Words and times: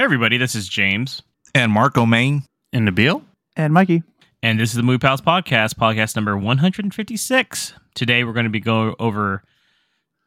Hey, 0.00 0.04
everybody, 0.04 0.38
this 0.38 0.54
is 0.54 0.66
James. 0.66 1.20
And 1.54 1.70
Marco 1.70 2.06
Main. 2.06 2.44
And 2.72 2.88
Nabil. 2.88 3.22
And 3.54 3.74
Mikey. 3.74 4.02
And 4.42 4.58
this 4.58 4.70
is 4.70 4.76
the 4.76 4.82
Movie 4.82 4.96
Pals 4.96 5.20
Podcast, 5.20 5.74
podcast 5.74 6.16
number 6.16 6.38
156. 6.38 7.74
Today, 7.94 8.24
we're 8.24 8.32
going 8.32 8.44
to 8.44 8.50
be 8.50 8.60
going 8.60 8.94
over 8.98 9.44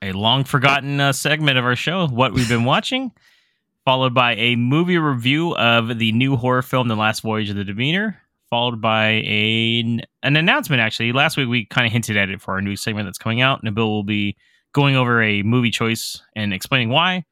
a 0.03 0.11
long 0.11 0.43
forgotten 0.43 0.99
uh, 0.99 1.11
segment 1.11 1.57
of 1.57 1.65
our 1.65 1.75
show, 1.75 2.05
What 2.05 2.33
We've 2.33 2.47
Been 2.47 2.65
Watching, 2.65 3.13
followed 3.83 4.13
by 4.13 4.35
a 4.35 4.55
movie 4.57 4.99
review 4.99 5.55
of 5.55 5.97
the 5.97 6.11
new 6.11 6.35
horror 6.35 6.61
film, 6.61 6.87
The 6.87 6.95
Last 6.95 7.21
Voyage 7.21 7.49
of 7.49 7.55
the 7.55 7.63
Demeter, 7.63 8.19
followed 8.51 8.79
by 8.79 9.23
a, 9.25 9.99
an 10.21 10.35
announcement, 10.35 10.81
actually. 10.81 11.13
Last 11.13 11.35
week, 11.35 11.49
we 11.49 11.65
kind 11.65 11.87
of 11.87 11.91
hinted 11.91 12.15
at 12.15 12.29
it 12.29 12.41
for 12.41 12.53
our 12.53 12.61
new 12.61 12.75
segment 12.75 13.07
that's 13.07 13.17
coming 13.17 13.41
out. 13.41 13.65
Nabil 13.65 13.77
will 13.77 14.03
be 14.03 14.37
going 14.71 14.95
over 14.95 15.19
a 15.23 15.41
movie 15.41 15.71
choice 15.71 16.21
and 16.35 16.53
explaining 16.53 16.89
why. 16.89 17.25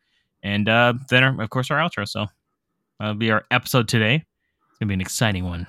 And 0.43 0.67
uh, 0.67 0.93
then, 1.09 1.39
of 1.39 1.49
course, 1.49 1.71
our 1.71 1.77
outro. 1.77 2.07
So 2.07 2.27
that'll 2.99 3.15
be 3.15 3.31
our 3.31 3.45
episode 3.51 3.87
today. 3.87 4.15
It's 4.15 4.79
going 4.79 4.87
to 4.87 4.91
be 4.91 4.93
an 4.95 5.01
exciting 5.01 5.43
one. 5.45 5.67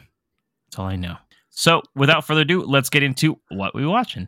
That's 0.66 0.78
all 0.78 0.86
I 0.86 0.96
know. 0.96 1.16
So, 1.50 1.82
without 1.94 2.24
further 2.24 2.40
ado, 2.40 2.62
let's 2.62 2.88
get 2.88 3.02
into 3.02 3.38
what 3.50 3.74
we're 3.74 3.88
watching. 3.88 4.26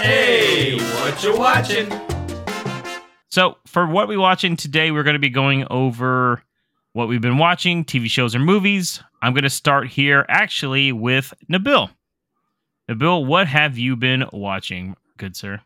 Hey, 0.00 0.76
what 0.78 1.22
you 1.22 1.38
watching? 1.38 1.88
So, 3.28 3.58
for 3.68 3.86
what 3.86 4.08
we're 4.08 4.18
watching 4.18 4.56
today, 4.56 4.90
we're 4.90 5.04
going 5.04 5.14
to 5.14 5.20
be 5.20 5.28
going 5.28 5.66
over 5.70 6.42
what 6.94 7.06
we've 7.06 7.20
been 7.20 7.38
watching, 7.38 7.84
TV 7.84 8.08
shows 8.08 8.34
or 8.34 8.40
movies. 8.40 9.00
I'm 9.22 9.34
going 9.34 9.44
to 9.44 9.50
start 9.50 9.86
here 9.86 10.26
actually 10.28 10.90
with 10.90 11.32
Nabil. 11.48 11.90
Nabil, 12.88 13.24
what 13.24 13.46
have 13.46 13.78
you 13.78 13.94
been 13.94 14.24
watching, 14.32 14.96
good 15.16 15.36
sir? 15.36 15.60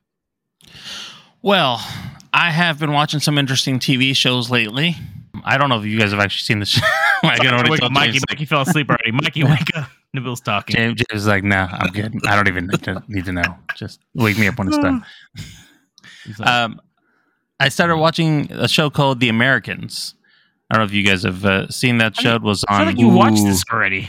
Well, 1.45 1.87
I 2.33 2.51
have 2.51 2.79
been 2.79 2.93
watching 2.93 3.21
some 3.21 3.37
interesting 3.37 3.79
TV 3.79 4.17
shows 4.17 4.51
lately. 4.51 4.97
I 5.45 5.59
don't 5.59 5.69
know 5.69 5.79
if 5.79 5.85
you 5.85 5.99
guys 5.99 6.11
have 6.13 6.21
actually 6.21 6.41
seen 6.41 6.59
this. 6.59 6.81
I 7.23 7.37
can 7.37 7.53
already 7.53 7.77
tell 7.77 7.89
up, 7.89 7.93
Mikey, 7.93 8.13
James, 8.13 8.25
Mikey 8.31 8.45
fell 8.47 8.63
asleep 8.63 8.89
already. 8.89 9.11
Mikey, 9.13 9.45
wake 9.45 9.77
up. 9.77 9.91
Nabil's 10.15 10.41
talking. 10.41 10.75
James, 10.75 11.03
James 11.03 11.21
is 11.21 11.27
like, 11.27 11.45
nah, 11.45 11.69
I'm 11.71 11.93
good. 11.93 12.15
I 12.27 12.35
don't 12.35 12.49
even 12.49 12.69
need 13.09 13.27
to, 13.27 13.33
know. 13.33 13.59
Just 13.77 14.01
wake 14.15 14.39
me 14.39 14.49
up 14.49 14.59
when 14.59 14.69
it's 14.69 14.79
done. 14.79 15.05
Um, 16.43 16.81
I 17.61 17.69
started 17.69 17.99
watching 17.99 18.51
a 18.51 18.67
show 18.67 18.89
called 18.89 19.21
The 19.21 19.29
Americans. 19.29 20.15
I 20.71 20.75
don't 20.75 20.81
know 20.81 20.87
if 20.87 20.95
you 20.95 21.05
guys 21.05 21.25
have 21.25 21.45
uh, 21.45 21.69
seen 21.69 21.99
that 21.99 22.17
show. 22.17 22.37
It 22.37 22.41
was 22.43 22.65
I 22.67 22.79
feel 22.79 22.81
on. 22.81 22.87
like 22.87 22.99
you 22.99 23.09
watched 23.11 23.45
this 23.45 23.63
already. 23.71 24.09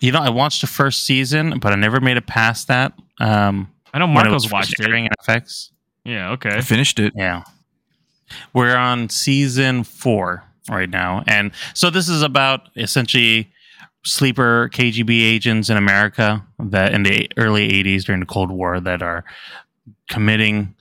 You 0.00 0.12
know, 0.12 0.20
I 0.20 0.30
watched 0.30 0.62
the 0.62 0.66
first 0.66 1.04
season, 1.04 1.58
but 1.58 1.74
I 1.74 1.76
never 1.76 2.00
made 2.00 2.16
it 2.16 2.26
past 2.26 2.68
that. 2.68 2.94
Um, 3.20 3.70
I 3.92 3.98
know 3.98 4.06
it 4.06 4.14
Marco's 4.14 4.50
watched 4.50 4.80
it. 4.80 5.10
FX. 5.28 5.72
Yeah, 6.04 6.28
I 6.28 6.32
okay. 6.32 6.60
finished 6.60 6.98
it. 6.98 7.12
Yeah. 7.16 7.44
We're 8.54 8.76
on 8.76 9.08
season 9.08 9.84
four 9.84 10.44
right 10.68 10.90
now. 10.90 11.22
And 11.26 11.52
so 11.74 11.90
this 11.90 12.08
is 12.08 12.22
about 12.22 12.68
essentially 12.76 13.50
sleeper 14.04 14.68
KGB 14.72 15.22
agents 15.22 15.70
in 15.70 15.76
America 15.76 16.44
that 16.58 16.92
in 16.92 17.04
the 17.04 17.30
early 17.36 17.68
80s 17.68 18.04
during 18.04 18.20
the 18.20 18.26
Cold 18.26 18.50
War 18.50 18.80
that 18.80 19.02
are 19.02 19.24
committing 20.08 20.74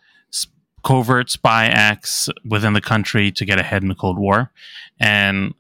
covert 0.84 1.30
spy 1.30 1.66
acts 1.66 2.28
within 2.44 2.74
the 2.74 2.82
country 2.82 3.32
to 3.32 3.46
get 3.46 3.60
ahead 3.60 3.84
in 3.84 3.90
the 3.90 3.96
Cold 3.96 4.18
War. 4.18 4.52
And 5.00 5.54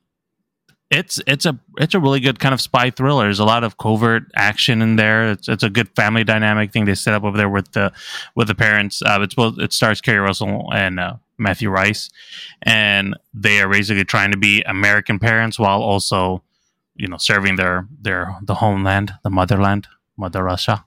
it's 0.92 1.20
it's 1.26 1.46
a 1.46 1.58
it's 1.78 1.94
a 1.96 2.00
really 2.00 2.20
good 2.20 2.40
kind 2.40 2.54
of 2.54 2.62
spy 2.62 2.90
thriller. 2.92 3.24
There's 3.24 3.40
a 3.40 3.46
lot 3.46 3.64
of 3.64 3.78
covert 3.78 4.24
action 4.36 4.82
in 4.82 4.98
there. 4.98 5.32
It's 5.32 5.48
it's 5.48 5.64
a 5.64 5.70
good 5.70 5.90
family 5.96 6.24
dynamic 6.24 6.72
thing 6.72 6.86
they 6.86 6.96
set 6.96 7.14
up 7.14 7.24
over 7.24 7.38
there 7.38 7.50
with 7.50 7.72
the 7.72 7.92
with 8.36 8.48
the 8.48 8.56
parents. 8.56 9.02
Uh, 9.02 9.20
it's 9.22 9.34
both 9.36 9.58
it 9.58 9.74
stars 9.74 10.02
Keri 10.02 10.20
Russell 10.20 10.70
and 10.74 11.00
uh, 11.00 11.14
Matthew 11.38 11.70
Rhys, 11.70 12.10
and 12.62 13.16
they 13.34 13.62
are 13.62 13.70
basically 13.70 14.04
trying 14.06 14.32
to 14.32 14.38
be 14.38 14.62
American 14.64 15.18
parents 15.18 15.58
while 15.58 15.82
also, 15.82 16.44
you 16.96 17.08
know, 17.08 17.18
serving 17.18 17.56
their 17.56 17.88
their 18.02 18.36
the 18.44 18.56
homeland, 18.56 19.14
the 19.24 19.30
motherland, 19.30 19.88
Mother 20.18 20.44
Russia. 20.44 20.84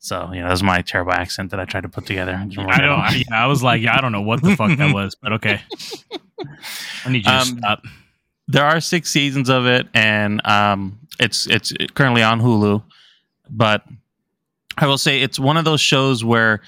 So 0.00 0.32
you 0.32 0.40
know, 0.42 0.48
that's 0.48 0.62
my 0.62 0.82
terrible 0.82 1.12
accent 1.12 1.50
that 1.50 1.60
I 1.60 1.64
tried 1.64 1.82
to 1.82 1.88
put 1.88 2.04
together. 2.06 2.34
I 2.34 2.44
don't. 2.46 3.00
I, 3.00 3.22
yeah, 3.28 3.44
I 3.44 3.46
was 3.46 3.62
like, 3.62 3.80
yeah, 3.82 3.96
I 3.96 4.00
don't 4.02 4.12
know 4.12 4.22
what 4.22 4.42
the 4.42 4.54
fuck 4.56 4.76
that 4.76 4.94
was, 5.00 5.14
but 5.14 5.32
okay. 5.34 5.62
I 7.04 7.10
need 7.10 7.18
you 7.18 7.22
to 7.24 7.30
Um, 7.32 7.58
stop. 7.58 7.82
There 8.50 8.64
are 8.64 8.80
six 8.80 9.10
seasons 9.10 9.48
of 9.48 9.66
it, 9.66 9.86
and 9.94 10.44
um, 10.46 10.98
it's 11.20 11.46
it's 11.46 11.72
currently 11.94 12.22
on 12.22 12.40
Hulu. 12.40 12.82
But 13.48 13.84
I 14.76 14.86
will 14.86 14.98
say 14.98 15.20
it's 15.20 15.38
one 15.38 15.56
of 15.56 15.64
those 15.64 15.80
shows 15.80 16.24
where 16.24 16.60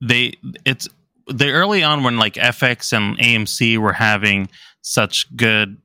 they 0.00 0.34
it's 0.64 0.88
they 1.32 1.50
early 1.50 1.84
on 1.84 2.02
when 2.02 2.16
like 2.16 2.34
FX 2.34 2.92
and 2.92 3.16
AMC 3.18 3.78
were 3.78 3.92
having 3.92 4.48
such 4.82 5.34
good 5.36 5.76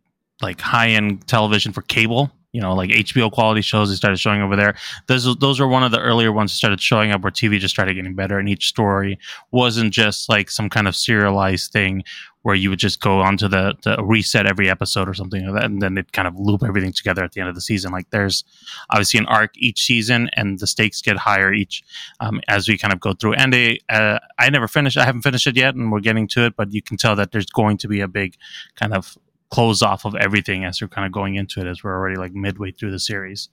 like 0.41 0.59
high 0.59 0.89
end 0.89 1.27
television 1.27 1.73
for 1.73 1.83
cable. 1.83 2.31
You 2.51 2.61
know, 2.61 2.75
like 2.75 2.91
HBO 2.91 3.31
quality 3.31 3.61
shows 3.61 3.89
they 3.89 3.95
started 3.95 4.17
showing 4.17 4.41
over 4.41 4.55
there. 4.55 4.75
Those 5.07 5.35
those 5.37 5.59
were 5.59 5.67
one 5.67 5.83
of 5.83 5.91
the 5.91 5.99
earlier 5.99 6.31
ones 6.31 6.51
that 6.51 6.57
started 6.57 6.81
showing 6.81 7.11
up 7.11 7.21
where 7.21 7.31
TV 7.31 7.59
just 7.59 7.73
started 7.73 7.95
getting 7.95 8.15
better, 8.15 8.39
and 8.39 8.47
each 8.47 8.67
story 8.67 9.19
wasn't 9.51 9.91
just 9.91 10.29
like 10.29 10.51
some 10.51 10.69
kind 10.69 10.87
of 10.87 10.95
serialized 10.95 11.71
thing 11.71 12.03
where 12.43 12.55
you 12.55 12.69
would 12.69 12.79
just 12.79 12.99
go 12.99 13.21
onto 13.21 13.47
the, 13.47 13.73
the 13.83 14.03
reset 14.03 14.45
every 14.45 14.69
episode 14.69 15.09
or 15.09 15.13
something 15.13 15.45
like 15.45 15.61
that, 15.61 15.65
and 15.65 15.81
then 15.81 15.97
it 15.97 16.11
kind 16.11 16.27
of 16.27 16.37
loop 16.37 16.61
everything 16.61 16.91
together 16.91 17.23
at 17.23 17.31
the 17.31 17.39
end 17.39 17.49
of 17.49 17.55
the 17.55 17.61
season. 17.61 17.91
Like 17.91 18.09
there's 18.11 18.43
obviously 18.89 19.17
an 19.19 19.25
arc 19.27 19.51
each 19.57 19.83
season, 19.83 20.29
and 20.35 20.59
the 20.59 20.67
stakes 20.67 21.01
get 21.01 21.17
higher 21.17 21.51
each 21.53 21.83
um, 22.19 22.41
as 22.47 22.67
we 22.67 22.77
kind 22.77 22.93
of 22.93 22.99
go 22.99 23.13
through. 23.13 23.33
And 23.33 23.51
they, 23.51 23.79
uh, 23.89 24.19
I 24.37 24.49
never 24.49 24.67
finished. 24.67 24.97
I 24.97 25.05
haven't 25.05 25.21
finished 25.21 25.47
it 25.47 25.55
yet, 25.55 25.75
and 25.75 25.91
we're 25.91 26.01
getting 26.01 26.27
to 26.29 26.45
it. 26.45 26.55
But 26.55 26.73
you 26.73 26.81
can 26.81 26.97
tell 26.97 27.15
that 27.15 27.31
there's 27.31 27.45
going 27.45 27.77
to 27.77 27.87
be 27.87 28.01
a 28.01 28.07
big 28.07 28.35
kind 28.75 28.93
of 28.93 29.17
close 29.49 29.81
off 29.81 30.03
of 30.03 30.15
everything 30.15 30.65
as 30.65 30.81
we're 30.81 30.87
kind 30.89 31.05
of 31.05 31.11
going 31.11 31.35
into 31.35 31.61
it, 31.61 31.67
as 31.67 31.83
we're 31.83 31.95
already 31.95 32.17
like 32.17 32.33
midway 32.33 32.71
through 32.71 32.91
the 32.91 32.99
series. 32.99 33.49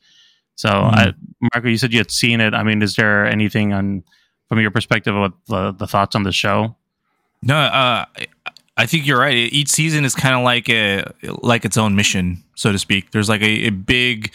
So, 0.57 0.69
I, 0.69 1.15
Marco, 1.41 1.69
you 1.69 1.79
said 1.79 1.93
you 1.93 2.01
had 2.01 2.11
seen 2.11 2.41
it. 2.41 2.55
I 2.55 2.63
mean, 2.65 2.83
is 2.83 2.97
there 2.97 3.25
anything 3.25 3.73
on 3.73 4.05
from 4.49 4.61
your 4.61 4.71
perspective 4.71 5.15
of 5.17 5.33
the, 5.47 5.73
the 5.73 5.87
thoughts 5.87 6.17
on 6.17 6.25
the 6.25 6.33
show? 6.33 6.77
No, 7.43 7.57
uh, 7.57 8.05
I- 8.77 8.87
think 8.87 9.07
you're 9.07 9.21
right. 9.21 9.35
Each 9.35 9.69
season 9.69 10.05
is 10.05 10.15
kind 10.15 10.35
of 10.35 10.43
like 10.43 10.69
a 10.69 11.05
like 11.43 11.65
its 11.65 11.77
own 11.77 11.95
mission, 11.97 12.43
so 12.57 12.73
to 12.73 12.79
speak. 12.79 13.11
There's 13.11 13.29
like 13.29 13.43
a, 13.43 13.67
a 13.67 13.71
big 13.71 14.33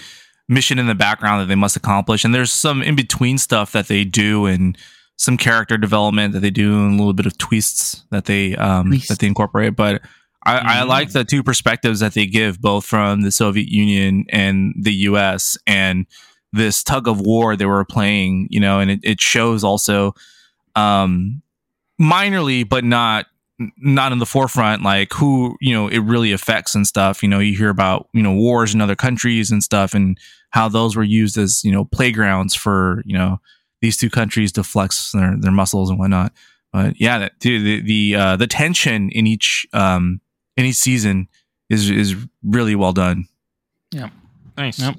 mission 0.47 0.77
in 0.77 0.87
the 0.87 0.95
background 0.95 1.41
that 1.41 1.47
they 1.47 1.55
must 1.55 1.75
accomplish, 1.75 2.23
and 2.23 2.33
there's 2.33 2.51
some 2.53 2.81
in 2.83 2.95
between 2.95 3.37
stuff 3.37 3.71
that 3.71 3.87
they 3.87 4.03
do, 4.03 4.45
and 4.45 4.77
some 5.17 5.37
character 5.37 5.77
development 5.77 6.33
that 6.33 6.41
they 6.41 6.49
do, 6.51 6.75
and 6.85 6.93
a 6.93 6.97
little 6.97 7.13
bit 7.13 7.25
of 7.25 7.37
twists 7.37 8.03
that 8.11 8.25
they 8.25 8.55
um, 8.55 8.87
Twist. 8.87 9.07
that 9.07 9.19
they 9.19 9.27
incorporate. 9.27 9.75
But 9.75 10.01
I, 10.45 10.79
I 10.79 10.83
like 10.83 11.11
the 11.11 11.23
two 11.23 11.41
perspectives 11.41 11.99
that 12.01 12.13
they 12.13 12.27
give, 12.27 12.61
both 12.61 12.85
from 12.85 13.21
the 13.21 13.31
Soviet 13.31 13.67
Union 13.67 14.25
and 14.29 14.75
the 14.79 14.93
U.S. 14.93 15.57
and 15.65 16.05
this 16.53 16.83
tug 16.83 17.07
of 17.07 17.19
war 17.19 17.55
they 17.55 17.65
were 17.65 17.83
playing. 17.85 18.47
You 18.51 18.59
know, 18.59 18.79
and 18.79 18.91
it, 18.91 18.99
it 19.03 19.19
shows 19.21 19.63
also 19.63 20.13
um, 20.75 21.41
minorly, 21.99 22.67
but 22.67 22.83
not 22.83 23.25
not 23.77 24.11
in 24.11 24.19
the 24.19 24.25
forefront 24.25 24.83
like 24.83 25.13
who 25.13 25.55
you 25.61 25.73
know 25.73 25.87
it 25.87 25.99
really 25.99 26.31
affects 26.33 26.75
and 26.75 26.85
stuff 26.85 27.23
you 27.23 27.29
know 27.29 27.39
you 27.39 27.55
hear 27.57 27.69
about 27.69 28.09
you 28.13 28.21
know 28.21 28.33
wars 28.33 28.73
in 28.73 28.81
other 28.81 28.95
countries 28.95 29.49
and 29.51 29.63
stuff 29.63 29.93
and 29.93 30.17
how 30.49 30.67
those 30.67 30.95
were 30.95 31.03
used 31.03 31.37
as 31.37 31.63
you 31.63 31.71
know 31.71 31.85
playgrounds 31.85 32.53
for 32.53 33.01
you 33.05 33.17
know 33.17 33.39
these 33.81 33.95
two 33.97 34.09
countries 34.09 34.51
to 34.51 34.63
flex 34.63 35.11
their, 35.13 35.35
their 35.39 35.51
muscles 35.51 35.89
and 35.89 35.97
whatnot 35.99 36.33
but 36.73 36.99
yeah 36.99 37.17
that, 37.19 37.39
the 37.39 37.81
the 37.81 38.15
uh, 38.15 38.35
the 38.35 38.47
tension 38.47 39.09
in 39.11 39.25
each 39.25 39.65
um 39.73 40.19
in 40.57 40.65
each 40.65 40.75
season 40.75 41.27
is 41.69 41.89
is 41.89 42.15
really 42.43 42.75
well 42.75 42.93
done 42.93 43.25
Yeah. 43.91 44.09
Nice. 44.57 44.79
Yep. 44.79 44.95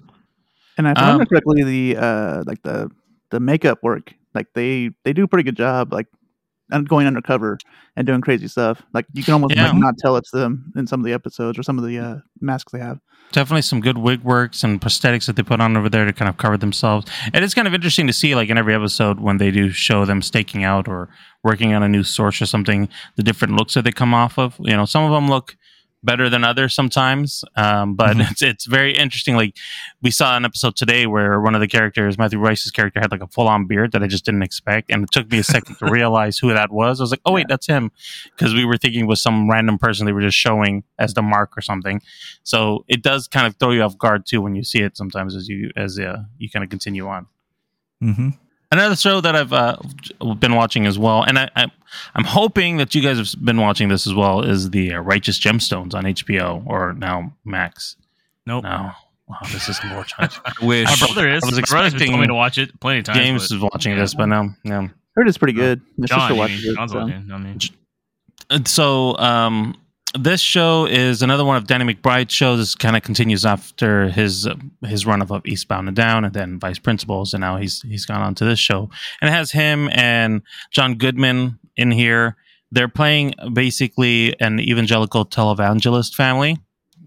And 0.78 0.86
if 0.86 0.98
I 0.98 1.00
remember 1.02 1.22
Um, 1.22 1.26
correctly, 1.28 1.62
the 1.64 1.96
uh 1.96 2.42
like 2.46 2.62
the 2.62 2.90
the 3.30 3.40
makeup 3.40 3.82
work, 3.82 4.12
like 4.34 4.52
they 4.54 4.90
they 5.04 5.12
do 5.12 5.24
a 5.24 5.28
pretty 5.28 5.44
good 5.44 5.56
job, 5.56 5.92
like 5.92 6.06
un- 6.08 6.15
going 6.88 7.06
undercover 7.06 7.58
and 7.96 8.06
doing 8.06 8.20
crazy 8.20 8.48
stuff. 8.48 8.82
Like 8.92 9.06
you 9.12 9.22
can 9.22 9.34
almost 9.34 9.54
Yeah. 9.54 9.68
like 9.70 9.74
not 9.76 9.94
tell 9.98 10.16
it's 10.16 10.30
them 10.30 10.72
in 10.76 10.86
some 10.86 11.00
of 11.00 11.06
the 11.06 11.12
episodes 11.12 11.58
or 11.58 11.62
some 11.62 11.78
of 11.78 11.84
the 11.84 11.98
uh, 11.98 12.16
masks 12.40 12.72
they 12.72 12.78
have. 12.78 12.98
definitely 13.32 13.62
some 13.62 13.80
good 13.80 13.98
wig 13.98 14.22
works 14.22 14.62
and 14.64 14.80
prosthetics 14.80 15.26
that 15.26 15.34
they 15.36 15.42
put 15.42 15.60
on 15.60 15.76
over 15.76 15.88
there 15.88 16.04
to 16.04 16.12
kind 16.12 16.28
of 16.28 16.36
cover 16.36 16.56
themselves. 16.56 17.06
And 17.32 17.44
it's 17.44 17.54
kind 17.54 17.66
of 17.66 17.74
interesting 17.74 18.06
to 18.06 18.12
see, 18.12 18.34
like 18.34 18.48
in 18.48 18.56
every 18.58 18.74
episode, 18.74 19.18
when 19.20 19.38
they 19.38 19.50
do 19.50 19.70
show 19.70 20.04
them 20.04 20.22
staking 20.22 20.62
out 20.64 20.86
or 20.88 21.08
working 21.42 21.74
on 21.74 21.82
a 21.82 21.88
new 21.88 22.02
source 22.04 22.40
or 22.40 22.46
something, 22.46 22.88
the 23.16 23.22
different 23.22 23.54
looks 23.56 23.74
that 23.74 23.82
they 23.82 23.92
come 23.92 24.14
off 24.14 24.38
of. 24.38 24.54
You 24.60 24.76
know, 24.76 24.84
some 24.84 25.04
of 25.04 25.10
them 25.10 25.28
look 25.28 25.56
better 26.06 26.30
than 26.30 26.42
others 26.44 26.72
sometimes, 26.74 27.44
um, 27.56 27.94
but 27.96 28.16
Mhm. 28.16 28.30
it's 28.30 28.42
it's 28.42 28.64
very 28.64 28.96
interesting. 28.96 29.36
Like 29.36 29.54
we 30.00 30.10
saw 30.10 30.36
an 30.36 30.44
episode 30.46 30.74
today 30.76 31.04
where 31.06 31.40
one 31.40 31.54
of 31.54 31.60
the 31.60 31.68
characters, 31.68 32.16
Matthew 32.16 32.38
Rhys's 32.38 32.70
character, 32.70 33.00
had 33.00 33.10
like 33.10 33.20
a 33.22 33.26
full 33.26 33.48
on 33.48 33.66
beard 33.66 33.92
that 33.92 34.02
I 34.02 34.06
just 34.06 34.24
didn't 34.24 34.42
expect, 34.42 34.90
and 34.90 35.02
it 35.04 35.10
took 35.10 35.30
me 35.30 35.38
a 35.38 35.44
second 35.44 35.76
to 35.80 35.86
realize 35.98 36.38
who 36.38 36.54
that 36.54 36.70
was. 36.72 37.00
I 37.00 37.02
was 37.02 37.10
like, 37.10 37.20
oh 37.26 37.32
wait, 37.32 37.48
that's 37.48 37.66
him, 37.66 37.90
because 38.34 38.54
we 38.54 38.64
were 38.64 38.78
thinking 38.78 39.02
it 39.04 39.08
was 39.08 39.20
some 39.20 39.50
random 39.50 39.76
person 39.78 40.06
they 40.06 40.12
were 40.12 40.22
just 40.22 40.38
showing 40.38 40.84
as 40.98 41.12
the 41.14 41.22
mark 41.22 41.58
or 41.58 41.60
something. 41.60 42.00
So 42.44 42.84
it 42.88 43.02
does 43.02 43.28
kind 43.28 43.46
of 43.46 43.56
throw 43.56 43.72
you 43.72 43.82
off 43.82 43.98
guard 43.98 44.24
too 44.24 44.40
when 44.40 44.54
you 44.54 44.64
see 44.64 44.80
it 44.80 44.96
sometimes 44.96 45.34
as 45.36 45.48
you 45.48 45.70
as 45.76 45.98
uh, 45.98 46.22
you 46.38 46.48
kind 46.48 46.62
of 46.64 46.70
continue 46.70 47.06
on. 47.08 47.26
mm-hmm. 48.02 48.28
Another 48.72 48.96
show 48.96 49.20
that 49.20 49.36
I've 49.36 49.52
uh, 49.52 49.76
been 50.40 50.54
watching 50.56 50.86
as 50.86 50.98
well, 50.98 51.22
and 51.22 51.38
I, 51.38 51.48
I, 51.54 51.66
I'm 52.14 52.24
hoping 52.24 52.76
that 52.78 52.94
you 52.94 53.02
guys 53.02 53.18
have 53.18 53.44
been 53.44 53.60
watching 53.60 53.88
this 53.88 54.06
as 54.06 54.14
well, 54.14 54.42
is 54.42 54.70
the 54.70 54.94
uh, 54.94 54.98
Righteous 55.00 55.38
Gemstones 55.38 55.94
on 55.94 56.04
HBO 56.04 56.66
or 56.66 56.92
now 56.92 57.32
Max. 57.44 57.96
Nope. 58.46 58.64
No, 58.64 58.92
wow, 59.26 59.38
this 59.52 59.68
is 59.68 59.78
more 59.84 60.04
challenging. 60.04 60.40
I 60.44 60.64
wish. 60.64 61.00
My 61.00 61.06
brother 61.06 61.28
is. 61.28 61.42
I 61.42 61.46
was 61.46 61.56
My 61.56 61.62
brother's 61.62 61.92
been 61.92 62.02
expecting 62.02 62.08
told 62.10 62.20
me 62.20 62.26
to 62.28 62.34
watch 62.34 62.58
it 62.58 62.78
plenty 62.80 63.00
of 63.00 63.04
times. 63.06 63.18
James 63.18 63.48
but 63.48 63.54
is 63.56 63.62
watching 63.62 63.92
yeah. 63.92 63.98
this, 63.98 64.14
but 64.14 64.26
no, 64.26 64.50
no. 64.64 64.88
Heard 65.14 65.28
it's 65.28 65.38
pretty 65.38 65.54
good. 65.54 65.80
My 65.96 66.06
John, 66.06 66.28
sister 66.28 66.34
you 66.34 66.48
mean, 66.48 66.70
it. 66.70 66.76
John's 66.76 66.92
so. 66.92 66.98
watching. 66.98 67.30
I 67.32 67.38
mean, 67.38 67.58
And 68.50 68.68
so 68.68 69.16
um, 69.16 69.74
this 70.18 70.40
show 70.40 70.86
is 70.86 71.22
another 71.22 71.44
one 71.44 71.56
of 71.56 71.66
Danny 71.66 71.92
McBride's 71.92 72.32
shows. 72.32 72.58
This 72.58 72.74
kind 72.74 72.96
of 72.96 73.02
continues 73.02 73.44
after 73.44 74.08
his 74.08 74.46
uh, 74.46 74.56
his 74.82 75.06
run 75.06 75.22
of, 75.22 75.30
of 75.30 75.44
Eastbound 75.46 75.88
and 75.88 75.96
Down, 75.96 76.24
and 76.24 76.34
then 76.34 76.58
Vice 76.58 76.78
Principals, 76.78 77.34
and 77.34 77.40
now 77.40 77.56
he's 77.56 77.82
he's 77.82 78.06
gone 78.06 78.20
on 78.20 78.34
to 78.36 78.44
this 78.44 78.58
show, 78.58 78.90
and 79.20 79.28
it 79.28 79.32
has 79.32 79.52
him 79.52 79.88
and 79.92 80.42
John 80.70 80.94
Goodman 80.94 81.58
in 81.76 81.90
here. 81.90 82.36
They're 82.72 82.88
playing 82.88 83.34
basically 83.52 84.38
an 84.40 84.60
evangelical 84.60 85.24
televangelist 85.24 86.14
family 86.14 86.58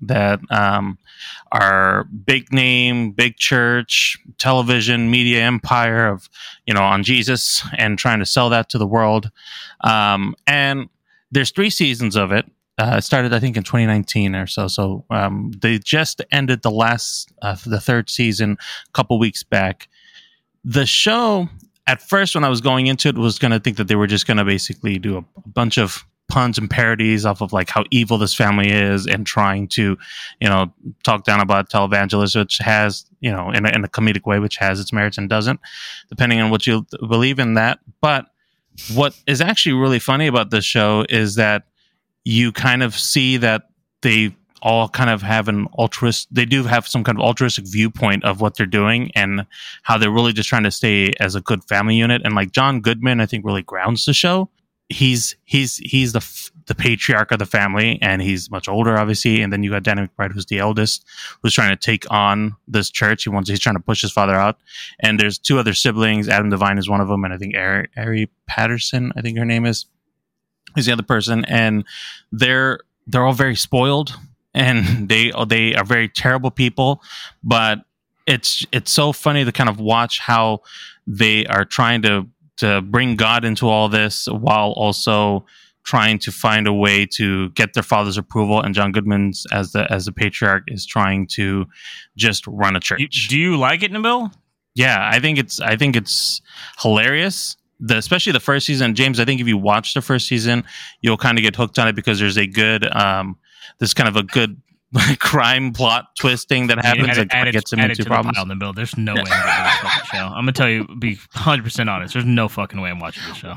that 0.02 0.40
um, 0.50 0.98
are 1.52 2.06
big 2.06 2.54
name, 2.54 3.12
big 3.12 3.36
church, 3.38 4.18
television, 4.38 5.12
media 5.12 5.44
empire 5.44 6.08
of 6.08 6.30
you 6.66 6.74
know 6.74 6.84
on 6.84 7.04
Jesus 7.04 7.64
and 7.78 7.98
trying 7.98 8.20
to 8.20 8.26
sell 8.26 8.50
that 8.50 8.70
to 8.70 8.78
the 8.78 8.88
world. 8.88 9.32
Um, 9.82 10.36
and 10.48 10.90
there's 11.32 11.52
three 11.52 11.70
seasons 11.70 12.16
of 12.16 12.32
it. 12.32 12.46
Uh, 12.78 13.02
started, 13.02 13.34
I 13.34 13.42
think, 13.42 13.58
in 13.58 13.64
2019 13.64 14.36
or 14.36 14.48
so. 14.48 14.70
So 14.70 15.04
um, 15.10 15.52
they 15.62 15.80
just 15.80 16.22
ended 16.32 16.62
the 16.62 16.72
last, 16.72 17.30
uh, 17.42 17.58
the 17.66 17.82
third 17.82 18.10
season, 18.10 18.58
a 18.88 18.92
couple 18.94 19.20
weeks 19.20 19.44
back. 19.44 19.90
The 20.64 20.86
show, 20.86 21.50
at 21.90 22.04
first, 22.04 22.36
when 22.36 22.44
I 22.44 22.50
was 22.50 22.62
going 22.62 22.86
into 22.86 23.08
it, 23.08 23.18
was 23.18 23.40
going 23.40 23.52
to 23.52 23.60
think 23.60 23.78
that 23.78 23.88
they 23.88 23.96
were 23.96 24.06
just 24.06 24.28
going 24.28 24.38
to 24.38 24.46
basically 24.46 25.00
do 25.00 25.18
a, 25.18 25.26
bunch 25.48 25.80
of 25.80 26.06
puns 26.28 26.60
and 26.60 26.70
parodies 26.70 27.26
off 27.26 27.42
of 27.42 27.52
like 27.52 27.68
how 27.68 27.84
evil 27.90 28.20
this 28.20 28.36
family 28.36 28.70
is 28.70 29.08
and 29.08 29.26
trying 29.26 29.68
to, 29.68 29.98
you 30.40 30.48
know, 30.48 30.72
talk 31.04 31.24
down 31.24 31.40
about 31.40 31.72
televangelists, 31.72 32.36
which 32.36 32.60
has, 32.60 33.06
you 33.22 33.32
know, 33.32 33.50
in 33.50 33.66
a, 33.66 33.70
in 33.70 33.84
a 33.84 33.88
comedic 33.88 34.28
way, 34.28 34.38
which 34.38 34.58
has 34.58 34.80
its 34.80 34.94
merits 34.94 35.18
and 35.18 35.28
doesn't, 35.28 35.60
depending 36.08 36.40
on 36.40 36.52
what 36.52 36.68
you 36.68 36.86
believe 37.08 37.40
in 37.40 37.56
that. 37.56 37.80
But 38.02 38.28
what 38.94 39.16
is 39.26 39.42
actually 39.42 39.74
really 39.74 39.98
funny 39.98 40.28
about 40.28 40.52
this 40.52 40.66
show 40.66 41.04
is 41.10 41.34
that 41.36 41.64
you 42.24 42.52
kind 42.52 42.84
of 42.84 42.94
see 42.94 43.38
that 43.38 43.64
they 44.04 44.36
all 44.62 44.90
kind 44.90 45.10
of 45.10 45.22
have 45.22 45.48
an 45.48 45.68
altruist 45.74 46.28
they 46.32 46.46
do 46.46 46.64
have 46.64 46.88
some 46.88 47.04
kind 47.04 47.18
of 47.18 47.24
altruistic 47.24 47.66
viewpoint 47.68 48.24
of 48.24 48.42
what 48.42 48.56
they're 48.56 48.66
doing 48.66 49.12
and 49.16 49.46
how 49.84 49.98
they're 49.98 50.12
really 50.12 50.34
just 50.34 50.50
trying 50.50 50.64
to 50.64 50.72
stay 50.72 51.12
as 51.20 51.36
a 51.36 51.42
good 51.42 51.64
family 51.66 51.96
unit. 51.96 52.22
And 52.24 52.36
like 52.36 52.52
john 52.52 52.82
goodman 52.82 53.20
i 53.22 53.26
think 53.26 53.46
really 53.46 53.64
grounds 53.64 54.06
the 54.06 54.14
show. 54.14 54.50
He's 54.92 55.36
he's 55.46 55.78
he's 55.78 56.14
the 56.14 56.20
f- 56.20 56.52
the 56.66 56.76
patriarch 56.76 57.32
of 57.32 57.40
the 57.40 57.46
family 57.46 58.00
and 58.02 58.22
he's 58.22 58.50
much 58.50 58.68
older 58.68 58.98
obviously. 58.98 59.42
And 59.42 59.54
then 59.54 59.64
you 59.64 59.72
got 59.72 59.84
danny 59.84 60.08
mcbride 60.08 60.34
who's 60.34 60.48
the 60.48 60.60
eldest 60.60 61.06
who's 61.42 61.54
trying 61.54 61.70
to 61.70 61.76
take 61.76 62.12
on 62.12 62.56
this 62.68 62.90
church. 62.90 63.24
He 63.24 63.30
wants 63.30 63.50
he's 63.50 63.60
trying 63.60 63.76
to 63.76 63.82
push 63.82 64.02
his 64.02 64.12
father 64.12 64.36
out. 64.36 64.58
And 65.00 65.20
there's 65.20 65.38
two 65.38 65.60
other 65.60 65.74
siblings. 65.74 66.28
Adam 66.28 66.50
devine 66.50 66.78
is 66.78 66.90
one 66.90 67.02
of 67.02 67.08
them 67.08 67.24
and 67.24 67.34
i 67.34 67.38
think 67.38 67.56
ari, 67.56 67.88
ari 67.98 68.30
patterson 68.48 69.12
i 69.16 69.22
think 69.22 69.38
her 69.38 69.46
name 69.46 69.66
is 69.66 69.86
is 70.78 70.86
the 70.86 70.94
other 70.94 71.04
person. 71.04 71.46
And 71.46 71.86
they're 72.32 72.80
they're 73.08 73.26
all 73.26 73.34
very 73.34 73.56
spoiled 73.56 74.18
and 74.54 75.10
they 75.10 75.32
they 75.48 75.76
are 75.76 75.86
very 75.86 76.08
terrible 76.10 76.52
people 76.52 77.02
but 77.44 77.80
it's 78.28 78.66
it's 78.72 78.92
so 78.92 79.12
funny 79.12 79.44
to 79.46 79.52
kind 79.52 79.70
of 79.70 79.80
watch 79.80 80.20
how 80.20 80.62
they 81.08 81.46
are 81.48 81.66
trying 81.66 82.02
to 82.02 82.28
to 82.58 82.82
bring 82.82 83.16
god 83.16 83.46
into 83.46 83.68
all 83.68 83.90
this 83.90 84.28
while 84.28 84.72
also 84.72 85.46
trying 85.86 86.20
to 86.20 86.32
find 86.32 86.68
a 86.68 86.74
way 86.74 87.06
to 87.06 87.50
get 87.52 87.74
their 87.74 87.84
father's 87.84 88.18
approval 88.18 88.62
and 88.62 88.76
john 88.76 88.92
goodman's 88.92 89.46
as 89.52 89.72
the 89.72 89.92
as 89.92 90.06
the 90.06 90.12
patriarch 90.12 90.64
is 90.68 90.86
trying 90.86 91.26
to 91.26 91.66
just 92.16 92.46
run 92.48 92.76
a 92.76 92.80
church 92.80 93.28
do 93.30 93.38
you 93.38 93.58
like 93.58 93.82
it, 93.84 93.92
Nabil? 93.92 94.32
yeah, 94.80 95.10
I 95.12 95.20
think 95.20 95.38
it's 95.38 95.60
I 95.60 95.76
think 95.76 95.98
it's 95.98 96.42
hilarious. 96.82 97.58
The, 97.82 97.98
especially 97.98 98.34
the 98.34 98.40
first 98.40 98.66
season, 98.66 98.96
James. 98.96 99.20
I 99.20 99.26
think 99.26 99.42
if 99.42 99.48
you 99.48 99.58
watch 99.58 99.94
the 99.94 100.02
first 100.02 100.28
season, 100.28 100.64
you'll 101.02 101.18
kind 101.18 101.38
of 101.38 101.44
get 101.44 101.56
hooked 101.56 101.78
on 101.80 101.88
it 101.88 101.96
because 101.96 102.20
there's 102.20 102.38
a 102.38 102.46
good, 102.46 102.86
um, 102.96 103.38
there's 103.78 103.94
kind 103.94 104.10
of 104.10 104.16
a 104.16 104.24
good 104.24 104.62
crime 105.20 105.72
plot 105.72 106.08
twisting 106.18 106.68
that 106.68 106.84
happens 106.84 107.10
Add 107.10 107.16
that 107.18 107.26
it- 107.28 107.34
add 107.34 107.48
it- 107.48 107.52
gets 107.52 107.72
him 107.72 107.80
into 107.80 107.96
to 107.96 108.06
problems. 108.06 108.38
The 108.38 108.46
pile, 108.46 108.56
Nabil. 108.56 108.76
There's 108.76 108.98
no 108.98 109.14
way 109.14 109.22
I'm 109.22 109.28
watching 109.46 109.64
this 109.64 109.74
fucking 109.94 110.06
show. 110.20 110.26
I'm 110.26 110.42
gonna 110.42 110.52
tell 110.52 110.70
you, 110.70 110.88
be 111.00 111.16
100 111.34 111.64
percent 111.64 111.90
honest. 111.90 112.14
There's 112.14 112.26
no 112.26 112.48
fucking 112.48 112.82
way 112.82 112.90
I'm 112.90 113.00
watching 113.00 113.24
this 113.28 113.38
show. 113.38 113.56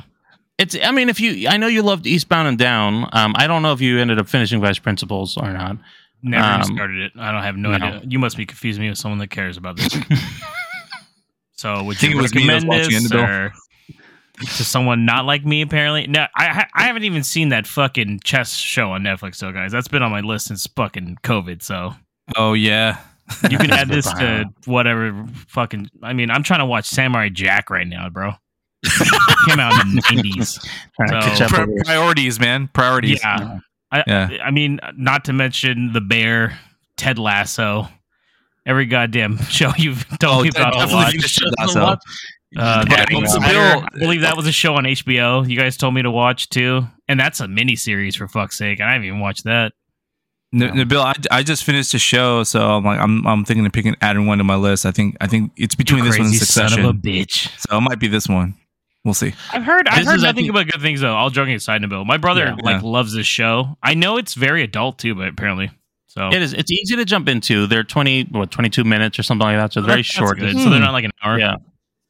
It's. 0.58 0.76
I 0.82 0.90
mean, 0.90 1.08
if 1.08 1.18
you, 1.18 1.48
I 1.48 1.56
know 1.56 1.66
you 1.66 1.82
loved 1.82 2.06
Eastbound 2.06 2.46
and 2.46 2.58
Down. 2.58 3.08
Um, 3.12 3.32
I 3.36 3.46
don't 3.46 3.62
know 3.62 3.72
if 3.72 3.80
you 3.80 3.98
ended 3.98 4.18
up 4.18 4.28
finishing 4.28 4.60
Vice 4.60 4.78
Principals 4.78 5.36
or 5.38 5.50
not. 5.52 5.78
Never 6.22 6.44
even 6.46 6.60
Um, 6.60 6.76
started 6.76 6.98
it. 7.00 7.12
I 7.18 7.32
don't 7.32 7.42
have 7.42 7.56
no, 7.56 7.76
no. 7.76 7.84
idea. 7.86 8.02
You 8.08 8.18
must 8.18 8.36
be 8.36 8.44
confusing 8.46 8.82
me 8.82 8.90
with 8.90 8.98
someone 8.98 9.18
that 9.18 9.30
cares 9.30 9.56
about 9.56 9.76
this. 9.78 9.92
so 11.52 11.82
would 11.84 11.96
think 11.96 12.12
you 12.12 12.18
it 12.18 12.22
was 12.22 12.34
me 12.34 12.46
that 12.46 12.54
was 12.54 12.64
recommend 12.64 12.68
watching 12.68 13.02
this 13.02 13.10
it, 13.12 13.18
or 13.18 13.52
to 14.40 14.64
someone 14.64 15.04
not 15.04 15.24
like 15.24 15.44
me? 15.44 15.62
Apparently, 15.62 16.06
no. 16.06 16.26
I 16.36 16.66
I 16.74 16.84
haven't 16.84 17.04
even 17.04 17.22
seen 17.22 17.50
that 17.50 17.66
fucking 17.66 18.20
chess 18.24 18.54
show 18.54 18.92
on 18.92 19.02
Netflix, 19.02 19.38
though, 19.38 19.52
guys. 19.52 19.72
That's 19.72 19.88
been 19.88 20.02
on 20.02 20.10
my 20.10 20.20
list 20.20 20.46
since 20.46 20.66
fucking 20.66 21.18
COVID. 21.22 21.62
So 21.62 21.94
Oh 22.36 22.54
yeah. 22.54 22.98
you 23.50 23.58
can 23.58 23.70
add 23.72 23.88
this 23.88 24.10
to 24.14 24.44
whatever 24.64 25.26
fucking. 25.48 25.88
I 26.02 26.12
mean, 26.12 26.30
I'm 26.30 26.42
trying 26.42 26.60
to 26.60 26.66
watch 26.66 26.86
Samurai 26.86 27.28
Jack 27.28 27.70
right 27.70 27.86
now, 27.86 28.08
bro. 28.08 28.32
Came 29.46 29.60
out 29.60 29.72
in 29.84 29.94
the 29.96 30.02
90s. 30.02 30.66
Trying 30.96 31.36
So- 31.36 31.46
Pri- 31.48 31.66
priorities, 31.84 32.40
man. 32.40 32.68
Priorities. 32.72 33.20
Yeah. 33.22 33.58
I, 33.92 34.02
Yeah. 34.06 34.28
I 34.42 34.50
mean, 34.50 34.80
not 34.96 35.24
to 35.26 35.32
mention 35.32 35.92
The 35.92 36.00
Bear, 36.00 36.58
Ted 36.96 37.18
Lasso, 37.18 37.88
every 38.66 38.86
goddamn 38.86 39.38
show 39.48 39.70
you've 39.76 40.04
told 40.18 40.40
Oh, 40.40 40.42
me 40.42 40.48
about 40.48 40.70
to 40.72 40.78
definitely 40.78 40.94
watch. 40.94 41.10
finish 41.12 41.36
Ted 41.36 41.48
Lasso. 41.60 41.96
Watch- 42.56 42.64
Uh, 42.64 42.84
Yeah, 42.90 43.04
The 43.08 43.18
it's 43.22 43.38
bill- 43.38 43.42
I 43.94 43.98
believe 43.98 44.20
that 44.22 44.36
was 44.36 44.46
a 44.46 44.52
show 44.52 44.74
on 44.76 44.84
HBO. 44.86 45.42
You 45.48 45.56
guys 45.56 45.76
told 45.76 45.94
me 45.94 46.02
to 46.02 46.10
watch 46.10 46.48
too, 46.48 46.86
and 47.08 47.18
that's 47.18 47.40
a 47.40 47.48
mini 47.48 47.76
series 47.76 48.16
for 48.16 48.28
fuck's 48.28 48.56
sake. 48.58 48.80
I 48.80 48.92
haven't 48.92 49.06
even 49.06 49.20
watched 49.20 49.44
that. 49.44 49.72
N- 50.54 50.78
N- 50.80 50.86
Bill, 50.88 51.00
I, 51.00 51.14
I 51.30 51.42
just 51.42 51.64
finished 51.64 51.94
a 51.94 51.98
show, 51.98 52.44
so 52.44 52.72
I'm 52.76 52.84
like 52.84 52.98
I'm 53.00 53.26
I'm 53.26 53.44
thinking 53.44 53.64
of 53.64 53.72
picking 53.72 53.96
adding 54.02 54.26
one 54.26 54.36
to 54.38 54.44
my 54.44 54.56
list. 54.56 54.84
I 54.84 54.90
think 54.90 55.16
I 55.20 55.26
think 55.26 55.52
it's 55.56 55.74
between 55.74 56.04
this 56.04 56.18
one 56.18 56.26
and 56.26 56.30
Crazy 56.34 56.44
son 56.44 56.78
of 56.78 56.84
a 56.84 56.92
bitch. 56.92 57.48
So 57.58 57.78
it 57.78 57.80
might 57.80 57.98
be 57.98 58.06
this 58.08 58.28
one. 58.28 58.54
We'll 59.04 59.14
see. 59.14 59.32
I've 59.52 59.64
heard 59.64 59.88
I've 59.88 60.00
This 60.04 60.06
heard 60.06 60.20
nothing 60.20 60.44
think- 60.44 60.50
about 60.50 60.66
good 60.70 60.82
things 60.82 61.00
though. 61.00 61.14
All 61.14 61.30
joking 61.30 61.54
aside, 61.54 61.80
Nabil, 61.82 62.04
my 62.04 62.18
brother 62.18 62.44
Yeah. 62.44 62.56
like 62.62 62.82
Yeah. 62.82 62.88
loves 62.88 63.14
this 63.14 63.26
show. 63.26 63.78
I 63.82 63.94
know 63.94 64.18
it's 64.18 64.34
very 64.34 64.62
adult 64.62 64.98
too, 64.98 65.14
but 65.14 65.26
apparently, 65.28 65.70
so 66.06 66.28
It 66.28 66.42
is. 66.42 66.52
It's 66.52 66.70
easy 66.70 66.96
to 66.96 67.04
jump 67.06 67.28
into. 67.30 67.66
They're 67.66 67.82
twenty, 67.82 68.24
what, 68.24 68.50
twenty-two 68.50 68.84
minutes 68.84 69.18
or 69.18 69.22
something 69.22 69.46
like 69.46 69.56
that. 69.56 69.72
So 69.72 69.80
Well, 69.80 69.88
very 69.88 70.02
short. 70.02 70.38
good. 70.38 70.52
Hmm. 70.52 70.58
So 70.64 70.68
they're 70.70 70.80
not 70.80 70.92
like 70.92 71.04
an 71.06 71.12
hour. 71.24 71.38
Yeah. 71.38 71.56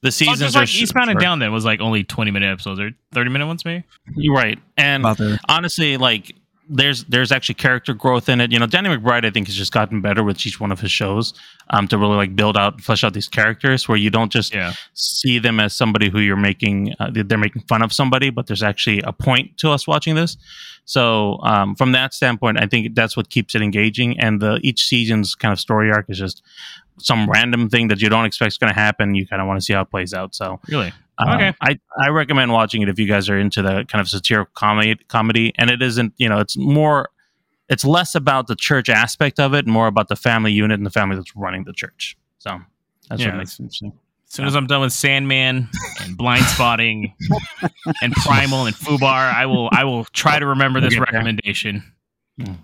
The 0.02 0.08
Oh, 0.08 0.10
seasons 0.10 0.40
just 0.40 0.56
are 0.56 0.60
like 0.60 0.68
sh- 0.68 0.82
Eastbound 0.82 1.10
and. 1.10 1.18
Down. 1.20 1.38
Then 1.38 1.52
was 1.52 1.64
like 1.64 1.80
only 1.80 2.02
twenty 2.04 2.30
minute 2.30 2.50
episodes 2.52 2.80
or 2.80 2.90
thirty 3.12 3.30
minute 3.30 3.46
ones, 3.46 3.64
maybe. 3.64 3.84
You're 4.16 4.34
right. 4.34 4.58
And 4.76 5.04
honestly, 5.48 5.96
like 5.96 6.34
there's 6.68 7.04
there's 7.04 7.30
actually 7.32 7.54
character 7.56 7.92
growth 7.94 8.28
in 8.28 8.40
it. 8.40 8.50
You 8.50 8.58
know, 8.58 8.66
Danny 8.66 8.88
McBride, 8.88 9.24
I 9.24 9.30
think, 9.30 9.46
has 9.48 9.54
just 9.56 9.72
gotten 9.72 10.00
better 10.00 10.22
with 10.24 10.44
each 10.46 10.58
one 10.58 10.72
of 10.72 10.80
his 10.80 10.90
shows 10.90 11.34
um, 11.70 11.86
to 11.88 11.98
really 11.98 12.16
like 12.16 12.34
build 12.34 12.56
out, 12.56 12.80
flesh 12.80 13.04
out 13.04 13.12
these 13.14 13.28
characters 13.28 13.88
where 13.88 13.98
you 13.98 14.10
don't 14.10 14.32
just 14.32 14.54
Yeah. 14.54 14.72
see 14.94 15.38
them 15.38 15.60
as 15.60 15.76
somebody 15.76 16.08
who 16.08 16.20
you're 16.20 16.36
making 16.36 16.94
uh, 16.98 17.10
they're 17.12 17.38
making 17.38 17.62
fun 17.62 17.82
of 17.82 17.92
somebody, 17.92 18.30
but 18.30 18.46
there's 18.46 18.62
actually 18.62 19.00
a 19.02 19.12
point 19.12 19.56
to 19.58 19.70
us 19.70 19.86
watching 19.86 20.14
this. 20.14 20.36
So 20.84 21.38
um, 21.42 21.74
from 21.76 21.92
that 21.92 22.12
standpoint, 22.12 22.58
I 22.60 22.66
think 22.66 22.94
that's 22.94 23.16
what 23.16 23.30
keeps 23.30 23.54
it 23.54 23.62
engaging. 23.62 24.18
And 24.18 24.40
the 24.40 24.58
each 24.62 24.84
season's 24.86 25.34
kind 25.34 25.52
of 25.52 25.60
story 25.60 25.90
arc 25.92 26.06
is 26.10 26.18
just 26.18 26.42
some 26.98 27.28
random 27.30 27.68
thing 27.70 27.88
that 27.88 28.00
you 28.02 28.08
don't 28.08 28.24
expect 28.24 28.48
is 28.52 28.58
going 28.58 28.72
to 28.72 28.78
happen. 28.78 29.14
You 29.14 29.26
kind 29.26 29.40
of 29.40 29.48
want 29.48 29.58
to 29.60 29.64
see 29.64 29.72
how 29.72 29.82
it 29.82 29.90
plays 29.90 30.12
out. 30.12 30.34
So 30.34 30.60
Really? 30.68 30.92
um, 31.18 31.30
Okay. 31.34 31.54
I, 31.60 31.78
I 32.04 32.08
recommend 32.10 32.52
watching 32.52 32.82
it 32.82 32.88
if 32.88 32.98
you 32.98 33.06
guys 33.06 33.28
are 33.28 33.38
into 33.38 33.62
the 33.62 33.84
kind 33.88 34.00
of 34.00 34.08
satirical 34.08 34.52
comedy 34.54 34.96
comedy 35.08 35.52
and 35.56 35.70
it 35.70 35.80
isn't 35.82 36.12
you 36.16 36.28
know 36.28 36.38
it's 36.38 36.56
more 36.56 37.10
it's 37.68 37.84
less 37.84 38.14
about 38.14 38.46
the 38.48 38.56
church 38.56 38.88
aspect 38.88 39.38
of 39.40 39.54
it 39.54 39.66
more 39.66 39.86
about 39.86 40.08
the 40.08 40.16
family 40.16 40.52
unit 40.52 40.78
and 40.78 40.84
the 40.86 40.90
family 40.90 41.14
that's 41.16 41.34
running 41.36 41.64
the 41.64 41.72
church 41.72 42.16
so 42.38 42.58
that's 43.08 43.20
Yeah. 43.22 43.28
what 43.28 43.36
makes 43.38 43.54
it 43.58 43.62
interesting 43.64 43.92
As 44.32 44.36
soon 44.36 44.46
as 44.46 44.56
I'm 44.56 44.66
done 44.66 44.80
with 44.80 44.94
Sandman 44.94 45.68
and 46.00 46.16
Blind 46.16 46.46
Spotting 46.46 47.14
and 48.00 48.14
Primal 48.14 48.64
and 48.64 48.74
Fubar, 48.74 49.30
I 49.30 49.44
will 49.44 49.68
I 49.70 49.84
will 49.84 50.06
try 50.06 50.38
to 50.38 50.46
remember 50.46 50.80
this 50.80 50.94
We'll 50.94 51.00
get 51.00 51.12
there. 51.12 51.20
recommendation. 51.20 51.92
Hmm. 52.42 52.54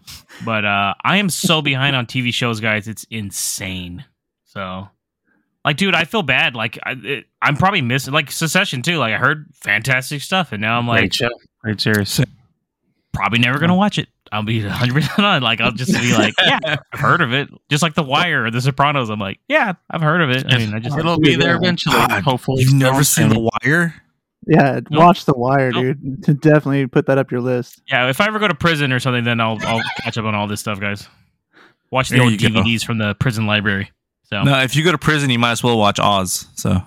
But 0.46 0.64
uh, 0.64 0.94
I 1.04 1.18
am 1.18 1.28
so 1.28 1.60
behind 1.60 1.94
on 1.94 2.06
TV 2.06 2.32
shows, 2.32 2.60
guys. 2.60 2.88
It's 2.88 3.04
insane. 3.10 4.06
So, 4.46 4.88
like, 5.62 5.76
dude, 5.76 5.94
I 5.94 6.04
feel 6.04 6.22
bad. 6.22 6.56
Like, 6.56 6.78
I, 6.84 6.92
it, 7.04 7.26
I'm 7.42 7.58
probably 7.58 7.82
missing 7.82 8.14
like 8.14 8.30
Succession 8.30 8.80
too. 8.80 8.96
Like, 8.96 9.12
I 9.12 9.18
heard 9.18 9.44
fantastic 9.52 10.22
stuff, 10.22 10.52
and 10.52 10.62
now 10.62 10.78
I'm 10.78 10.88
like, 10.88 11.00
great 11.00 11.14
show 11.14 11.30
great 11.60 11.82
series 11.82 12.18
probably 13.18 13.40
never 13.40 13.58
gonna 13.58 13.74
watch 13.74 13.98
it. 13.98 14.08
I'll 14.32 14.42
be 14.42 14.62
100 14.64 14.94
percent 14.94 15.18
on. 15.26 15.42
Like 15.42 15.60
I'll 15.60 15.72
just 15.72 15.92
be 15.92 16.12
like, 16.12 16.34
yeah, 16.44 16.58
I've 16.92 17.00
heard 17.00 17.20
of 17.20 17.32
it. 17.32 17.48
Just 17.68 17.82
like 17.82 17.94
The 17.94 18.02
Wire 18.02 18.44
or 18.46 18.50
The 18.50 18.60
Sopranos. 18.60 19.10
I'm 19.10 19.18
like, 19.20 19.40
yeah, 19.48 19.74
I've 19.90 20.00
heard 20.02 20.20
of 20.22 20.30
it. 20.30 20.46
I 20.52 20.58
mean, 20.58 20.74
I 20.74 20.78
just 20.80 20.96
It'll 20.98 21.18
be 21.18 21.34
there 21.36 21.56
eventually. 21.56 21.94
God, 21.96 22.22
hopefully, 22.22 22.62
You've 22.62 22.74
never 22.74 23.02
seen 23.04 23.24
on 23.24 23.30
The 23.30 23.50
Wire? 23.64 23.94
Yeah, 24.46 24.80
Nope. 24.90 25.00
watch 25.02 25.24
The 25.24 25.34
Wire, 25.34 25.72
Nope. 25.72 25.96
dude. 26.00 26.22
To 26.24 26.34
definitely 26.34 26.86
put 26.86 27.06
that 27.06 27.18
up 27.18 27.30
your 27.30 27.40
list. 27.40 27.82
yeah. 27.88 28.08
If 28.08 28.20
I 28.20 28.26
ever 28.26 28.38
go 28.38 28.48
to 28.48 28.54
prison 28.54 28.92
or 28.92 29.00
something, 29.00 29.24
then 29.24 29.40
I'll 29.40 29.58
I'll 29.62 29.82
catch 30.02 30.16
up 30.16 30.24
on 30.24 30.34
all 30.34 30.46
this 30.46 30.60
stuff, 30.60 30.80
guys. 30.80 31.06
Watch 31.90 32.08
the 32.10 32.16
There 32.16 32.24
old 32.24 32.40
you 32.40 32.50
go. 32.50 32.60
DVDs 32.62 32.84
from 32.84 32.98
the 32.98 33.14
prison 33.14 33.46
library. 33.46 33.90
So 34.24 34.42
No, 34.42 34.58
if 34.60 34.76
you 34.76 34.84
go 34.84 34.92
to 34.92 34.98
prison, 34.98 35.30
you 35.30 35.38
might 35.38 35.52
as 35.52 35.62
well 35.62 35.78
watch 35.78 35.98
Oz. 35.98 36.46
So 36.54 36.82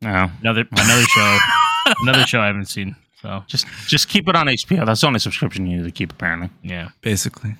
No, 0.00 0.30
another 0.40 0.64
another 0.72 1.02
show, 1.02 1.38
another 2.02 2.26
show 2.26 2.40
I 2.40 2.46
haven't 2.46 2.66
seen. 2.66 2.96
So 3.22 3.44
just 3.46 3.66
just 3.86 4.08
keep 4.08 4.28
it 4.28 4.34
on 4.36 4.46
HBO. 4.48 4.84
That's 4.84 5.00
the 5.00 5.06
only 5.06 5.20
subscription 5.20 5.66
you 5.66 5.78
need 5.78 5.84
to 5.84 5.90
keep, 5.92 6.12
apparently. 6.12 6.50
yeah, 6.62 6.88
basically, 7.00 7.54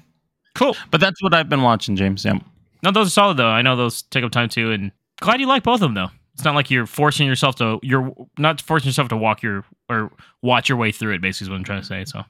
cool. 0.55 0.77
But 0.91 1.01
that's 1.01 1.23
what 1.23 1.33
I've 1.35 1.49
been 1.49 1.63
watching, 1.63 1.95
James. 1.97 2.25
Yeah. 2.25 2.39
No, 2.83 2.91
those 2.91 3.07
are 3.07 3.11
solid 3.11 3.37
though. 3.37 3.47
I 3.47 3.63
know 3.63 3.77
those 3.77 4.03
take 4.03 4.25
up 4.25 4.33
time 4.33 4.49
too, 4.49 4.73
and 4.73 4.91
glad 5.21 5.41
you 5.41 5.47
like 5.47 5.63
both 5.63 5.77
of 5.77 5.81
them 5.81 5.95
though. 5.95 6.11
It's 6.35 6.45
not 6.45 6.55
like 6.55 6.71
you're 6.71 6.87
forcing 6.87 7.27
yourself 7.29 7.55
to 7.57 7.79
you're 7.83 8.13
not 8.39 8.61
forcing 8.61 8.89
yourself 8.89 9.09
to 9.09 9.17
walk 9.17 9.43
your 9.43 9.65
or 9.93 10.11
watch 10.43 10.69
your 10.69 10.79
way 10.79 10.91
through 10.91 11.15
it. 11.15 11.21
Basically, 11.21 11.47
is 11.47 11.51
what 11.51 11.57
I'm 11.57 11.65
trying 11.65 11.81
to 11.81 11.87
say. 11.87 12.05
So 12.05 12.25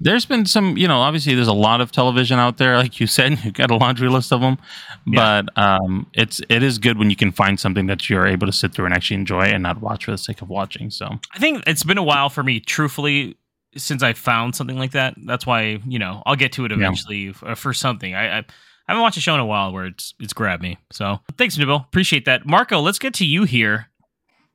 There's 0.00 0.24
been 0.24 0.46
some, 0.46 0.76
you 0.76 0.88
know, 0.88 0.98
obviously 1.00 1.34
there's 1.34 1.48
a 1.48 1.52
lot 1.52 1.80
of 1.80 1.92
television 1.92 2.38
out 2.38 2.58
there, 2.58 2.76
like 2.76 3.00
you 3.00 3.06
said, 3.06 3.38
you've 3.44 3.54
got 3.54 3.70
a 3.70 3.76
laundry 3.76 4.08
list 4.08 4.32
of 4.32 4.40
them. 4.40 4.58
Yeah. 5.06 5.42
But 5.42 5.58
um, 5.62 6.06
it's 6.14 6.40
it 6.48 6.62
is 6.62 6.78
good 6.78 6.98
when 6.98 7.10
you 7.10 7.16
can 7.16 7.32
find 7.32 7.58
something 7.58 7.86
that 7.86 8.08
you're 8.08 8.26
able 8.26 8.46
to 8.46 8.52
sit 8.52 8.72
through 8.72 8.86
and 8.86 8.94
actually 8.94 9.16
enjoy 9.16 9.42
and 9.42 9.62
not 9.62 9.80
watch 9.80 10.04
for 10.04 10.10
the 10.12 10.18
sake 10.18 10.42
of 10.42 10.48
watching. 10.48 10.90
So 10.90 11.18
I 11.34 11.38
think 11.38 11.64
it's 11.66 11.84
been 11.84 11.98
a 11.98 12.02
while 12.02 12.30
for 12.30 12.42
me, 12.42 12.60
truthfully, 12.60 13.36
since 13.76 14.02
I 14.02 14.12
found 14.12 14.56
something 14.56 14.78
like 14.78 14.92
that. 14.92 15.14
That's 15.26 15.46
why 15.46 15.80
you 15.86 15.98
know 15.98 16.22
I'll 16.26 16.36
get 16.36 16.52
to 16.52 16.64
it 16.64 16.72
eventually 16.72 17.34
uh, 17.42 17.54
for 17.54 17.72
something. 17.72 18.14
I, 18.14 18.38
I 18.38 18.44
I 18.88 18.92
haven't 18.92 19.02
watched 19.02 19.18
a 19.18 19.20
show 19.20 19.34
in 19.34 19.40
a 19.40 19.46
while 19.46 19.72
where 19.72 19.84
it's 19.84 20.14
it's 20.18 20.32
grabbed 20.32 20.62
me. 20.62 20.78
So 20.90 21.20
thanks, 21.36 21.58
Nibble. 21.58 21.76
Appreciate 21.76 22.24
that, 22.24 22.46
Marco. 22.46 22.80
Let's 22.80 22.98
get 22.98 23.12
to 23.14 23.26
you 23.26 23.44
here, 23.44 23.88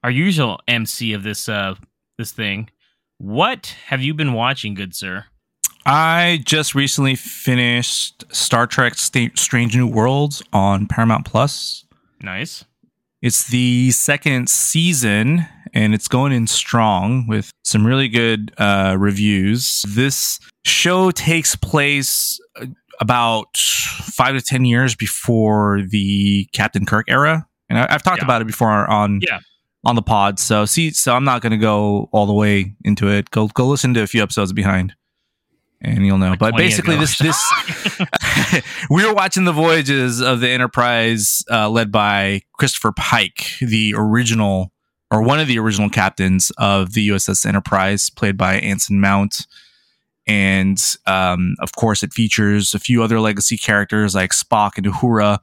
our 0.04 0.10
usual 0.10 0.60
MC 0.68 1.14
of 1.14 1.22
this 1.24 1.48
uh 1.48 1.76
this 2.24 2.32
thing. 2.32 2.70
What 3.18 3.76
have 3.88 4.02
you 4.02 4.14
been 4.14 4.32
watching, 4.32 4.74
good 4.76 4.96
sir? 4.96 5.26
I 5.86 6.42
just 6.46 6.74
recently 6.74 7.16
finished 7.16 8.24
Star 8.34 8.66
Trek: 8.66 8.96
Sta- 8.96 9.32
Strange 9.36 9.76
New 9.76 9.88
Worlds 9.88 10.42
on 10.54 10.88
Paramount 10.88 11.26
Plus. 11.26 11.84
Nice. 12.22 12.64
It's 13.22 13.48
the 13.50 13.92
second 13.92 14.50
season, 14.50 15.46
and 15.74 15.94
it's 15.94 16.08
going 16.08 16.32
in 16.32 16.48
strong 16.48 17.28
with 17.28 17.52
some 17.66 17.86
really 17.86 18.08
good 18.08 18.54
uh, 18.58 18.96
reviews. 18.98 19.84
This 19.88 20.40
show 20.66 21.12
takes 21.12 21.56
place 21.58 22.40
uh, 22.62 22.68
about 23.02 23.56
five 23.58 24.36
to 24.36 24.42
ten 24.42 24.64
years 24.64 24.96
before 24.96 25.82
the 25.90 26.48
Captain 26.54 26.86
Kirk 26.86 27.06
era, 27.10 27.46
and 27.70 27.78
I, 27.80 27.88
I've 27.90 28.04
talked 28.04 28.20
Yeah. 28.22 28.26
about 28.26 28.42
it 28.42 28.48
before 28.48 28.90
on 28.90 29.20
Yeah. 29.22 29.40
On 29.84 29.96
the 29.96 30.02
pod. 30.02 30.40
So 30.40 30.66
see, 30.66 30.92
so 30.92 31.16
I'm 31.16 31.24
not 31.24 31.42
going 31.42 31.52
to 31.52 31.58
go 31.58 32.10
all 32.12 32.26
the 32.26 32.34
way 32.34 32.76
into 32.84 33.10
it. 33.10 33.30
Go 33.32 33.48
go 33.48 33.68
listen 33.68 33.94
to 33.96 34.02
a 34.02 34.08
few 34.08 34.24
episodes 34.24 34.54
behind, 34.54 34.94
and 35.82 36.06
you'll 36.06 36.18
know. 36.18 36.32
Like 36.32 36.40
but 36.40 36.56
basically, 36.58 36.96
ago. 36.96 37.02
this 37.02 37.18
this 37.18 38.64
we 38.90 39.06
were 39.06 39.14
watching 39.14 39.46
the 39.46 39.52
voyages 39.52 40.22
of 40.22 40.40
the 40.40 40.50
Enterprise, 40.50 41.44
uh, 41.52 41.70
led 41.70 41.92
by 41.92 42.42
Christopher 42.54 42.92
Pike, 42.92 43.54
the 43.62 43.94
original 43.96 44.72
or 45.14 45.22
one 45.22 45.40
of 45.40 45.48
the 45.48 45.60
original 45.60 45.90
captains 45.90 46.52
of 46.58 46.94
the 46.94 47.10
USS 47.10 47.46
Enterprise, 47.46 48.10
played 48.10 48.36
by 48.36 48.56
Anson 48.56 49.00
Mount. 49.00 49.46
And 50.26 50.82
um, 51.06 51.56
of 51.60 51.74
course, 51.74 52.02
it 52.02 52.14
features 52.14 52.74
a 52.74 52.80
few 52.80 53.04
other 53.04 53.20
legacy 53.20 53.56
characters 53.56 54.16
like 54.16 54.32
Spock 54.32 54.72
and 54.78 54.88
Uhura. 54.88 55.38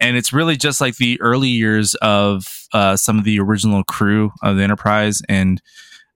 And 0.00 0.16
it's 0.16 0.32
really 0.32 0.56
just 0.56 0.80
like 0.80 0.96
the 0.96 1.20
early 1.20 1.48
years 1.48 1.94
of 1.96 2.68
uh, 2.72 2.96
some 2.96 3.18
of 3.18 3.24
the 3.24 3.40
original 3.40 3.82
crew 3.84 4.32
of 4.42 4.56
the 4.56 4.62
Enterprise. 4.62 5.22
And 5.28 5.60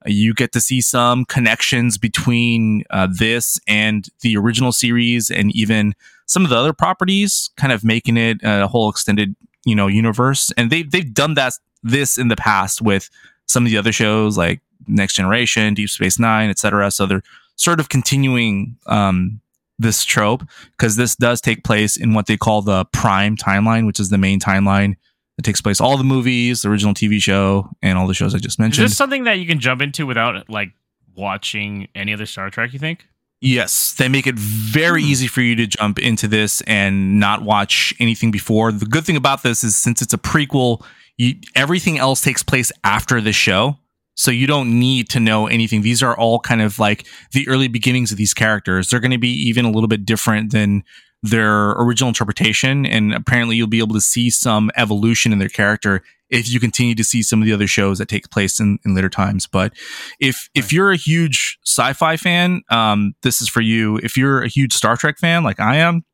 you 0.07 0.35
get 0.35 0.53
to 0.53 0.61
see 0.61 0.81
some 0.81 1.25
connections 1.25 1.99
between 1.99 2.85
uh, 2.91 3.09
this 3.11 3.61
and 3.67 4.09
the 4.21 4.37
original 4.37 4.73
series 4.73 5.31
and 5.31 5.55
even 5.55 5.95
some 6.27 6.45
of 6.45 6.51
the 6.51 6.57
other 6.57 6.73
properties, 6.73 7.51
kind 7.57 7.73
of 7.73 7.85
making 7.85 8.17
it 8.17 8.39
a 8.43 8.67
whole 8.67 8.89
extended, 8.89 9.35
you 9.65 9.75
know, 9.75 9.87
universe. 9.87 10.53
And 10.57 10.71
they 10.71 10.83
they've 10.83 11.13
done 11.13 11.35
that 11.35 11.55
this 11.83 12.19
in 12.19 12.29
the 12.29 12.37
past 12.37 12.81
with 12.81 13.11
some 13.47 13.65
of 13.65 13.71
the 13.71 13.79
other 13.79 13.93
shows 13.93 14.39
like 14.39 14.61
Next 14.87 15.15
Generation, 15.15 15.75
Deep 15.75 15.91
Space 15.91 16.19
Nine, 16.19 16.51
etc. 16.51 16.91
So 16.91 17.07
they're 17.07 17.23
sort 17.57 17.81
of 17.81 17.89
continuing 17.89 18.77
um, 18.87 19.41
this 19.83 20.05
trope 20.05 20.43
because 20.77 20.97
this 20.97 21.15
does 21.17 21.41
take 21.41 21.65
place 21.65 21.97
in 21.97 22.15
what 22.15 22.27
they 22.27 22.37
call 22.37 22.63
the 22.63 22.85
Prime 22.87 23.37
timeline, 23.37 23.87
which 23.87 24.01
is 24.01 24.11
the 24.11 24.19
main 24.19 24.41
timeline 24.41 24.97
that 25.37 25.43
takes 25.43 25.61
place 25.61 25.81
all 25.81 25.97
the 25.97 26.05
movies, 26.05 26.63
the 26.63 26.69
original 26.69 26.95
TV 26.95 27.21
show, 27.21 27.69
and 27.83 27.99
all 27.99 28.07
the 28.07 28.15
shows 28.15 28.35
I 28.35 28.39
just 28.39 28.59
mentioned. 28.59 28.85
Is 28.85 28.93
this 28.93 28.99
something 28.99 29.25
that 29.25 29.39
you 29.39 29.47
can 29.47 29.59
jump 29.59 29.83
into 29.83 30.07
without 30.07 30.49
like 30.49 30.73
watching 31.15 31.89
any 31.95 32.13
other 32.13 32.27
Star 32.27 32.51
Trek? 32.51 32.73
You 32.73 32.79
think? 32.79 33.07
Yes, 33.41 33.95
they 33.95 34.09
make 34.09 34.29
it 34.29 34.37
very 34.37 35.03
hmm. 35.03 35.09
easy 35.09 35.27
for 35.27 35.41
you 35.41 35.57
to 35.57 35.67
jump 35.67 35.99
into 35.99 36.29
this 36.29 36.61
and 36.63 37.19
not 37.19 37.43
watch 37.43 37.93
anything 37.99 38.31
before. 38.31 38.71
The 38.71 38.87
good 38.87 39.05
thing 39.05 39.17
about 39.17 39.43
this 39.43 39.65
is 39.65 39.75
since 39.75 40.01
it's 40.01 40.15
a 40.15 40.19
prequel, 40.19 40.85
you, 41.19 41.35
everything 41.57 41.99
else 41.99 42.21
takes 42.21 42.45
place 42.45 42.71
after 42.85 43.21
the 43.21 43.33
show. 43.33 43.79
So 44.15 44.31
you 44.31 44.47
don't 44.47 44.79
need 44.79 45.09
to 45.11 45.21
know 45.21 45.47
anything. 45.47 45.83
These 45.83 46.03
are 46.03 46.17
all 46.17 46.39
kind 46.39 46.61
of 46.61 46.79
like 46.79 47.07
the 47.33 47.49
early 47.49 47.69
beginnings 47.69 48.13
of 48.13 48.19
these 48.19 48.35
characters. 48.35 48.91
They're 48.91 49.01
going 49.01 49.13
to 49.13 49.19
be 49.19 49.33
even 49.49 49.65
a 49.65 49.71
little 49.71 49.89
bit 49.89 50.05
different 50.05 50.53
than 50.53 50.85
their 51.23 51.71
original 51.73 52.09
interpretation. 52.09 52.85
And 52.85 53.15
apparently 53.15 53.57
you'll 53.57 53.69
be 53.69 53.79
able 53.79 53.95
to 53.95 54.01
see 54.01 54.29
some 54.29 54.71
evolution 54.77 55.33
in 55.33 55.39
their 55.39 55.49
character 55.49 56.03
if 56.31 56.53
you 56.53 56.59
continue 56.59 56.95
to 56.95 57.05
see 57.05 57.23
some 57.23 57.41
of 57.41 57.47
the 57.47 57.53
other 57.53 57.67
shows 57.67 57.99
that 57.99 58.09
take 58.09 58.31
place 58.31 58.59
in, 58.59 58.79
in 58.85 58.95
later 58.95 59.11
times. 59.11 59.47
But 59.47 59.75
if 60.19 60.49
if 60.55 60.73
you're 60.73 60.91
a 60.91 60.97
huge 60.97 61.59
sci-fi 61.65 62.17
fan, 62.17 62.63
um, 62.71 63.15
this 63.23 63.41
is 63.41 63.49
for 63.49 63.61
you. 63.61 63.99
If 63.99 64.17
you're 64.17 64.43
a 64.43 64.49
huge 64.49 64.73
Star 64.73 64.97
Trek 64.97 65.19
fan, 65.19 65.45
like 65.45 65.61
I 65.61 65.77
am, 65.77 66.05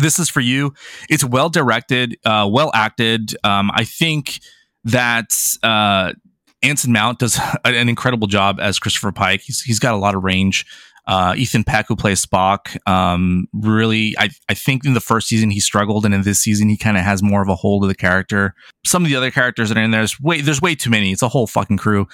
this 0.00 0.18
is 0.18 0.28
for 0.28 0.40
you. 0.40 0.74
It's 1.08 1.24
well 1.24 1.48
directed, 1.48 2.18
uh, 2.24 2.48
well 2.50 2.70
acted. 2.74 3.36
Um, 3.44 3.70
I 3.72 3.84
think 3.84 4.40
that 4.84 5.30
uh, 5.62 6.12
Anson 6.62 6.92
Mount 6.92 7.18
does 7.18 7.38
an 7.64 7.88
incredible 7.88 8.26
job 8.26 8.60
as 8.60 8.78
Christopher 8.78 9.12
Pike. 9.12 9.42
He's 9.42 9.60
he's 9.62 9.78
got 9.78 9.94
a 9.94 9.98
lot 9.98 10.14
of 10.14 10.24
range. 10.24 10.66
Uh, 11.06 11.34
Ethan 11.36 11.64
Peck, 11.64 11.88
who 11.88 11.96
plays 11.96 12.24
Spock, 12.24 12.76
um, 12.88 13.48
really, 13.52 14.14
I, 14.18 14.28
I 14.48 14.54
think 14.54 14.84
in 14.84 14.94
the 14.94 15.00
first 15.00 15.26
season 15.26 15.50
he 15.50 15.58
struggled, 15.58 16.04
and 16.04 16.14
in 16.14 16.22
this 16.22 16.38
season 16.38 16.68
he 16.68 16.76
kind 16.76 16.96
of 16.96 17.02
has 17.02 17.20
more 17.20 17.42
of 17.42 17.48
a 17.48 17.56
hold 17.56 17.82
of 17.82 17.88
the 17.88 17.96
character. 17.96 18.54
Some 18.84 19.02
of 19.02 19.08
the 19.08 19.16
other 19.16 19.30
characters 19.32 19.70
that 19.70 19.78
are 19.78 19.82
in 19.82 19.90
there, 19.90 20.02
there's 20.02 20.20
way, 20.20 20.40
there's 20.40 20.60
way 20.62 20.76
too 20.76 20.90
many. 20.90 21.10
It's 21.10 21.22
a 21.22 21.28
whole 21.28 21.48
fucking 21.48 21.78
crew. 21.78 22.06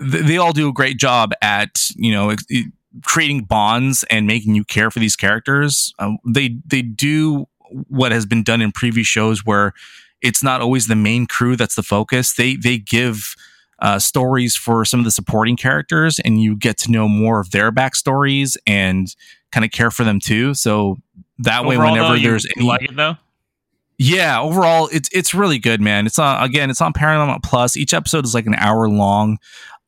Th- 0.00 0.24
they 0.24 0.36
all 0.38 0.52
do 0.52 0.68
a 0.68 0.72
great 0.72 0.96
job 0.96 1.32
at 1.42 1.70
you 1.94 2.10
know 2.10 2.30
ex- 2.30 2.44
it- 2.48 2.72
creating 3.04 3.44
bonds 3.44 4.04
and 4.10 4.26
making 4.26 4.56
you 4.56 4.64
care 4.64 4.90
for 4.90 4.98
these 4.98 5.14
characters. 5.16 5.94
Um, 6.00 6.18
they 6.26 6.56
they 6.66 6.82
do 6.82 7.46
what 7.88 8.10
has 8.10 8.26
been 8.26 8.42
done 8.42 8.62
in 8.62 8.72
previous 8.72 9.06
shows 9.06 9.44
where 9.44 9.74
it's 10.22 10.42
not 10.42 10.60
always 10.60 10.88
the 10.88 10.96
main 10.96 11.26
crew 11.26 11.54
that's 11.56 11.76
the 11.76 11.84
focus. 11.84 12.34
They 12.34 12.56
they 12.56 12.78
give 12.78 13.36
uh, 13.80 13.98
stories 13.98 14.56
for 14.56 14.84
some 14.84 15.00
of 15.00 15.04
the 15.04 15.10
supporting 15.10 15.56
characters, 15.56 16.18
and 16.20 16.40
you 16.40 16.56
get 16.56 16.76
to 16.78 16.90
know 16.90 17.08
more 17.08 17.40
of 17.40 17.50
their 17.50 17.72
backstories 17.72 18.56
and 18.66 19.14
kind 19.52 19.64
of 19.64 19.70
care 19.70 19.90
for 19.90 20.04
them 20.04 20.20
too. 20.20 20.54
So 20.54 20.98
that 21.38 21.64
way, 21.64 21.78
whenever 21.78 22.14
though, 22.14 22.18
there's 22.18 22.46
any, 22.56 22.66
like 22.66 22.82
it 22.82 22.96
though. 22.96 23.16
yeah, 23.98 24.40
overall, 24.40 24.88
it's 24.92 25.08
it's 25.12 25.34
really 25.34 25.58
good, 25.58 25.80
man. 25.80 26.06
It's 26.06 26.18
on 26.18 26.42
again, 26.42 26.70
it's 26.70 26.80
on 26.80 26.92
Paramount 26.92 27.42
Plus. 27.42 27.76
Each 27.76 27.94
episode 27.94 28.24
is 28.24 28.34
like 28.34 28.46
an 28.46 28.54
hour 28.54 28.88
long. 28.88 29.38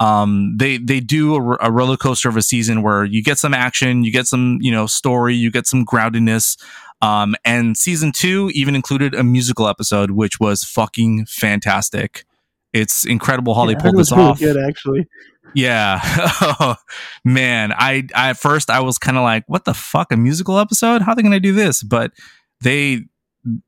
Um, 0.01 0.57
they 0.57 0.79
they 0.79 1.01
do 1.01 1.37
a, 1.37 1.57
a 1.61 1.71
roller 1.71 1.97
coaster 1.97 2.29
of 2.29 2.37
a 2.37 2.43
season 2.43 2.83
where 2.83 3.05
you 3.05 3.23
get 3.23 3.39
some 3.39 3.55
action, 3.55 4.05
you 4.05 4.11
get 4.11 4.27
some 4.27 4.59
you 4.61 4.73
know 4.73 4.87
story, 4.87 5.35
you 5.35 5.51
get 5.51 5.67
some 5.67 5.85
groundedness. 5.85 6.57
Um, 7.03 7.35
and 7.45 7.77
season 7.77 8.13
two 8.13 8.51
even 8.55 8.77
included 8.77 9.15
a 9.15 9.25
musical 9.25 9.67
episode, 9.69 10.13
which 10.13 10.39
was 10.39 10.63
fucking 10.63 11.27
fantastic. 11.27 12.25
It's 12.73 13.05
incredible 13.05 13.55
how 13.55 13.63
Yeah, 13.63 13.67
they 13.69 13.75
pulled 13.75 13.85
heard 13.85 13.95
it 13.95 13.97
was 13.97 14.09
this 14.11 14.17
really 14.17 14.31
off. 14.31 14.39
Good, 14.39 14.57
actually. 14.57 15.07
Yeah. 15.55 16.01
oh, 16.05 16.77
man, 17.25 17.73
I, 17.73 18.07
I 18.15 18.31
at 18.31 18.39
first 18.39 18.71
I 18.71 18.81
was 18.81 18.99
kind 18.99 19.17
of 19.17 19.23
like, 19.23 19.45
what 19.47 19.65
the 19.65 19.75
fuck, 19.75 20.13
a 20.13 20.17
musical 20.17 20.59
episode? 20.59 21.03
How 21.03 21.13
are 21.13 21.15
they 21.15 21.23
going 21.23 21.33
to 21.33 21.41
do 21.41 21.53
this? 21.53 21.83
But 21.83 22.13
they 22.61 23.03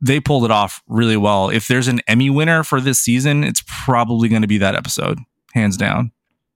they 0.01 0.21
pulled 0.21 0.45
it 0.45 0.53
off 0.53 0.83
really 0.87 1.17
well. 1.17 1.51
If 1.51 1.67
there's 1.67 1.89
an 1.89 2.01
Emmy 2.07 2.31
winner 2.31 2.63
for 2.63 2.81
this 2.81 3.01
season, 3.01 3.43
it's 3.43 3.63
probably 3.67 4.29
going 4.29 4.43
to 4.43 4.49
be 4.49 4.59
that 4.59 4.77
episode, 4.77 5.19
hands 5.53 5.77
down. 5.77 6.13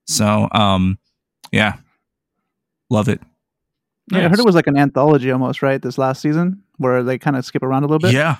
So, 0.07 0.49
um 0.53 0.99
yeah. 1.53 1.75
Love 2.91 3.09
it. 3.09 3.21
Yeah, 4.11 4.25
I 4.25 4.29
heard 4.29 4.39
it 4.39 4.45
was 4.45 4.55
like 4.55 4.67
an 4.67 4.79
anthology 4.79 5.31
almost, 5.31 5.61
right? 5.61 5.83
This 5.83 5.99
last 5.99 6.23
season, 6.23 6.63
where 6.79 7.03
they 7.03 7.19
kind 7.19 7.37
of 7.37 7.45
skip 7.45 7.63
around 7.63 7.85
a 7.85 7.87
little 7.87 7.99
bit. 7.99 8.15
Yeah. 8.15 8.39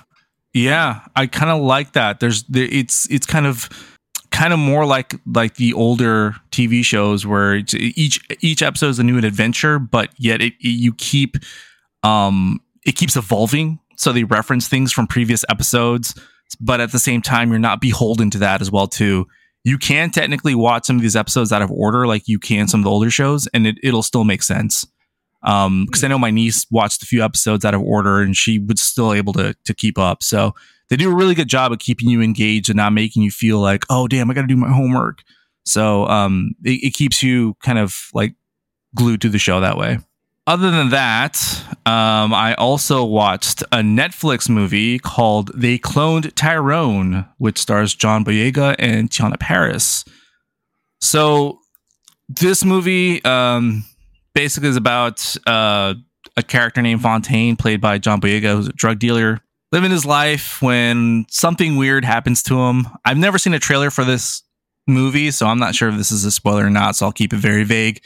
Yeah, 0.53 1.01
I 1.15 1.27
kind 1.27 1.51
of 1.51 1.61
like 1.61 1.91
that. 1.91 2.19
There's 2.19 2.43
there, 2.45 2.67
it's 2.71 3.07
it's 3.11 3.27
kind 3.27 3.45
of 3.45 3.69
kind 4.31 4.53
of 4.53 4.59
more 4.59 4.85
like 4.85 5.15
like 5.25 5.55
the 5.55 5.73
older 5.73 6.35
TV 6.51 6.83
shows 6.83 7.25
where 7.25 7.55
each 7.73 8.19
each 8.41 8.61
episode 8.61 8.89
is 8.89 8.99
a 8.99 9.03
new 9.03 9.17
adventure, 9.17 9.79
but 9.79 10.09
yet 10.17 10.41
it, 10.41 10.53
it- 10.59 10.67
you 10.67 10.93
keep 10.93 11.37
um 12.03 12.59
it 12.85 12.93
keeps 12.95 13.15
evolving. 13.15 13.79
So 13.97 14.13
they 14.13 14.23
reference 14.23 14.67
things 14.67 14.93
from 14.93 15.07
previous 15.07 15.43
episodes, 15.49 16.15
but 16.61 16.79
at 16.79 16.91
the 16.93 16.99
same 16.99 17.21
time, 17.21 17.49
you're 17.49 17.59
not 17.59 17.81
beholden 17.81 18.29
to 18.31 18.37
that 18.39 18.61
as 18.61 18.71
well 18.71 18.87
too. 18.87 19.27
You 19.65 19.77
can 19.77 20.09
technically 20.09 20.55
watch 20.55 20.85
some 20.85 20.95
of 20.95 21.01
these 21.01 21.17
episodes 21.17 21.51
out 21.51 21.61
of 21.61 21.69
order, 21.69 22.07
like 22.07 22.27
you 22.27 22.39
can 22.39 22.69
some 22.69 22.79
of 22.79 22.85
the 22.85 22.89
older 22.89 23.11
shows, 23.11 23.45
and 23.53 23.67
it, 23.67 23.75
it'll 23.83 24.03
still 24.03 24.23
make 24.23 24.41
sense. 24.41 24.85
Um, 25.43 25.85
because 25.85 26.03
I 26.03 26.07
know 26.07 26.17
my 26.17 26.31
niece 26.31 26.65
watched 26.71 27.03
a 27.03 27.05
few 27.05 27.23
episodes 27.23 27.65
out 27.65 27.73
of 27.73 27.81
order, 27.81 28.21
and 28.21 28.35
she 28.37 28.57
was 28.59 28.81
still 28.81 29.13
able 29.13 29.33
to 29.33 29.53
to 29.65 29.73
keep 29.73 29.97
up. 29.97 30.23
So 30.23 30.53
they 30.89 30.95
do 30.95 31.11
a 31.11 31.15
really 31.15 31.35
good 31.35 31.47
job 31.47 31.71
of 31.71 31.79
keeping 31.79 32.09
you 32.09 32.21
engaged 32.21 32.69
and 32.69 32.77
not 32.77 32.93
making 32.93 33.23
you 33.23 33.31
feel 33.31 33.59
like, 33.59 33.83
oh 33.89 34.07
damn, 34.07 34.29
I 34.29 34.33
got 34.33 34.41
to 34.41 34.47
do 34.47 34.55
my 34.55 34.71
homework. 34.71 35.23
So 35.65 36.07
um, 36.07 36.51
it, 36.63 36.83
it 36.83 36.93
keeps 36.93 37.21
you 37.21 37.55
kind 37.63 37.77
of 37.77 37.95
like 38.13 38.33
glued 38.95 39.21
to 39.21 39.29
the 39.29 39.37
show 39.37 39.59
that 39.59 39.77
way. 39.77 39.99
Other 40.47 40.71
than 40.71 40.89
that, 40.89 41.63
um, 41.85 42.33
I 42.33 42.55
also 42.57 43.05
watched 43.05 43.61
a 43.71 43.77
Netflix 43.77 44.49
movie 44.49 44.97
called 44.97 45.51
They 45.53 45.77
Cloned 45.77 46.33
Tyrone, 46.33 47.25
which 47.37 47.59
stars 47.59 47.93
John 47.93 48.25
Boyega 48.25 48.75
and 48.79 49.11
Teyonah 49.11 49.39
Parris. 49.39 50.05
So 51.01 51.59
this 52.27 52.65
movie 52.65 53.23
um, 53.25 53.85
basically 54.33 54.69
is 54.69 54.75
about 54.75 55.35
uh, 55.45 55.93
a 56.35 56.41
character 56.41 56.81
named 56.81 57.03
Fontaine, 57.03 57.55
played 57.55 57.79
by 57.79 57.99
John 57.99 58.19
Boyega, 58.19 58.55
who's 58.55 58.69
a 58.69 58.73
drug 58.73 58.97
dealer, 58.97 59.41
living 59.71 59.91
his 59.91 60.05
life 60.05 60.61
when 60.61 61.25
something 61.29 61.75
weird 61.75 62.03
happens 62.03 62.41
to 62.43 62.59
him. 62.59 62.87
I've 63.05 63.17
never 63.17 63.37
seen 63.37 63.53
a 63.53 63.59
trailer 63.59 63.91
for 63.91 64.03
this 64.03 64.43
movie, 64.87 65.31
so 65.31 65.45
I'm 65.45 65.59
not 65.59 65.75
sure 65.75 65.89
if 65.89 65.97
this 65.97 66.11
is 66.11 66.25
a 66.25 66.31
spoiler 66.31 66.65
or 66.65 66.69
not, 66.69 66.95
so 66.95 67.05
I'll 67.05 67.11
keep 67.11 67.33
it 67.33 67.37
very 67.37 67.63
vague. 67.63 68.03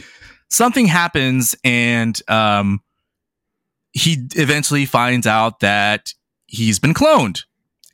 Something 0.50 0.86
happens, 0.86 1.56
and 1.64 2.20
um, 2.30 2.82
he 3.92 4.28
eventually 4.36 4.86
finds 4.86 5.26
out 5.26 5.62
that 5.62 6.14
he's 6.46 6.80
been 6.80 6.94
cloned, 6.94 7.44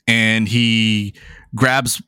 and 0.06 0.48
he 0.48 1.14
grabs, 1.54 2.02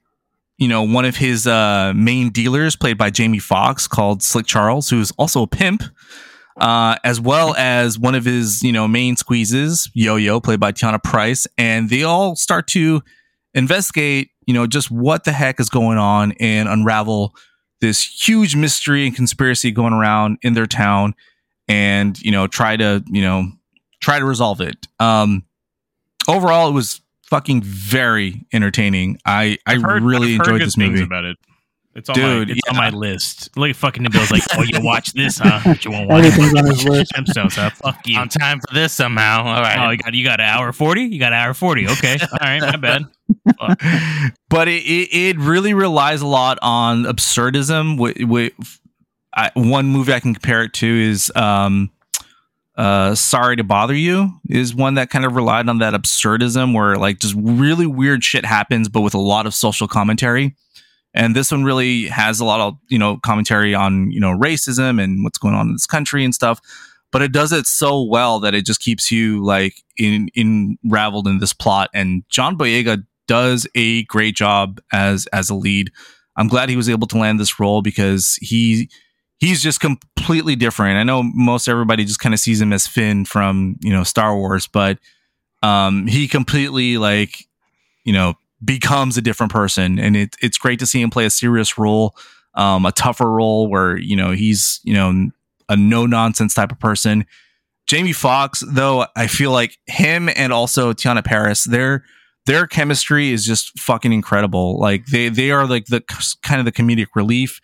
you 0.58 0.68
know, 0.68 0.82
one 0.82 1.04
of 1.04 1.16
his 1.16 1.46
uh, 1.46 1.92
main 1.94 2.30
dealers, 2.30 2.76
played 2.76 2.98
by 2.98 3.10
Jamie 3.10 3.38
Foxx, 3.38 3.86
called 3.86 4.22
Slick 4.22 4.46
Charles, 4.46 4.90
who's 4.90 5.12
also 5.12 5.42
a 5.42 5.46
pimp, 5.46 5.84
uh, 6.60 6.96
as 7.04 7.20
well 7.20 7.54
as 7.56 7.98
one 7.98 8.14
of 8.14 8.24
his, 8.24 8.62
you 8.62 8.72
know, 8.72 8.86
main 8.86 9.16
squeezes, 9.16 9.90
Yo 9.94 10.16
Yo, 10.16 10.40
played 10.40 10.60
by 10.60 10.72
Teyonah 10.72 11.02
Parris, 11.02 11.46
and 11.56 11.88
they 11.90 12.02
all 12.02 12.36
start 12.36 12.66
to 12.68 13.02
investigate, 13.54 14.30
you 14.46 14.54
know, 14.54 14.66
just 14.66 14.90
what 14.90 15.24
the 15.24 15.32
heck 15.32 15.60
is 15.60 15.68
going 15.68 15.98
on 15.98 16.32
and 16.40 16.68
unravel 16.68 17.34
this 17.80 18.04
huge 18.28 18.54
mystery 18.54 19.06
and 19.06 19.14
conspiracy 19.16 19.70
going 19.70 19.92
around 19.92 20.38
in 20.42 20.54
their 20.54 20.66
town, 20.66 21.14
and 21.68 22.20
you 22.20 22.30
know, 22.30 22.46
try 22.46 22.76
to, 22.76 23.02
you 23.08 23.22
know, 23.22 23.50
try 24.00 24.18
to 24.18 24.24
resolve 24.24 24.60
it. 24.60 24.76
Um, 25.00 25.44
overall, 26.28 26.68
it 26.68 26.72
was 26.72 27.00
fucking 27.24 27.62
very 27.62 28.44
entertaining. 28.52 29.18
I 29.24 29.58
I 29.66 29.74
I've 29.74 29.82
heard- 29.82 30.02
really 30.02 30.34
enjoyed 30.34 30.60
this 30.60 30.76
movie. 30.76 31.02
about 31.02 31.24
it. 31.24 31.38
It's 31.94 32.08
on 32.08 32.14
Dude, 32.14 32.48
my 32.48 32.54
it's 32.54 32.68
on 32.70 32.76
my 32.76 32.90
list. 32.90 33.54
Look 33.56 33.68
at 33.68 33.76
fucking 33.76 34.02
Nabil's 34.02 34.30
like, 34.30 34.42
oh, 34.56 34.62
you 34.62 34.80
watch 34.80 35.12
this, 35.12 35.38
huh? 35.38 35.60
But 35.64 35.84
you 35.84 35.90
won't 35.90 36.08
watch 36.08 36.24
Everything's 36.24 36.54
on 36.54 36.66
his 36.66 36.84
list. 36.88 37.12
Gemstones, 37.12 37.54
huh? 37.54 37.70
Fuck 37.70 38.06
you. 38.06 38.18
On 38.18 38.28
time 38.28 38.60
for 38.60 38.74
this 38.74 38.94
somehow. 38.94 39.44
All 39.44 39.60
right. 39.60 39.78
Oh, 39.78 39.90
you 39.90 39.98
got 39.98 40.14
you 40.14 40.24
got 40.24 40.40
an 40.40 40.46
hour 40.46 40.72
forty. 40.72 41.02
You 41.02 41.18
got 41.18 41.34
an 41.34 41.38
hour 41.38 41.52
forty. 41.52 41.86
Okay, 41.86 42.16
all 42.32 42.38
right, 42.40 42.60
my 42.60 42.76
bad. 42.76 43.04
but 44.48 44.68
it, 44.68 44.82
it, 44.84 45.08
it 45.12 45.38
really 45.38 45.74
relies 45.74 46.22
a 46.22 46.26
lot 46.26 46.58
on 46.62 47.04
absurdism. 47.04 47.98
With, 47.98 48.16
with 48.22 48.80
I, 49.34 49.50
one 49.54 49.86
movie 49.86 50.14
I 50.14 50.20
can 50.20 50.32
compare 50.32 50.62
it 50.62 50.72
to 50.74 50.86
is 50.86 51.30
um, 51.36 51.90
uh, 52.76 53.14
"Sorry 53.14 53.56
to 53.56 53.64
Bother 53.64 53.94
You" 53.94 54.30
is 54.48 54.74
one 54.74 54.94
that 54.94 55.10
kind 55.10 55.26
of 55.26 55.36
relied 55.36 55.68
on 55.68 55.78
that 55.78 55.92
absurdism, 55.92 56.74
where 56.74 56.96
like 56.96 57.18
just 57.18 57.34
really 57.36 57.86
weird 57.86 58.24
shit 58.24 58.46
happens, 58.46 58.88
but 58.88 59.02
with 59.02 59.14
a 59.14 59.20
lot 59.20 59.44
of 59.46 59.52
social 59.52 59.86
commentary. 59.86 60.56
And 61.14 61.36
this 61.36 61.50
one 61.50 61.64
really 61.64 62.04
has 62.04 62.40
a 62.40 62.44
lot 62.44 62.60
of 62.60 62.76
you 62.88 62.98
know 62.98 63.18
commentary 63.18 63.74
on 63.74 64.10
you 64.10 64.20
know 64.20 64.36
racism 64.36 65.02
and 65.02 65.24
what's 65.24 65.38
going 65.38 65.54
on 65.54 65.68
in 65.68 65.72
this 65.74 65.86
country 65.86 66.24
and 66.24 66.34
stuff. 66.34 66.60
But 67.10 67.20
it 67.20 67.32
does 67.32 67.52
it 67.52 67.66
so 67.66 68.02
well 68.02 68.40
that 68.40 68.54
it 68.54 68.64
just 68.64 68.80
keeps 68.80 69.10
you 69.10 69.44
like 69.44 69.74
in 69.98 70.28
in 70.34 70.78
raveled 70.84 71.28
in 71.28 71.38
this 71.38 71.52
plot. 71.52 71.90
And 71.92 72.24
John 72.28 72.56
Boyega 72.56 73.04
does 73.28 73.66
a 73.74 74.04
great 74.04 74.34
job 74.34 74.80
as 74.92 75.26
as 75.26 75.50
a 75.50 75.54
lead. 75.54 75.90
I'm 76.36 76.48
glad 76.48 76.70
he 76.70 76.76
was 76.76 76.88
able 76.88 77.06
to 77.08 77.18
land 77.18 77.38
this 77.38 77.60
role 77.60 77.82
because 77.82 78.36
he 78.40 78.88
he's 79.38 79.60
just 79.60 79.80
completely 79.80 80.56
different. 80.56 80.96
I 80.96 81.02
know 81.02 81.22
most 81.22 81.68
everybody 81.68 82.04
just 82.04 82.20
kind 82.20 82.32
of 82.32 82.40
sees 82.40 82.60
him 82.60 82.72
as 82.72 82.86
Finn 82.86 83.24
from 83.24 83.76
you 83.80 83.92
know 83.92 84.04
Star 84.04 84.36
Wars, 84.36 84.66
but 84.66 84.98
um, 85.62 86.06
he 86.06 86.28
completely 86.28 86.96
like 86.96 87.44
you 88.04 88.12
know 88.12 88.34
becomes 88.64 89.16
a 89.16 89.22
different 89.22 89.52
person, 89.52 89.98
and 89.98 90.16
it, 90.16 90.36
it's 90.40 90.58
great 90.58 90.78
to 90.80 90.86
see 90.86 91.00
him 91.00 91.10
play 91.10 91.24
a 91.24 91.30
serious 91.30 91.78
role, 91.78 92.16
um, 92.54 92.86
a 92.86 92.92
tougher 92.92 93.30
role 93.30 93.68
where 93.68 93.96
you 93.96 94.16
know 94.16 94.32
he's 94.32 94.80
you 94.84 94.94
know 94.94 95.30
a 95.68 95.76
no 95.76 96.06
nonsense 96.06 96.54
type 96.54 96.72
of 96.72 96.78
person. 96.78 97.26
Jamie 97.86 98.12
Foxx, 98.12 98.62
though, 98.66 99.06
I 99.16 99.26
feel 99.26 99.50
like 99.50 99.78
him 99.86 100.28
and 100.36 100.52
also 100.52 100.92
Teyonah 100.92 101.24
Parris, 101.24 101.64
they're 101.64 102.04
their 102.46 102.66
chemistry 102.66 103.30
is 103.30 103.44
just 103.44 103.78
fucking 103.78 104.12
incredible. 104.12 104.78
Like 104.78 105.06
they 105.06 105.28
they 105.28 105.50
are 105.50 105.66
like 105.66 105.86
the 105.86 106.02
kind 106.42 106.58
of 106.58 106.64
the 106.64 106.72
comedic 106.72 107.08
relief. 107.14 107.60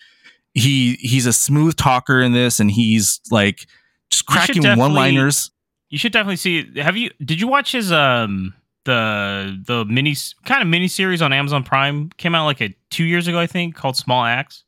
He 0.54 0.94
he's 0.94 1.26
a 1.26 1.32
smooth 1.32 1.76
talker 1.76 2.20
in 2.20 2.32
this, 2.32 2.60
and 2.60 2.70
he's 2.70 3.20
like 3.30 3.66
just 4.10 4.26
cracking 4.26 4.62
one 4.76 4.94
liners. 4.94 5.50
You 5.88 5.98
should 5.98 6.12
definitely 6.12 6.36
see. 6.36 6.80
Have 6.80 6.96
you? 6.96 7.10
Did 7.24 7.40
you 7.40 7.48
watch 7.48 7.72
his 7.72 7.90
um 7.92 8.54
the 8.88 9.62
the 9.66 9.84
mini 9.84 10.16
kind 10.44 10.62
of 10.62 10.68
mini 10.68 10.88
series 10.88 11.22
on 11.22 11.32
Amazon 11.32 11.62
Prime? 11.62 12.10
Came 12.16 12.34
out 12.34 12.46
like 12.46 12.60
a 12.60 12.74
two 12.90 13.04
years 13.04 13.28
ago, 13.28 13.38
I 13.38 13.46
think, 13.46 13.74
called 13.74 13.96
Small 13.96 14.24
Axe. 14.24 14.64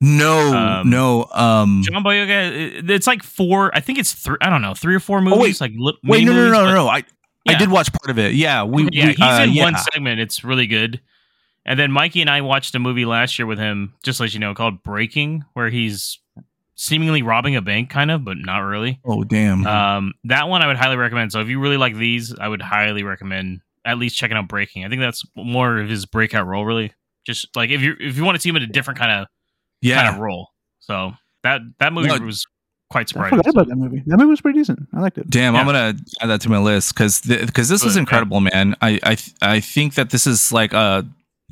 No, 0.00 0.52
Um, 0.52 0.90
no. 0.90 1.28
Um, 1.32 1.82
John 1.84 2.02
Boyega. 2.02 2.90
It's 2.90 3.06
like 3.06 3.22
four. 3.22 3.70
I 3.72 3.78
think 3.80 3.98
it's 4.00 4.12
three. 4.12 4.36
I 4.40 4.50
don't 4.50 4.60
know, 4.62 4.74
three 4.74 4.94
or 4.96 5.00
four 5.00 5.20
movies. 5.20 5.60
wait. 5.60 5.60
like 5.60 5.72
li- 5.76 5.98
wait, 6.02 6.24
no, 6.24 6.32
no, 6.32 6.38
movies, 6.38 6.52
no, 6.52 6.64
no, 6.64 6.74
no. 6.74 6.88
I 6.88 7.04
I 7.48 7.54
did 7.54 7.70
watch 7.70 7.92
part 7.92 8.10
of 8.10 8.18
it. 8.18 8.34
Yeah, 8.34 8.64
we 8.64 8.88
yeah, 8.90 9.06
we, 9.06 9.12
he's 9.12 9.20
uh, 9.20 9.44
in 9.46 9.52
yeah. 9.52 9.64
one 9.64 9.76
segment. 9.76 10.20
It's 10.20 10.42
really 10.42 10.66
good. 10.66 11.00
And 11.64 11.78
then 11.78 11.92
Mikey 11.92 12.20
and 12.20 12.28
I 12.28 12.40
watched 12.40 12.74
a 12.74 12.80
movie 12.80 13.04
last 13.04 13.38
year 13.38 13.46
with 13.46 13.58
him, 13.60 13.94
just 14.02 14.18
let 14.18 14.34
you 14.34 14.40
know, 14.40 14.52
called 14.54 14.82
Breaking, 14.82 15.44
where 15.52 15.68
he's 15.70 16.18
seemingly 16.82 17.22
robbing 17.22 17.54
a 17.54 17.62
bank, 17.62 17.90
kind 17.90 18.10
of, 18.10 18.24
but 18.24 18.36
not 18.38 18.58
really. 18.58 19.00
Oh 19.04 19.22
damn. 19.22 19.64
Um, 19.66 20.12
that 20.24 20.48
one 20.48 20.62
I 20.62 20.66
would 20.66 20.76
highly 20.76 20.96
recommend. 20.96 21.30
So 21.30 21.40
if 21.40 21.48
you 21.48 21.60
really 21.60 21.76
like 21.76 21.96
these, 21.96 22.34
I 22.38 22.48
would 22.48 22.60
highly 22.60 23.04
recommend 23.04 23.60
at 23.84 23.98
least 23.98 24.16
checking 24.16 24.36
out 24.36 24.48
Breaking. 24.48 24.84
I 24.84 24.88
think 24.88 25.00
that's 25.00 25.22
more 25.36 25.78
of 25.78 25.88
his 25.88 26.06
breakout 26.06 26.46
role, 26.46 26.64
really. 26.64 26.92
Just 27.24 27.54
like 27.54 27.70
if 27.70 27.80
you 27.82 27.94
if 28.00 28.16
you 28.16 28.24
want 28.24 28.34
to 28.34 28.40
see 28.40 28.48
him 28.48 28.56
in 28.56 28.64
a 28.64 28.66
different 28.66 28.98
kind 28.98 29.12
of 29.12 29.28
yeah. 29.80 30.02
kind 30.02 30.16
of 30.16 30.20
role. 30.20 30.48
So 30.80 31.12
that 31.44 31.60
that 31.78 31.92
movie 31.92 32.08
No, 32.08 32.18
was 32.18 32.46
quite 32.90 33.02
I 33.02 33.12
surprising. 33.12 33.38
forgot 33.38 33.54
about 33.54 33.68
that 33.68 33.76
movie. 33.76 34.02
That 34.06 34.16
movie 34.16 34.30
was 34.30 34.40
pretty 34.40 34.58
decent. 34.58 34.80
I 34.92 35.00
liked 35.00 35.18
it. 35.18 35.30
Damn, 35.30 35.54
I'm 35.54 35.66
gonna 35.66 35.94
add 36.20 36.28
that 36.28 36.40
to 36.40 36.48
my 36.48 36.58
list 36.58 36.94
because 36.94 37.20
because 37.20 37.68
this 37.68 37.84
is 37.84 37.94
Good, 37.94 38.00
incredible, 38.00 38.40
man. 38.40 38.74
I 38.82 38.98
I 39.04 39.14
th- 39.14 39.36
I 39.40 39.60
think 39.60 39.94
that 39.94 40.10
this 40.10 40.26
is 40.26 40.50
like 40.50 40.72
a 40.72 41.06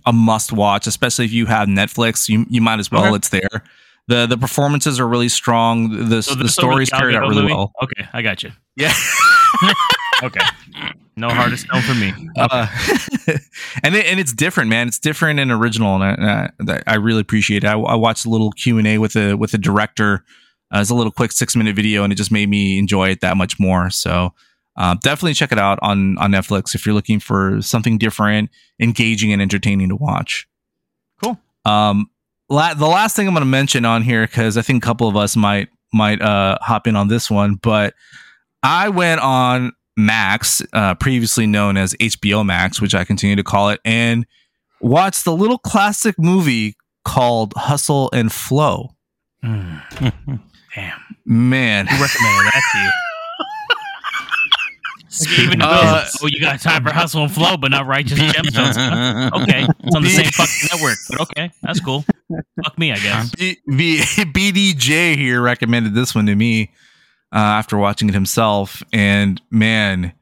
a 0.06 0.12
must 0.12 0.52
watch, 0.52 0.88
especially 0.88 1.26
if 1.26 1.32
you 1.32 1.46
have 1.46 1.68
Netflix. 1.68 2.28
You 2.28 2.46
you 2.48 2.60
might 2.60 2.80
as 2.80 2.90
well. 2.90 3.04
Okay. 3.06 3.14
It's 3.14 3.28
there. 3.28 3.62
The 4.10 4.26
The 4.26 4.36
performances 4.36 4.98
are 5.00 5.08
really 5.08 5.28
strong. 5.28 6.08
The 6.08 6.22
So 6.22 6.34
the 6.34 6.48
stories 6.48 6.90
carried 6.90 7.16
out 7.16 7.22
really 7.28 7.42
movie? 7.42 7.54
well. 7.54 7.72
Okay, 7.82 8.06
I 8.12 8.22
got 8.22 8.42
you. 8.42 8.50
Yeah. 8.76 8.92
Okay, 10.22 10.40
no 11.16 11.30
hardest 11.30 11.66
no 11.72 11.80
for 11.80 11.94
me. 11.94 12.12
Uh, 12.36 12.66
and 13.82 13.96
it, 13.96 14.04
and 14.04 14.20
it's 14.20 14.34
different, 14.34 14.68
man. 14.68 14.86
It's 14.86 14.98
different 14.98 15.40
and 15.40 15.50
original, 15.50 15.94
and 15.94 16.04
I, 16.04 16.50
and 16.58 16.70
I, 16.70 16.82
I 16.86 16.94
really 16.96 17.22
appreciate 17.22 17.64
it. 17.64 17.66
I, 17.66 17.72
I 17.72 17.94
watched 17.94 18.26
a 18.26 18.28
little 18.28 18.50
Q 18.52 18.76
and 18.76 18.86
A 18.86 18.98
with 18.98 19.14
the 19.14 19.34
with 19.34 19.52
the 19.52 19.58
director. 19.58 20.22
Uh, 20.74 20.80
it's 20.80 20.90
a 20.90 20.94
little 20.94 21.10
quick 21.10 21.32
six 21.32 21.56
minute 21.56 21.74
video, 21.74 22.04
and 22.04 22.12
it 22.12 22.16
just 22.16 22.30
made 22.30 22.50
me 22.50 22.78
enjoy 22.78 23.08
it 23.08 23.22
that 23.22 23.38
much 23.38 23.58
more. 23.58 23.88
So 23.88 24.34
uh, 24.76 24.94
definitely 25.02 25.32
check 25.32 25.52
it 25.52 25.58
out 25.58 25.78
on 25.80 26.18
on 26.18 26.32
Netflix 26.32 26.74
if 26.74 26.84
you're 26.84 26.94
looking 26.94 27.18
for 27.18 27.62
something 27.62 27.96
different, 27.96 28.50
engaging, 28.78 29.32
and 29.32 29.40
entertaining 29.40 29.88
to 29.88 29.96
watch. 29.96 30.46
Cool. 31.22 31.38
Um, 31.64 32.10
la- 32.50 32.74
the 32.74 32.86
last 32.86 33.16
thing 33.16 33.26
I'm 33.26 33.32
going 33.32 33.40
to 33.42 33.46
mention 33.46 33.84
on 33.86 34.02
here 34.02 34.26
because 34.26 34.58
I 34.58 34.62
think 34.62 34.84
a 34.84 34.86
couple 34.86 35.08
of 35.08 35.16
us 35.16 35.36
might 35.36 35.68
might 35.92 36.20
uh 36.20 36.58
hop 36.60 36.86
in 36.86 36.96
on 36.96 37.08
this 37.08 37.30
one, 37.30 37.54
but 37.54 37.94
I 38.62 38.90
went 38.90 39.20
on 39.22 39.72
Max, 39.96 40.62
uh, 40.72 40.94
previously 40.94 41.46
known 41.46 41.76
as 41.76 41.94
HBO 41.94 42.44
Max, 42.44 42.80
which 42.80 42.94
I 42.94 43.04
continue 43.04 43.36
to 43.36 43.42
call 43.42 43.70
it, 43.70 43.80
and 43.84 44.26
watched 44.80 45.24
the 45.24 45.34
little 45.34 45.58
classic 45.58 46.18
movie 46.18 46.76
called 47.04 47.54
Hustle 47.56 48.10
and 48.12 48.30
Flow. 48.32 48.90
Mm, 49.44 49.82
damn, 50.74 51.00
Man, 51.24 51.86
recommended 51.86 52.52
that 52.52 52.62
to 52.72 52.78
you? 52.78 52.90
Steven 55.10 55.60
Uh, 55.60 55.66
Wills. 56.02 56.18
Oh, 56.22 56.26
you 56.28 56.40
got 56.40 56.60
time 56.60 56.84
for 56.84 56.92
hustle 56.92 57.22
and 57.24 57.32
flow, 57.32 57.56
but 57.56 57.70
not 57.70 57.86
righteous 57.86 58.18
gemstones. 58.18 59.42
Okay, 59.42 59.66
it's 59.84 59.94
on 59.96 60.02
the 60.02 60.08
same 60.08 60.26
fucking 60.26 60.68
network, 60.72 60.98
but 61.10 61.20
okay, 61.22 61.50
that's 61.62 61.80
cool. 61.80 62.04
Fuck 62.64 62.78
me, 62.78 62.92
I 62.92 62.98
guess. 62.98 63.30
B- 63.34 63.58
B- 63.68 63.98
BDJ 64.02 65.16
here 65.16 65.40
recommended 65.42 65.94
this 65.94 66.14
one 66.14 66.26
to 66.26 66.34
me 66.34 66.70
uh, 67.34 67.38
after 67.38 67.76
watching 67.76 68.08
it 68.08 68.14
himself, 68.14 68.82
and 68.92 69.40
man, 69.50 70.12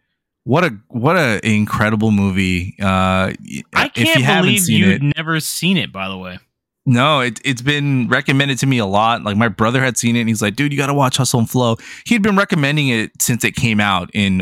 what 0.45 0.65
a 0.65 0.71
what 0.89 1.17
a 1.17 1.39
incredible 1.47 2.11
movie! 2.11 2.75
Uh, 2.81 2.85
I 2.87 3.35
if 3.35 3.51
you 3.99 4.05
can't 4.07 4.23
haven't 4.23 4.45
believe 4.47 4.61
seen 4.63 4.79
you've 4.79 5.03
it, 5.03 5.13
never 5.17 5.39
seen 5.41 5.77
it. 5.77 5.93
By 5.93 6.09
the 6.09 6.17
way, 6.17 6.39
no, 6.87 7.21
it, 7.21 7.39
it's 7.45 7.61
been 7.61 8.09
recommended 8.09 8.59
to 8.61 8.67
me 8.67 8.79
a 8.79 8.87
lot. 8.87 9.23
Like 9.23 9.37
my 9.37 9.49
brother 9.49 9.83
had 9.83 9.99
seen 9.99 10.17
it, 10.17 10.21
and 10.21 10.29
he's 10.31 10.41
like, 10.41 10.57
"Dude, 10.57 10.73
you 10.73 10.79
got 10.79 10.87
to 10.87 10.95
watch 10.95 11.19
Hustle 11.19 11.41
and 11.41 11.51
Flow." 11.51 11.77
He'd 12.07 12.23
been 12.23 12.37
recommending 12.37 12.89
it 12.89 13.11
since 13.21 13.45
it 13.45 13.55
came 13.57 13.81
out 13.81 14.11
in 14.15 14.41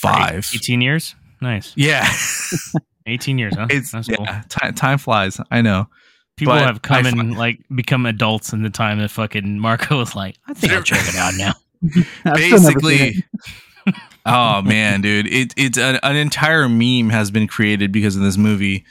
05. 0.00 0.50
eighteen 0.54 0.80
years. 0.80 1.14
Nice, 1.40 1.72
Yeah, 1.76 2.08
eighteen 3.06 3.38
years, 3.38 3.54
huh? 3.56 3.66
it's 3.70 3.90
that's 3.92 4.08
yeah, 4.08 4.16
cool. 4.16 4.26
ti- 4.48 4.72
time 4.72 4.98
flies. 4.98 5.40
I 5.50 5.60
know. 5.62 5.88
People 6.36 6.54
but 6.54 6.66
have 6.66 6.82
come 6.82 7.06
I 7.06 7.08
and 7.08 7.36
like 7.36 7.60
become 7.74 8.04
adults 8.06 8.52
in 8.52 8.62
the 8.62 8.70
time 8.70 8.98
that 8.98 9.10
fucking 9.10 9.58
Marco 9.58 9.98
was 9.98 10.14
like, 10.14 10.36
I 10.46 10.54
think 10.54 10.72
I'll 10.72 10.82
check 10.82 11.06
it 11.08 11.14
out 11.16 11.34
now. 11.36 11.52
I've 12.24 12.36
still 12.38 12.60
never 12.62 12.80
seen 12.80 12.80
basically 12.80 13.24
oh 14.26 14.62
man 14.62 15.00
dude 15.00 15.26
it, 15.28 15.54
it's 15.56 15.78
an, 15.78 15.98
an 16.02 16.16
entire 16.16 16.68
meme 16.68 17.10
has 17.10 17.30
been 17.30 17.46
created 17.46 17.92
because 17.92 18.16
of 18.16 18.22
this 18.22 18.36
movie 18.36 18.84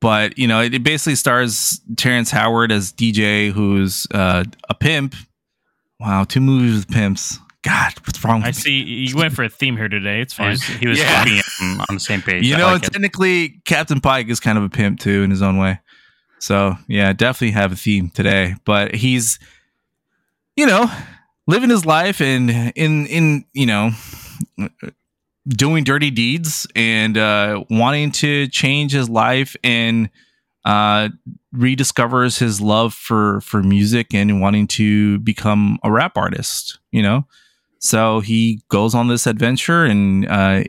but 0.00 0.36
you 0.36 0.46
know 0.46 0.60
it, 0.60 0.74
it 0.74 0.82
basically 0.82 1.14
stars 1.14 1.80
terrence 1.96 2.30
howard 2.30 2.70
as 2.70 2.92
dj 2.92 3.50
who's 3.52 4.06
uh, 4.12 4.44
a 4.68 4.74
pimp 4.74 5.14
wow 6.00 6.24
two 6.24 6.40
movies 6.40 6.74
with 6.74 6.88
pimps 6.90 7.38
god 7.66 7.92
what's 8.06 8.22
wrong 8.24 8.42
I 8.42 8.48
with 8.48 8.56
me? 8.56 8.62
see 8.62 8.82
you 9.08 9.16
went 9.16 9.34
for 9.34 9.42
a 9.44 9.48
theme 9.48 9.76
here 9.76 9.88
today. 9.88 10.20
It's 10.20 10.32
fine. 10.34 10.56
he 10.80 10.86
was 10.88 10.98
Yeah. 10.98 11.24
keeping 11.24 11.38
it 11.38 11.44
on, 11.62 11.80
on 11.88 11.94
the 11.96 12.00
same 12.00 12.22
page. 12.22 12.44
you 12.46 12.56
know 12.56 12.66
like 12.66 12.74
and 12.76 12.84
it. 12.84 12.92
technically 12.92 13.60
captain 13.64 14.00
pike 14.00 14.28
is 14.28 14.40
kind 14.40 14.56
of 14.58 14.64
a 14.64 14.68
pimp 14.68 15.00
too 15.00 15.22
in 15.22 15.30
his 15.30 15.42
own 15.42 15.58
way 15.58 15.80
so 16.38 16.76
yeah 16.88 17.12
definitely 17.12 17.50
have 17.52 17.72
a 17.72 17.76
theme 17.76 18.10
today 18.10 18.54
but 18.64 18.94
he's 18.94 19.38
you 20.56 20.66
know 20.66 20.90
living 21.46 21.70
his 21.70 21.84
life 21.86 22.20
and 22.20 22.50
in 22.76 23.06
in 23.06 23.44
you 23.54 23.66
know 23.66 23.90
doing 25.48 25.84
dirty 25.84 26.10
deeds 26.10 26.66
and 26.74 27.16
uh 27.16 27.62
wanting 27.70 28.10
to 28.10 28.48
change 28.48 28.92
his 28.92 29.08
life 29.08 29.54
and 29.62 30.10
uh 30.64 31.08
rediscovers 31.54 32.38
his 32.38 32.60
love 32.60 32.92
for 32.92 33.40
for 33.42 33.62
music 33.62 34.12
and 34.12 34.40
wanting 34.40 34.66
to 34.66 35.18
become 35.20 35.78
a 35.84 35.90
rap 35.90 36.16
artist 36.16 36.78
you 36.90 37.00
know 37.02 37.24
so 37.78 38.20
he 38.20 38.62
goes 38.68 38.94
on 38.94 39.08
this 39.08 39.26
adventure 39.26 39.84
and 39.84 40.26
uh 40.28 40.62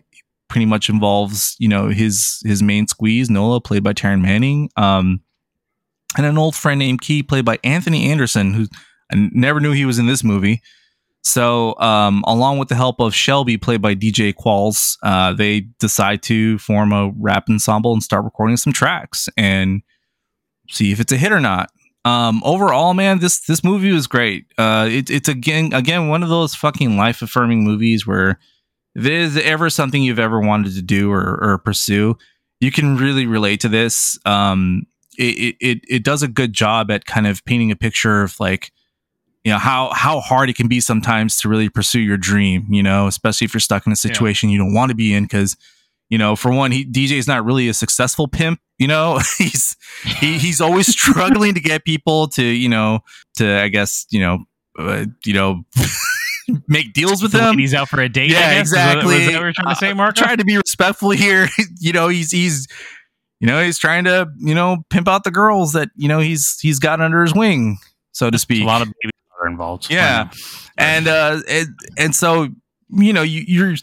pretty 0.49 0.65
much 0.65 0.89
involves 0.89 1.55
you 1.59 1.67
know 1.67 1.89
his 1.89 2.41
his 2.45 2.63
main 2.63 2.87
squeeze 2.87 3.29
Nola 3.29 3.59
played 3.59 3.83
by 3.83 3.93
Taryn 3.93 4.21
Manning 4.21 4.69
um 4.77 5.21
and 6.15 6.25
an 6.25 6.37
old 6.37 6.55
friend 6.55 6.79
named 6.79 7.01
Key 7.01 7.21
played 7.21 7.45
by 7.45 7.59
Anthony 7.63 8.09
Anderson 8.09 8.53
who 8.53 8.67
I 9.11 9.29
never 9.33 9.59
knew 9.59 9.71
he 9.71 9.85
was 9.85 9.99
in 9.99 10.07
this 10.07 10.23
movie. 10.23 10.61
So 11.21 11.77
um 11.79 12.23
along 12.25 12.59
with 12.59 12.69
the 12.69 12.75
help 12.75 12.99
of 12.99 13.13
Shelby 13.13 13.57
played 13.57 13.81
by 13.81 13.93
DJ 13.93 14.33
Qualls 14.33 14.97
uh 15.03 15.33
they 15.33 15.61
decide 15.79 16.23
to 16.23 16.57
form 16.59 16.93
a 16.93 17.11
rap 17.17 17.49
ensemble 17.49 17.93
and 17.93 18.03
start 18.03 18.23
recording 18.23 18.57
some 18.57 18.73
tracks 18.73 19.27
and 19.37 19.81
see 20.69 20.91
if 20.91 20.99
it's 20.99 21.11
a 21.11 21.17
hit 21.17 21.31
or 21.31 21.39
not 21.39 21.69
um 22.05 22.41
overall 22.45 22.93
man 22.93 23.19
this 23.19 23.39
this 23.47 23.63
movie 23.63 23.91
was 23.91 24.07
great 24.07 24.45
uh 24.57 24.87
it, 24.89 25.09
it's 25.09 25.27
again 25.27 25.73
again 25.73 26.07
one 26.07 26.23
of 26.23 26.29
those 26.29 26.55
fucking 26.55 26.95
life 26.95 27.21
affirming 27.21 27.63
movies 27.63 28.05
where 28.07 28.39
if 28.97 29.05
it 29.05 29.13
is 29.13 29.37
ever 29.37 29.69
something 29.69 30.01
you've 30.01 30.17
ever 30.17 30.39
wanted 30.39 30.73
to 30.73 30.81
do 30.81 31.11
or, 31.11 31.39
or 31.39 31.59
pursue, 31.59 32.17
you 32.59 32.71
can 32.71 32.97
really 32.97 33.27
relate 33.27 33.59
to 33.61 33.69
this. 33.69 34.17
Um, 34.25 34.87
it, 35.19 35.55
it 35.59 35.81
it 35.87 36.03
does 36.03 36.23
a 36.23 36.27
good 36.27 36.51
job 36.51 36.89
at 36.89 37.05
kind 37.05 37.27
of 37.27 37.45
painting 37.45 37.71
a 37.71 37.75
picture 37.75 38.23
of 38.23 38.39
like, 38.39 38.71
you 39.43 39.51
know, 39.51 39.59
how 39.59 39.91
how 39.93 40.19
hard 40.19 40.49
it 40.49 40.55
can 40.55 40.67
be 40.67 40.79
sometimes 40.79 41.37
to 41.41 41.49
really 41.49 41.69
pursue 41.69 41.99
your 41.99 42.17
dream. 42.17 42.65
You 42.69 42.81
know, 42.81 43.05
especially 43.05 43.45
if 43.45 43.53
you're 43.53 43.61
stuck 43.61 43.85
in 43.85 43.93
a 43.93 43.95
situation 43.95 44.49
you 44.49 44.57
don't 44.57 44.73
want 44.73 44.89
to 44.89 44.95
be 44.95 45.13
in, 45.13 45.25
because 45.25 45.55
you 46.09 46.17
know, 46.17 46.35
for 46.35 46.51
one, 46.51 46.71
he 46.71 46.87
is 47.17 47.27
not 47.27 47.43
really 47.45 47.67
a 47.67 47.73
successful 47.73 48.27
pimp. 48.27 48.59
You 48.79 48.87
know, 48.87 49.19
he's 49.37 49.75
he, 50.19 50.37
he's 50.37 50.61
always 50.61 50.87
struggling 50.87 51.53
to 51.55 51.59
get 51.59 51.83
people 51.85 52.27
to 52.29 52.43
you 52.43 52.69
know 52.69 52.99
to 53.37 53.59
I 53.61 53.67
guess 53.69 54.05
you 54.11 54.19
know 54.19 54.39
uh, 54.79 55.05
you 55.25 55.33
know 55.33 55.63
make 56.67 56.93
deals 56.93 57.21
with 57.21 57.31
The 57.31 57.39
him. 57.39 57.49
lady's 57.51 57.73
out 57.73 57.89
for 57.89 57.99
a 58.01 58.07
date. 58.09 58.31
Yeah, 58.31 58.53
guess? 58.53 58.67
Is 58.67 58.73
that- 58.73 58.97
exactly. 58.97 59.15
Was 59.15 59.25
that 59.33 59.41
what 59.41 59.55
trying 59.55 59.75
to 59.75 59.79
say, 59.79 59.91
Uh, 59.91 59.95
Marco? 59.95 60.21
trying 60.21 60.37
to 60.37 60.45
be 60.45 60.57
respectful 60.57 61.09
here. 61.11 61.47
you 61.79 61.91
know, 61.93 62.07
he's 62.07 62.31
he's 62.31 62.67
you 63.39 63.47
know 63.47 63.63
he's 63.63 63.77
trying 63.77 64.03
to 64.05 64.27
you 64.39 64.55
know 64.55 64.77
pimp 64.89 65.07
out 65.07 65.23
the 65.23 65.31
girls 65.31 65.73
that 65.73 65.89
you 65.95 66.07
know 66.07 66.19
he's 66.19 66.57
he's 66.61 66.79
got 66.79 67.01
under 67.01 67.21
his 67.21 67.33
wing, 67.33 67.77
so 68.11 68.29
to 68.29 68.37
speak. 68.39 68.63
a 68.63 68.65
lot 68.65 68.81
of 68.81 68.87
babies 68.87 69.11
are 69.41 69.47
involved. 69.47 69.87
Yeah. 69.91 70.29
and 70.77 71.07
uh 71.07 71.39
and, 71.49 71.67
and 71.97 72.15
so 72.15 72.47
you 72.91 73.13
know 73.13 73.23
you, 73.23 73.43
you're. 73.47 73.75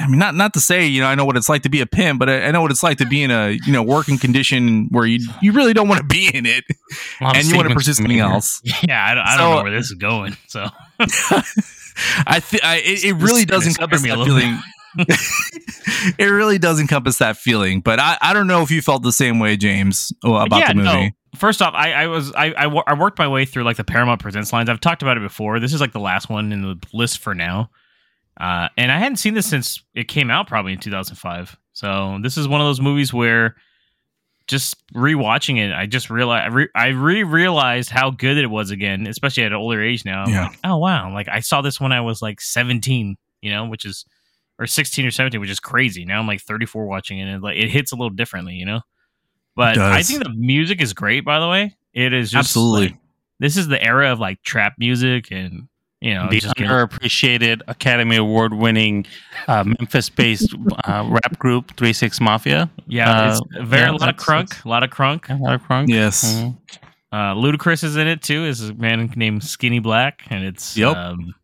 I 0.00 0.06
mean, 0.06 0.18
not 0.18 0.34
not 0.34 0.54
to 0.54 0.60
say 0.60 0.86
you 0.86 1.00
know 1.00 1.06
I 1.06 1.14
know 1.14 1.24
what 1.24 1.36
it's 1.36 1.48
like 1.48 1.62
to 1.62 1.68
be 1.68 1.80
a 1.80 1.86
pimp, 1.86 2.18
but 2.18 2.28
I, 2.28 2.44
I 2.44 2.50
know 2.50 2.62
what 2.62 2.70
it's 2.70 2.82
like 2.82 2.98
to 2.98 3.06
be 3.06 3.22
in 3.22 3.30
a 3.30 3.50
you 3.66 3.72
know 3.72 3.82
working 3.82 4.18
condition 4.18 4.86
where 4.90 5.04
you 5.06 5.18
you 5.42 5.52
really 5.52 5.72
don't 5.74 5.88
want 5.88 6.00
to 6.00 6.06
be 6.06 6.30
in 6.34 6.46
it, 6.46 6.64
of 7.20 7.34
and 7.36 7.44
you 7.46 7.56
want 7.56 7.68
to 7.68 7.74
pursue 7.74 7.92
something 7.92 8.14
here. 8.14 8.24
else. 8.24 8.60
yeah, 8.88 9.04
I 9.04 9.14
don't, 9.14 9.24
I 9.26 9.36
don't 9.36 9.50
So- 9.50 9.56
know 9.56 9.62
where 9.64 9.72
this 9.72 9.86
is 9.90 9.96
going. 9.98 10.36
So 10.48 10.66
I 12.26 12.40
think 12.40 12.62
it, 12.64 13.04
it 13.04 13.14
really 13.14 13.44
does 13.44 13.66
encompass 13.66 14.02
me 14.02 14.10
a 14.10 14.16
little 14.16 14.38
feeling. 14.38 14.58
it 16.18 16.30
really 16.30 16.58
does 16.58 16.78
encompass 16.80 17.18
that 17.18 17.36
feeling, 17.36 17.80
but 17.80 17.98
I, 17.98 18.18
I 18.20 18.32
don't 18.34 18.46
know 18.46 18.62
if 18.62 18.70
you 18.70 18.82
felt 18.82 19.02
the 19.02 19.12
same 19.12 19.38
way, 19.38 19.56
James, 19.56 20.12
about 20.22 20.50
yeah, 20.52 20.68
the 20.68 20.74
movie. 20.74 20.86
no. 20.86 21.08
First 21.34 21.62
off, 21.62 21.72
I, 21.74 21.92
I 21.92 22.06
was 22.08 22.30
I, 22.34 22.52
I 22.52 22.64
I 22.66 22.92
worked 22.94 23.18
my 23.18 23.26
way 23.26 23.46
through 23.46 23.64
like 23.64 23.78
the 23.78 23.84
Paramount 23.84 24.20
Presents 24.20 24.52
lines. 24.52 24.68
I've 24.68 24.80
talked 24.80 25.00
about 25.00 25.16
it 25.16 25.20
before. 25.20 25.60
This 25.60 25.72
is 25.72 25.80
like 25.80 25.92
the 25.92 26.00
last 26.00 26.28
one 26.28 26.52
in 26.52 26.60
the 26.60 26.78
list 26.92 27.20
for 27.20 27.34
now, 27.34 27.70
uh, 28.42 28.68
and 28.76 28.90
I 28.90 28.98
hadn't 28.98 29.16
seen 29.16 29.34
this 29.34 29.46
since 29.48 29.82
it 29.94 30.08
came 30.08 30.30
out 30.30 30.48
probably 30.48 30.72
in 30.72 30.78
2005. 30.80 31.56
So 31.72 32.18
this 32.22 32.36
is 32.36 32.48
one 32.48 32.60
of 32.60 32.66
those 32.66 32.80
movies 32.80 33.12
where 33.14 33.54
just 34.48 34.76
rewatching 34.92 35.58
it, 35.58 35.72
I 35.72 35.86
just 35.86 36.10
realized 36.10 36.52
I 36.74 36.88
re, 36.88 37.22
realized 37.22 37.90
how 37.90 38.10
good 38.10 38.36
it 38.36 38.48
was 38.48 38.70
again, 38.70 39.06
especially 39.06 39.44
at 39.44 39.52
an 39.52 39.58
older 39.58 39.82
age 39.82 40.04
now. 40.04 40.24
I'm 40.24 40.30
Yeah. 40.30 40.42
like, 40.48 40.58
oh 40.64 40.76
wow, 40.78 41.12
like 41.14 41.28
I 41.28 41.40
saw 41.40 41.62
this 41.62 41.80
when 41.80 41.92
I 41.92 42.00
was 42.00 42.20
like 42.20 42.40
17, 42.40 43.16
you 43.40 43.50
know, 43.50 43.66
which 43.66 43.84
is 43.84 44.04
or 44.58 44.66
16 44.66 45.06
or 45.06 45.10
17, 45.10 45.40
which 45.40 45.48
is 45.50 45.60
crazy. 45.60 46.04
Now 46.04 46.18
I'm 46.20 46.26
like 46.26 46.40
34 46.42 46.86
watching 46.86 47.18
it, 47.20 47.22
and 47.22 47.36
it, 47.36 47.42
like 47.42 47.56
it 47.56 47.70
hits 47.70 47.92
a 47.92 47.94
little 47.96 48.10
differently, 48.10 48.54
you 48.54 48.66
know. 48.66 48.80
But. 49.54 49.78
I 49.78 50.02
think 50.02 50.24
the 50.24 50.32
music 50.36 50.80
is 50.82 50.92
great. 50.92 51.24
By 51.24 51.38
the 51.38 51.48
way, 51.48 51.76
it 51.94 52.12
is 52.12 52.30
just 52.30 52.48
Absolutely. 52.50 52.88
like, 52.88 52.96
this 53.38 53.56
is 53.56 53.68
the 53.68 53.82
era 53.82 54.10
of 54.12 54.18
like 54.20 54.42
trap 54.42 54.74
music, 54.78 55.30
and 55.30 55.68
you 56.02 56.14
know, 56.14 56.28
the 56.28 56.40
just 56.40 56.54
getting- 56.56 56.70
underappreciated 56.70 57.62
Academy 57.68 58.16
Award 58.16 58.54
winning 58.54 59.06
uh, 59.48 59.64
Memphis 59.64 60.08
based 60.10 60.54
uh, 60.84 61.06
rap 61.08 61.38
group 61.38 61.76
Three 61.76 61.92
Six 61.92 62.20
Mafia. 62.20 62.70
yeah, 62.86 63.10
uh, 63.10 63.30
it's 63.30 63.68
very 63.68 63.82
yeah, 63.82 63.90
a 63.90 63.92
lot 63.92 64.08
of 64.08 64.16
crunk, 64.16 64.64
a 64.64 64.68
lot 64.68 64.82
of 64.82 64.90
crunk. 64.90 65.30
A 65.30 65.42
lot 65.42 65.54
of 65.54 65.62
crunk. 65.62 65.88
Yes. 65.88 66.34
Mhm. 66.34 66.58
Uh, 67.12 67.34
Ludacris 67.34 67.84
is 67.84 67.96
in 67.96 68.06
it 68.08 68.22
too. 68.22 68.44
Is 68.46 68.70
a 68.70 68.74
man 68.74 69.12
named 69.16 69.44
Skinny 69.44 69.78
Black, 69.80 70.22
and 70.30 70.44
it's 70.44 70.76
Yep. 70.76 70.96
Um, 70.96 71.34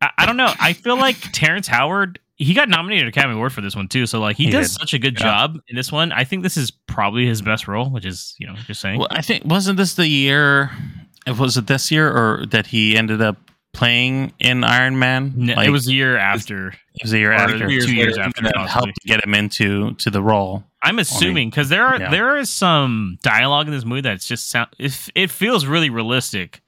I, 0.00 0.10
I 0.18 0.26
don't 0.26 0.36
know. 0.36 0.52
I 0.60 0.72
feel 0.72 0.96
like 0.96 1.16
Terrence 1.32 1.66
Howard. 1.66 2.18
He 2.36 2.54
got 2.54 2.68
nominated 2.68 3.06
Academy 3.08 3.34
Award 3.34 3.52
for 3.52 3.60
this 3.60 3.76
one 3.76 3.86
too. 3.88 4.06
So 4.06 4.18
like 4.20 4.36
he, 4.36 4.46
He 4.46 4.50
does 4.50 4.70
did. 4.72 4.80
such 4.80 4.94
a 4.94 4.98
good 4.98 5.14
Yeah. 5.18 5.24
job 5.24 5.58
in 5.68 5.76
this 5.76 5.92
one. 5.92 6.10
I 6.12 6.24
think 6.24 6.42
this 6.42 6.56
is 6.56 6.70
probably 6.70 7.26
his 7.26 7.42
best 7.42 7.68
role, 7.68 7.90
which 7.90 8.04
is 8.04 8.34
you 8.38 8.46
know 8.46 8.54
just 8.66 8.80
saying. 8.80 8.98
Well, 8.98 9.08
I 9.10 9.20
think 9.22 9.44
wasn't 9.44 9.76
this 9.76 9.94
the 9.94 10.06
year? 10.08 10.70
Was 11.38 11.56
it 11.56 11.66
this 11.66 11.90
year 11.90 12.08
or 12.10 12.46
that 12.46 12.66
he 12.66 12.96
ended 12.96 13.20
up 13.22 13.36
playing 13.72 14.32
in 14.38 14.64
Iron 14.64 14.98
Man? 14.98 15.32
No, 15.36 15.54
Like, 15.54 15.68
it 15.68 15.70
was 15.70 15.86
the 15.86 15.94
year 15.94 16.16
after. 16.16 16.68
it 16.68 17.02
was 17.02 17.10
the 17.12 17.18
year 17.18 17.30
or 17.30 17.34
after. 17.34 17.58
two 17.66 17.72
years 17.72 17.92
years 17.92 18.18
after, 18.18 18.42
that 18.42 18.68
helped 18.68 18.92
get 19.06 19.24
him 19.24 19.34
into 19.34 19.94
to 19.94 20.10
the 20.10 20.22
role. 20.22 20.64
I'm 20.82 20.98
assuming 20.98 21.48
because 21.50 21.68
there 21.68 21.86
are 21.86 21.98
yeah. 22.00 22.10
there 22.10 22.36
is 22.36 22.50
some 22.50 23.18
dialogue 23.22 23.66
in 23.68 23.72
this 23.72 23.84
movie 23.84 24.00
that's 24.00 24.26
just 24.26 24.50
sound. 24.50 24.68
It, 24.78 25.08
it 25.14 25.30
feels 25.30 25.64
really 25.64 25.90
realistic, 25.90 26.60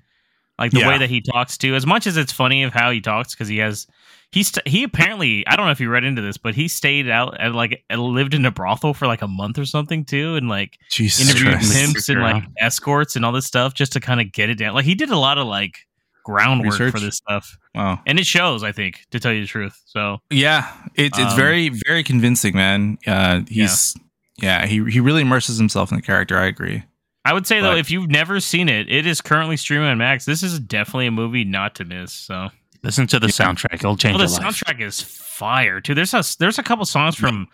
like 0.59 0.71
the 0.71 0.81
Yeah. 0.81 0.89
way 0.89 0.99
that 0.99 1.11
he 1.11 1.21
talks 1.21 1.59
to. 1.59 1.75
As 1.75 1.85
much 1.85 2.07
as 2.07 2.17
it's 2.17 2.33
funny 2.33 2.63
of 2.63 2.73
how 2.73 2.91
he 2.93 3.01
talks 3.01 3.35
because 3.35 3.49
he 3.49 3.59
has 3.59 3.89
he's 4.35 4.53
he 4.67 4.83
apparently 4.85 5.47
I 5.47 5.57
don't 5.57 5.65
know 5.67 5.73
if 5.73 5.81
you 5.81 5.89
read 5.89 6.05
into 6.05 6.21
this, 6.21 6.37
but 6.37 6.55
he 6.55 6.69
stayed 6.69 7.09
out 7.09 7.37
and 7.41 7.55
like 7.55 7.83
lived 7.91 8.35
in 8.35 8.45
a 8.45 8.51
brothel 8.51 8.93
for 8.93 9.07
like 9.07 9.23
a 9.23 9.29
month 9.29 9.59
or 9.59 9.65
something 9.65 10.05
too, 10.05 10.35
and 10.37 10.49
like 10.49 10.79
Jesus 10.91 11.29
interviewed 11.31 11.55
Christ. 11.55 11.73
pimps 11.75 12.09
and 12.09 12.21
like 12.21 12.45
escorts 12.59 13.17
and 13.17 13.25
all 13.25 13.33
this 13.33 13.47
stuff 13.47 13.73
just 13.75 13.93
to 13.93 14.01
kind 14.01 14.21
of 14.21 14.33
get 14.33 14.51
it 14.51 14.57
down. 14.59 14.75
Like 14.75 14.85
he 14.85 14.95
did 14.95 15.11
a 15.11 15.17
lot 15.19 15.39
of 15.39 15.47
like 15.47 15.79
groundwork 16.25 16.73
Research? 16.73 16.93
for 16.93 17.01
this 17.01 17.17
stuff, 17.17 17.57
Wow. 17.75 18.01
and 18.07 18.19
it 18.19 18.27
shows. 18.27 18.63
I 18.63 18.73
think 18.73 19.05
to 19.13 19.21
tell 19.21 19.33
you 19.33 19.43
the 19.43 19.47
truth. 19.47 19.81
So 19.87 20.19
Yeah, 20.31 20.71
it's 20.95 21.19
it's 21.19 21.33
Um, 21.33 21.37
very 21.37 21.71
very 21.87 22.03
convincing, 22.03 22.57
man. 22.57 22.99
Uh, 23.07 23.43
he's 23.49 23.95
yeah. 24.43 24.67
he 24.67 24.85
he 24.91 25.01
really 25.01 25.23
immerses 25.23 25.59
himself 25.59 25.91
in 25.93 25.97
the 25.97 26.03
character. 26.03 26.37
I 26.39 26.47
agree. 26.47 26.83
I 27.27 27.33
would 27.33 27.47
say 27.47 27.61
though, 27.63 27.75
if 27.77 27.91
you've 27.91 28.11
never 28.11 28.39
seen 28.41 28.69
it, 28.69 28.91
it 28.91 29.07
is 29.07 29.21
currently 29.23 29.57
streaming 29.57 29.89
on 29.89 29.97
Max. 29.97 30.25
This 30.27 30.43
is 30.43 30.59
definitely 30.61 31.07
a 31.07 31.11
movie 31.11 31.45
not 31.45 31.75
to 31.77 31.85
miss. 31.85 32.13
So 32.13 32.49
Listen 32.85 33.07
to 33.09 33.19
the 33.19 33.27
soundtrack; 33.29 33.75
it'll 33.75 33.97
change 33.97 34.17
Well, 34.19 34.29
the 34.29 34.33
soundtrack 34.33 34.81
is 34.81 35.01
fire 35.01 35.81
too. 35.81 35.95
There's 35.95 36.15
a 36.15 36.23
there's 36.39 36.59
a 36.59 36.63
couple 36.63 36.85
songs 36.85 37.17
from 37.17 37.49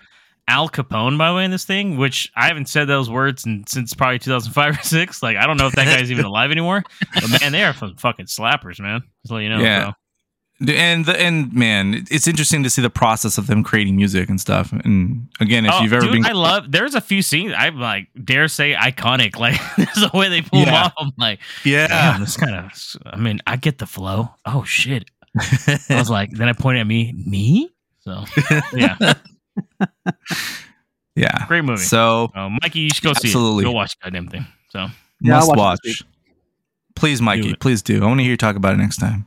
Al 0.49 0.69
Kapone 0.69 1.17
by 1.17 1.29
the 1.31 1.37
way 1.37 1.45
in 1.45 1.51
this 1.53 1.65
thing, 1.65 1.97
which 1.97 2.31
I 2.37 2.49
haven't 2.49 2.69
said 2.69 2.87
those 2.89 3.09
words 3.09 3.47
in, 3.47 3.65
since 3.69 3.95
probably 3.95 4.19
2005 4.19 4.79
or 4.79 4.83
six. 4.83 5.23
Like 5.23 5.37
I 5.37 5.47
don't 5.47 5.57
know 5.57 5.67
if 5.69 5.75
that 5.77 5.87
guy's 5.87 6.11
even 6.11 6.25
alive 6.27 6.51
anymore. 6.51 6.83
But 7.15 7.41
man, 7.41 7.53
they 7.53 7.63
are 7.65 7.73
some 7.73 7.95
fucking 7.97 8.27
slappers, 8.27 8.81
man. 8.81 9.03
Just 9.23 9.33
let 9.33 9.41
you 9.43 9.49
know. 9.49 9.61
Yeah. 9.61 9.93
so. 10.67 10.73
and 10.73 11.05
the 11.07 11.19
and 11.21 11.53
man, 11.55 12.05
it's 12.11 12.27
interesting 12.27 12.63
to 12.65 12.71
see 12.71 12.83
the 12.83 12.91
process 12.91 13.39
of 13.39 13.47
them 13.47 13.63
creating 13.63 13.95
music 13.97 14.29
and 14.29 14.41
stuff. 14.41 14.73
And 14.73 15.29
again, 15.41 15.65
if 15.65 15.73
Oh, 15.75 15.83
you've 15.83 15.93
ever 15.93 16.07
dude, 16.07 16.13
been, 16.15 16.27
I 16.27 16.33
love. 16.33 16.73
There's 16.73 16.95
a 16.97 17.01
few 17.01 17.23
scenes 17.23 17.55
I 17.57 17.69
like 17.69 18.09
dare 18.25 18.49
say 18.49 18.75
iconic. 18.75 19.37
Like 19.39 19.61
there's 19.77 19.95
the 19.95 20.11
way 20.13 20.29
they 20.29 20.43
pull 20.43 20.65
them 20.65 20.75
off. 20.75 20.93
I'm 20.99 21.13
like, 21.17 21.39
yeah, 21.65 22.19
this 22.19 22.37
kind 22.37 22.57
of. 22.57 22.73
I 23.07 23.17
mean, 23.17 23.41
I 23.47 23.57
get 23.57 23.79
the 23.79 23.87
flow. 23.87 24.31
Oh 24.45 24.65
shit. 24.65 25.09
I 25.39 25.79
was 25.91 26.11
like, 26.11 26.31
then 26.33 26.49
I 26.49 26.53
pointed 26.53 26.81
at 26.81 26.87
me, 26.87 27.13
me. 27.13 27.71
So 28.01 28.25
yeah, 28.73 28.97
yeah, 31.17 31.47
great 31.47 31.65
movie. 31.65 31.83
So 31.83 32.31
Oh, 32.35 32.49
Mikey, 32.63 32.81
you 32.81 32.91
should 32.91 33.05
go 33.05 33.13
see 33.13 33.29
Absolutely. 33.29 33.65
it. 33.65 33.67
Go 33.67 33.73
watch 33.73 33.97
the 33.99 34.05
goddamn 34.05 34.29
thing. 34.29 34.47
So 34.71 34.87
Yeah, 35.21 35.35
I'll 35.35 35.41
must 35.47 35.49
watch 35.51 35.79
watch. 35.85 36.03
Please, 36.97 37.21
Mikey, 37.23 37.51
it. 37.51 37.61
please 37.61 37.83
do. 37.83 38.03
I 38.03 38.07
want 38.07 38.19
to 38.21 38.23
hear 38.25 38.33
you 38.33 38.37
talk 38.37 38.57
about 38.57 38.75
it 38.75 38.79
next 38.79 38.99
time. 38.99 39.27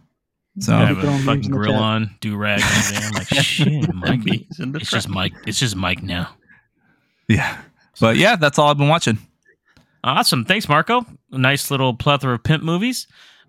So 0.60 0.74
I 0.76 0.82
Yeah. 0.82 0.86
have 0.88 0.98
Put 0.98 1.10
on 1.10 1.16
a 1.16 1.24
fucking 1.24 1.50
grill 1.52 1.76
on, 1.76 2.16
do 2.22 2.36
rag. 2.36 2.62
I'm 2.64 3.14
like, 3.14 3.28
shit, 3.34 3.94
Mikey. 3.94 4.48
Memes 4.50 4.60
in 4.60 4.76
It's 4.76 4.90
just 4.92 5.10
Mike. 5.10 5.34
It's 5.48 5.60
just 5.60 5.76
Mike 5.76 6.04
now. 6.04 6.30
yeah, 7.28 7.62
but 8.00 8.18
yeah, 8.18 8.36
that's 8.36 8.60
all 8.60 8.70
I've 8.70 8.78
been 8.78 8.90
watching. 8.90 9.18
Awesome. 10.04 10.44
Thanks, 10.46 10.68
Marco. 10.68 11.06
Nice 11.32 11.72
little 11.72 11.94
plethora 11.96 12.36
of 12.36 12.44
pimp 12.44 12.62
movies. 12.64 13.08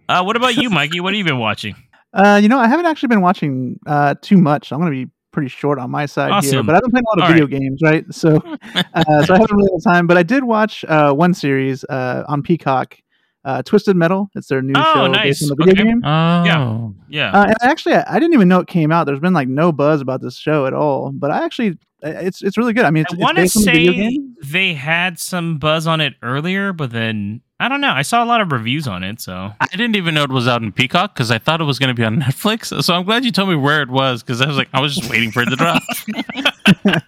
Uh, 0.09 0.23
what 0.23 0.37
about 0.37 0.55
you, 0.57 0.71
Mikey? 0.71 1.01
What 1.01 1.12
have 1.12 1.19
you 1.19 1.25
been 1.25 1.38
watching? 1.38 1.75
Uh, 2.14 2.38
you 2.42 2.48
know, 2.48 2.59
I 2.59 2.68
haven't 2.68 2.87
actually 2.87 3.09
been 3.09 3.20
watching 3.20 3.79
uh 3.87 4.14
too 4.22 4.38
much. 4.38 4.72
I'm 4.72 4.81
going 4.81 4.90
to 4.92 5.07
be 5.07 5.11
pretty 5.33 5.48
short 5.48 5.79
on 5.81 5.90
my 5.90 6.07
side 6.07 6.31
here, 6.44 6.62
but 6.62 6.74
I've 6.77 6.83
been 6.83 6.92
playing 6.92 7.05
a 7.07 7.09
lot 7.11 7.18
of 7.18 7.24
All 7.24 7.33
video 7.33 7.46
games, 7.48 7.81
right? 7.83 8.05
So, 8.12 8.37
uh, 8.37 9.24
so 9.24 9.35
I 9.35 9.38
haven't 9.38 9.57
really 9.57 9.70
had 9.85 9.92
time, 9.92 10.07
but 10.07 10.16
I 10.16 10.22
did 10.22 10.44
watch 10.44 10.85
uh 10.88 11.12
one 11.12 11.35
series 11.35 11.85
uh 11.90 12.22
on 12.29 12.42
Peacock, 12.42 12.96
uh, 13.44 13.62
Twisted 13.62 13.96
Metal. 13.96 14.31
It's 14.37 14.46
their 14.46 14.62
new 14.62 14.74
Oh, 14.77 14.92
show 14.94 15.07
nice. 15.09 15.24
based 15.24 15.42
on 15.42 15.48
the 15.48 15.57
video 15.64 15.74
Okay. 15.83 15.90
game. 15.90 16.05
Oh, 16.05 16.94
Yeah. 17.09 17.33
Uh, 17.33 17.44
and 17.46 17.57
actually, 17.62 17.94
I, 17.96 18.05
I 18.09 18.18
didn't 18.20 18.35
even 18.35 18.48
know 18.48 18.61
it 18.61 18.68
came 18.68 18.92
out. 18.92 19.05
There's 19.07 19.18
been 19.20 19.35
like 19.35 19.48
no 19.48 19.72
buzz 19.72 20.00
about 20.00 20.20
this 20.22 20.37
show 20.38 20.66
at 20.66 20.72
all, 20.72 21.11
but 21.12 21.31
I 21.33 21.44
actually, 21.44 21.79
it's 22.03 22.40
it's 22.42 22.57
really 22.57 22.72
good. 22.72 22.85
I 22.85 22.90
mean, 22.90 23.03
it's, 23.03 23.14
I 23.14 23.16
want 23.16 23.37
to 23.38 23.42
based 23.42 23.57
on 23.57 23.64
the 23.64 23.70
video 23.72 23.92
say 23.92 23.98
game. 24.11 24.37
they 24.42 24.74
had 24.74 25.18
some 25.18 25.59
buzz 25.59 25.87
on 25.88 26.00
it 26.00 26.14
earlier, 26.22 26.72
but 26.72 26.90
then 26.92 27.40
I 27.64 27.68
don't 27.68 27.81
know. 27.81 27.92
I 27.92 28.03
saw 28.03 28.22
a 28.22 28.27
lot 28.27 28.42
of 28.42 28.53
reviews 28.53 28.87
on 28.87 29.03
it, 29.03 29.22
so 29.22 29.50
I 29.59 29.66
didn't 29.70 29.96
even 29.96 30.12
know 30.14 30.22
it 30.24 30.31
was 30.31 30.46
out 30.46 30.61
in 30.61 30.70
Peacock 30.70 31.14
because 31.14 31.31
I 31.31 31.38
thought 31.38 31.62
it 31.62 31.64
was 31.64 31.79
going 31.79 31.88
to 31.88 31.94
be 31.94 32.05
on 32.05 32.20
Netflix. 32.20 32.85
So 32.85 32.92
I'm 32.92 33.05
glad 33.05 33.24
you 33.24 33.33
told 33.33 33.48
me 33.48 33.57
where 33.57 33.81
it 33.81 33.88
was 33.88 34.22
because 34.22 34.42
I 34.42 34.46
was 34.46 34.59
like, 34.59 34.68
I 34.74 34.83
was 34.83 34.94
just 34.94 35.11
waiting 35.11 35.31
for 35.31 35.40
it 35.40 35.46
to 35.46 35.57
drop. 35.57 35.83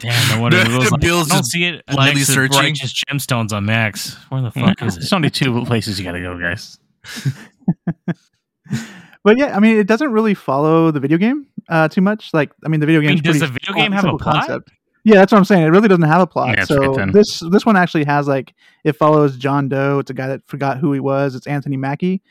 damn. 0.00 0.28
No 0.28 0.42
wonder 0.42 0.58
it 0.58 0.68
was 0.68 0.90
like, 0.90 1.00
Bill's 1.00 1.30
I 1.30 1.36
don't 1.36 1.44
see 1.44 1.64
it 1.64 1.86
blindly 1.86 2.16
next 2.16 2.26
to 2.26 2.32
searching. 2.32 2.58
Righteous 2.58 3.02
Gemstones 3.08 3.54
on 3.54 3.64
Max. 3.64 4.16
Where 4.28 4.42
the 4.42 4.50
fuck 4.50 4.82
is 4.82 4.96
it? 4.96 5.00
There's 5.00 5.14
only 5.14 5.30
two 5.30 5.64
places 5.64 5.98
you 5.98 6.04
got 6.04 6.12
to 6.12 6.20
go, 6.20 6.38
guys. 6.38 6.78
But 9.24 9.38
yeah, 9.38 9.56
I 9.56 9.60
mean, 9.60 9.76
it 9.78 9.86
doesn't 9.86 10.10
really 10.10 10.34
follow 10.34 10.90
the 10.90 10.98
video 10.98 11.16
game 11.16 11.46
uh, 11.68 11.86
too 11.88 12.00
much. 12.00 12.34
Like, 12.34 12.50
I 12.64 12.68
mean, 12.68 12.80
the 12.80 12.86
video 12.86 13.00
I 13.00 13.04
game. 13.04 13.14
mean, 13.14 13.22
does 13.22 13.38
the 13.38 13.46
video 13.46 13.72
game 13.74 13.92
have 13.92 14.04
a 14.04 14.16
plot? 14.18 14.62
Yeah, 15.04 15.16
that's 15.16 15.32
what 15.32 15.38
I'm 15.38 15.44
saying. 15.44 15.64
It 15.64 15.70
really 15.70 15.88
doesn't 15.88 16.02
have 16.02 16.20
a 16.20 16.26
plot. 16.26 16.56
Yeah, 16.56 16.64
so 16.64 16.92
very 16.94 17.10
this 17.12 17.42
this 17.50 17.66
one 17.66 17.76
actually 17.76 18.04
has 18.04 18.28
like 18.28 18.54
it 18.84 18.92
follows 18.92 19.36
John 19.36 19.68
Doe. 19.68 19.98
It's 19.98 20.10
a 20.10 20.14
guy 20.14 20.28
that 20.28 20.46
forgot 20.46 20.78
who 20.78 20.92
he 20.92 21.00
was. 21.00 21.34
It's 21.34 21.46
Anthony 21.48 21.76
Mackie, 21.76 22.22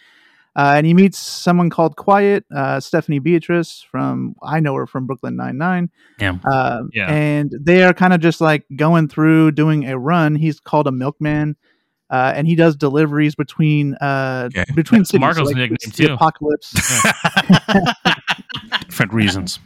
uh, 0.56 0.74
and 0.78 0.86
he 0.86 0.94
meets 0.94 1.18
someone 1.18 1.70
called 1.70 1.98
Quiet, 1.98 2.46
uh, 2.56 2.80
Stephanie 2.80 3.20
Beatriz 3.20 3.86
from 3.92 4.36
I 4.42 4.62
know 4.62 4.74
her 4.76 4.88
from 4.88 5.06
Brooklyn 5.06 5.36
Nine 5.36 5.58
Nine. 5.58 5.90
Yeah. 6.20 6.38
Uh, 6.50 6.84
Yeah. 6.94 7.12
and 7.12 7.52
they 7.60 7.84
are 7.84 7.94
kind 7.94 8.14
of 8.14 8.22
just 8.22 8.40
like 8.40 8.66
going 8.76 9.10
through 9.10 9.52
doing 9.52 9.86
a 9.90 10.00
run. 10.00 10.36
He's 10.36 10.60
called 10.62 10.88
a 10.88 10.92
milkman. 10.92 11.58
Uh, 12.10 12.34
and 12.36 12.46
he 12.46 12.56
does 12.56 12.76
deliveries 12.76 13.36
between 13.36 13.94
uh, 13.96 14.50
Okay. 14.54 14.66
between 14.76 15.00
That's 15.02 15.12
cities. 15.12 15.22
Marco's 15.22 15.48
like, 15.48 15.56
nickname, 15.56 15.78
it's 15.82 15.96
the 15.96 16.08
too. 16.08 16.14
apocalypse. 16.14 16.74
Different 18.86 19.14
reasons. 19.14 19.60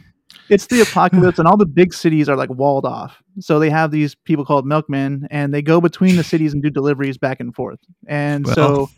It's 0.48 0.66
the 0.68 0.80
apocalypse 0.80 1.38
and 1.38 1.48
all 1.48 1.56
the 1.56 1.66
big 1.66 1.92
cities 1.92 2.28
are 2.28 2.36
like 2.36 2.50
walled 2.50 2.84
off 2.84 3.22
so 3.40 3.58
they 3.58 3.70
have 3.70 3.90
these 3.90 4.14
people 4.14 4.44
called 4.44 4.66
milkmen 4.66 5.26
and 5.30 5.52
they 5.52 5.62
go 5.62 5.80
between 5.80 6.16
the 6.16 6.24
cities 6.24 6.52
and 6.52 6.62
do 6.62 6.70
deliveries 6.70 7.18
back 7.18 7.40
and 7.40 7.54
forth 7.54 7.80
and 8.06 8.46
Well, 8.46 8.54
so 8.54 8.90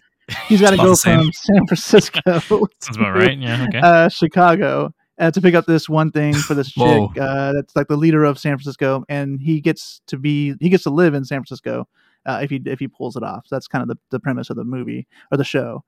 he's 0.48 0.60
got 0.60 0.70
to 0.70 0.76
go 0.76 0.94
from 0.94 1.32
san 1.32 1.66
francisco 1.66 2.20
about 2.26 3.14
right. 3.14 3.38
Yeah. 3.38 3.64
Okay. 3.68 3.78
uh, 3.78 4.08
chicago 4.08 4.92
uh, 5.18 5.30
to 5.32 5.40
pick 5.40 5.54
up 5.54 5.66
this 5.66 5.88
one 5.88 6.12
thing 6.12 6.34
for 6.34 6.54
this 6.54 6.70
chick 6.70 7.18
uh, 7.20 7.52
that's 7.52 7.74
like 7.74 7.88
the 7.88 7.96
leader 7.96 8.24
of 8.24 8.38
san 8.38 8.52
francisco 8.56 9.04
and 9.08 9.40
he 9.40 9.60
gets 9.60 10.00
to 10.06 10.16
be 10.16 10.54
he 10.60 10.68
gets 10.68 10.84
to 10.84 10.90
live 10.90 11.14
in 11.14 11.24
san 11.24 11.38
francisco 11.38 11.88
uh, 12.26 12.40
if 12.42 12.50
he 12.50 12.60
if 12.66 12.78
he 12.78 12.86
pulls 12.88 13.16
it 13.16 13.22
off 13.22 13.46
so 13.46 13.54
that's 13.56 13.66
kind 13.68 13.82
of 13.82 13.88
the, 13.88 13.98
the 14.10 14.20
premise 14.20 14.50
of 14.50 14.56
the 14.56 14.64
movie 14.64 15.06
or 15.32 15.38
the 15.38 15.44
show 15.44 15.82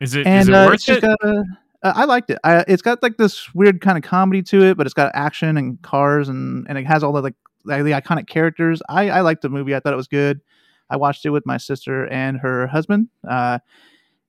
Is 0.00 0.14
it 0.14 0.20
is 0.20 0.26
and 0.26 0.48
it 0.48 0.54
uh, 0.54 0.66
worth 0.66 0.88
it? 0.88 1.00
got 1.00 1.16
a, 1.22 1.44
uh, 1.88 1.92
I 1.94 2.04
liked 2.04 2.30
it. 2.30 2.38
I, 2.44 2.64
it's 2.68 2.82
got 2.82 3.02
like 3.02 3.16
this 3.16 3.52
weird 3.54 3.80
kind 3.80 3.96
of 3.96 4.04
comedy 4.04 4.42
to 4.44 4.62
it, 4.64 4.76
but 4.76 4.86
it's 4.86 4.94
got 4.94 5.10
action 5.14 5.56
and 5.56 5.80
cars 5.82 6.28
and 6.28 6.66
and 6.68 6.78
it 6.78 6.86
has 6.86 7.02
all 7.04 7.12
the 7.12 7.22
like 7.22 7.34
the, 7.64 7.82
the 7.82 7.90
iconic 7.92 8.26
characters. 8.26 8.82
I 8.88 9.10
I 9.10 9.20
liked 9.20 9.42
the 9.42 9.48
movie. 9.48 9.74
I 9.74 9.80
thought 9.80 9.92
it 9.92 9.96
was 9.96 10.08
good. 10.08 10.40
I 10.88 10.96
watched 10.96 11.24
it 11.26 11.30
with 11.30 11.44
my 11.46 11.56
sister 11.56 12.06
and 12.06 12.38
her 12.38 12.66
husband. 12.66 13.08
Uh, 13.28 13.58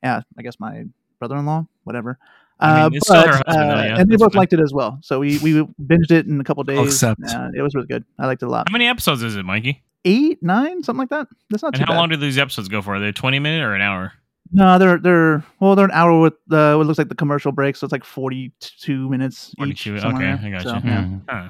yeah, 0.03 0.21
I 0.37 0.41
guess 0.41 0.59
my 0.59 0.85
brother-in-law, 1.19 1.67
whatever. 1.83 2.17
I 2.59 2.89
mean, 2.89 2.99
Uh, 2.99 2.99
but, 3.07 3.27
husband, 3.27 3.43
uh, 3.47 3.53
yeah, 3.83 3.99
and 3.99 4.09
they 4.09 4.15
both 4.15 4.33
liked 4.33 4.53
it 4.53 4.59
as 4.59 4.73
well. 4.73 4.97
So 5.03 5.19
we 5.19 5.37
we 5.39 5.53
binged 5.81 6.09
it 6.11 6.25
in 6.25 6.41
a 6.41 6.43
couple 6.43 6.63
days. 6.63 6.79
accept. 6.79 7.21
Uh, 7.27 7.49
it 7.55 7.61
was 7.61 7.75
really 7.75 7.87
good. 7.87 8.03
I 8.17 8.25
liked 8.25 8.41
it 8.41 8.47
a 8.47 8.49
lot. 8.49 8.67
How 8.69 8.73
many 8.73 8.87
episodes 8.87 9.21
is 9.21 9.35
it, 9.35 9.43
Mikey? 9.43 9.83
Eight, 10.05 10.41
nine, 10.41 10.81
something 10.83 10.99
like 10.99 11.09
that. 11.09 11.27
That's 11.49 11.61
not 11.63 11.73
And 11.75 11.83
how 11.85 11.91
bad. 11.93 11.97
long 11.99 12.09
do 12.09 12.17
these 12.17 12.37
episodes 12.37 12.69
go 12.69 12.81
for? 12.81 12.95
Are 12.95 12.99
they 12.99 13.11
twenty 13.11 13.37
minute 13.39 13.63
or 13.63 13.75
an 13.75 13.81
hour? 13.81 14.13
No, 14.51 14.77
they're 14.79 14.97
they're 14.97 15.43
well, 15.59 15.75
they're 15.75 15.85
an 15.85 15.91
hour 15.91 16.19
with 16.19 16.33
uh, 16.51 16.75
what 16.75 16.87
looks 16.87 16.97
like 16.97 17.09
the 17.09 17.15
commercial 17.15 17.51
break, 17.51 17.75
so 17.75 17.85
it's 17.85 17.91
like 17.91 18.03
forty-two 18.03 19.09
minutes 19.09 19.49
each. 19.51 19.83
42, 19.83 19.99
somewhere 19.99 20.33
okay, 20.33 20.41
there. 20.43 20.55
I 20.59 20.63
got 20.63 20.63
so, 20.63 20.75
you. 20.75 20.89
yeah. 20.91 21.03
Mm. 21.03 21.21
Huh. 21.29 21.49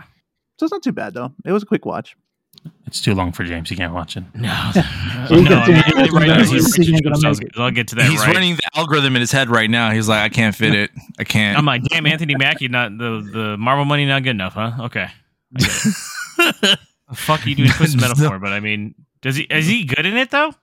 so 0.60 0.66
it's 0.66 0.72
not 0.72 0.84
too 0.84 0.92
bad 0.92 1.14
though. 1.14 1.34
It 1.46 1.52
was 1.52 1.64
a 1.64 1.66
quick 1.66 1.86
watch. 1.86 2.16
It's 2.88 3.02
too 3.02 3.14
long 3.14 3.32
for 3.32 3.44
James. 3.44 3.70
He 3.70 3.76
can't 3.76 3.94
watch 3.94 4.18
it. 4.18 4.24
No, 4.34 4.72
You 5.30 5.44
no, 5.44 5.50
can 5.50 5.54
I 5.54 5.66
do 5.66 5.72
mean, 5.96 6.06
it. 6.06 6.12
right 6.12 6.28
now, 6.28 6.40
He's 6.40 6.50
he's 6.52 6.76
thinking 6.76 6.96
Richard 6.96 7.04
gonna 7.04 7.22
Jones. 7.22 7.40
make 7.40 7.50
it. 7.50 7.60
I'll 7.60 7.72
get 7.72 7.88
to 7.90 7.96
that. 7.96 8.10
He's 8.10 8.20
right. 8.22 8.34
running 8.36 8.56
the 8.56 8.70
algorithm 8.76 9.16
in 9.16 9.20
his 9.20 9.32
head 9.32 9.50
right 9.50 9.70
now. 9.70 9.92
He's 9.92 10.10
like, 10.10 10.22
I 10.22 10.30
can't 10.30 10.56
fit 10.56 10.74
it. 10.74 10.92
I 11.20 11.24
can't. 11.24 11.58
I'm 11.58 11.66
like, 11.66 11.84
damn, 11.84 12.06
Anthony 12.08 12.36
Mackie, 12.36 12.68
not 12.68 12.98
the 12.98 13.30
the 13.32 13.58
Marvel 13.58 13.86
money, 13.86 14.06
not 14.06 14.24
good 14.24 14.32
enough, 14.32 14.54
huh? 14.54 14.72
Okay, 14.86 15.08
I 15.56 15.60
get 15.60 15.68
it. 15.70 15.74
the 17.10 17.16
fuck 17.16 17.46
are 17.46 17.50
you 17.50 17.56
doing 17.56 17.70
twisted 17.70 18.02
metaphor? 18.02 18.40
But 18.40 18.54
I 18.54 18.60
mean, 18.60 18.96
does 19.22 19.36
he 19.36 19.44
is 19.44 19.68
he 19.68 19.84
good 19.86 20.06
in 20.06 20.18
it 20.18 20.32
though? 20.32 20.54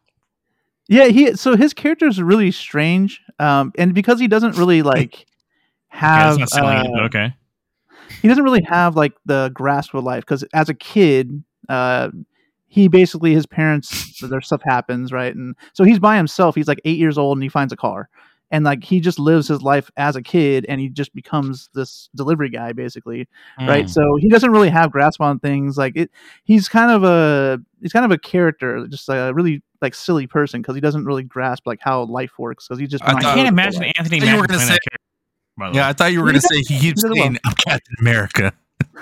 Yeah, 0.88 1.06
he 1.06 1.34
so 1.34 1.56
his 1.56 1.72
character 1.72 2.06
is 2.06 2.20
really 2.20 2.50
strange, 2.50 3.20
um, 3.38 3.72
and 3.78 3.94
because 3.94 4.20
he 4.20 4.28
doesn't 4.28 4.56
really 4.56 4.82
like 4.94 5.26
have 5.88 6.38
it, 6.40 6.48
uh, 6.52 6.84
okay. 7.04 7.34
he 8.20 8.28
doesn't 8.28 8.42
really 8.42 8.62
have 8.62 8.96
like 8.96 9.12
the 9.24 9.50
grasp 9.54 9.94
of 9.94 10.02
life 10.02 10.22
because 10.22 10.42
as 10.52 10.68
a 10.68 10.74
kid 10.74 11.44
uh 11.68 12.10
he 12.66 12.88
basically 12.88 13.32
his 13.32 13.46
parents 13.46 14.18
their 14.20 14.40
stuff 14.40 14.60
happens 14.64 15.12
right 15.12 15.36
and 15.36 15.54
so 15.72 15.84
he's 15.84 16.00
by 16.00 16.16
himself 16.16 16.56
he's 16.56 16.66
like 16.66 16.80
eight 16.84 16.98
years 16.98 17.16
old 17.16 17.36
and 17.36 17.44
he 17.44 17.48
finds 17.48 17.72
a 17.72 17.76
car 17.76 18.08
and 18.50 18.64
like 18.64 18.85
he 18.85 19.00
just 19.00 19.18
lives 19.18 19.48
his 19.48 19.62
life 19.62 19.90
as 19.96 20.16
a 20.16 20.22
kid 20.22 20.64
and 20.68 20.80
he 20.80 20.88
just 20.88 21.14
becomes 21.14 21.68
this 21.74 22.09
delivery 22.14 22.48
guy 22.50 22.72
basically 22.72 23.26
right 23.61 23.87
Mm. 23.87 23.90
so 23.90 24.16
he 24.20 24.28
doesn't 24.28 24.50
really 24.52 24.68
have 24.70 24.90
grasp 24.92 25.20
on 25.20 25.38
things 25.40 25.76
like 25.76 25.96
it 25.96 26.11
he's 26.44 26.68
kind 26.68 26.90
of 26.90 27.04
a 27.04 27.59
he's 27.80 27.92
kind 27.92 28.04
of 28.04 28.11
a 28.11 28.18
character 28.18 28.87
just 28.88 29.09
a 29.09 29.33
really 29.35 29.62
like 29.80 29.94
silly 29.94 30.26
person 30.26 30.62
because 30.62 30.74
he 30.74 30.80
doesn't 30.80 31.04
really 31.04 31.22
grasp 31.24 31.66
like 31.66 31.80
how 31.83 32.04
life 32.04 32.33
works 32.38 32.66
because 32.68 32.78
he's 32.78 32.88
just 32.90 33.02
I 33.04 33.09
been 33.09 33.16
on 33.16 33.22
thought- 33.22 33.38
I 33.38 33.42
the 33.42 33.42
can't 33.50 33.57
road 33.57 33.64
his 33.66 33.76
whole 33.76 33.83
imagine 33.83 33.83
life. 33.83 33.92
Anthony 33.98 34.16
I 34.16 34.20
thought 34.20 34.33
you 34.35 34.40
were 34.40 34.46
gonna 34.46 34.59
say- 34.61 34.66
that 34.72 34.80
character. 34.90 35.78
yeah. 35.78 35.88
I 35.88 35.92
thought 35.92 36.12
you 36.12 36.18
were 36.20 36.24
going 36.26 36.35
to 36.35 36.40
say 36.40 36.57
he 36.57 36.64
keeps 36.80 37.02
he 37.02 37.09
does 37.09 37.16
saying, 37.18 37.38
I'm 37.44 37.54
Captain 37.54 37.94
America. 38.00 38.52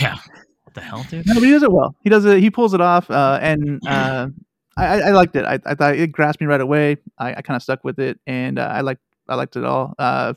yeah. 0.00 0.16
What 0.64 0.74
the 0.74 0.80
hell, 0.80 1.06
dude? 1.08 1.26
No, 1.26 1.34
but 1.34 1.42
he 1.44 1.50
does 1.50 1.62
it 1.62 1.70
well. 1.72 1.94
He 2.02 2.10
does 2.10 2.24
it. 2.24 2.40
He 2.40 2.50
pulls 2.50 2.74
it 2.74 2.80
off, 2.80 3.08
uh, 3.10 3.38
and 3.40 3.80
uh, 3.86 4.28
I, 4.76 4.86
I 4.86 4.98
I 4.98 5.10
liked 5.10 5.36
it. 5.36 5.44
I, 5.44 5.58
I 5.66 5.74
thought 5.74 5.96
it 5.96 6.12
grasped 6.12 6.40
me 6.40 6.46
right 6.46 6.60
away. 6.60 6.96
I, 7.18 7.34
I 7.34 7.42
kind 7.42 7.56
of 7.56 7.62
stuck 7.62 7.84
with 7.84 7.98
it, 7.98 8.18
and 8.26 8.58
uh, 8.58 8.62
I 8.72 8.80
liked 8.80 9.02
I 9.28 9.34
liked 9.34 9.56
it 9.56 9.64
all. 9.64 9.94
Uh, 9.98 10.34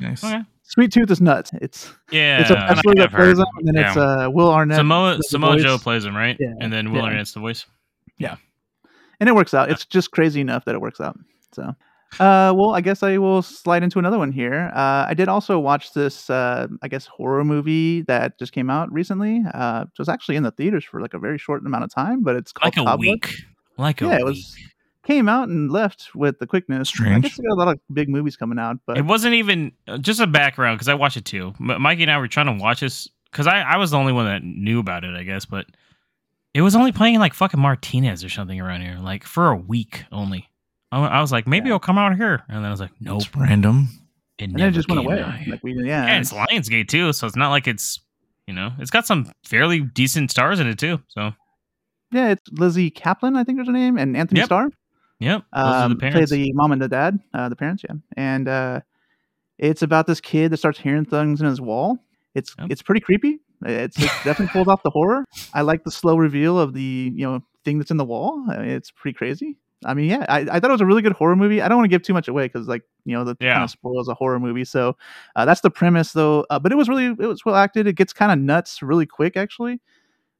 Nice. 0.00 0.22
Okay. 0.22 0.40
Sweet 0.62 0.92
Tooth 0.92 1.10
is 1.10 1.20
nuts. 1.20 1.50
It's 1.62 1.90
Yeah, 2.12 2.40
it's 2.42 2.50
a 2.50 2.54
wrestler 2.54 2.94
that 2.96 3.10
have 3.10 3.18
plays 3.18 3.38
him, 3.38 3.46
and 3.56 3.68
then 3.68 3.76
it's 3.84 3.96
Yeah. 3.96 4.26
uh, 4.26 4.30
Will 4.30 4.52
Arnett, 4.52 4.76
Samoa 4.76 5.16
the 5.16 5.22
Samoa 5.22 5.58
Joe 5.58 5.78
plays 5.78 6.04
him, 6.04 6.14
right? 6.14 6.36
Yeah, 6.38 6.52
And 6.60 6.70
then 6.72 6.92
Will 6.92 6.98
yeah. 7.00 7.06
Arnett's 7.06 7.32
the 7.32 7.40
voice. 7.40 7.64
Yeah. 8.18 8.36
And 9.18 9.28
it 9.28 9.34
works 9.34 9.54
out. 9.54 9.70
It's 9.70 9.84
just 9.86 10.10
crazy 10.12 10.40
enough 10.40 10.66
that 10.66 10.74
it 10.74 10.80
works 10.80 11.00
out. 11.00 11.18
So, 11.52 11.62
uh, 12.20 12.52
well, 12.54 12.74
I 12.74 12.80
guess 12.82 13.02
I 13.02 13.16
will 13.18 13.42
slide 13.42 13.82
into 13.82 13.98
another 13.98 14.18
one 14.18 14.30
here. 14.30 14.70
Uh, 14.74 15.06
I 15.08 15.14
did 15.14 15.28
also 15.28 15.58
watch 15.58 15.94
this, 15.94 16.28
uh, 16.30 16.68
I 16.82 16.88
guess, 16.88 17.06
horror 17.06 17.44
movie 17.44 18.02
that 18.02 18.38
just 18.38 18.52
came 18.52 18.68
out 18.70 18.92
recently. 18.92 19.42
Uh, 19.54 19.86
it 19.90 19.98
was 19.98 20.08
actually 20.08 20.36
in 20.36 20.42
the 20.42 20.50
theaters 20.52 20.84
for 20.84 21.00
like 21.00 21.14
a 21.14 21.18
very 21.18 21.38
short 21.38 21.64
amount 21.66 21.84
of 21.84 21.90
time, 21.92 22.22
but 22.22 22.36
it's 22.36 22.52
called 22.52 22.76
Like 22.76 22.84
a 22.84 22.86
Cobweb. 22.88 23.00
week. 23.00 23.34
Like 23.78 24.00
yeah, 24.00 24.10
week. 24.10 24.20
it 24.20 24.24
was 24.24 24.56
came 25.04 25.28
out 25.28 25.48
and 25.48 25.70
left 25.70 26.14
with 26.14 26.38
the 26.38 26.46
quickness. 26.46 26.88
I 26.90 26.92
Strange. 26.96 27.22
guess 27.22 27.36
they 27.36 27.44
got 27.44 27.54
a 27.54 27.56
lot 27.56 27.68
of 27.68 27.80
big 27.92 28.08
movies 28.10 28.36
coming 28.36 28.58
out, 28.58 28.76
but 28.86 28.98
It 28.98 29.06
wasn't 29.06 29.34
even 29.34 29.72
uh, 29.86 29.96
just 29.98 30.20
a 30.20 30.26
background 30.26 30.76
because 30.76 30.88
I 30.88 30.94
watched 30.94 31.16
it 31.16 31.24
too. 31.24 31.54
M- 31.60 31.80
Mikey 31.80 32.02
and 32.02 32.10
I 32.10 32.18
were 32.18 32.28
trying 32.28 32.46
to 32.46 32.62
watch 32.62 32.80
this 32.80 33.08
because 33.30 33.46
I, 33.46 33.60
I 33.62 33.76
was 33.78 33.90
the 33.92 33.96
only 33.96 34.12
one 34.12 34.26
that 34.26 34.42
knew 34.42 34.80
about 34.80 35.04
it, 35.04 35.14
I 35.14 35.22
guess. 35.22 35.44
But 35.46 35.64
it 36.52 36.60
was 36.62 36.74
only 36.76 36.92
playing 36.92 37.18
like 37.20 37.32
fucking 37.34 37.58
Martinez 37.60 38.22
or 38.24 38.28
something 38.28 38.60
around 38.60 38.82
here, 38.82 38.98
like 39.00 39.24
for 39.24 39.48
a 39.50 39.56
week 39.56 40.04
only. 40.12 40.48
I, 40.92 40.98
I 41.06 41.20
was 41.20 41.30
like, 41.32 41.46
maybe 41.46 41.64
Yeah. 41.68 41.74
it'll 41.76 41.80
come 41.80 41.98
out 41.98 42.16
here, 42.16 42.42
and 42.48 42.58
then 42.58 42.64
I 42.64 42.70
was 42.70 42.80
like, 42.80 42.90
nope, 43.00 43.22
It's 43.22 43.34
random. 43.36 43.88
it 44.38 44.44
and 44.44 44.52
then 44.52 44.58
never 44.58 44.68
it 44.70 44.72
just 44.72 44.88
went 44.90 45.04
away. 45.06 45.20
out. 45.22 45.34
Like 45.46 45.62
we, 45.62 45.72
yeah, 45.74 46.06
Yeah, 46.06 46.18
it's 46.20 46.32
Lionsgate 46.32 46.88
too, 46.88 47.12
so 47.14 47.26
it's 47.26 47.36
not 47.36 47.50
like 47.50 47.66
it's 47.66 48.00
you 48.46 48.54
know, 48.54 48.72
it's 48.78 48.90
got 48.90 49.06
some 49.06 49.30
fairly 49.44 49.80
decent 49.80 50.30
stars 50.30 50.58
in 50.60 50.66
it 50.66 50.78
too. 50.78 51.00
So 51.08 51.32
yeah, 52.12 52.30
it's 52.30 52.42
Lizzy 52.52 52.90
Caplan, 52.90 53.36
I 53.36 53.44
think 53.44 53.60
is 53.60 53.66
her 53.66 53.72
name, 53.72 53.98
and 53.98 54.16
Antony 54.16 54.38
Yep. 54.40 54.46
Starr. 54.46 54.70
yep, 55.20 55.44
those 55.54 55.74
um, 55.82 55.90
the 55.98 56.10
play 56.10 56.24
the 56.24 56.52
mom 56.54 56.72
and 56.72 56.80
the 56.82 56.88
dad, 56.88 57.18
uh, 57.34 57.48
the 57.48 57.56
parents, 57.56 57.84
yeah. 57.88 57.96
And 58.16 58.48
uh, 58.48 58.80
it's 59.58 59.82
about 59.82 60.06
this 60.06 60.20
kid 60.20 60.50
that 60.52 60.58
starts 60.58 60.78
hearing 60.78 61.04
things 61.04 61.40
in 61.40 61.46
his 61.46 61.60
wall. 61.60 61.98
It's 62.34 62.54
Yep. 62.58 62.68
it's 62.70 62.82
pretty 62.82 63.00
creepy. 63.00 63.40
It's, 63.64 63.98
it's 63.98 64.14
definitely 64.24 64.48
pulled 64.52 64.68
off 64.68 64.82
the 64.84 64.90
horror. 64.90 65.24
I 65.54 65.62
like 65.62 65.84
the 65.84 65.90
slow 65.90 66.16
reveal 66.16 66.58
of 66.58 66.74
the 66.74 67.12
you 67.14 67.26
know 67.26 67.40
thing 67.64 67.78
that's 67.78 67.90
in 67.90 67.96
the 67.96 68.04
wall. 68.04 68.44
I 68.50 68.58
mean, 68.58 68.68
it's 68.70 68.90
pretty 68.90 69.16
crazy. 69.16 69.56
I 69.84 69.94
mean, 69.94 70.10
yeah, 70.10 70.26
I, 70.28 70.40
I 70.40 70.58
thought 70.60 70.70
it 70.70 70.72
was 70.72 70.80
a 70.80 70.86
really 70.86 71.02
good 71.02 71.12
horror 71.12 71.36
movie. 71.36 71.62
I 71.62 71.68
don't 71.68 71.78
want 71.78 71.84
to 71.88 71.94
give 71.94 72.02
too 72.02 72.12
much 72.12 72.26
away 72.26 72.46
because 72.46 72.66
like 72.66 72.82
you 73.04 73.16
know 73.16 73.24
that 73.24 73.36
Yeah. 73.40 73.54
kind 73.54 73.64
of 73.64 73.70
spoils 73.70 74.08
a 74.08 74.14
horror 74.14 74.40
movie. 74.40 74.64
So 74.64 74.96
uh, 75.36 75.44
that's 75.44 75.60
the 75.60 75.70
premise 75.70 76.12
though. 76.12 76.44
Uh, 76.50 76.58
but 76.58 76.72
it 76.72 76.74
was 76.76 76.88
really 76.88 77.06
it 77.06 77.26
was 77.26 77.44
well 77.44 77.54
acted. 77.56 77.86
It 77.86 77.94
gets 77.94 78.12
kind 78.12 78.32
of 78.32 78.38
nuts 78.38 78.82
really 78.82 79.06
quick 79.06 79.36
actually. 79.36 79.80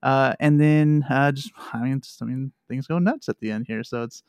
Uh, 0.03 0.35
and 0.41 0.61
then 0.61 1.05
uh, 1.11 1.33
just 1.33 1.51
I 1.73 1.83
mean, 1.83 2.01
just, 2.01 2.23
I 2.23 2.27
mean 2.27 2.53
things 2.69 2.87
go 2.87 2.99
nuts 2.99 3.29
at 3.29 3.39
the 3.41 3.51
end 3.51 3.67
here. 3.67 3.83
So 3.85 4.03
it's 4.03 4.23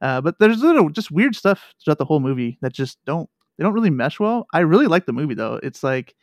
uh, 0.00 0.20
but 0.20 0.38
there's 0.38 0.62
little 0.62 0.90
just 0.90 1.10
weird 1.10 1.34
stuff 1.34 1.74
throughout 1.82 1.98
the 1.98 2.04
whole 2.04 2.20
movie 2.20 2.58
that 2.60 2.72
just 2.72 2.98
don't 3.04 3.28
they 3.56 3.64
don't 3.64 3.72
really 3.72 3.90
mesh 3.90 4.20
well. 4.20 4.46
I 4.52 4.60
really 4.60 4.86
like 4.86 5.06
the 5.06 5.12
movie 5.12 5.34
though. 5.34 5.58
It's 5.62 5.82
like, 5.82 6.14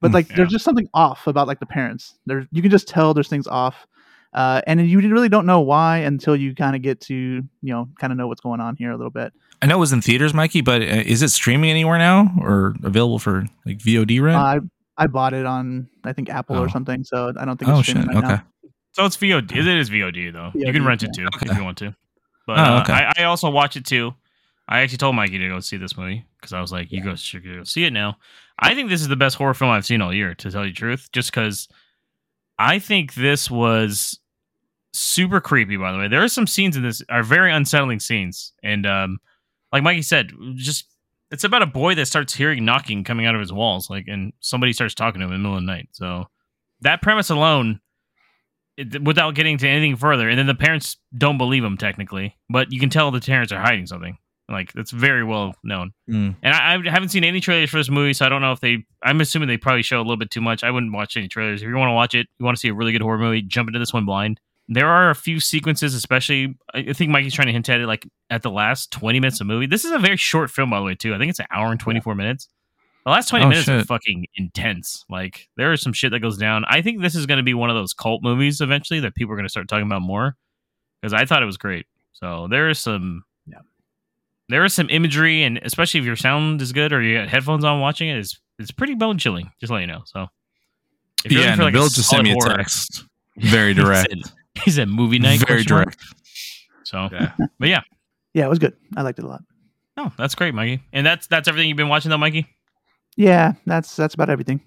but 0.00 0.10
Mm, 0.10 0.14
like 0.14 0.30
yeah. 0.30 0.36
there's 0.36 0.50
just 0.50 0.64
something 0.64 0.88
off 0.94 1.26
about 1.26 1.46
like 1.46 1.60
the 1.60 1.66
parents. 1.66 2.18
There 2.26 2.46
you 2.52 2.62
can 2.62 2.70
just 2.70 2.88
tell 2.88 3.14
there's 3.14 3.28
things 3.28 3.46
off, 3.46 3.86
uh, 4.32 4.62
and 4.66 4.88
you 4.88 4.98
really 4.98 5.28
don't 5.28 5.46
know 5.46 5.60
why 5.60 5.98
until 5.98 6.34
you 6.34 6.54
kind 6.54 6.74
of 6.74 6.82
get 6.82 7.00
to 7.02 7.14
you 7.14 7.44
know 7.62 7.88
kind 8.00 8.12
of 8.12 8.16
know 8.16 8.26
what's 8.26 8.40
going 8.40 8.60
on 8.60 8.76
here 8.76 8.90
a 8.90 8.96
little 8.96 9.10
bit. 9.10 9.32
I 9.62 9.66
know 9.66 9.76
it 9.76 9.80
was 9.80 9.92
in 9.92 10.00
theaters, 10.00 10.32
Mikey, 10.34 10.62
but 10.62 10.80
uh, 10.82 10.86
is 10.86 11.22
it 11.22 11.28
streaming 11.28 11.70
anywhere 11.70 11.98
now 11.98 12.32
or 12.40 12.74
available 12.82 13.18
for 13.18 13.46
like 13.66 13.78
VOD 13.78 14.20
rent? 14.20 14.38
I 14.38 14.58
I 15.00 15.06
bought 15.08 15.32
it 15.34 15.46
on 15.46 15.88
I 16.04 16.12
think 16.12 16.28
Apple 16.30 16.56
Oh. 16.56 16.62
or 16.64 16.68
something, 16.68 17.02
so 17.04 17.32
I 17.38 17.44
don't 17.44 17.56
think 17.56 17.70
oh 17.70 17.78
it's 17.80 17.86
shit. 17.88 17.96
streaming 17.96 18.14
right 18.16 18.24
Okay. 18.24 18.34
now. 18.34 18.70
So 18.92 19.06
it's 19.06 19.16
VOD. 19.16 19.56
It 19.56 19.66
is 19.66 19.88
VOD 19.90 20.32
though. 20.32 20.50
you 20.54 20.72
can 20.72 20.82
VOD, 20.82 20.86
rent 20.86 21.02
it 21.02 21.10
too 21.14 21.26
Okay. 21.34 21.50
if 21.50 21.56
you 21.56 21.64
want 21.64 21.78
to. 21.78 21.94
But 22.46 22.58
Oh, 22.58 22.62
uh, 22.62 22.80
okay. 22.82 22.92
I, 22.92 23.12
I 23.18 23.24
also 23.24 23.48
watch 23.50 23.76
it 23.76 23.84
too. 23.86 24.12
I 24.68 24.80
actually 24.80 24.98
told 24.98 25.16
Mikey 25.16 25.38
to 25.38 25.48
go 25.48 25.58
see 25.60 25.76
this 25.78 25.96
movie 25.96 26.24
because 26.40 26.52
I 26.52 26.60
was 26.60 26.70
like, 26.70 26.92
"You 26.92 27.02
go, 27.02 27.14
you 27.32 27.40
go 27.58 27.64
see 27.64 27.84
it 27.84 27.92
now." 27.92 28.18
I 28.58 28.74
think 28.74 28.88
this 28.88 29.00
is 29.00 29.08
the 29.08 29.16
best 29.16 29.36
horror 29.36 29.54
film 29.54 29.70
I've 29.70 29.86
seen 29.86 30.00
all 30.00 30.14
year, 30.14 30.34
to 30.36 30.50
tell 30.50 30.64
you 30.64 30.70
the 30.70 30.76
truth. 30.76 31.08
Just 31.12 31.32
because 31.32 31.66
I 32.58 32.78
think 32.78 33.14
this 33.14 33.50
was 33.50 34.18
super 34.92 35.40
creepy. 35.40 35.76
By 35.76 35.92
the 35.92 35.98
way, 35.98 36.08
there 36.08 36.22
are 36.22 36.28
some 36.28 36.46
scenes 36.46 36.76
in 36.76 36.82
this 36.82 37.02
are 37.08 37.22
very 37.22 37.52
unsettling 37.52 38.00
scenes, 38.00 38.52
and 38.62 38.86
um, 38.86 39.18
like 39.72 39.82
Mikey 39.82 40.02
said, 40.02 40.30
just 40.54 40.84
it's 41.30 41.44
about 41.44 41.62
a 41.62 41.66
boy 41.66 41.94
that 41.94 42.06
starts 42.06 42.34
hearing 42.34 42.64
knocking 42.64 43.04
coming 43.04 43.26
out 43.26 43.34
of 43.34 43.40
his 43.40 43.52
walls, 43.52 43.88
like, 43.88 44.06
and 44.08 44.32
somebody 44.40 44.72
starts 44.72 44.94
talking 44.94 45.20
to 45.20 45.26
him 45.26 45.32
in 45.32 45.42
the 45.42 45.48
middle 45.48 45.56
of 45.58 45.62
the 45.62 45.66
night. 45.66 45.88
So 45.92 46.26
that 46.80 47.02
premise 47.02 47.30
alone 47.30 47.80
it, 48.76 49.02
without 49.02 49.34
getting 49.34 49.58
to 49.58 49.68
anything 49.68 49.96
further. 49.96 50.28
And 50.28 50.38
then 50.38 50.46
the 50.46 50.54
parents 50.54 50.96
don't 51.16 51.38
believe 51.38 51.62
him 51.62 51.76
technically, 51.76 52.36
but 52.48 52.72
you 52.72 52.80
can 52.80 52.90
tell 52.90 53.10
the 53.10 53.20
parents 53.20 53.52
are 53.52 53.60
hiding 53.60 53.86
something. 53.86 54.16
Like 54.48 54.72
that's 54.72 54.90
very 54.90 55.22
well 55.22 55.54
known. 55.62 55.92
Mm. 56.08 56.34
And 56.42 56.54
I, 56.54 56.74
I 56.74 56.90
haven't 56.90 57.10
seen 57.10 57.22
any 57.22 57.40
trailers 57.40 57.70
for 57.70 57.76
this 57.76 57.88
movie, 57.88 58.12
so 58.12 58.26
I 58.26 58.28
don't 58.28 58.42
know 58.42 58.50
if 58.50 58.58
they. 58.58 58.84
I'm 59.00 59.20
assuming 59.20 59.46
they 59.46 59.56
probably 59.56 59.82
show 59.82 59.98
a 59.98 60.02
little 60.02 60.16
bit 60.16 60.32
too 60.32 60.40
much. 60.40 60.64
I 60.64 60.72
wouldn't 60.72 60.92
watch 60.92 61.16
any 61.16 61.28
trailers. 61.28 61.62
If 61.62 61.68
you 61.68 61.76
want 61.76 61.90
to 61.90 61.94
watch 61.94 62.14
it, 62.14 62.26
you 62.38 62.44
want 62.44 62.56
to 62.56 62.60
see 62.60 62.68
a 62.68 62.74
really 62.74 62.90
good 62.90 63.00
horror 63.00 63.18
movie, 63.18 63.42
jump 63.42 63.68
into 63.68 63.78
this 63.78 63.92
one 63.92 64.06
blind. 64.06 64.40
There 64.72 64.86
are 64.88 65.10
a 65.10 65.14
few 65.16 65.40
sequences, 65.40 65.94
especially. 65.94 66.56
I 66.72 66.78
I 66.88 66.92
think 66.92 67.10
Mikey's 67.10 67.34
trying 67.34 67.46
to 67.48 67.52
hint 67.52 67.68
at 67.68 67.80
it, 67.80 67.86
like 67.86 68.06
at 68.30 68.42
the 68.42 68.50
last 68.50 68.92
20 68.92 69.18
minutes 69.20 69.40
of 69.40 69.46
the 69.48 69.52
movie. 69.52 69.66
This 69.66 69.84
is 69.84 69.90
a 69.90 69.98
very 69.98 70.16
short 70.16 70.50
film, 70.50 70.70
by 70.70 70.78
the 70.78 70.84
way, 70.84 70.94
too. 70.94 71.12
I 71.14 71.18
think 71.18 71.30
it's 71.30 71.40
an 71.40 71.46
hour 71.50 71.70
and 71.72 71.80
24 71.80 72.14
minutes. 72.14 72.48
The 73.04 73.10
last 73.10 73.28
20 73.30 73.44
Oh, 73.44 73.48
minutes 73.48 73.68
are 73.68 73.82
fucking 73.84 74.26
intense. 74.36 75.04
Like 75.08 75.48
there 75.56 75.72
is 75.72 75.80
some 75.82 75.92
shit 75.92 76.12
that 76.12 76.20
goes 76.20 76.36
down. 76.38 76.64
I 76.68 76.82
think 76.82 77.00
this 77.00 77.14
is 77.14 77.26
going 77.26 77.38
to 77.38 77.42
be 77.42 77.54
one 77.54 77.68
of 77.70 77.74
those 77.76 77.92
cult 77.94 78.22
movies 78.22 78.60
eventually 78.60 79.00
that 79.00 79.14
people 79.14 79.32
are 79.32 79.36
going 79.36 79.46
to 79.46 79.50
start 79.50 79.68
talking 79.68 79.86
about 79.86 80.02
more 80.02 80.36
because 81.00 81.14
I 81.14 81.24
thought 81.24 81.42
it 81.42 81.46
was 81.46 81.56
great. 81.56 81.86
So 82.12 82.46
there 82.48 82.68
is 82.68 82.78
some, 82.78 83.24
Yeah. 83.46 83.60
there 84.50 84.64
is 84.66 84.74
some 84.74 84.88
imagery, 84.90 85.42
and 85.42 85.58
especially 85.64 85.98
if 86.00 86.06
your 86.06 86.14
sound 86.14 86.60
is 86.60 86.72
good 86.72 86.92
or 86.92 87.00
you 87.00 87.16
got 87.18 87.28
headphones 87.28 87.64
on 87.64 87.80
watching 87.80 88.08
it, 88.10 88.18
is 88.18 88.38
it's 88.58 88.70
pretty 88.70 88.94
bone 88.94 89.16
chilling. 89.16 89.50
Just 89.60 89.72
let 89.72 89.80
you 89.80 89.86
know. 89.86 90.02
So 90.04 90.28
if 91.24 91.32
you're 91.32 91.40
Yeah, 91.40 91.46
looking 91.48 91.56
for, 91.56 91.64
like, 91.64 91.72
Bill 91.72 91.88
just 91.88 91.94
sent 91.96 92.06
solid 92.08 92.24
me 92.24 92.30
a 92.32 92.34
horror- 92.34 92.56
text. 92.58 93.04
Very 93.38 93.72
direct. 93.82 94.14
Said- 94.56 94.62
He 94.64 94.70
said 94.70 94.88
movie 94.88 95.18
night. 95.18 95.46
Very 95.46 95.62
direct. 95.64 95.96
So, 96.84 97.08
Yeah. 97.12 97.32
but 97.58 97.68
yeah, 97.68 97.80
Yeah, 98.34 98.46
it 98.46 98.48
was 98.48 98.58
good. 98.58 98.74
I 98.96 99.02
liked 99.02 99.18
it 99.18 99.24
a 99.24 99.28
lot. 99.28 99.42
oh, 99.96 100.12
that's 100.18 100.34
great, 100.34 100.54
Mikey. 100.54 100.82
And 100.92 101.06
that's 101.06 101.26
that's 101.26 101.48
everything 101.48 101.68
you've 101.68 101.76
been 101.76 101.88
watching, 101.88 102.10
though, 102.10 102.18
Mikey. 102.18 102.46
Yeah, 103.16 103.52
that's 103.66 103.96
that's 103.96 104.14
about 104.14 104.30
everything. 104.30 104.60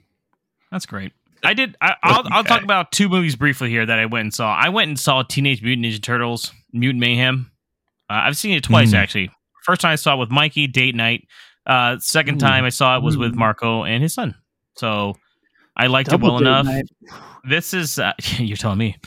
That's 0.71 0.85
great. 0.85 1.11
I 1.45 1.53
did. 1.53 1.75
I, 1.81 1.95
I'll, 2.03 2.23
I'll 2.31 2.43
talk 2.43 2.63
about 2.63 2.91
two 2.91 3.09
movies 3.09 3.35
briefly 3.35 3.69
here 3.69 3.85
that 3.85 3.99
I 3.99 4.05
went 4.05 4.21
and 4.23 4.33
saw. 4.33 4.53
I 4.55 4.69
went 4.69 4.87
and 4.89 4.99
saw 4.99 5.23
Teenage 5.23 5.61
Mutant 5.61 5.85
Ninja 5.85 6.01
Turtles: 6.01 6.53
Mutant 6.71 6.99
Mayhem. 7.01 7.51
Uh, 8.09 8.13
I've 8.13 8.37
seen 8.37 8.55
it 8.55 8.63
twice 8.63 8.91
Mm. 8.91 8.97
actually. 8.97 9.29
First 9.63 9.81
time 9.81 9.91
I 9.91 9.95
saw 9.95 10.15
it 10.15 10.19
with 10.19 10.29
Mikey, 10.31 10.67
date 10.67 10.95
night. 10.95 11.27
Uh, 11.65 11.97
second 11.99 12.35
Ooh. 12.35 12.45
time 12.45 12.63
I 12.65 12.69
saw 12.69 12.97
it 12.97 13.03
was 13.03 13.17
with 13.17 13.33
Mm. 13.33 13.37
Marco 13.37 13.83
and 13.83 14.01
his 14.03 14.13
son. 14.13 14.35
So 14.77 15.15
I 15.75 15.87
liked 15.87 16.09
Double 16.09 16.27
it 16.27 16.31
well 16.31 16.41
enough. 16.41 16.65
night. 16.65 16.85
This 17.47 17.73
is 17.73 17.97
uh, 17.99 18.13
you're 18.37 18.57
telling 18.57 18.77
me. 18.77 18.97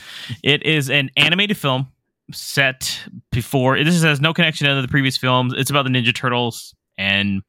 It 0.43 0.63
is 0.65 0.89
an 0.89 1.09
animated 1.17 1.57
film 1.57 1.87
set 2.31 2.99
before. 3.31 3.81
This 3.83 4.01
has 4.03 4.19
no 4.19 4.33
connection 4.33 4.67
to 4.67 4.81
the 4.81 4.87
previous 4.87 5.15
films. 5.17 5.53
It's 5.55 5.69
about 5.69 5.83
the 5.83 5.89
Ninja 5.89 6.13
Turtles 6.13 6.75
and 6.97 7.41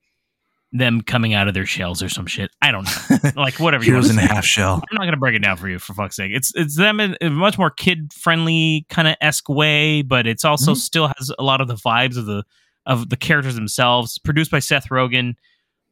them 0.71 1.01
coming 1.01 1.33
out 1.33 1.49
of 1.49 1.55
their 1.55 1.65
shells 1.67 2.03
or 2.03 2.09
some 2.11 2.27
shit. 2.27 2.51
I 2.61 2.71
don't 2.71 2.85
know. 2.85 3.31
Like 3.37 3.59
whatever. 3.59 3.83
you 3.85 3.93
Heroes 3.93 4.11
in 4.11 4.19
a 4.19 4.23
half 4.23 4.45
shell. 4.45 4.75
I'm 4.75 4.97
not 4.97 5.05
gonna 5.05 5.17
break 5.17 5.35
it 5.35 5.39
down 5.43 5.57
for 5.57 5.69
you 5.69 5.79
for 5.79 5.95
fuck's 5.95 6.17
sake. 6.17 6.31
It's 6.35 6.53
it's 6.55 6.77
them 6.77 7.01
in 7.01 7.17
a 7.23 7.31
much 7.31 7.57
more 7.59 7.71
kid 7.71 8.13
friendly 8.13 8.85
kind 8.91 9.09
of 9.09 9.17
esque 9.21 9.49
way, 9.49 10.03
but 10.03 10.27
it's 10.27 10.45
also 10.45 10.73
Mhm. 10.73 10.77
still 10.77 11.09
has 11.19 11.33
a 11.39 11.43
lot 11.43 11.61
of 11.61 11.69
the 11.69 11.75
vibes 11.75 12.17
of 12.19 12.27
the 12.27 12.45
of 12.87 13.09
the 13.09 13.17
characters 13.17 13.55
themselves. 13.55 14.19
Produced 14.19 14.51
by 14.51 14.59
Seth 14.61 14.89
Rogen. 14.91 15.35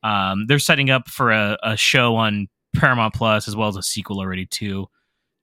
Um, 0.02 0.46
they're 0.46 0.58
setting 0.58 0.90
up 0.90 1.08
for 1.08 1.32
a, 1.32 1.58
a 1.62 1.76
show 1.76 2.14
on 2.16 2.48
Paramount 2.76 3.14
Plus 3.14 3.48
as 3.48 3.56
well 3.56 3.68
as 3.68 3.76
a 3.76 3.82
sequel 3.82 4.18
already 4.18 4.46
too. 4.46 4.86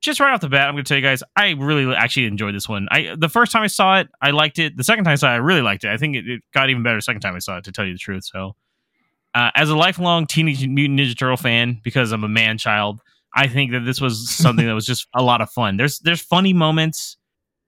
Just 0.01 0.19
right 0.19 0.33
off 0.33 0.41
the 0.41 0.49
bat, 0.49 0.67
I'm 0.67 0.73
gonna 0.73 0.83
tell 0.83 0.97
you 0.97 1.03
guys, 1.03 1.23
I 1.35 1.51
really 1.51 1.93
actually 1.95 2.25
enjoyed 2.25 2.53
this 2.53 2.67
one. 2.67 2.87
I 2.91 3.15
the 3.17 3.29
first 3.29 3.51
time 3.51 3.63
I 3.63 3.67
saw 3.67 3.99
it, 3.99 4.09
I 4.21 4.31
liked 4.31 4.59
it. 4.59 4.75
The 4.75 4.83
second 4.83 5.05
time 5.05 5.13
I 5.13 5.15
saw 5.15 5.31
it, 5.31 5.35
I 5.35 5.37
really 5.37 5.61
liked 5.61 5.85
it. 5.85 5.91
I 5.91 5.97
think 5.97 6.15
it, 6.17 6.27
it 6.27 6.41
got 6.53 6.69
even 6.69 6.83
better 6.83 6.97
the 6.97 7.01
second 7.01 7.21
time 7.21 7.35
I 7.35 7.39
saw 7.39 7.57
it. 7.57 7.63
To 7.65 7.71
tell 7.71 7.85
you 7.85 7.93
the 7.93 7.99
truth, 7.99 8.25
so 8.25 8.55
uh, 9.33 9.51
as 9.55 9.69
a 9.69 9.75
lifelong 9.75 10.27
Teenage 10.27 10.65
Mutant 10.67 10.99
Ninja 10.99 11.17
Turtle 11.17 11.37
fan, 11.37 11.79
because 11.83 12.11
I'm 12.11 12.23
a 12.23 12.29
man 12.29 12.57
child, 12.57 13.01
I 13.33 13.47
think 13.47 13.71
that 13.71 13.81
this 13.81 13.99
was 13.99 14.29
something 14.35 14.65
that 14.65 14.73
was 14.73 14.85
just 14.85 15.07
a 15.13 15.23
lot 15.23 15.41
of 15.41 15.49
fun. 15.49 15.77
There's 15.77 15.99
there's 15.99 16.21
funny 16.21 16.53
moments. 16.53 17.17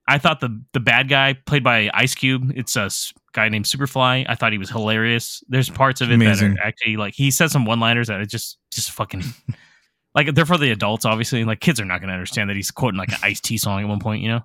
I 0.08 0.17
thought 0.19 0.39
the 0.39 0.62
the 0.73 0.80
bad 0.80 1.10
guy 1.10 1.34
played 1.45 1.63
by 1.63 1.89
Ice 1.93 2.15
Cube, 2.15 2.51
it's 2.56 2.75
a 2.75 2.89
guy 3.35 3.49
named 3.49 3.65
Superfly. 3.65 4.25
I 4.27 4.35
thought 4.35 4.53
he 4.53 4.57
was 4.57 4.69
hilarious. 4.69 5.43
There's 5.47 5.69
parts 5.69 6.01
of 6.01 6.09
it 6.09 6.15
Amazing. 6.15 6.55
that 6.55 6.61
are 6.61 6.67
actually 6.67 6.97
like 6.97 7.13
he 7.13 7.29
said 7.29 7.51
some 7.51 7.65
one 7.65 7.79
liners 7.79 8.07
that 8.07 8.19
are 8.19 8.25
just 8.25 8.57
just 8.71 8.91
fucking 8.91 9.23
like 10.15 10.33
they're 10.33 10.45
for 10.45 10.57
the 10.57 10.71
adults, 10.71 11.05
obviously. 11.05 11.43
Like 11.43 11.59
kids 11.59 11.79
are 11.79 11.85
not 11.85 11.99
going 11.99 12.07
to 12.07 12.13
understand 12.13 12.49
that 12.49 12.55
he's 12.55 12.71
quoting 12.71 12.97
like 12.97 13.09
an 13.09 13.19
Ice 13.21 13.41
T 13.41 13.57
song 13.57 13.81
at 13.81 13.87
one 13.87 13.99
point, 13.99 14.23
you 14.23 14.29
know. 14.29 14.41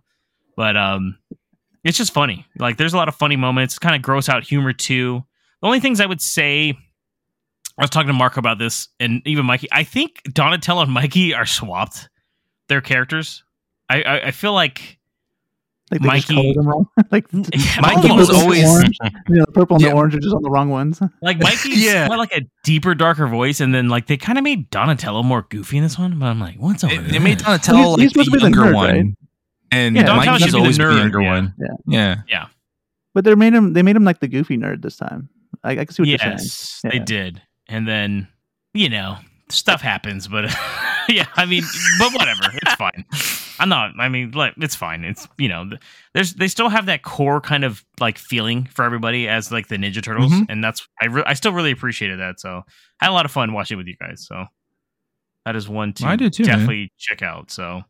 But 0.56 0.76
um, 0.76 1.16
it's 1.84 1.96
just 1.96 2.12
funny. 2.12 2.44
Like 2.58 2.76
there's 2.76 2.92
a 2.92 2.96
lot 2.96 3.08
of 3.08 3.14
funny 3.14 3.36
moments, 3.36 3.78
kind 3.78 3.94
of 3.94 4.02
gross 4.02 4.28
out 4.28 4.42
humor 4.42 4.72
too. 4.72 5.22
The 5.62 5.66
only 5.66 5.80
things 5.80 6.00
I 6.00 6.06
would 6.06 6.20
say 6.20 6.70
I 6.70 7.82
was 7.82 7.90
talking 7.90 8.08
to 8.08 8.12
Mark 8.12 8.36
about 8.36 8.58
this, 8.58 8.88
and 8.98 9.22
even 9.24 9.46
Mikey. 9.46 9.68
I 9.72 9.84
think 9.84 10.22
Donatello 10.32 10.82
and 10.82 10.92
Mikey 10.92 11.32
are 11.32 11.46
swapped 11.46 12.10
their 12.68 12.80
characters. 12.80 13.44
I 13.88 14.02
I, 14.02 14.26
I 14.26 14.30
feel 14.32 14.52
like 14.52 14.98
Like 15.90 16.00
they 16.02 16.08
just 16.08 16.28
Mikey- 16.30 16.34
colored 16.34 16.56
them 16.56 16.68
wrong. 16.68 16.86
like 17.10 17.32
Mikey 17.80 18.12
was 18.12 18.30
always- 18.30 18.64
orange, 18.68 18.96
you 19.28 19.36
know, 19.36 19.44
the 19.46 19.52
purple 19.52 19.76
and 19.76 19.82
Yeah. 19.82 19.90
the 19.90 19.96
orange 19.96 20.14
are 20.14 20.20
just 20.20 20.34
on 20.34 20.42
the 20.42 20.50
wrong 20.50 20.68
ones. 20.70 21.00
like 21.22 21.38
Mikey's 21.40 21.84
Yeah. 21.84 22.08
got 22.08 22.18
like 22.18 22.32
a 22.32 22.42
deeper, 22.64 22.94
darker 22.94 23.26
voice, 23.26 23.60
and 23.60 23.74
then 23.74 23.88
like 23.88 24.06
they 24.06 24.16
kind 24.16 24.38
of 24.38 24.44
made 24.44 24.70
Donatello 24.70 25.22
more 25.22 25.46
goofy 25.50 25.78
in 25.78 25.82
this 25.82 25.98
one. 25.98 26.18
But 26.18 26.26
I'm 26.26 26.38
like, 26.40 26.56
what's 26.56 26.84
up? 26.84 26.92
It, 26.92 26.98
with 27.02 27.14
it 27.14 27.20
made 27.20 27.38
that? 27.40 27.44
Donatello 27.64 27.78
He's- 27.78 27.90
like 27.90 28.00
he's 28.00 28.12
supposed 28.12 28.26
the 28.26 28.30
to 28.30 28.36
be 28.36 28.38
the 28.38 28.56
younger 28.58 28.72
nerd, 28.72 28.74
one, 28.74 28.94
right? 28.94 29.04
and 29.72 29.96
Yeah, 29.96 30.02
Donatello 30.04 30.32
Mikey's 30.32 30.40
should 30.42 30.46
be 30.46 30.50
the 30.52 30.58
always 30.58 30.76
the 30.78 30.82
younger 30.96 31.20
yeah. 31.22 31.30
one. 31.32 31.54
Yeah. 31.58 31.66
Yeah, 31.86 32.16
yeah. 32.28 32.46
But 33.14 33.24
they 33.24 33.34
made 33.34 33.52
him 33.54 33.72
they 33.72 33.82
made 33.82 33.96
him 33.96 34.04
like 34.04 34.20
the 34.20 34.28
goofy 34.28 34.56
nerd 34.56 34.82
this 34.82 34.96
time. 34.96 35.28
I, 35.64 35.72
I 35.72 35.84
can 35.84 35.88
see 35.92 36.02
what 36.02 36.08
you're 36.08 36.18
saying. 36.18 36.32
yes, 36.38 36.80
they 36.84 36.98
did, 37.00 37.42
and 37.68 37.86
then 37.88 38.28
you 38.72 38.88
know 38.88 39.16
stuff 39.48 39.80
happens, 39.80 40.28
but 40.28 40.44
yeah, 41.14 41.26
I 41.36 41.46
mean, 41.46 41.62
but 41.98 42.12
whatever, 42.12 42.42
it's 42.54 42.74
fine. 42.74 43.04
I'm 43.58 43.68
not. 43.68 43.92
I 43.98 44.08
mean, 44.08 44.30
like, 44.30 44.54
it's 44.56 44.74
fine. 44.74 45.04
It's 45.04 45.28
you 45.38 45.48
know, 45.48 45.68
there's 46.14 46.34
they 46.34 46.48
still 46.48 46.68
have 46.70 46.86
that 46.86 47.02
core 47.02 47.40
kind 47.40 47.64
of 47.64 47.84
like 48.00 48.16
feeling 48.18 48.64
for 48.66 48.84
everybody 48.84 49.28
as 49.28 49.52
like 49.52 49.68
the 49.68 49.76
Ninja 49.76 50.02
Turtles, 50.02 50.32
Mhm. 50.32 50.46
and 50.48 50.64
that's 50.64 50.88
I 51.02 51.06
re- 51.06 51.24
I 51.26 51.34
still 51.34 51.52
really 51.52 51.70
appreciated 51.70 52.18
that. 52.20 52.40
So 52.40 52.62
I 53.00 53.04
had 53.04 53.10
a 53.10 53.12
lot 53.14 53.24
of 53.26 53.30
fun 53.32 53.52
watching 53.52 53.74
it 53.76 53.78
with 53.78 53.86
you 53.86 53.96
guys. 54.00 54.26
So 54.26 54.46
that 55.44 55.56
is 55.56 55.68
one 55.68 55.92
to 55.94 56.06
I 56.06 56.16
did 56.16 56.32
too, 56.32 56.44
man. 56.44 56.52
definitely 56.52 56.92
check 56.98 57.22
out. 57.22 57.50
So 57.50 57.82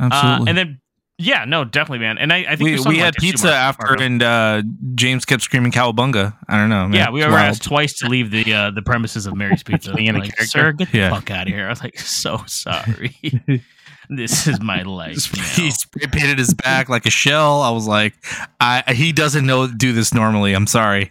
Absolutely. 0.00 0.46
uh, 0.46 0.48
and 0.50 0.58
then 0.58 0.80
yeah, 1.20 1.44
no, 1.44 1.64
definitely, 1.64 1.98
man. 1.98 2.16
And 2.16 2.32
I, 2.32 2.44
I 2.48 2.56
think 2.56 2.86
we, 2.86 2.94
we 2.94 2.98
had 2.98 3.06
like 3.06 3.16
pizza 3.16 3.52
after, 3.52 4.00
and 4.00 4.22
uh, 4.22 4.62
James 4.94 5.24
kept 5.24 5.42
screaming 5.42 5.72
"Cowabunga." 5.72 6.36
I 6.48 6.56
don't 6.56 6.68
know. 6.68 6.84
Man. 6.84 6.92
Yeah, 6.92 7.10
we 7.10 7.26
were 7.26 7.32
asked 7.32 7.64
twice 7.64 7.98
to 7.98 8.08
leave 8.08 8.30
the 8.30 8.52
uh, 8.52 8.70
the 8.70 8.82
premises 8.82 9.26
of 9.26 9.34
Mary's 9.34 9.62
Pizza. 9.64 9.92
Like, 9.92 10.40
sir, 10.42 10.70
get 10.72 10.92
the 10.92 11.08
fuck 11.10 11.28
out 11.32 11.48
of 11.48 11.52
here. 11.52 11.66
I 11.66 11.70
was 11.70 11.82
like, 11.82 11.98
so 11.98 12.40
sorry. 12.46 13.16
this 14.08 14.46
is 14.46 14.60
my 14.60 14.82
life. 14.82 15.24
he 15.56 15.72
spray 15.72 16.06
painted 16.06 16.38
his 16.38 16.54
back 16.54 16.88
like 16.88 17.04
a 17.04 17.10
shell. 17.10 17.62
I 17.62 17.70
was 17.70 17.88
like, 17.88 18.14
I 18.60 18.84
he 18.94 19.10
doesn't 19.10 19.44
know 19.44 19.66
do 19.66 19.92
this 19.92 20.14
normally. 20.14 20.54
I'm 20.54 20.68
sorry. 20.68 21.10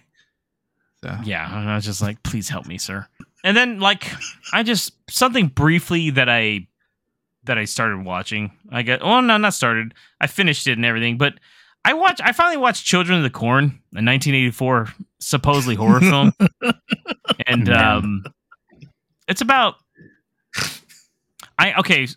So. 1.03 1.18
Yeah, 1.26 1.60
and 1.60 1.70
I 1.70 1.76
was 1.76 1.84
just 1.84 2.01
like, 2.01 2.24
please 2.24 2.47
help 2.47 2.66
me, 2.66 2.78
sir. 2.78 3.05
And 3.43 3.58
then 3.58 3.82
like 3.82 4.10
I 4.53 4.64
just 4.64 4.93
something 5.10 5.47
briefly 5.47 6.12
that 6.12 6.30
I 6.30 6.68
that 7.47 7.57
I 7.57 7.65
started 7.65 8.05
watching. 8.05 8.51
I 8.71 8.81
get 8.81 9.03
well, 9.03 9.21
no, 9.21 9.37
not 9.37 9.53
started. 9.53 9.93
I 10.21 10.27
finished 10.27 10.67
it 10.67 10.73
and 10.73 10.85
everything, 10.85 11.17
but 11.17 11.33
I 11.83 11.93
watched. 11.93 12.21
I 12.23 12.31
finally 12.31 12.57
watched 12.57 12.85
Children 12.85 13.17
of 13.17 13.23
the 13.23 13.29
Corn, 13.29 13.63
a 13.93 14.03
1984 14.03 14.89
supposedly 15.19 15.75
horror 15.75 15.99
film, 16.01 16.33
and 17.47 17.69
um, 17.69 18.23
it's 19.27 19.41
about. 19.41 19.75
I 21.59 21.73
okay, 21.79 22.07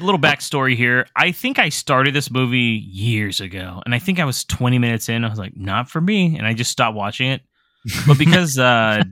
little 0.00 0.20
backstory 0.20 0.76
here. 0.76 1.06
I 1.16 1.32
think 1.32 1.58
I 1.58 1.70
started 1.70 2.14
this 2.14 2.30
movie 2.30 2.84
years 2.86 3.40
ago, 3.40 3.82
and 3.84 3.94
I 3.94 3.98
think 3.98 4.20
I 4.20 4.24
was 4.24 4.44
20 4.44 4.78
minutes 4.78 5.08
in. 5.08 5.24
I 5.24 5.28
was 5.28 5.38
like, 5.38 5.56
not 5.56 5.90
for 5.90 6.00
me, 6.00 6.36
and 6.36 6.46
I 6.46 6.52
just 6.52 6.70
stopped 6.70 6.94
watching 6.94 7.28
it. 7.30 7.42
But 8.06 8.18
because 8.18 8.58
uh, 8.58 9.02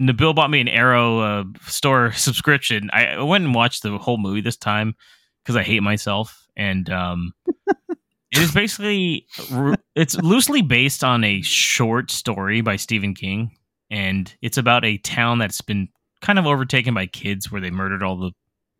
Nabil 0.00 0.34
bought 0.34 0.50
me 0.50 0.60
an 0.60 0.68
Arrow 0.68 1.18
uh, 1.20 1.44
store 1.62 2.12
subscription, 2.12 2.90
I 2.92 3.22
went 3.22 3.44
and 3.44 3.54
watched 3.54 3.82
the 3.82 3.98
whole 3.98 4.18
movie 4.18 4.40
this 4.40 4.56
time 4.56 4.94
because 5.42 5.56
I 5.56 5.62
hate 5.62 5.82
myself, 5.82 6.46
and 6.56 6.88
um, 6.90 7.32
it 8.32 8.38
is 8.38 8.52
basically 8.52 9.26
it's 9.94 10.16
loosely 10.16 10.62
based 10.62 11.04
on 11.04 11.24
a 11.24 11.42
short 11.42 12.10
story 12.10 12.60
by 12.60 12.76
Stephen 12.76 13.14
King, 13.14 13.50
and 13.90 14.34
it's 14.42 14.58
about 14.58 14.84
a 14.84 14.98
town 14.98 15.38
that's 15.38 15.60
been 15.60 15.88
kind 16.20 16.38
of 16.38 16.46
overtaken 16.46 16.94
by 16.94 17.06
kids 17.06 17.50
where 17.52 17.60
they 17.60 17.70
murdered 17.70 18.02
all 18.02 18.16
the 18.16 18.32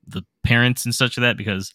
the 0.07 0.23
parents 0.45 0.85
and 0.85 0.95
such 0.95 1.17
of 1.17 1.23
that 1.23 1.37
because 1.37 1.73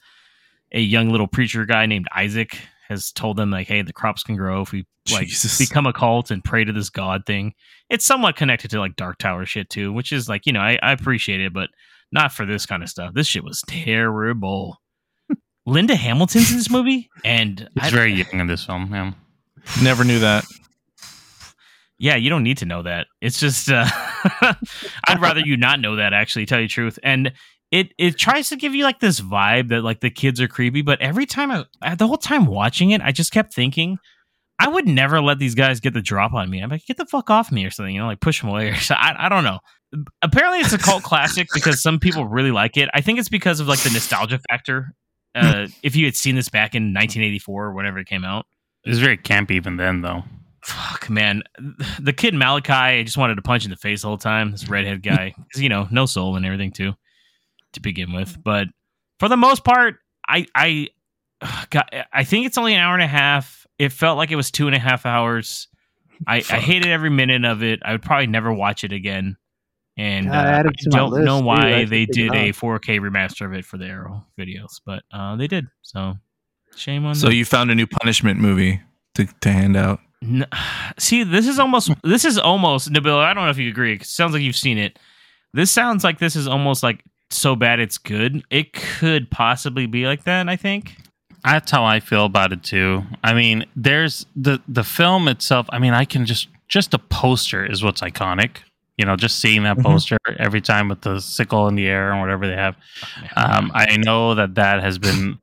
a 0.72 0.80
young 0.80 1.10
little 1.10 1.28
preacher 1.28 1.66
guy 1.66 1.86
named 1.86 2.08
Isaac 2.16 2.58
has 2.92 3.12
told 3.12 3.38
them 3.38 3.50
like, 3.50 3.68
hey, 3.68 3.82
the 3.82 3.94
crops 3.94 4.22
can 4.24 4.36
grow 4.36 4.62
if 4.62 4.72
we 4.72 4.86
like 5.12 5.28
Jesus. 5.28 5.58
become 5.58 5.88
a 5.88 5.94
cult 5.94 6.30
and 6.30 6.44
pray 6.44 6.64
to 6.64 6.72
this 6.72 6.89
god 6.89 7.26
thing. 7.26 7.54
It's 7.89 8.06
somewhat 8.06 8.36
connected 8.36 8.70
to 8.72 8.80
like 8.80 8.96
Dark 8.96 9.18
Tower 9.18 9.46
shit 9.46 9.70
too, 9.70 9.92
which 9.92 10.12
is 10.12 10.30
like 10.30 10.46
you 10.46 10.54
know 10.54 10.60
I, 10.60 10.78
I 10.84 10.92
appreciate 10.92 11.42
it, 11.42 11.54
but 11.54 11.70
not 12.12 12.32
for 12.32 12.46
this 12.46 12.66
kind 12.66 12.84
of 12.84 12.89
stuff. 12.89 13.14
This 13.14 13.28
shit 13.28 13.44
was 13.44 13.64
terrible. 13.68 14.78
Linda 15.66 15.96
Hamilton's 15.96 16.52
in 16.52 16.58
this 16.58 16.70
movie, 16.70 17.10
and 17.26 17.68
He's 17.74 17.86
I- 17.86 17.89
very 17.89 18.14
young 18.14 18.39
in 18.42 18.48
this 18.48 18.66
film. 18.66 18.94
Yeah. 18.94 19.12
Never 19.82 20.04
knew 20.04 20.20
that. 20.20 20.44
Yeah, 21.98 22.16
you 22.16 22.30
don't 22.32 22.44
need 22.44 22.58
to 22.58 22.66
know 22.66 22.82
that. 22.82 23.06
It's 23.22 23.39
just 23.39 23.70
uh, 23.70 23.86
I'd 25.08 25.20
rather 25.20 25.42
you 25.42 25.56
not 25.56 25.80
know 25.80 25.98
that 25.98 26.14
actually, 26.14 26.48
tell 26.48 26.60
you 26.60 26.66
the 26.68 26.74
truth. 26.74 26.98
And 27.04 27.32
it 27.72 27.94
it 27.98 28.18
tries 28.18 28.50
to 28.50 28.56
give 28.56 28.76
you 28.76 28.84
like 28.84 29.00
this 29.00 29.22
vibe 29.22 29.70
that 29.70 29.82
like 29.82 30.02
the 30.02 30.10
kids 30.10 30.40
are 30.42 30.48
creepy, 30.48 30.82
but 30.82 31.02
every 31.02 31.26
time 31.26 31.52
I, 31.52 31.66
I 31.82 31.96
the 31.96 32.08
whole 32.08 32.18
time 32.18 32.46
watching 32.46 32.92
it, 32.92 33.02
I 33.02 33.12
just 33.12 33.32
kept 33.32 33.54
thinking 33.54 33.98
I 34.62 34.68
would 34.68 34.88
never 34.88 35.22
let 35.22 35.40
these 35.40 35.56
guys 35.56 35.80
get 35.80 35.96
the 35.96 36.04
drop 36.04 36.34
on 36.34 36.48
me. 36.48 36.60
I'm 36.60 36.70
like, 36.70 36.86
get 36.86 36.98
the 36.98 37.06
fuck 37.06 37.32
off 37.32 37.52
me 37.52 37.66
or 37.66 37.72
something, 37.72 37.96
you 37.96 38.00
know, 38.00 38.06
like 38.06 38.20
push 38.20 38.42
them 38.42 38.52
away 38.52 38.70
or 38.70 38.76
so. 38.76 38.94
I, 38.94 39.26
I 39.26 39.28
don't 39.28 39.44
know. 39.44 39.58
Apparently, 40.22 40.60
it's 40.60 40.72
a 40.72 40.78
cult 40.78 41.02
classic 41.02 41.48
because 41.52 41.82
some 41.82 42.00
people 42.00 42.28
really 42.28 42.52
like 42.52 42.78
it. 42.78 42.88
I 42.94 43.02
think 43.02 43.18
it's 43.18 43.28
because 43.28 43.60
of 43.60 43.68
like 43.68 43.80
the 43.80 43.90
nostalgia 43.90 44.40
factor. 44.50 44.94
Uh, 45.34 45.66
if 45.82 45.96
you 45.96 46.06
had 46.06 46.16
seen 46.16 46.36
this 46.36 46.48
back 46.48 46.76
in 46.76 46.94
1984 46.94 47.66
or 47.66 47.74
whenever 47.74 47.98
it 47.98 48.06
came 48.06 48.24
out, 48.24 48.46
It 48.86 48.90
was 48.90 49.00
very 49.00 49.18
campy 49.18 49.52
even 49.52 49.78
then, 49.78 50.02
though. 50.02 50.24
Fuck, 50.64 51.10
man. 51.10 51.42
The 52.00 52.14
kid 52.14 52.36
Malachi, 52.36 52.72
I 52.72 53.04
just 53.04 53.18
wanted 53.18 53.36
to 53.36 53.42
punch 53.42 53.66
in 53.66 53.72
the 53.72 53.78
face 53.78 54.04
the 54.04 54.10
whole 54.10 54.18
time. 54.20 54.52
This 54.52 54.70
redhead 54.70 55.02
guy. 55.02 55.34
you 55.56 55.70
know, 55.70 55.88
no 55.90 56.06
soul 56.06 56.36
and 56.36 56.46
everything, 56.46 56.72
too, 56.72 56.94
to 57.74 57.80
begin 57.80 58.14
with. 58.14 58.38
But 58.44 58.68
for 59.20 59.30
the 59.30 59.38
most 59.38 59.64
part, 59.64 59.98
I, 60.28 60.46
I, 60.56 60.90
got, 61.70 61.94
I 62.12 62.24
think 62.24 62.46
it's 62.46 62.58
only 62.58 62.74
an 62.74 62.82
hour 62.82 62.94
and 62.94 63.04
a 63.04 63.08
half. 63.08 63.66
It 63.80 63.92
felt 63.92 64.18
like 64.18 64.32
it 64.32 64.36
was 64.36 64.52
two 64.52 64.68
and 64.68 64.76
a 64.76 64.80
half 64.80 65.06
hours. 65.06 65.68
I, 66.28 66.38
I 66.38 66.60
hated 66.60 66.90
every 66.90 67.10
minute 67.10 67.46
of 67.46 67.64
it. 67.64 67.80
I 67.84 67.94
would 67.94 68.04
probably 68.04 68.28
never 68.28 68.54
watch 68.54 68.84
it 68.84 68.92
again. 68.92 69.38
And 69.98 70.28
Yeah, 70.28 70.32
I 70.32 70.44
uh, 70.44 70.48
I 70.48 70.52
added 70.52 70.78
to 70.78 70.90
my 70.92 70.98
don't 70.98 71.12
list, 71.12 71.26
know 71.26 71.40
too. 71.40 71.46
Why 71.46 71.80
should 71.80 71.90
they 71.90 72.06
did 72.06 72.34
a 72.34 72.54
4K 72.54 73.00
remaster 73.00 73.46
of 73.46 73.54
it 73.54 73.66
for 73.66 73.78
the 73.78 73.86
Arrow 73.86 74.26
videos, 74.38 74.80
but 74.86 75.04
uh, 75.12 75.36
they 75.36 75.48
did. 75.48 75.68
So 75.82 76.16
shame 76.76 77.06
on 77.06 77.14
them. 77.14 77.16
So 77.16 77.28
them. 77.28 77.36
you 77.36 77.46
found 77.46 77.72
a 77.72 77.76
new 77.76 77.88
punishment 77.88 78.40
movie 78.40 78.82
to, 79.16 79.28
to 79.42 79.52
hand 79.52 79.76
out. 79.76 80.00
N- 80.24 80.48
See, 81.00 81.24
this 81.24 81.48
is 81.48 81.60
almost 81.60 81.92
this 82.04 82.26
is 82.26 82.38
almost 82.38 82.92
Nabil. 82.92 83.18
I 83.18 83.34
don't 83.34 83.44
know 83.44 83.50
if 83.50 83.58
you 83.58 83.70
agree. 83.70 83.94
It 83.94 84.06
sounds 84.06 84.34
like 84.34 84.42
you've 84.42 84.56
seen 84.56 84.78
it. 84.78 84.98
This 85.54 85.72
sounds 85.72 86.04
like 86.04 86.20
this 86.20 86.36
is 86.36 86.48
almost 86.48 86.84
like 86.84 87.04
so 87.38 87.56
bad 87.56 87.80
it's 87.80 87.98
good. 87.98 88.44
It 88.50 88.74
could 88.74 89.30
possibly 89.32 89.86
be 89.86 90.06
like 90.06 90.24
that. 90.26 90.50
I 90.50 90.56
think. 90.56 90.98
That's 91.44 91.72
how 91.72 91.84
I 91.84 92.00
feel 92.00 92.26
about 92.26 92.54
it 92.54 92.62
too. 92.64 93.04
I 93.24 93.34
mean, 93.34 93.66
there's 93.76 94.26
the 94.36 94.62
the 94.68 94.84
film 94.84 95.28
itself. 95.28 95.66
I 95.72 95.80
mean, 95.80 95.94
I 95.94 96.06
can 96.06 96.26
just 96.26 96.48
just 96.68 96.94
a 96.94 97.00
poster 97.00 97.66
is 97.66 97.84
what's 97.84 98.02
iconic. 98.02 98.58
You 98.98 99.06
know, 99.06 99.16
just 99.16 99.40
seeing 99.40 99.64
that 99.64 99.78
Mhm. 99.78 99.84
poster 99.84 100.18
every 100.38 100.62
time 100.62 100.88
with 100.88 101.02
the 101.02 101.20
sickle 101.20 101.68
in 101.68 101.76
the 101.76 101.88
air 101.88 102.12
and 102.12 102.22
whatever 102.22 102.46
they 102.46 102.56
have. 102.56 102.76
Um, 103.36 103.72
I 103.74 103.98
know 103.98 104.36
that 104.36 104.56
that 104.56 104.82
has 104.84 105.00
been 105.00 105.40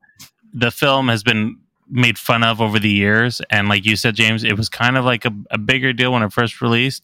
the 0.53 0.71
film 0.71 1.09
has 1.09 1.23
been 1.23 1.57
made 1.89 2.17
fun 2.17 2.43
of 2.43 2.61
over 2.61 2.79
the 2.79 2.89
years, 2.89 3.41
and 3.49 3.67
like 3.67 3.85
you 3.85 3.95
said, 3.97 4.15
James, 4.15 4.43
it 4.43 4.55
was 4.55 4.69
kind 4.69 4.97
of 4.97 5.03
like 5.03 5.25
a, 5.25 5.31
a 5.51 5.57
bigger 5.57 5.91
deal 5.91 6.13
when 6.13 6.23
it 6.23 6.31
first 6.31 6.61
released, 6.61 7.03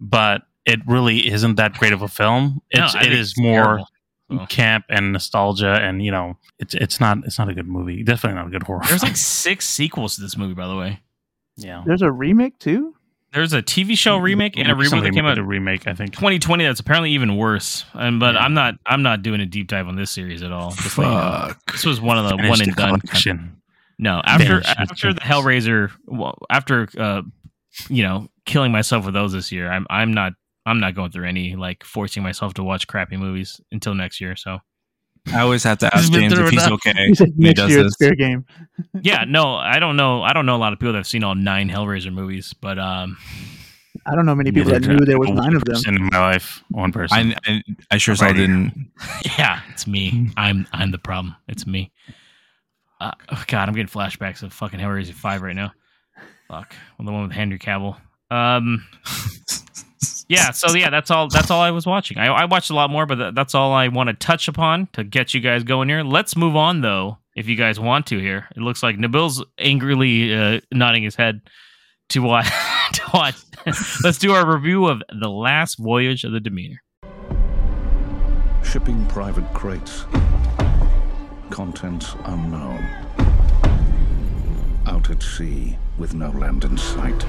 but 0.00 0.42
it 0.64 0.80
really 0.86 1.30
isn't 1.30 1.54
that 1.56 1.74
great 1.74 1.92
of 1.92 2.02
a 2.02 2.08
film. 2.08 2.60
No, 2.74 2.86
It's 2.86 2.94
I 2.94 3.02
it 3.04 3.12
is 3.12 3.34
more 3.38 3.52
terrible. 3.64 3.88
Oh. 4.30 4.46
camp 4.48 4.86
and 4.88 5.12
nostalgia, 5.12 5.72
and 5.74 6.02
you 6.04 6.10
know, 6.10 6.38
it's 6.58 6.72
it's 6.74 6.98
not 7.00 7.18
it's 7.24 7.38
not 7.38 7.48
a 7.50 7.54
good 7.54 7.68
movie. 7.68 8.02
Definitely 8.02 8.36
not 8.38 8.46
a 8.46 8.50
good 8.50 8.62
horror. 8.62 8.80
There's 8.88 9.02
film. 9.02 9.10
like 9.10 9.16
six 9.18 9.66
sequels 9.68 10.16
to 10.16 10.22
this 10.22 10.36
movie, 10.38 10.54
by 10.54 10.66
the 10.66 10.76
way. 10.76 11.00
yeah, 11.56 11.82
There's 11.86 12.02
a 12.02 12.10
remake 12.10 12.58
too. 12.58 12.94
There's 13.34 13.52
a 13.52 13.60
TV 13.62 13.98
show 13.98 14.16
remake 14.16 14.56
and 14.56 14.70
a 14.70 14.74
remake 14.76 15.02
that 15.02 15.12
came 15.12 15.26
out 15.26 15.36
a 15.38 15.44
remake. 15.44 15.86
I 15.88 15.94
think. 15.94 16.12
2020. 16.14 16.64
That's 16.64 16.78
apparently 16.80 17.10
even 17.10 17.36
worse. 17.36 17.84
And 17.92 18.18
but 18.20 18.34
Yeah. 18.34 18.40
I'm 18.40 18.54
not 18.54 18.76
I'm 18.86 19.02
not 19.02 19.22
doing 19.22 19.40
a 19.40 19.46
deep 19.46 19.66
dive 19.68 19.88
on 19.88 19.96
this 19.96 20.10
series 20.12 20.42
at 20.42 20.52
all. 20.52 20.70
Just 20.70 20.96
let 20.96 21.06
you. 21.08 21.12
Fuck. 21.12 21.72
This 21.72 21.84
was 21.84 22.00
one 22.00 22.16
of 22.16 22.24
the 22.24 22.36
Finish 22.36 22.48
one 22.48 22.58
the 22.60 22.64
and 22.64 22.76
done. 22.76 23.00
collection. 23.00 23.60
No, 23.98 24.22
after 24.24 24.62
Finish 24.62 24.66
after 24.78 25.12
the 25.14 25.20
Hellraiser, 25.20 25.90
well, 26.06 26.38
after 26.48 26.88
uh, 26.96 27.22
you 27.88 28.04
know, 28.04 28.28
killing 28.46 28.70
myself 28.72 29.04
with 29.04 29.14
those 29.14 29.32
this 29.32 29.50
year, 29.52 29.70
I'm 29.70 29.86
I'm 29.90 30.14
not 30.14 30.32
I'm 30.66 30.80
not 30.80 30.94
going 30.94 31.10
through 31.10 31.26
any 31.28 31.56
like 31.56 31.84
forcing 31.84 32.22
myself 32.22 32.54
to 32.54 32.62
watch 32.64 32.86
crappy 32.86 33.16
movies 33.16 33.60
until 33.72 33.94
next 33.94 34.20
year. 34.20 34.34
So 34.36 34.58
I 35.32 35.40
always 35.40 35.62
have 35.64 35.78
to 35.78 35.86
ask 35.94 36.10
James 36.12 36.32
if 36.32 36.50
he's 36.50 36.62
enough. 36.66 36.72
okay. 36.86 36.92
He 37.08 37.14
said 37.14 37.28
when 37.36 37.46
he 37.46 37.52
next 37.54 37.68
year 37.70 37.82
this. 37.82 37.96
fair 37.96 38.14
game. 38.14 38.44
yeah, 39.02 39.24
no, 39.26 39.54
I 39.56 39.78
don't 39.78 39.96
know. 39.96 40.22
I 40.22 40.32
don't 40.32 40.46
know 40.46 40.56
a 40.56 40.58
lot 40.58 40.72
of 40.72 40.78
people 40.78 40.92
that 40.92 40.98
have 40.98 41.06
seen 41.06 41.24
all 41.24 41.34
nine 41.34 41.68
Hellraiser 41.68 42.12
movies, 42.12 42.54
but 42.54 42.78
um, 42.78 43.16
I 44.06 44.14
don't 44.14 44.26
know 44.26 44.34
many 44.34 44.52
people 44.52 44.72
that 44.72 44.82
knew 44.86 44.98
there 45.00 45.18
was 45.18 45.30
nine 45.30 45.54
of 45.54 45.64
them. 45.64 45.80
in 45.86 46.08
my 46.12 46.18
life. 46.18 46.62
One 46.70 46.92
person. 46.92 47.34
I, 47.46 47.50
I, 47.50 47.62
I 47.92 47.96
sure 47.98 48.12
as 48.12 48.20
hell 48.20 48.28
Right 48.30 48.36
here. 48.36 48.46
didn't. 48.46 48.90
yeah, 49.38 49.60
it's 49.70 49.86
me. 49.86 50.30
I'm 50.36 50.66
I'm 50.72 50.90
the 50.90 50.98
problem. 50.98 51.36
It's 51.48 51.66
me. 51.66 51.92
Uh, 53.00 53.12
oh 53.30 53.44
God, 53.48 53.68
I'm 53.68 53.74
getting 53.74 53.88
flashbacks 53.88 54.42
of 54.42 54.52
fucking 54.52 54.80
Hellraiser 54.80 55.12
five 55.14 55.42
right 55.42 55.56
now. 55.56 55.72
Fuck, 56.48 56.74
well, 56.98 57.06
the 57.06 57.12
one 57.12 57.22
with 57.24 57.32
Henry 57.32 57.58
Cavill. 57.58 57.96
Um, 58.30 58.84
yeah. 60.28 60.50
So 60.50 60.74
yeah, 60.74 60.90
that's 60.90 61.10
all. 61.10 61.28
That's 61.28 61.50
all 61.50 61.60
I 61.60 61.70
was 61.70 61.86
watching. 61.86 62.18
I, 62.18 62.26
I 62.26 62.44
watched 62.44 62.70
a 62.70 62.74
lot 62.74 62.90
more, 62.90 63.06
but 63.06 63.16
th- 63.16 63.34
that's 63.34 63.54
all 63.54 63.72
I 63.72 63.88
want 63.88 64.08
to 64.08 64.14
touch 64.14 64.48
upon 64.48 64.88
to 64.92 65.04
get 65.04 65.34
you 65.34 65.40
guys 65.40 65.64
going 65.64 65.88
here. 65.88 66.02
Let's 66.02 66.36
move 66.36 66.56
on 66.56 66.80
though, 66.80 67.18
if 67.36 67.48
you 67.48 67.56
guys 67.56 67.78
want 67.78 68.06
to. 68.06 68.18
Here, 68.18 68.48
it 68.56 68.60
looks 68.60 68.82
like 68.82 68.96
Nabil's 68.96 69.44
angrily 69.58 70.34
uh, 70.34 70.60
nodding 70.72 71.02
his 71.02 71.16
head 71.16 71.40
to 72.10 72.22
watch. 72.22 72.46
to 72.94 73.02
watch. 73.12 73.36
Let's 74.02 74.18
do 74.18 74.32
our 74.32 74.50
review 74.50 74.86
of 74.86 75.02
the 75.20 75.28
last 75.30 75.78
voyage 75.78 76.24
of 76.24 76.32
the 76.32 76.40
Demeter. 76.40 76.82
Shipping 78.62 79.06
private 79.06 79.52
crates. 79.54 80.04
Contents 81.50 82.14
unknown. 82.24 82.82
Out 84.86 85.10
at 85.10 85.22
sea 85.22 85.78
with 85.98 86.14
no 86.14 86.30
land 86.30 86.64
in 86.64 86.76
sight. 86.76 87.24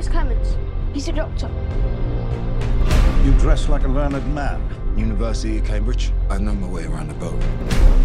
This 0.00 0.06
here 0.06 0.16
is 0.16 0.18
Clemens. 0.18 0.56
He's 0.94 1.08
a 1.08 1.12
doctor. 1.12 1.50
You 3.22 3.32
dress 3.32 3.68
like 3.68 3.84
a 3.84 3.88
learned 3.88 4.34
man. 4.34 4.62
University 4.96 5.58
of 5.58 5.66
Cambridge. 5.66 6.10
I 6.30 6.38
know 6.38 6.54
my 6.54 6.66
way 6.68 6.84
around 6.84 7.08
the 7.08 7.14
boat. 7.14 7.38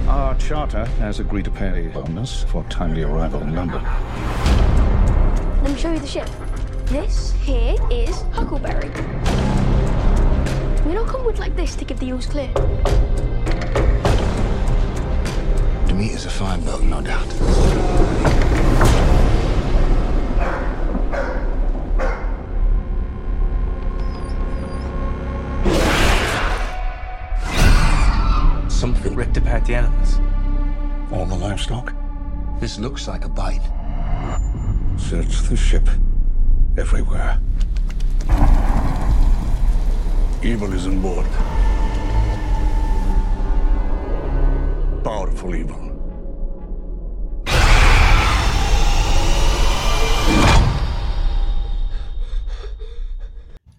Our 0.09 0.35
charter 0.35 0.83
has 0.99 1.21
agreed 1.21 1.45
to 1.45 1.51
pay 1.51 1.85
a 1.85 1.89
bonus 1.91 2.43
for 2.43 2.65
timely 2.65 3.03
arrival 3.03 3.41
in 3.43 3.55
London. 3.55 3.81
Let 5.63 5.71
me 5.71 5.77
show 5.77 5.93
you 5.93 5.99
the 5.99 6.05
ship. 6.05 6.29
This 6.87 7.31
here 7.43 7.75
is 7.89 8.23
Huckleberry. 8.33 8.89
We 10.85 10.93
don't 10.93 11.07
come 11.07 11.25
with 11.25 11.39
like 11.39 11.55
this 11.55 11.77
to 11.77 11.85
give 11.85 12.01
the 12.01 12.07
ewes 12.07 12.25
clear. 12.25 12.51
Demeter's 15.87 16.25
a 16.25 16.29
fine 16.29 16.59
boat, 16.59 16.83
no 16.83 16.99
doubt. 16.99 17.94
The 29.65 29.73
animals. 29.73 30.19
all 31.11 31.25
the 31.25 31.35
livestock. 31.35 31.93
This 32.59 32.77
looks 32.77 33.07
like 33.07 33.25
a 33.25 33.29
bite. 33.29 33.61
Search 34.97 35.41
the 35.49 35.57
ship 35.57 35.87
everywhere. 36.77 37.39
Evil 40.43 40.71
is 40.73 40.85
on 40.85 41.01
board. 41.01 41.25
Powerful 45.03 45.55
evil. 45.55 45.81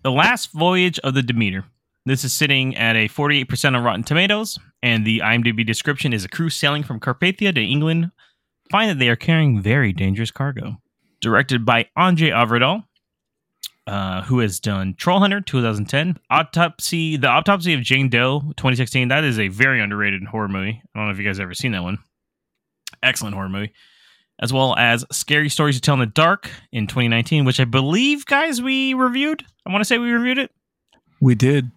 The 0.03 0.11
Last 0.11 0.53
Voyage 0.53 0.99
of 1.01 1.15
the 1.15 1.23
Demeter. 1.23 1.65
This 2.07 2.23
is 2.23 2.33
sitting 2.33 2.77
at 2.77 2.95
a 2.95 3.09
48% 3.09 3.77
on 3.77 3.83
Rotten 3.83 4.05
Tomatoes, 4.05 4.61
and 4.81 5.05
the 5.05 5.19
IMDb 5.19 5.67
description 5.67 6.13
is 6.13 6.25
a 6.25 6.29
crew 6.29 6.49
sailing 6.49 6.85
from 6.85 7.01
Carpathia 7.01 7.53
to 7.53 7.61
England 7.61 8.13
find 8.71 8.91
that 8.91 8.99
they 8.99 9.09
are 9.09 9.17
carrying 9.17 9.61
very 9.61 9.93
dangerous 9.93 10.31
cargo. 10.31 10.77
Directed 11.21 11.65
by 11.65 11.89
André 11.97 12.31
Øvredal, 12.31 12.85
uh, 13.87 14.23
who 14.23 14.41
has 14.41 14.61
done 14.61 14.95
Troll 14.97 15.21
Hunter 15.21 15.41
2010, 15.41 16.19
Autopsy, 16.31 17.17
The 17.17 17.29
Autopsy 17.29 17.75
of 17.75 17.83
Jane 17.83 18.09
Doe 18.09 18.41
2016. 18.57 19.09
That 19.09 19.25
is 19.25 19.39
a 19.39 19.49
very 19.49 19.81
underrated 19.81 20.25
horror 20.25 20.49
movie. 20.49 20.81
I 20.83 20.99
don't 20.99 21.07
know 21.07 21.13
if 21.13 21.19
you 21.19 21.25
guys 21.25 21.41
ever 21.41 21.55
seen 21.55 21.73
that 21.73 21.83
one. 21.83 21.99
Excellent 23.03 23.35
horror 23.35 23.49
movie. 23.49 23.73
As 24.41 24.53
well 24.53 24.77
as 24.77 25.05
Scary 25.11 25.49
Stories 25.49 25.77
to 25.77 25.81
Tell 25.81 25.95
in 25.95 26.01
the 26.01 26.07
Dark 26.07 26.51
in 26.71 26.87
2019, 26.87 27.45
which 27.45 27.59
I 27.59 27.65
believe, 27.65 28.27
guys, 28.27 28.61
we 28.61 28.93
reviewed. 28.93 29.43
I 29.67 29.73
want 29.73 29.81
to 29.81 29.87
say 29.87 29.99
we 29.99 30.13
reviewed 30.13 30.39
it. 30.39 30.51
We 31.21 31.35
did. 31.35 31.71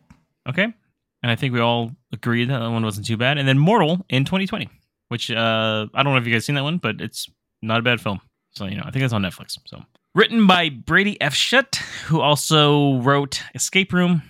Okay. 0.49 0.73
And 1.21 1.31
I 1.31 1.35
think 1.35 1.53
we 1.53 1.59
all 1.59 1.91
agreed 2.13 2.49
that 2.49 2.59
one 2.61 2.83
wasn't 2.83 3.07
too 3.07 3.17
bad. 3.17 3.37
And 3.37 3.47
then 3.47 3.57
Mortal 3.57 4.05
in 4.09 4.25
2020, 4.25 4.69
which 5.09 5.29
uh, 5.29 5.87
I 5.93 6.03
don't 6.03 6.13
know 6.13 6.17
if 6.17 6.25
you 6.25 6.33
guys 6.33 6.45
seen 6.45 6.55
that 6.55 6.63
one, 6.63 6.77
but 6.77 7.01
it's 7.01 7.29
not 7.61 7.79
a 7.79 7.83
bad 7.83 8.01
film. 8.01 8.21
So, 8.51 8.65
you 8.65 8.77
know, 8.77 8.83
I 8.85 8.91
think 8.91 9.03
it's 9.03 9.13
on 9.13 9.21
Netflix. 9.21 9.57
So, 9.65 9.83
written 10.15 10.47
by 10.47 10.69
Bragi 10.69 11.19
F. 11.21 11.33
Schut, 11.33 11.75
who 12.05 12.21
also 12.21 12.99
wrote 13.01 13.43
Escape 13.53 13.93
Room, 13.93 14.23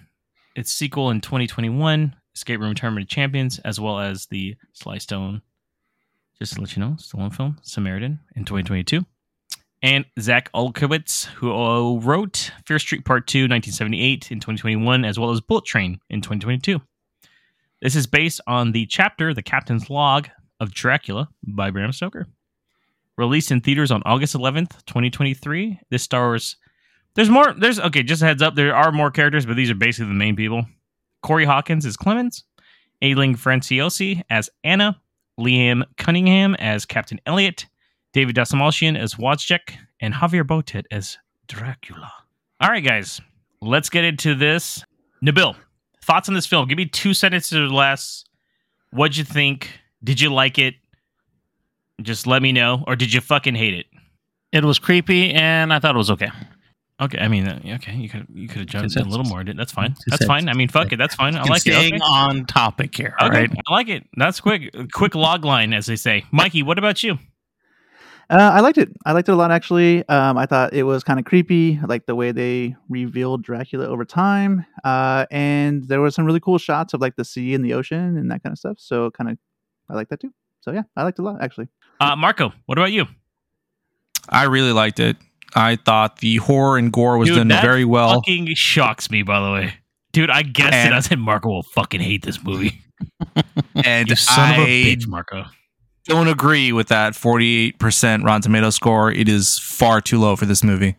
its 0.55 0.71
sequel 0.71 1.09
in 1.09 1.21
2021, 1.21 2.15
Escape 2.35 2.59
Room 2.59 2.75
Tournament 2.75 3.05
of 3.05 3.09
Champions, 3.09 3.59
as 3.59 3.79
well 3.79 3.99
as 3.99 4.25
the 4.25 4.55
Sly 4.73 4.97
Stone, 4.97 5.41
just 6.37 6.53
to 6.55 6.61
let 6.61 6.75
you 6.75 6.81
know, 6.81 6.95
still 6.97 7.21
on 7.21 7.31
film, 7.31 7.57
Samaritan 7.61 8.19
in 8.35 8.45
2022. 8.45 9.05
And 9.81 10.05
Zak 10.19 10.51
Olkewicz, 10.53 11.25
who 11.25 11.53
uh, 11.53 11.99
wrote 11.99 12.51
Fear 12.65 12.79
Street 12.79 13.05
Part 13.05 13.27
2, 13.27 13.43
1978 13.43 14.31
in 14.31 14.39
2021, 14.39 15.05
as 15.05 15.17
well 15.17 15.31
as 15.31 15.39
Bullet 15.39 15.65
Train 15.65 15.99
in 16.09 16.21
2022. 16.21 16.81
This 17.81 17.95
is 17.95 18.07
based 18.07 18.41
on 18.45 18.73
the 18.73 18.85
chapter, 18.87 19.33
The 19.33 19.41
Captain's 19.41 19.89
Log 19.89 20.27
of 20.59 20.73
Dracula 20.73 21.29
by 21.43 21.71
Bram 21.71 21.93
Stoker. 21.93 22.27
Released 23.17 23.51
in 23.51 23.61
theaters 23.61 23.91
on 23.91 24.03
August 24.05 24.35
11th, 24.35 24.85
2023. 24.85 25.79
This 25.89 26.03
stars. 26.03 26.57
There's 27.15 27.29
more. 27.29 27.53
There's. 27.53 27.79
Okay, 27.79 28.03
just 28.03 28.21
a 28.21 28.25
heads 28.25 28.41
up. 28.41 28.55
There 28.55 28.75
are 28.75 28.91
more 28.91 29.11
characters, 29.11 29.45
but 29.45 29.55
these 29.55 29.69
are 29.69 29.75
basically 29.75 30.09
the 30.09 30.13
main 30.13 30.35
people. 30.35 30.65
Corey 31.21 31.45
Hawkins 31.45 31.85
is 31.85 31.97
Clemens. 31.97 32.43
Aisling 33.01 33.37
Franciosi 33.37 34.23
as 34.29 34.49
Anna. 34.63 35.01
Liam 35.39 35.83
Cunningham 35.97 36.55
as 36.55 36.85
Captain 36.85 37.19
Elliot. 37.25 37.65
David 38.13 38.35
Dastmalchian 38.35 38.97
as 38.97 39.15
Wojciech. 39.15 39.75
And 40.01 40.13
Javier 40.13 40.43
Botet 40.45 40.85
as 40.91 41.17
Dracula. 41.47 42.11
All 42.61 42.69
right, 42.69 42.83
guys. 42.83 43.19
Let's 43.61 43.89
get 43.89 44.05
into 44.05 44.33
this. 44.35 44.83
Nabil, 45.21 45.55
thoughts 46.03 46.29
on 46.29 46.35
this 46.35 46.45
film? 46.45 46.67
Give 46.69 46.77
me 46.77 46.85
two 46.85 47.13
sentences 47.13 47.57
or 47.57 47.67
less. 47.67 48.23
What'd 48.91 49.17
you 49.17 49.25
think? 49.25 49.69
Did 50.01 50.21
you 50.21 50.31
like 50.33 50.57
it? 50.57 50.75
Just 52.01 52.25
let 52.27 52.41
me 52.41 52.53
know. 52.53 52.85
Or 52.87 52.95
did 52.95 53.11
you 53.13 53.19
fucking 53.19 53.55
hate 53.55 53.73
it? 53.73 53.85
It 54.53 54.63
was 54.63 54.79
creepy, 54.79 55.33
and 55.33 55.73
I 55.73 55.79
thought 55.79 55.95
it 55.95 55.97
was 55.97 56.09
okay. 56.11 56.29
Okay, 57.01 57.19
I 57.19 57.27
mean, 57.27 57.47
uh, 57.47 57.59
okay, 57.75 57.93
you 57.95 58.09
could 58.09 58.25
you 58.33 58.47
could 58.47 58.59
have 58.59 58.67
jumped 58.67 58.95
in 58.95 59.05
a 59.05 59.09
little 59.09 59.25
more. 59.25 59.43
That's 59.43 59.71
fine. 59.71 59.95
That's 60.07 60.25
fine. 60.25 60.49
I 60.49 60.53
mean, 60.53 60.67
fuck 60.69 60.91
it. 60.91 60.97
That's 60.97 61.15
fine. 61.15 61.35
I 61.35 61.43
like 61.43 61.65
it. 61.67 61.73
Staying 61.73 61.95
Okay. 61.95 62.03
on 62.03 62.45
topic 62.45 62.95
here. 62.95 63.15
All 63.19 63.27
Okay, 63.27 63.41
right. 63.41 63.51
I 63.67 63.73
like 63.73 63.89
it. 63.89 64.05
That's 64.17 64.39
quick. 64.39 64.73
Quick 64.93 65.15
log 65.15 65.45
line, 65.45 65.73
as 65.73 65.85
they 65.85 65.95
say. 65.97 66.23
Mikey, 66.31 66.63
what 66.63 66.77
about 66.77 67.03
you? 67.03 67.19
Uh, 68.29 68.51
I 68.53 68.59
liked 68.59 68.77
it. 68.77 68.89
I 69.05 69.13
liked 69.13 69.27
it 69.27 69.31
a 69.31 69.35
lot, 69.35 69.49
actually. 69.51 70.07
Um, 70.07 70.37
I 70.37 70.45
thought 70.45 70.73
it 70.73 70.83
was 70.83 71.03
kind 71.03 71.19
of 71.19 71.25
creepy, 71.25 71.79
like 71.87 72.05
the 72.05 72.13
way 72.15 72.31
they 72.31 72.75
revealed 72.87 73.41
Dracula 73.43 73.87
over 73.87 74.05
time. 74.05 74.65
Uh, 74.83 75.25
and 75.31 75.87
there 75.87 75.99
were 75.99 76.11
some 76.11 76.25
really 76.25 76.39
cool 76.39 76.59
shots 76.59 76.93
of 76.93 77.01
like 77.01 77.15
the 77.15 77.25
sea 77.25 77.55
and 77.55 77.65
the 77.65 77.73
ocean 77.73 78.17
and 78.17 78.29
that 78.29 78.43
kind 78.43 78.53
of 78.53 78.59
stuff. 78.59 78.77
So, 78.79 79.09
kind 79.11 79.31
of, 79.31 79.37
I 79.89 79.95
like 79.95 80.09
that 80.09 80.19
too. 80.19 80.31
So, 80.61 80.71
yeah, 80.71 80.83
I 80.95 81.03
liked 81.03 81.17
it 81.17 81.23
a 81.23 81.25
lot, 81.25 81.41
actually. 81.41 81.69
Uh, 81.99 82.15
Marco, 82.15 82.53
what 82.67 82.77
about 82.77 82.91
you? 82.91 83.07
I 84.29 84.43
really 84.43 84.73
liked 84.73 84.99
it. 84.99 85.17
I 85.55 85.77
thought 85.77 86.19
the 86.19 86.37
horror 86.37 86.77
and 86.77 86.93
gore 86.93 87.17
was 87.17 87.29
Dude, 87.29 87.37
done 87.37 87.47
that 87.47 87.63
very 87.63 87.85
well. 87.85 88.13
Fucking 88.15 88.53
shocks 88.53 89.09
me, 89.09 89.23
by 89.23 89.39
the 89.41 89.51
way. 89.51 89.73
Dude, 90.11 90.29
I 90.29 90.43
guessed 90.43 90.67
it. 90.69 90.75
And- 90.75 90.93
I 90.93 90.99
said 90.99 91.17
Marco 91.17 91.49
will 91.49 91.63
fucking 91.63 92.01
hate 92.01 92.23
this 92.23 92.43
movie. 92.43 92.83
and 93.83 94.09
You 94.09 94.15
son 94.15 94.51
I 94.51 94.53
of 94.55 94.67
a 94.67 94.95
bitch, 94.95 95.07
Marco. 95.07 95.45
Don't 96.05 96.27
agree 96.27 96.71
with 96.71 96.87
that 96.87 97.13
48% 97.13 98.23
Rotten 98.23 98.41
Tomato 98.41 98.69
score. 98.69 99.11
It 99.11 99.29
is 99.29 99.59
far 99.59 100.01
too 100.01 100.19
low 100.19 100.35
for 100.35 100.45
this 100.45 100.63
movie. 100.63 100.95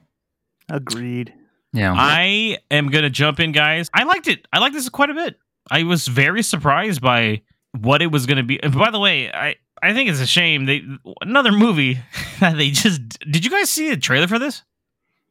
Agreed. 0.68 1.34
Yeah. 1.72 1.94
I 1.96 2.58
am 2.70 2.88
gonna 2.88 3.10
jump 3.10 3.40
in, 3.40 3.52
guys. 3.52 3.90
I 3.94 4.04
liked 4.04 4.28
it. 4.28 4.46
I 4.52 4.58
liked 4.58 4.74
this 4.74 4.88
quite 4.88 5.10
a 5.10 5.14
bit. 5.14 5.38
I 5.70 5.84
was 5.84 6.08
very 6.08 6.42
surprised 6.42 7.00
by 7.00 7.42
what 7.80 8.02
it 8.02 8.08
was 8.08 8.26
gonna 8.26 8.42
be. 8.42 8.62
And 8.62 8.74
by 8.74 8.90
the 8.90 8.98
way, 8.98 9.30
I 9.32 9.56
I 9.82 9.92
think 9.92 10.10
it's 10.10 10.20
a 10.20 10.26
shame 10.26 10.66
they 10.66 10.82
another 11.20 11.52
movie 11.52 11.98
that 12.40 12.56
they 12.56 12.70
just 12.70 13.00
did. 13.20 13.44
You 13.44 13.50
guys 13.50 13.70
see 13.70 13.90
the 13.90 13.96
trailer 13.96 14.26
for 14.26 14.38
this? 14.38 14.62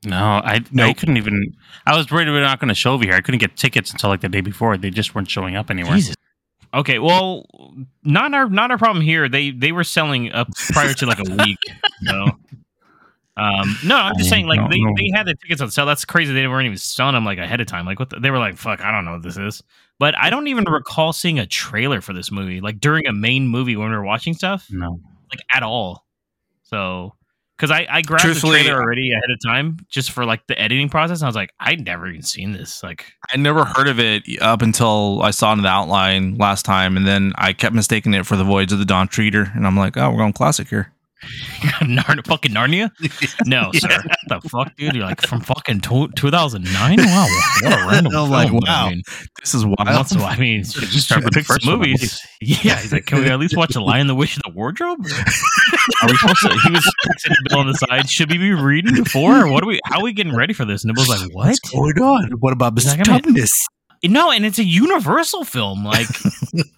no, 0.06 0.16
I 0.18 0.62
I 0.78 0.94
couldn't 0.94 1.18
even. 1.18 1.56
I 1.86 1.98
was 1.98 2.10
worried 2.10 2.30
we 2.30 2.38
are 2.38 2.42
not 2.42 2.60
going 2.60 2.70
to 2.70 2.76
show 2.76 2.94
over 2.94 3.04
here. 3.04 3.16
I 3.16 3.22
couldn't 3.22 3.40
get 3.40 3.58
tickets 3.58 3.92
until 3.92 4.10
like 4.10 4.22
the 4.22 4.30
day 4.30 4.40
before. 4.40 4.78
They 4.78 4.92
just 4.92 5.14
weren't 5.14 5.30
showing 5.30 5.58
up 5.58 5.70
anywhere. 5.70 5.96
Jesus. 5.96 6.16
Okay, 6.74 7.00
well, 7.00 7.46
not 8.04 8.34
our 8.34 8.48
not 8.50 8.70
our 8.72 8.78
problem 8.78 9.04
here. 9.04 9.28
They 9.28 9.52
they 9.52 9.72
were 9.72 9.84
selling 9.84 10.32
up 10.32 10.50
prior 10.72 10.94
to 10.94 11.06
like 11.06 11.20
a 11.20 11.36
week. 11.46 11.58
No, 12.02 12.28
um, 13.36 13.78
no, 13.86 13.96
I'm 13.96 14.18
just 14.18 14.30
saying 14.30 14.48
like 14.48 14.60
don't 14.60 14.70
they, 14.70 14.80
know. 14.82 14.94
they 14.98 15.10
had 15.14 15.26
the 15.28 15.36
tickets 15.36 15.62
on 15.62 15.70
sale. 15.72 15.86
That's 15.86 16.06
crazy. 16.06 16.34
They 16.34 16.48
weren't 16.48 16.66
even 16.66 16.78
selling 16.78 17.14
them 17.14 17.26
like 17.26 17.38
ahead 17.40 17.60
of 17.62 17.68
time. 17.68 17.86
Like 17.86 18.00
what 18.00 18.10
the, 18.10 18.20
they 18.20 18.32
were 18.32 18.38
like, 18.38 18.58
fuck, 18.58 18.82
I 18.82 18.92
don't 18.92 19.06
know 19.06 19.14
what 19.14 19.24
this 19.24 19.38
is. 19.38 19.64
But 19.98 20.18
I 20.18 20.30
don't 20.30 20.48
even 20.48 20.64
recall 20.66 21.12
seeing 21.14 21.40
a 21.40 21.46
trailer 21.46 22.00
for 22.02 22.14
this 22.14 22.32
movie 22.32 22.62
like 22.62 22.80
during 22.80 23.06
a 23.06 23.14
main 23.14 23.48
movie 23.48 23.76
when 23.76 23.90
we 23.90 23.96
were 23.96 24.04
watching 24.04 24.34
stuff 24.34 24.68
No. 24.72 25.00
like 25.32 25.42
at 25.54 25.64
all. 25.64 26.06
So. 26.64 27.14
Because 27.60 27.72
I, 27.72 27.86
I 27.90 28.02
grabbed 28.02 28.24
Truthfully, 28.24 28.60
the 28.60 28.64
trailer 28.70 28.82
already 28.82 29.12
ahead 29.12 29.30
of 29.30 29.38
time 29.46 29.86
just 29.90 30.12
for 30.12 30.24
like 30.24 30.48
the 30.48 30.58
editing 30.58 30.88
process. 30.88 31.20
And 31.20 31.26
I 31.26 31.28
was 31.28 31.36
like, 31.36 31.52
I'd 31.60 31.84
never 31.84 32.08
even 32.08 32.22
seen 32.22 32.54
this. 32.54 32.82
Like, 32.82 33.12
I 33.34 33.36
never 33.36 33.66
heard 33.66 33.90
of 33.90 34.00
it 34.00 34.24
up 34.42 34.62
until 34.62 35.22
I 35.22 35.32
saw 35.32 35.50
it 35.52 35.58
in 35.58 35.64
the 35.64 35.68
outline 35.68 36.38
last 36.38 36.64
time, 36.64 36.96
and 36.96 37.06
then 37.06 37.34
I 37.36 37.52
kept 37.52 37.76
mistaking 37.76 38.14
it 38.14 38.26
for 38.26 38.38
the 38.38 38.46
Voyage 38.46 38.72
of 38.72 38.80
the 38.80 38.86
Dawn 38.86 39.10
Treader, 39.10 39.52
and 39.54 39.68
I'm 39.68 39.76
like, 39.76 39.98
oh, 39.98 40.10
we're 40.10 40.20
going 40.20 40.32
classic 40.32 40.70
here. 40.70 40.94
Narnia, 41.82 42.26
fucking 42.26 42.52
Narnia? 42.54 42.92
No, 43.46 43.72
sir. 43.74 43.88
What 44.28 44.42
the 44.42 44.50
fuck, 44.50 44.76
dude? 44.76 44.96
You're 44.96 45.06
like 45.06 45.22
from 45.22 45.42
fucking 45.42 45.82
2009? 45.82 46.98
Wow, 46.98 47.28
what 47.62 47.74
a 47.74 47.88
random 47.92 48.16
I'm 48.16 48.30
like, 48.30 48.50
film. 48.50 48.62
wow. 48.66 48.86
I 48.88 48.90
mean, 48.92 49.02
This 49.42 49.54
is 49.54 49.66
wild. 49.66 49.78
what's- 49.80 50.16
I 50.16 50.38
mean, 50.38 50.64
just 50.64 51.02
start 51.06 51.24
with 51.24 51.34
the 51.34 51.44
first 51.44 51.66
movies. 51.66 52.22
Yeah, 52.42 52.78
he's 52.80 52.94
like, 52.94 53.06
can 53.06 53.20
we 53.22 53.28
at 53.30 53.40
least 53.40 53.58
watch 53.58 53.74
The 53.74 53.82
Lion, 53.82 54.08
the 54.08 54.16
Witch, 54.16 54.36
and 54.36 54.44
the 54.46 54.56
Wardrobe? 54.58 55.00
Are 56.02 56.08
we 56.10 56.18
supposed 56.18 56.42
to? 56.42 56.60
He 56.64 56.72
was 56.72 56.96
texting 57.06 57.36
bill 57.50 57.60
on 57.60 57.68
the 57.68 57.74
side. 57.74 58.10
Should 58.10 58.32
we 58.32 58.38
be 58.38 58.54
reading 58.54 58.96
before? 59.04 59.46
Or 59.46 59.52
what 59.52 59.64
are 59.64 59.68
we? 59.68 59.80
How 59.86 60.00
are 60.00 60.04
we 60.04 60.14
getting 60.14 60.36
ready 60.36 60.54
for 60.54 60.66
this? 60.66 60.84
And 60.84 60.92
it 60.92 60.98
was 60.98 61.10
like, 61.10 61.34
what? 61.34 61.58
going 61.74 61.98
on? 62.00 62.32
What 62.40 62.54
about 62.54 62.76
Mr. 62.76 62.98
Mean- 63.26 64.14
No, 64.14 64.32
and 64.32 64.46
it's 64.46 64.60
a 64.60 64.64
Universal 64.64 65.44
film. 65.46 65.84
Like, 65.84 66.08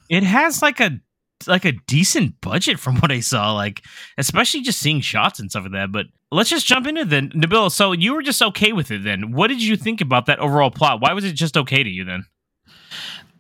it 0.10 0.24
has 0.24 0.62
like 0.62 0.80
a 0.80 1.00
like 1.48 1.66
a 1.66 1.74
decent 1.88 2.39
budget 2.42 2.80
from 2.80 2.98
what 2.98 3.12
I 3.12 3.20
saw. 3.20 3.54
Like, 3.54 3.84
especially 4.18 4.62
just 4.62 4.80
seeing 4.80 5.02
shots 5.02 5.39
and 5.39 5.50
stuff 5.50 5.64
like 5.64 5.74
that. 5.74 5.92
But 5.92 6.08
let's 6.32 6.50
just 6.50 6.66
jump 6.66 6.88
into 6.88 7.06
then, 7.06 7.30
Nabil. 7.32 7.72
So 7.72 7.92
you 7.92 8.14
were 8.14 8.22
just 8.22 8.42
okay 8.42 8.72
with 8.74 8.92
it 8.92 9.04
then? 9.04 9.32
What 9.32 9.48
did 9.48 9.62
you 9.62 9.76
think 9.76 10.02
about 10.02 10.26
that 10.28 10.39
overall 10.39 10.72
plot? 10.72 11.02
Why 11.02 11.14
was 11.14 11.24
it 11.24 11.34
just 11.34 11.58
okay 11.58 11.84
to 11.84 11.89
you 11.89 12.04
then? 12.04 12.26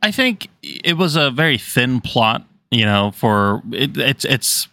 I 0.01 0.11
think 0.11 0.49
it 0.63 0.97
was 0.97 1.15
a 1.15 1.29
very 1.29 1.57
thin 1.57 2.01
plot, 2.01 2.45
you 2.71 2.85
know, 2.85 3.11
for 3.11 3.61
it, 3.71 3.97
it's 3.97 4.25
it's 4.25 4.67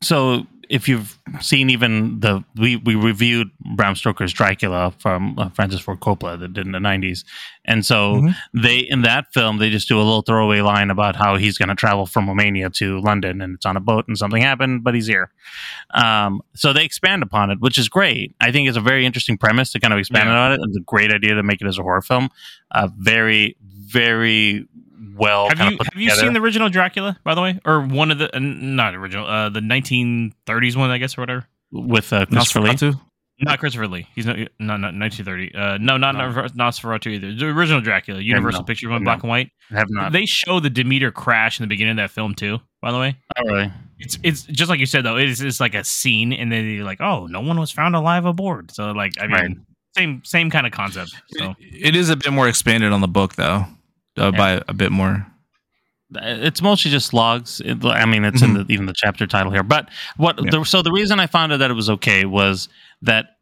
so 0.00 0.46
if 0.70 0.88
you've 0.88 1.18
seen 1.40 1.70
even 1.70 2.20
the 2.20 2.44
we 2.56 2.76
we 2.76 2.94
reviewed 2.94 3.48
Bram 3.76 3.94
Stoker's 3.94 4.32
Dracula 4.32 4.92
from 4.98 5.38
uh, 5.38 5.48
Francis 5.50 5.80
Ford 5.80 6.00
Coppola 6.00 6.38
that 6.40 6.52
did 6.52 6.66
in 6.66 6.72
the 6.72 6.78
90s. 6.78 7.24
And 7.64 7.84
so 7.84 8.14
Mm-hmm. 8.14 8.60
they 8.62 8.78
in 8.78 9.02
that 9.02 9.32
film 9.32 9.58
they 9.58 9.70
just 9.70 9.88
do 9.88 9.96
a 9.96 10.02
little 10.02 10.22
throwaway 10.22 10.60
line 10.60 10.90
about 10.90 11.16
how 11.16 11.36
he's 11.36 11.56
going 11.58 11.68
to 11.70 11.74
travel 11.74 12.06
from 12.06 12.28
Romania 12.28 12.70
to 12.70 13.00
London 13.00 13.40
and 13.40 13.54
it's 13.56 13.66
on 13.66 13.76
a 13.76 13.80
boat 13.80 14.04
and 14.08 14.16
something 14.18 14.42
happened 14.42 14.84
but 14.84 14.94
he's 14.94 15.06
here. 15.06 15.30
Um, 15.92 16.42
so 16.54 16.72
they 16.72 16.84
expand 16.84 17.22
upon 17.22 17.50
it, 17.50 17.60
which 17.60 17.78
is 17.78 17.88
great. 17.88 18.34
I 18.40 18.52
think 18.52 18.68
it's 18.68 18.76
a 18.76 18.80
very 18.82 19.06
interesting 19.06 19.38
premise 19.38 19.72
to 19.72 19.80
kind 19.80 19.92
of 19.92 19.98
expand 19.98 20.28
Yeah. 20.28 20.38
on 20.38 20.52
it. 20.52 20.60
It's 20.62 20.76
a 20.76 20.80
great 20.80 21.12
idea 21.12 21.34
to 21.34 21.42
make 21.42 21.60
it 21.60 21.66
as 21.66 21.78
a 21.78 21.82
horror 21.82 22.02
film. 22.02 22.28
Uh, 22.70 22.88
very 22.98 23.56
very 23.86 24.66
well 25.16 25.48
have 25.48 25.70
you 25.70 25.76
put 25.78 25.86
have 25.92 26.00
you 26.00 26.08
together. 26.10 26.20
seen 26.26 26.32
the 26.32 26.40
original 26.40 26.68
Dracula, 26.68 27.18
by 27.24 27.34
the 27.34 27.40
way, 27.42 27.58
or 27.64 27.80
one 27.80 28.10
of 28.10 28.18
the 28.18 28.34
uh, 28.34 28.38
not 28.40 28.94
original, 28.94 29.26
uh, 29.26 29.48
the 29.48 29.60
1930s 29.60 30.76
one, 30.76 30.90
I 30.90 30.98
guess, 30.98 31.16
or 31.18 31.22
whatever? 31.22 31.46
with 31.72 32.12
uh, 32.12 32.24
Christopher 32.26 32.60
Lee? 32.60 32.92
Not 33.40 33.58
Christopher 33.58 33.88
Lee. 33.88 34.06
He's 34.14 34.26
not 34.26 34.36
no, 34.60 34.76
not 34.76 34.94
1930. 34.94 35.54
Uh, 35.56 35.78
no, 35.78 35.96
not 35.96 36.14
No. 36.14 36.30
Nosferatu 36.56 37.08
either. 37.14 37.34
The 37.34 37.46
original 37.46 37.80
Dracula, 37.80 38.20
Universal 38.20 38.60
no. 38.60 38.64
Picture 38.64 38.88
one, 38.88 39.02
No. 39.02 39.06
black 39.08 39.22
and 39.24 39.28
white. 39.30 39.50
I 39.72 39.78
have 39.78 39.88
not. 39.90 40.12
They 40.12 40.24
show 40.24 40.60
the 40.60 40.70
Demeter 40.70 41.10
crash 41.10 41.58
in 41.58 41.64
the 41.64 41.68
beginning 41.68 41.92
of 41.92 41.96
that 41.96 42.10
film 42.12 42.34
too. 42.36 42.58
By 42.80 42.92
the 42.92 42.98
way, 42.98 43.16
Not 43.36 43.46
really. 43.52 43.72
it's 43.98 44.18
it's 44.22 44.42
just 44.44 44.70
like 44.70 44.78
you 44.78 44.86
said 44.86 45.04
though. 45.04 45.16
It 45.16 45.28
is 45.28 45.40
it's 45.40 45.58
like 45.58 45.74
a 45.74 45.82
scene, 45.82 46.32
and 46.32 46.52
then 46.52 46.64
you're 46.66 46.84
like, 46.84 47.00
oh, 47.00 47.26
no 47.26 47.40
one 47.40 47.58
was 47.58 47.72
found 47.72 47.96
alive 47.96 48.24
aboard. 48.24 48.70
So 48.70 48.92
like, 48.92 49.14
I 49.20 49.26
mean, 49.26 49.32
Right. 49.32 49.56
same 49.96 50.22
same 50.24 50.48
kind 50.50 50.64
of 50.66 50.72
concept. 50.72 51.12
So 51.30 51.54
It 51.58 51.96
is 51.96 52.10
a 52.10 52.16
bit 52.16 52.32
more 52.32 52.46
expanded 52.46 52.92
on 52.92 53.00
the 53.00 53.08
book, 53.08 53.34
though, 53.34 53.64
uh, 54.16 54.30
by 54.30 54.62
a 54.68 54.74
bit 54.74 54.92
more. 54.92 55.26
it's 56.14 56.62
mostly 56.62 56.90
just 56.90 57.12
logs. 57.12 57.60
It, 57.64 57.84
I 57.84 58.04
mean, 58.04 58.24
it's 58.24 58.42
in 58.42 58.54
the, 58.54 58.66
even 58.68 58.86
the 58.86 58.94
chapter 58.94 59.26
title 59.26 59.52
here. 59.52 59.62
But 59.62 59.88
what? 60.16 60.42
Yeah. 60.42 60.50
The, 60.50 60.64
so 60.64 60.82
the 60.82 60.92
reason 60.92 61.20
I 61.20 61.26
found 61.26 61.52
out 61.52 61.58
that 61.58 61.70
it 61.70 61.74
was 61.74 61.90
okay 61.90 62.24
was 62.24 62.68
that 63.02 63.36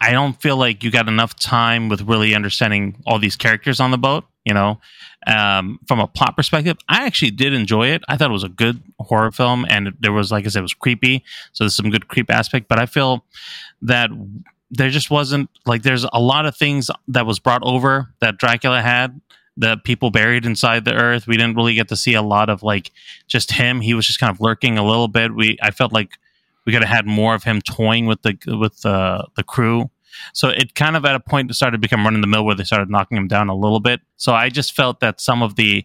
I 0.00 0.12
don't 0.12 0.40
feel 0.40 0.56
like 0.56 0.82
you 0.82 0.90
got 0.90 1.08
enough 1.08 1.36
time 1.36 1.88
with 1.88 2.02
really 2.02 2.34
understanding 2.34 3.02
all 3.06 3.18
these 3.18 3.36
characters 3.36 3.80
on 3.80 3.90
the 3.90 3.98
boat. 3.98 4.24
You 4.44 4.54
know, 4.54 4.80
um, 5.26 5.78
from 5.86 6.00
a 6.00 6.06
plot 6.06 6.34
perspective, 6.34 6.78
I 6.88 7.04
actually 7.04 7.32
did 7.32 7.52
enjoy 7.52 7.88
it. 7.88 8.02
I 8.08 8.16
thought 8.16 8.30
it 8.30 8.32
was 8.32 8.44
a 8.44 8.48
good 8.48 8.82
horror 8.98 9.30
film, 9.30 9.66
and 9.68 9.92
there 10.00 10.12
was, 10.12 10.32
like 10.32 10.46
I 10.46 10.48
said, 10.48 10.60
it 10.60 10.62
was 10.62 10.74
creepy. 10.74 11.22
So 11.52 11.64
there's 11.64 11.74
some 11.74 11.90
good 11.90 12.08
creep 12.08 12.30
aspect. 12.30 12.66
But 12.66 12.78
I 12.78 12.86
feel 12.86 13.26
that 13.82 14.10
there 14.70 14.88
just 14.88 15.10
wasn't 15.10 15.50
like 15.66 15.82
there's 15.82 16.06
a 16.12 16.20
lot 16.20 16.46
of 16.46 16.56
things 16.56 16.90
that 17.08 17.26
was 17.26 17.38
brought 17.38 17.62
over 17.62 18.14
that 18.20 18.38
Dracula 18.38 18.80
had 18.80 19.20
that 19.58 19.84
people 19.84 20.10
buried 20.10 20.46
inside 20.46 20.84
the 20.84 20.94
earth. 20.94 21.26
We 21.26 21.36
didn't 21.36 21.56
really 21.56 21.74
get 21.74 21.88
to 21.88 21.96
see 21.96 22.14
a 22.14 22.22
lot 22.22 22.48
of 22.48 22.62
like 22.62 22.92
just 23.26 23.52
him. 23.52 23.80
He 23.80 23.92
was 23.92 24.06
just 24.06 24.20
kind 24.20 24.30
of 24.30 24.40
lurking 24.40 24.78
a 24.78 24.84
little 24.84 25.08
bit. 25.08 25.34
We 25.34 25.58
I 25.60 25.72
felt 25.72 25.92
like 25.92 26.18
we 26.64 26.72
could 26.72 26.82
have 26.82 26.94
had 26.94 27.06
more 27.06 27.34
of 27.34 27.44
him 27.44 27.60
toying 27.60 28.06
with 28.06 28.22
the 28.22 28.38
with 28.46 28.80
the 28.82 29.26
the 29.36 29.42
crew. 29.42 29.90
So 30.32 30.48
it 30.48 30.74
kind 30.74 30.96
of 30.96 31.04
at 31.04 31.14
a 31.14 31.20
point 31.20 31.54
started 31.54 31.76
to 31.76 31.80
become 31.80 32.04
running 32.04 32.20
the 32.20 32.26
mill 32.26 32.44
where 32.44 32.54
they 32.54 32.64
started 32.64 32.90
knocking 32.90 33.16
him 33.16 33.28
down 33.28 33.48
a 33.48 33.54
little 33.54 33.80
bit. 33.80 34.00
So 34.16 34.32
I 34.32 34.48
just 34.48 34.74
felt 34.74 35.00
that 35.00 35.20
some 35.20 35.42
of 35.42 35.56
the 35.56 35.84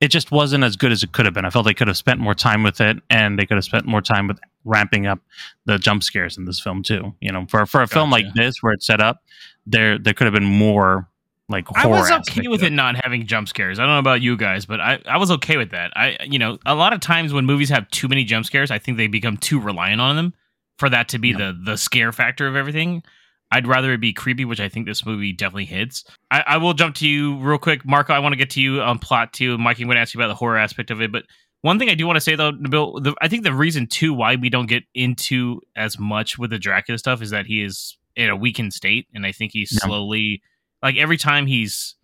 it 0.00 0.08
just 0.08 0.30
wasn't 0.30 0.62
as 0.62 0.76
good 0.76 0.92
as 0.92 1.02
it 1.02 1.10
could 1.10 1.24
have 1.24 1.34
been. 1.34 1.44
I 1.44 1.50
felt 1.50 1.64
they 1.64 1.74
could 1.74 1.88
have 1.88 1.96
spent 1.96 2.20
more 2.20 2.34
time 2.34 2.62
with 2.62 2.80
it 2.80 2.98
and 3.10 3.36
they 3.36 3.46
could 3.46 3.56
have 3.56 3.64
spent 3.64 3.84
more 3.84 4.00
time 4.00 4.28
with 4.28 4.38
ramping 4.64 5.06
up 5.06 5.18
the 5.64 5.76
jump 5.76 6.04
scares 6.04 6.38
in 6.38 6.44
this 6.44 6.60
film 6.60 6.84
too. 6.84 7.14
You 7.20 7.32
know, 7.32 7.46
for 7.48 7.66
for 7.66 7.82
a 7.82 7.88
film 7.88 8.10
like 8.10 8.26
this 8.34 8.62
where 8.62 8.72
it's 8.72 8.86
set 8.86 9.00
up, 9.00 9.24
there 9.66 9.98
there 9.98 10.14
could 10.14 10.26
have 10.26 10.34
been 10.34 10.44
more 10.44 11.08
like 11.48 11.66
I 11.74 11.86
was 11.86 12.10
okay 12.10 12.48
with 12.48 12.62
it 12.62 12.72
not 12.72 12.96
having 13.02 13.26
jump 13.26 13.48
scares. 13.48 13.78
I 13.78 13.82
don't 13.84 13.94
know 13.94 13.98
about 14.00 14.20
you 14.20 14.36
guys, 14.36 14.66
but 14.66 14.80
I, 14.80 15.00
I 15.06 15.16
was 15.16 15.30
okay 15.32 15.56
with 15.56 15.70
that. 15.70 15.92
I 15.96 16.16
you 16.24 16.38
know 16.38 16.58
a 16.66 16.74
lot 16.74 16.92
of 16.92 17.00
times 17.00 17.32
when 17.32 17.46
movies 17.46 17.70
have 17.70 17.88
too 17.90 18.08
many 18.08 18.24
jump 18.24 18.46
scares, 18.46 18.70
I 18.70 18.78
think 18.78 18.96
they 18.96 19.06
become 19.06 19.36
too 19.36 19.60
reliant 19.60 20.00
on 20.00 20.16
them 20.16 20.34
for 20.78 20.88
that 20.90 21.08
to 21.10 21.18
be 21.18 21.32
the 21.32 21.58
the 21.64 21.76
scare 21.76 22.12
factor 22.12 22.46
of 22.46 22.56
everything. 22.56 23.02
I'd 23.50 23.66
rather 23.66 23.94
it 23.94 24.00
be 24.00 24.12
creepy, 24.12 24.44
which 24.44 24.60
I 24.60 24.68
think 24.68 24.84
this 24.84 25.06
movie 25.06 25.32
definitely 25.32 25.64
hits. 25.64 26.04
I, 26.30 26.44
I 26.46 26.56
will 26.58 26.74
jump 26.74 26.96
to 26.96 27.08
you 27.08 27.38
real 27.38 27.56
quick, 27.56 27.82
Marco. 27.86 28.12
I 28.12 28.18
want 28.18 28.34
to 28.34 28.36
get 28.36 28.50
to 28.50 28.60
you 28.60 28.82
on 28.82 28.98
plot 28.98 29.32
too. 29.32 29.56
Mikey, 29.56 29.84
I'm 29.84 29.88
going 29.88 29.96
to 29.96 30.02
ask 30.02 30.12
you 30.12 30.20
about 30.20 30.28
the 30.28 30.34
horror 30.34 30.58
aspect 30.58 30.90
of 30.90 31.00
it, 31.00 31.10
but 31.10 31.24
one 31.62 31.78
thing 31.78 31.88
I 31.88 31.94
do 31.94 32.06
want 32.06 32.16
to 32.16 32.20
say 32.20 32.36
though, 32.36 32.52
Bill, 32.52 33.00
the, 33.00 33.14
I 33.22 33.28
think 33.28 33.44
the 33.44 33.54
reason 33.54 33.86
too 33.86 34.12
why 34.12 34.36
we 34.36 34.50
don't 34.50 34.66
get 34.68 34.84
into 34.94 35.60
as 35.76 35.98
much 35.98 36.38
with 36.38 36.50
the 36.50 36.58
Dracula 36.58 36.98
stuff 36.98 37.22
is 37.22 37.30
that 37.30 37.46
he 37.46 37.62
is 37.62 37.96
in 38.16 38.28
a 38.28 38.36
weakened 38.36 38.74
state, 38.74 39.06
and 39.14 39.24
I 39.24 39.32
think 39.32 39.52
he's 39.52 39.72
Yeah. 39.72 39.86
slowly 39.86 40.42
like 40.82 40.96
every 40.96 41.16
time 41.16 41.46
he's 41.46 41.94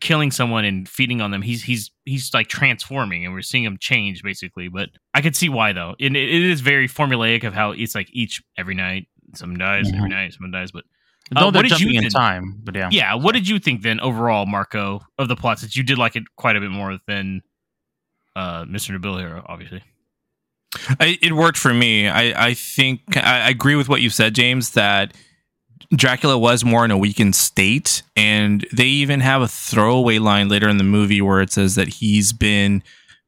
killing 0.00 0.30
someone 0.30 0.64
and 0.64 0.88
feeding 0.88 1.20
on 1.20 1.30
them, 1.30 1.42
he's 1.42 1.62
he's 1.62 1.90
he's 2.04 2.32
like 2.32 2.48
transforming, 2.48 3.24
and 3.24 3.34
we're 3.34 3.42
seeing 3.42 3.64
him 3.64 3.76
change 3.78 4.22
basically. 4.22 4.68
But 4.68 4.88
I 5.14 5.20
could 5.20 5.36
see 5.36 5.48
why 5.48 5.72
though. 5.72 5.94
And 6.00 6.16
it, 6.16 6.28
it 6.28 6.42
is 6.42 6.60
very 6.60 6.88
formulaic 6.88 7.44
of 7.44 7.54
how 7.54 7.72
it's 7.72 7.94
like 7.94 8.08
each 8.12 8.42
every 8.56 8.74
night 8.74 9.08
someone 9.34 9.58
dies, 9.58 9.88
every 9.92 10.08
Mhm. 10.08 10.12
night 10.12 10.32
someone 10.32 10.50
dies. 10.52 10.70
But 10.72 10.84
Uh, 11.36 11.50
they're 11.50 11.60
what 11.60 11.68
did 11.68 11.72
you 11.80 11.86
jumping 11.86 11.94
in 11.96 12.02
think? 12.02 12.14
time, 12.14 12.60
but 12.64 12.74
yeah, 12.74 12.88
yeah, 12.90 13.14
what 13.14 13.32
did 13.32 13.46
you 13.46 13.58
think 13.60 13.82
then 13.82 14.00
overall, 14.00 14.46
Marco, 14.46 15.00
of 15.18 15.28
the 15.28 15.36
plot? 15.36 15.58
that 15.60 15.76
you 15.76 15.82
did 15.82 15.98
like 15.98 16.16
it 16.16 16.24
quite 16.36 16.56
a 16.56 16.60
bit 16.60 16.70
more 16.70 16.98
than 17.06 17.42
uh 18.36 18.64
Mr. 18.64 18.98
Nabil 18.98 19.18
here, 19.18 19.42
obviously. 19.46 19.82
I, 21.00 21.18
it 21.20 21.32
worked 21.32 21.58
for 21.58 21.74
me. 21.74 22.08
I, 22.08 22.46
I 22.48 22.54
think 22.54 23.00
I, 23.16 23.40
I 23.42 23.48
agree 23.50 23.74
with 23.74 23.88
what 23.88 24.00
you 24.02 24.08
said, 24.10 24.34
James, 24.34 24.70
that 24.70 25.14
Dracula 25.94 26.38
was 26.38 26.64
more 26.64 26.84
in 26.84 26.90
a 26.90 26.98
weakened 26.98 27.34
state. 27.34 28.02
And 28.16 28.66
they 28.72 28.86
even 28.86 29.20
have 29.20 29.42
a 29.42 29.48
throwaway 29.48 30.18
line 30.18 30.48
later 30.48 30.68
in 30.68 30.76
the 30.78 30.84
movie 30.84 31.20
where 31.20 31.40
it 31.40 31.50
says 31.52 31.74
that 31.76 31.88
he's 31.88 32.32
been 32.32 32.82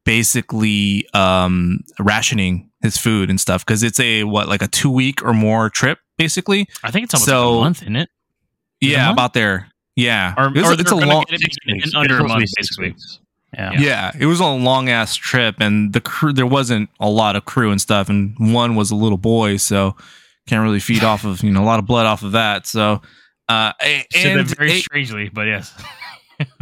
basically 0.04 1.06
um, 1.14 1.80
rationing 1.98 2.70
his 2.82 2.96
food 2.98 3.30
and 3.30 3.40
stuff 3.40 3.64
because 3.64 3.82
it's 3.82 3.98
a, 4.00 4.24
what, 4.24 4.48
like 4.48 4.62
a 4.62 4.68
two 4.68 4.90
week 4.90 5.22
or 5.24 5.32
more 5.32 5.70
trip, 5.70 5.98
basically? 6.18 6.68
I 6.82 6.90
think 6.90 7.04
it's 7.04 7.14
almost 7.14 7.28
So- 7.28 7.52
like 7.52 7.58
a 7.58 7.64
month, 7.64 7.82
isn't 7.82 7.96
it? 7.96 8.08
Is 8.80 8.88
it 8.88 8.92
yeah, 8.92 9.04
month? 9.06 9.14
about 9.16 9.34
there. 9.34 9.68
Yeah. 9.96 10.34
Or, 10.36 10.46
It 10.46 10.54
was- 10.54 10.64
or 10.70 10.72
it's 10.80 10.90
a 10.90 10.96
long. 10.96 11.24
get 11.28 11.40
it 11.40 11.56
in, 11.66 11.74
under 11.74 11.78
a 11.78 11.78
It's 11.78 11.92
supposed 11.92 12.18
to 12.18 12.22
be 12.24 12.28
month, 12.28 12.48
six 12.48 12.54
basically. 12.68 12.88
weeks. 12.88 13.18
Yeah. 13.54 13.72
Yeah. 13.78 14.10
it 14.18 14.26
was 14.26 14.40
a 14.40 14.46
long 14.46 14.88
ass 14.88 15.14
trip, 15.14 15.56
and 15.60 15.92
the 15.92 16.00
crew 16.00 16.32
there 16.32 16.46
wasn't 16.46 16.88
a 16.98 17.08
lot 17.10 17.36
of 17.36 17.44
crew 17.44 17.70
and 17.70 17.80
stuff, 17.80 18.08
and 18.08 18.34
one 18.38 18.74
was 18.76 18.90
a 18.90 18.94
little 18.96 19.18
boy, 19.18 19.56
so 19.58 19.94
can't 20.48 20.62
really 20.62 20.80
feed 20.80 21.04
off 21.04 21.24
of 21.24 21.42
you 21.42 21.50
know 21.50 21.62
a 21.62 21.66
lot 21.66 21.78
of 21.78 21.86
blood 21.86 22.06
off 22.06 22.22
of 22.22 22.32
that. 22.32 22.66
So, 22.66 23.00
uh, 23.48 23.72
a- 23.82 24.06
Said 24.12 24.38
and 24.38 24.48
that 24.48 24.56
very 24.56 24.72
a- 24.72 24.80
strangely, 24.80 25.28
but 25.32 25.46
yes. 25.46 25.72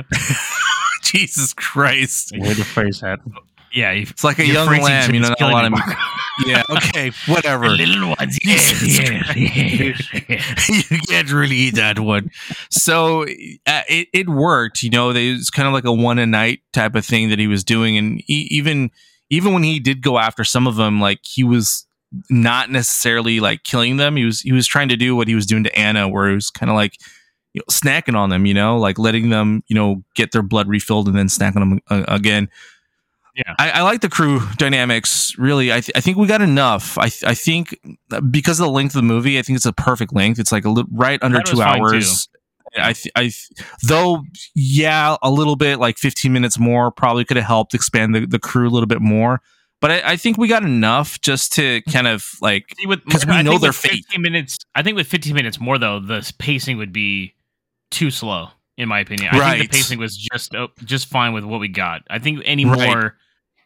Jesus 1.02 1.52
Christ, 1.54 2.32
Way 2.36 2.54
to 2.54 2.64
phrase 2.64 3.00
that. 3.00 3.18
Yeah, 3.72 3.92
you- 3.92 4.02
it's 4.02 4.22
like 4.24 4.38
a 4.38 4.46
young 4.46 4.66
phrasing 4.66 4.84
lamb, 4.84 5.14
you 5.14 5.20
know. 5.20 5.28
is 5.30 5.40
Not 5.40 5.50
a 5.50 5.52
lot 5.52 5.64
of 5.64 5.72
me, 5.72 5.78
yeah, 6.46 6.62
okay, 6.70 7.10
whatever. 7.26 7.68
little 7.68 8.08
ones, 8.18 8.38
yes, 8.44 8.82
yes, 9.36 10.02
yes. 10.28 10.68
you 10.90 10.98
can't 11.08 11.30
really 11.32 11.56
eat 11.56 11.74
that 11.76 11.98
one. 11.98 12.30
So 12.70 13.22
uh, 13.22 13.82
it 13.88 14.08
it 14.12 14.28
worked. 14.28 14.82
You 14.82 14.90
know, 14.90 15.12
they- 15.12 15.32
was 15.32 15.50
kind 15.50 15.66
of 15.68 15.74
like 15.74 15.84
a 15.84 15.92
one 15.92 16.18
a 16.18 16.26
night 16.26 16.60
type 16.72 16.94
of 16.94 17.04
thing 17.06 17.28
that 17.30 17.38
he 17.38 17.46
was 17.46 17.62
doing, 17.64 17.96
and 17.96 18.20
he, 18.26 18.46
even 18.50 18.90
even 19.30 19.52
when 19.52 19.62
he 19.62 19.78
did 19.80 20.02
go 20.02 20.18
after 20.18 20.44
some 20.44 20.66
of 20.66 20.76
them, 20.76 21.00
like 21.00 21.20
he 21.22 21.44
was 21.44 21.86
not 22.28 22.70
necessarily 22.70 23.40
like 23.40 23.64
killing 23.64 23.96
them. 23.96 24.16
He 24.16 24.24
was 24.24 24.40
he 24.40 24.52
was 24.52 24.66
trying 24.66 24.88
to 24.88 24.96
do 24.96 25.14
what 25.16 25.28
he 25.28 25.34
was 25.34 25.46
doing 25.46 25.64
to 25.64 25.78
Anna, 25.78 26.08
where 26.08 26.28
he 26.28 26.34
was 26.34 26.50
kind 26.50 26.70
of 26.70 26.76
like. 26.76 26.96
You 27.52 27.58
know, 27.58 27.64
snacking 27.68 28.14
on 28.14 28.30
them, 28.30 28.46
you 28.46 28.54
know, 28.54 28.78
like 28.78 28.96
letting 28.96 29.30
them, 29.30 29.64
you 29.66 29.74
know, 29.74 30.04
get 30.14 30.30
their 30.30 30.40
blood 30.40 30.68
refilled 30.68 31.08
and 31.08 31.18
then 31.18 31.26
snacking 31.26 31.54
them 31.54 31.80
uh, 31.90 32.04
again. 32.06 32.48
Yeah. 33.34 33.54
I, 33.58 33.70
I 33.70 33.82
like 33.82 34.00
the 34.00 34.08
crew 34.08 34.40
dynamics. 34.56 35.34
Really, 35.38 35.72
I, 35.72 35.80
th- 35.80 35.92
I 35.96 36.00
think 36.00 36.16
we 36.16 36.26
got 36.26 36.42
enough. 36.42 36.98
I, 36.98 37.08
th- 37.08 37.24
I 37.24 37.34
think 37.34 37.78
because 38.30 38.60
of 38.60 38.66
the 38.66 38.70
length 38.70 38.94
of 38.94 39.00
the 39.00 39.06
movie, 39.06 39.38
I 39.38 39.42
think 39.42 39.56
it's 39.56 39.66
a 39.66 39.72
perfect 39.72 40.14
length. 40.14 40.38
It's 40.38 40.52
like 40.52 40.64
a 40.64 40.70
li- 40.70 40.84
right 40.92 41.20
under 41.22 41.40
two 41.42 41.62
hours. 41.62 42.28
I, 42.76 42.92
th- 42.92 43.12
I, 43.16 43.22
th- 43.22 43.48
though, 43.82 44.22
yeah, 44.54 45.16
a 45.22 45.30
little 45.30 45.56
bit, 45.56 45.78
like 45.78 45.98
15 45.98 46.32
minutes 46.32 46.58
more 46.58 46.90
probably 46.90 47.24
could 47.24 47.36
have 47.36 47.46
helped 47.46 47.74
expand 47.74 48.14
the, 48.14 48.26
the 48.26 48.38
crew 48.38 48.68
a 48.68 48.70
little 48.70 48.86
bit 48.86 49.00
more. 49.00 49.40
But 49.80 49.90
I, 49.90 50.12
I 50.12 50.16
think 50.16 50.36
we 50.36 50.46
got 50.48 50.62
enough 50.62 51.20
just 51.22 51.52
to 51.54 51.80
kind 51.90 52.06
of 52.06 52.28
like, 52.42 52.74
because 52.86 53.24
we 53.26 53.32
I 53.32 53.42
know 53.42 53.52
think 53.52 53.62
their 53.62 53.68
with 53.70 53.76
fate. 53.76 54.04
15 54.06 54.20
minutes. 54.22 54.58
I 54.74 54.82
think 54.82 54.96
with 54.96 55.06
15 55.06 55.34
minutes 55.34 55.58
more 55.58 55.78
though, 55.78 55.98
the 56.00 56.30
pacing 56.38 56.76
would 56.76 56.92
be 56.92 57.34
too 57.90 58.10
slow, 58.10 58.48
in 58.76 58.88
my 58.88 59.00
opinion. 59.00 59.30
I 59.32 59.38
Right. 59.38 59.58
think 59.58 59.70
the 59.72 59.76
pacing 59.78 59.98
was 59.98 60.16
just 60.16 60.54
uh, 60.54 60.68
just 60.84 61.06
fine 61.08 61.32
with 61.32 61.44
what 61.44 61.60
we 61.60 61.68
got. 61.68 62.02
I 62.10 62.18
think 62.18 62.42
any 62.44 62.64
Right. 62.66 62.86
more, 62.88 63.16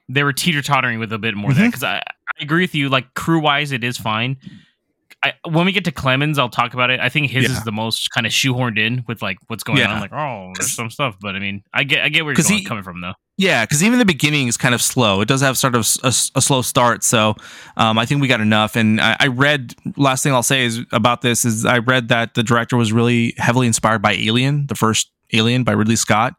they 0.09 0.23
were 0.23 0.33
teeter 0.33 0.63
tottering 0.63 0.99
with 1.01 1.13
a 1.13 1.19
bit 1.19 1.35
more 1.35 1.51
of 1.51 1.57
that 1.57 1.67
because 1.67 1.83
I, 1.83 1.97
I 1.99 2.03
agree 2.43 2.63
with 2.63 2.75
you. 2.77 2.89
Like 2.89 3.15
crew 3.15 3.41
wise, 3.41 3.73
it 3.73 3.83
is 3.83 3.97
fine. 3.99 4.37
I, 5.25 5.33
when 5.49 5.65
we 5.65 5.73
get 5.73 5.85
to 5.87 5.91
Clemens, 5.93 6.39
I'll 6.39 6.51
talk 6.51 6.75
about 6.75 6.91
it. 6.91 7.01
I 7.01 7.09
think 7.09 7.31
his 7.31 7.45
Yeah. 7.45 7.51
is 7.53 7.65
the 7.65 7.73
most 7.73 8.11
kind 8.11 8.27
of 8.27 8.33
shoehorned 8.33 8.79
in 8.79 9.05
with 9.09 9.23
like 9.23 9.39
what's 9.47 9.65
going 9.65 9.79
Yeah. 9.79 9.95
on. 9.95 10.01
Like, 10.01 10.13
oh, 10.13 10.53
there's 10.55 10.73
some 10.75 10.91
stuff, 10.91 11.17
but 11.21 11.35
I 11.35 11.39
mean, 11.39 11.63
I 11.73 11.83
get 11.85 12.05
I 12.05 12.11
get 12.11 12.25
where 12.25 12.35
you're 12.35 12.45
going, 12.45 12.59
he- 12.59 12.65
coming 12.65 12.85
from 12.85 13.01
though. 13.01 13.15
Yeah, 13.37 13.65
because 13.65 13.83
even 13.83 13.99
the 13.99 14.05
beginning 14.05 14.47
is 14.49 14.57
kind 14.57 14.75
of 14.77 14.83
slow. 14.83 15.21
It 15.21 15.27
does 15.27 15.41
have 15.41 15.59
sort 15.59 15.75
of 15.75 15.81
a 16.05 16.13
slow 16.13 16.63
start, 16.63 17.03
so 17.03 17.35
um, 17.77 17.99
I 17.99 18.07
think 18.07 18.21
we 18.21 18.29
got 18.29 18.41
enough. 18.41 18.77
And 18.77 19.01
I, 19.01 19.17
I 19.19 19.27
read 19.27 19.75
last 19.97 20.23
thing 20.23 20.33
I'll 20.33 20.43
say 20.45 20.65
is 20.67 20.81
about 20.93 21.23
this 21.23 21.45
is 21.45 21.65
I 21.65 21.79
read 21.79 22.09
that 22.09 22.35
the 22.35 22.45
director 22.45 22.77
was 22.77 22.93
really 22.93 23.35
heavily 23.39 23.67
inspired 23.67 24.03
by 24.03 24.13
Alien, 24.13 24.67
the 24.69 24.77
first 24.77 25.11
Alien 25.33 25.65
by 25.65 25.73
Ridley 25.73 25.97
Scott. 25.97 26.35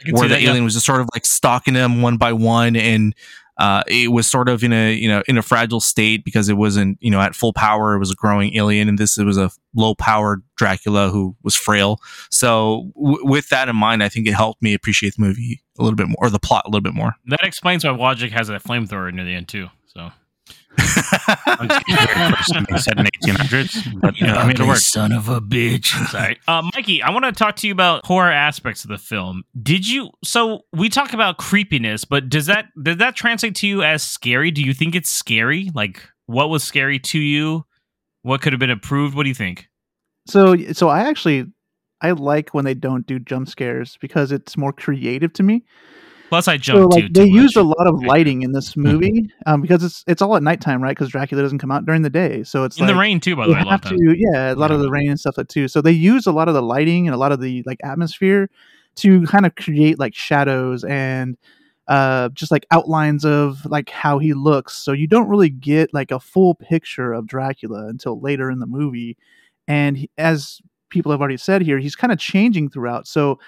can 0.00 0.14
where 0.14 0.22
see 0.22 0.28
the 0.28 0.34
that, 0.34 0.42
yeah. 0.42 0.48
alien 0.48 0.64
was 0.64 0.74
just 0.74 0.86
sort 0.86 1.00
of 1.02 1.08
like 1.14 1.24
stalking 1.26 1.74
them 1.74 2.00
one 2.02 2.16
by 2.16 2.32
one, 2.32 2.74
and 2.74 3.14
uh, 3.60 3.82
it 3.86 4.10
was 4.10 4.26
sort 4.26 4.48
of 4.48 4.64
in 4.64 4.72
a 4.72 4.94
you 4.94 5.06
know 5.06 5.22
in 5.28 5.36
a 5.36 5.42
fragile 5.42 5.80
state 5.80 6.24
because 6.24 6.48
it 6.48 6.54
wasn't 6.54 6.96
you 7.00 7.10
know 7.10 7.20
at 7.20 7.34
full 7.34 7.52
power. 7.52 7.94
It 7.94 7.98
was 7.98 8.10
a 8.10 8.14
growing 8.14 8.56
alien, 8.56 8.88
and 8.88 8.98
this 8.98 9.18
it 9.18 9.24
was 9.24 9.36
a 9.36 9.50
low 9.76 9.94
powered 9.94 10.42
Dracula 10.56 11.10
who 11.10 11.36
was 11.42 11.54
frail. 11.54 12.00
So 12.30 12.90
w- 12.96 13.24
with 13.24 13.50
that 13.50 13.68
in 13.68 13.76
mind, 13.76 14.02
I 14.02 14.08
think 14.08 14.26
it 14.26 14.32
helped 14.32 14.62
me 14.62 14.72
appreciate 14.72 15.14
the 15.16 15.22
movie 15.22 15.60
a 15.78 15.82
little 15.82 15.96
bit 15.96 16.08
more, 16.08 16.16
or 16.20 16.30
the 16.30 16.38
plot 16.38 16.62
a 16.64 16.70
little 16.70 16.80
bit 16.80 16.94
more. 16.94 17.16
That 17.26 17.44
explains 17.44 17.84
why 17.84 17.90
Wojciech 17.90 18.30
has 18.30 18.48
a 18.48 18.54
flamethrower 18.54 19.12
near 19.12 19.26
the 19.26 19.34
end 19.34 19.48
too. 19.48 19.68
So 19.86 20.10
Something 22.44 22.78
set 22.78 22.98
in 22.98 23.06
1800s, 23.06 24.00
but 24.00 24.18
you 24.18 24.26
know, 24.26 24.34
I 24.34 24.46
made 24.46 24.58
it 24.58 24.66
work. 24.66 24.78
son 24.78 25.12
of 25.12 25.28
a 25.28 25.40
bitch. 25.40 25.86
Sorry, 26.10 26.38
uh, 26.48 26.62
Mikey. 26.74 27.02
I 27.02 27.10
want 27.10 27.24
to 27.24 27.32
talk 27.32 27.56
to 27.56 27.66
you 27.66 27.72
about 27.72 28.04
horror 28.06 28.30
aspects 28.30 28.84
of 28.84 28.90
the 28.90 28.98
film. 28.98 29.44
Did 29.62 29.86
you? 29.86 30.10
So 30.24 30.62
we 30.72 30.88
talk 30.88 31.12
about 31.12 31.38
creepiness, 31.38 32.04
but 32.04 32.28
does 32.28 32.46
that 32.46 32.66
does 32.82 32.96
that 32.98 33.16
translate 33.16 33.54
to 33.56 33.66
you 33.66 33.82
as 33.82 34.02
scary? 34.02 34.50
Do 34.50 34.62
you 34.62 34.74
think 34.74 34.94
it's 34.94 35.10
scary? 35.10 35.70
Like, 35.74 36.02
what 36.26 36.50
was 36.50 36.64
scary 36.64 36.98
to 36.98 37.18
you? 37.18 37.64
What 38.22 38.42
could 38.42 38.52
have 38.52 38.60
been 38.60 38.70
improved? 38.70 39.14
What 39.14 39.24
do 39.24 39.28
you 39.28 39.34
think? 39.34 39.68
So 40.26 40.56
so 40.72 40.88
I 40.88 41.00
actually 41.00 41.46
I 42.00 42.12
like 42.12 42.54
when 42.54 42.64
they 42.64 42.74
don't 42.74 43.06
do 43.06 43.18
jump 43.18 43.48
scares 43.48 43.98
because 44.00 44.32
it's 44.32 44.56
more 44.56 44.72
creative 44.72 45.32
to 45.34 45.42
me. 45.42 45.64
Plus, 46.30 46.46
I 46.46 46.58
So 46.58 46.58
jumped 46.58 46.94
like 46.94 47.06
too. 47.06 47.12
they 47.12 47.24
too 47.24 47.34
used 47.34 47.56
a 47.56 47.62
lot 47.64 47.88
of 47.88 48.04
lighting 48.04 48.42
in 48.42 48.52
this 48.52 48.76
movie 48.76 49.28
um, 49.46 49.60
because 49.60 49.82
it's 49.82 50.04
it's 50.06 50.22
all 50.22 50.36
at 50.36 50.44
nighttime, 50.44 50.80
right? 50.80 50.96
Because 50.96 51.08
Dracula 51.08 51.42
doesn't 51.42 51.58
come 51.58 51.72
out 51.72 51.84
during 51.84 52.02
the 52.02 52.10
day, 52.10 52.44
so 52.44 52.62
it's 52.62 52.78
in 52.78 52.86
like, 52.86 52.94
the 52.94 52.98
rain 52.98 53.18
too. 53.18 53.34
By 53.34 53.48
the 53.48 53.54
way, 53.54 53.58
have 53.58 53.80
to 53.80 54.14
yeah 54.16 54.52
a 54.52 54.54
lot 54.54 54.70
of 54.70 54.78
the 54.78 54.88
rain 54.88 55.10
and 55.10 55.18
stuff 55.18 55.36
like 55.36 55.48
too. 55.48 55.66
So 55.66 55.82
they 55.82 55.90
use 55.90 56.28
a 56.28 56.32
lot 56.32 56.46
of 56.46 56.54
the 56.54 56.62
lighting 56.62 57.08
and 57.08 57.16
a 57.16 57.18
lot 57.18 57.32
of 57.32 57.40
the 57.40 57.64
like 57.66 57.80
atmosphere 57.82 58.48
to 58.96 59.26
kind 59.26 59.44
of 59.44 59.56
create 59.56 59.98
like 59.98 60.14
shadows 60.14 60.84
and 60.84 61.36
uh 61.88 62.28
just 62.28 62.52
like 62.52 62.64
outlines 62.70 63.24
of 63.24 63.66
like 63.66 63.90
how 63.90 64.20
he 64.20 64.32
looks. 64.32 64.74
So 64.74 64.92
you 64.92 65.08
don't 65.08 65.28
really 65.28 65.50
get 65.50 65.92
like 65.92 66.12
a 66.12 66.20
full 66.20 66.54
picture 66.54 67.12
of 67.12 67.26
dracula 67.26 67.88
until 67.88 68.20
later 68.20 68.52
in 68.52 68.60
the 68.60 68.66
movie. 68.66 69.16
And 69.66 69.96
he, 69.96 70.10
as 70.16 70.60
people 70.90 71.10
have 71.10 71.20
already 71.20 71.38
said 71.38 71.62
here 71.62 71.78
he's 71.80 71.96
kind 71.96 72.12
of 72.12 72.20
changing 72.20 72.70
throughout. 72.70 73.08
So 73.08 73.40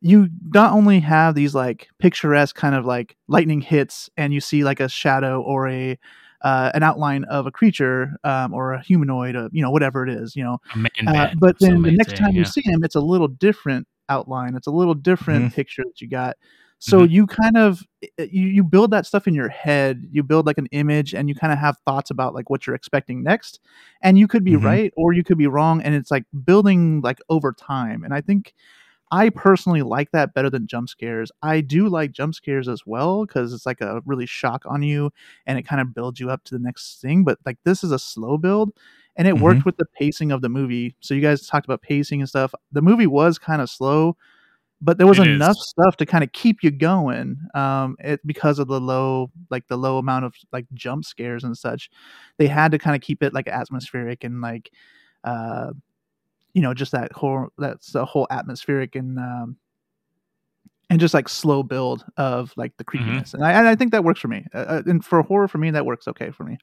you 0.00 0.28
not 0.54 0.72
only 0.72 1.00
have 1.00 1.34
these 1.34 1.54
like 1.54 1.88
picturesque 1.98 2.54
kind 2.56 2.74
of 2.74 2.84
like 2.86 3.16
lightning 3.28 3.60
hits 3.60 4.08
and 4.16 4.32
you 4.32 4.40
see 4.40 4.64
like 4.64 4.80
a 4.80 4.88
shadow 4.88 5.40
or 5.42 5.68
a 5.68 5.98
uh, 6.42 6.70
an 6.74 6.84
outline 6.84 7.24
of 7.24 7.46
a 7.46 7.50
creature 7.50 8.12
um, 8.24 8.54
or 8.54 8.72
a 8.74 8.82
humanoid, 8.82 9.34
or, 9.34 9.48
you 9.52 9.60
know, 9.60 9.70
whatever 9.72 10.06
it 10.06 10.10
is, 10.12 10.36
you 10.36 10.44
know. 10.44 10.58
Uh, 11.06 11.26
but 11.40 11.56
then 11.60 11.82
the 11.82 11.90
next 11.90 12.14
say, 12.14 12.16
time 12.16 12.30
you 12.36 12.44
see 12.44 12.62
him, 12.64 12.84
it's 12.84 12.94
a 12.94 13.00
little 13.00 13.26
different 13.28 13.88
outline. 14.08 14.54
It's 14.54 14.68
a 14.68 14.70
little 14.70 14.94
different 14.94 15.48
Mm-hmm. 15.48 15.56
picture 15.56 15.82
that 15.84 16.00
you 16.00 16.08
got. 16.08 16.36
So 16.80 17.02
you 17.02 17.26
kind 17.26 17.56
of 17.56 17.82
you, 18.18 18.46
you 18.46 18.62
build 18.62 18.92
that 18.92 19.04
stuff 19.04 19.26
in 19.26 19.34
your 19.34 19.48
head. 19.48 20.04
You 20.12 20.22
build 20.22 20.46
like 20.46 20.58
an 20.58 20.66
image, 20.70 21.12
and 21.12 21.28
you 21.28 21.34
kind 21.34 21.52
of 21.52 21.58
have 21.58 21.76
thoughts 21.84 22.10
about 22.10 22.34
like 22.34 22.50
what 22.50 22.66
you're 22.66 22.76
expecting 22.76 23.22
next. 23.24 23.58
And 24.00 24.16
you 24.16 24.28
could 24.28 24.44
be 24.44 24.54
Mhm. 24.54 24.62
right 24.64 24.92
or 24.96 25.12
you 25.12 25.24
could 25.24 25.38
be 25.38 25.48
wrong, 25.48 25.82
and 25.82 25.92
it's 25.94 26.10
like 26.12 26.24
building 26.44 27.00
like 27.02 27.18
over 27.28 27.52
time. 27.52 28.04
And 28.04 28.14
I 28.14 28.20
think 28.20 28.54
I 29.10 29.30
personally 29.30 29.82
like 29.82 30.10
that 30.12 30.34
better 30.34 30.50
than 30.50 30.66
jump 30.66 30.88
scares. 30.88 31.32
I 31.42 31.60
do 31.60 31.88
like 31.88 32.12
jump 32.12 32.34
scares 32.34 32.68
as 32.68 32.82
well 32.86 33.24
because 33.24 33.52
it's 33.52 33.66
like 33.66 33.80
a 33.80 34.02
really 34.06 34.26
shock 34.26 34.64
on 34.66 34.82
you 34.82 35.10
and 35.46 35.58
it 35.58 35.62
kind 35.62 35.80
of 35.80 35.94
builds 35.94 36.20
you 36.20 36.30
up 36.30 36.44
to 36.44 36.54
the 36.54 36.60
next 36.62 37.00
thing. 37.00 37.24
But 37.24 37.38
like 37.46 37.58
this 37.64 37.82
is 37.82 37.90
a 37.92 37.98
slow 37.98 38.36
build 38.36 38.72
and 39.16 39.26
it 39.26 39.38
worked 39.38 39.64
with 39.64 39.76
the 39.78 39.86
pacing 39.98 40.30
of 40.30 40.42
the 40.42 40.48
movie. 40.48 40.94
So 41.00 41.14
you 41.14 41.20
guys 41.22 41.46
talked 41.46 41.66
about 41.66 41.82
pacing 41.82 42.20
and 42.20 42.28
stuff. 42.28 42.52
The 42.72 42.82
movie 42.82 43.06
was 43.06 43.38
kind 43.38 43.62
of 43.62 43.70
slow, 43.70 44.16
but 44.80 44.98
there 44.98 45.06
was 45.08 45.18
It 45.18 45.26
is. 45.26 45.34
enough 45.36 45.56
stuff 45.56 45.96
to 45.96 46.06
kind 46.06 46.22
of 46.22 46.30
keep 46.32 46.62
you 46.62 46.70
going. 46.70 47.38
Um, 47.54 47.96
it 48.00 48.20
because 48.26 48.58
of 48.58 48.68
the 48.68 48.80
low, 48.80 49.30
like 49.50 49.66
the 49.68 49.76
low 49.78 49.98
amount 49.98 50.24
of 50.26 50.34
like 50.52 50.66
jump 50.74 51.04
scares 51.04 51.44
and 51.44 51.56
such. 51.58 51.90
They 52.36 52.46
had 52.46 52.72
to 52.72 52.78
kind 52.78 52.94
of 52.94 53.02
keep 53.02 53.22
it 53.22 53.34
like 53.34 53.48
atmospheric 53.48 54.22
and 54.22 54.40
like, 54.40 54.70
uh, 55.24 55.72
you 56.58 56.62
know, 56.62 56.74
just 56.74 56.90
that 56.90 57.12
whole 57.12 57.52
that's 57.56 57.92
the 57.92 58.04
whole 58.04 58.26
atmospheric 58.30 58.96
and 58.96 59.16
um, 59.16 59.56
and 60.90 60.98
just 60.98 61.14
like 61.14 61.28
slow 61.28 61.62
build 61.62 62.04
of 62.16 62.52
like 62.56 62.76
the 62.78 62.84
creepiness. 62.84 63.32
And 63.32 63.44
I 63.44 63.52
and 63.52 63.68
I 63.68 63.76
think 63.76 63.92
that 63.92 64.02
works 64.02 64.18
for 64.18 64.26
me. 64.26 64.44
Uh, 64.52 64.64
Uh, 64.68 64.82
and 64.86 65.04
for 65.04 65.22
horror, 65.22 65.46
for 65.46 65.58
me, 65.58 65.70
that 65.70 65.86
works 65.86 66.08
okay 66.08 66.32
for 66.32 66.42
me. 66.42 66.58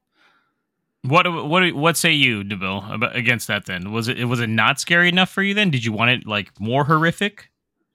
What 1.03 1.25
what 1.31 1.73
what 1.73 1.95
say 1.95 2.11
you, 2.11 2.43
Deville, 2.43 2.83
about 2.91 3.15
against 3.15 3.47
that? 3.47 3.67
Then 3.67 3.93
was 3.93 4.09
it 4.09 4.25
was 4.25 4.41
it 4.41 4.49
not 4.49 4.81
scary 4.81 5.07
enough 5.07 5.29
for 5.29 5.41
you? 5.41 5.53
Then 5.53 5.69
did 5.69 5.85
you 5.85 5.93
want 5.93 6.11
it 6.11 6.27
like 6.27 6.59
more 6.59 6.83
horrific? 6.83 7.51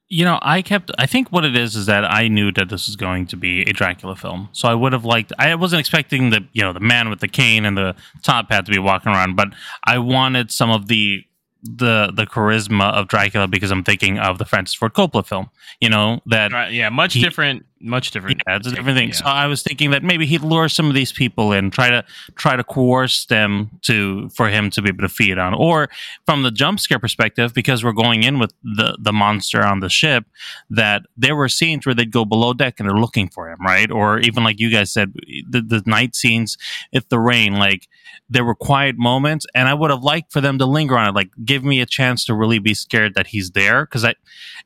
You 0.08 0.24
know, 0.24 0.38
I 0.40 0.62
kept. 0.62 0.90
I 0.98 1.06
think 1.06 1.30
what 1.30 1.44
it 1.44 1.54
is 1.54 1.76
is 1.76 1.84
that 1.86 2.04
I 2.04 2.28
knew 2.28 2.50
that 2.52 2.70
this 2.70 2.88
was 2.88 2.96
going 2.96 3.26
to 3.26 3.36
be 3.36 3.60
a 3.68 3.72
Dracula 3.72 4.16
film, 4.16 4.48
so 4.52 4.68
I 4.68 4.74
would 4.74 4.92
have 4.92 5.04
liked. 5.04 5.32
I 5.38 5.54
wasn't 5.54 5.80
expecting 5.80 6.30
the 6.30 6.40
you 6.52 6.62
know 6.62 6.72
the 6.72 6.80
man 6.80 7.10
with 7.10 7.20
the 7.20 7.28
cane 7.28 7.66
and 7.66 7.76
the 7.76 7.94
top 8.22 8.50
hat 8.50 8.64
to 8.64 8.72
be 8.72 8.78
walking 8.78 9.12
around, 9.12 9.36
but 9.36 9.48
I 9.84 9.98
wanted 9.98 10.50
some 10.50 10.70
of 10.70 10.88
the 10.88 11.24
the 11.62 12.12
the 12.14 12.26
charisma 12.26 12.92
of 12.92 13.08
Dracula 13.08 13.46
because 13.48 13.70
I'm 13.70 13.84
thinking 13.84 14.18
of 14.18 14.38
the 14.38 14.44
Francis 14.44 14.74
Ford 14.74 14.94
Coppola 14.94 15.26
film. 15.26 15.50
You 15.80 15.88
know 15.90 16.20
that 16.26 16.52
Right, 16.52 16.72
yeah, 16.72 16.88
much 16.88 17.14
He- 17.14 17.20
different, 17.22 17.66
much 17.80 18.10
different. 18.10 18.42
yeah, 18.46 18.56
it's 18.56 18.66
a 18.66 18.70
different 18.70 18.98
thing. 18.98 19.08
Yeah. 19.08 19.14
So 19.14 19.24
I 19.24 19.46
was 19.46 19.62
thinking 19.62 19.90
that 19.90 20.02
maybe 20.02 20.26
he'd 20.26 20.42
lure 20.42 20.68
some 20.68 20.88
of 20.88 20.94
these 20.94 21.12
people 21.12 21.52
in, 21.52 21.70
try 21.70 21.90
to 21.90 22.04
try 22.36 22.56
to 22.56 22.64
coerce 22.64 23.26
them 23.26 23.70
to 23.82 24.28
for 24.30 24.48
him 24.48 24.70
to 24.70 24.82
be 24.82 24.90
able 24.90 25.02
to 25.02 25.08
feed 25.08 25.38
on. 25.38 25.54
Or 25.54 25.88
from 26.26 26.42
the 26.42 26.50
jump 26.50 26.80
scare 26.80 26.98
perspective, 26.98 27.54
because 27.54 27.82
we're 27.82 27.92
going 27.92 28.22
in 28.22 28.38
with 28.38 28.52
the 28.62 28.96
the 29.00 29.12
monster 29.12 29.64
on 29.64 29.80
the 29.80 29.88
ship, 29.88 30.26
that 30.68 31.02
there 31.16 31.36
were 31.36 31.48
scenes 31.48 31.86
where 31.86 31.94
they'd 31.94 32.12
go 32.12 32.24
below 32.24 32.52
deck 32.52 32.78
and 32.78 32.88
they're 32.88 32.96
looking 32.96 33.28
for 33.28 33.50
him, 33.50 33.58
right? 33.60 33.90
Or 33.90 34.18
even 34.20 34.44
like 34.44 34.60
you 34.60 34.70
guys 34.70 34.92
said, 34.92 35.12
the, 35.48 35.60
the 35.60 35.82
night 35.86 36.14
scenes, 36.14 36.56
if 36.92 37.08
the 37.08 37.18
rain, 37.18 37.54
like 37.54 37.88
there 38.28 38.44
were 38.44 38.54
quiet 38.54 38.96
moments, 38.96 39.46
and 39.54 39.68
I 39.68 39.74
would 39.74 39.90
have 39.90 40.02
liked 40.02 40.32
for 40.32 40.40
them 40.40 40.58
to 40.58 40.66
linger 40.66 40.96
on 40.96 41.08
it, 41.08 41.14
like 41.14 41.30
give 41.44 41.64
me 41.64 41.80
a 41.80 41.86
chance 41.86 42.24
to 42.26 42.34
really 42.34 42.58
be 42.58 42.74
scared 42.74 43.14
that 43.14 43.28
he's 43.28 43.50
there, 43.52 43.84
because 43.84 44.04
I, 44.04 44.14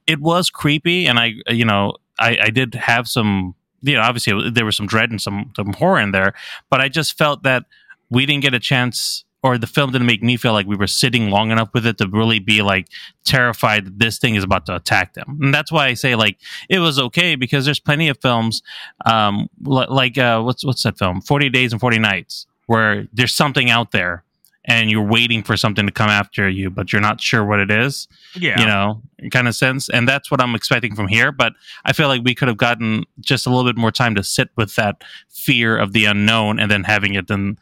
it 0.06 0.20
was 0.20 0.50
creepy, 0.50 1.06
and 1.06 1.18
I, 1.18 1.34
you 1.48 1.64
know, 1.64 1.94
I, 2.18 2.38
I 2.42 2.50
did 2.50 2.74
have 2.74 3.08
some, 3.08 3.54
you 3.82 3.94
know, 3.94 4.02
obviously 4.02 4.50
there 4.50 4.64
was 4.64 4.76
some 4.76 4.86
dread 4.86 5.10
and 5.10 5.20
some 5.20 5.52
some 5.56 5.72
horror 5.74 6.00
in 6.00 6.12
there, 6.12 6.34
but 6.70 6.80
I 6.80 6.88
just 6.88 7.18
felt 7.18 7.42
that 7.42 7.64
we 8.10 8.26
didn't 8.26 8.42
get 8.42 8.54
a 8.54 8.60
chance, 8.60 9.24
or 9.42 9.58
the 9.58 9.66
film 9.66 9.92
didn't 9.92 10.06
make 10.06 10.22
me 10.22 10.36
feel 10.36 10.52
like 10.52 10.66
we 10.66 10.76
were 10.76 10.86
sitting 10.86 11.30
long 11.30 11.50
enough 11.50 11.68
with 11.74 11.86
it 11.86 11.98
to 11.98 12.08
really 12.08 12.38
be 12.38 12.62
like 12.62 12.88
terrified 13.24 13.86
that 13.86 13.98
this 13.98 14.18
thing 14.18 14.36
is 14.36 14.44
about 14.44 14.66
to 14.66 14.74
attack 14.74 15.14
them, 15.14 15.38
and 15.42 15.52
that's 15.52 15.72
why 15.72 15.86
I 15.86 15.94
say 15.94 16.14
like 16.14 16.38
it 16.68 16.78
was 16.78 16.98
okay 16.98 17.34
because 17.34 17.64
there's 17.64 17.80
plenty 17.80 18.08
of 18.08 18.18
films, 18.20 18.62
um, 19.04 19.48
li- 19.62 19.86
like 19.88 20.16
uh, 20.16 20.40
what's 20.42 20.64
what's 20.64 20.82
that 20.84 20.98
film, 20.98 21.20
Forty 21.20 21.48
Days 21.48 21.72
and 21.72 21.80
Forty 21.80 21.98
Nights, 21.98 22.46
where 22.66 23.06
there's 23.12 23.34
something 23.34 23.70
out 23.70 23.90
there. 23.92 24.24
And 24.66 24.90
you're 24.90 25.06
waiting 25.06 25.42
for 25.42 25.56
something 25.58 25.84
to 25.84 25.92
come 25.92 26.08
after 26.08 26.48
you, 26.48 26.70
but 26.70 26.90
you're 26.90 27.02
not 27.02 27.20
sure 27.20 27.44
what 27.44 27.60
it 27.60 27.70
is 27.70 28.08
yeah, 28.38 28.58
you 28.58 28.66
know, 28.66 29.02
kind 29.30 29.46
of 29.46 29.54
sense. 29.54 29.88
And 29.88 30.08
that's 30.08 30.30
what 30.30 30.40
I'm 30.40 30.54
expecting 30.54 30.94
from 30.94 31.08
here. 31.08 31.32
But 31.32 31.52
I 31.84 31.92
feel 31.92 32.08
like 32.08 32.22
we 32.24 32.34
could 32.34 32.48
have 32.48 32.56
gotten 32.56 33.04
just 33.20 33.46
a 33.46 33.50
little 33.50 33.64
bit 33.64 33.76
more 33.76 33.92
time 33.92 34.14
to 34.14 34.22
sit 34.22 34.48
with 34.56 34.74
that 34.76 35.02
fear 35.28 35.76
of 35.76 35.92
the 35.92 36.06
unknown 36.06 36.58
and 36.58 36.70
then 36.70 36.84
having 36.84 37.14
it 37.14 37.28
then 37.28 37.58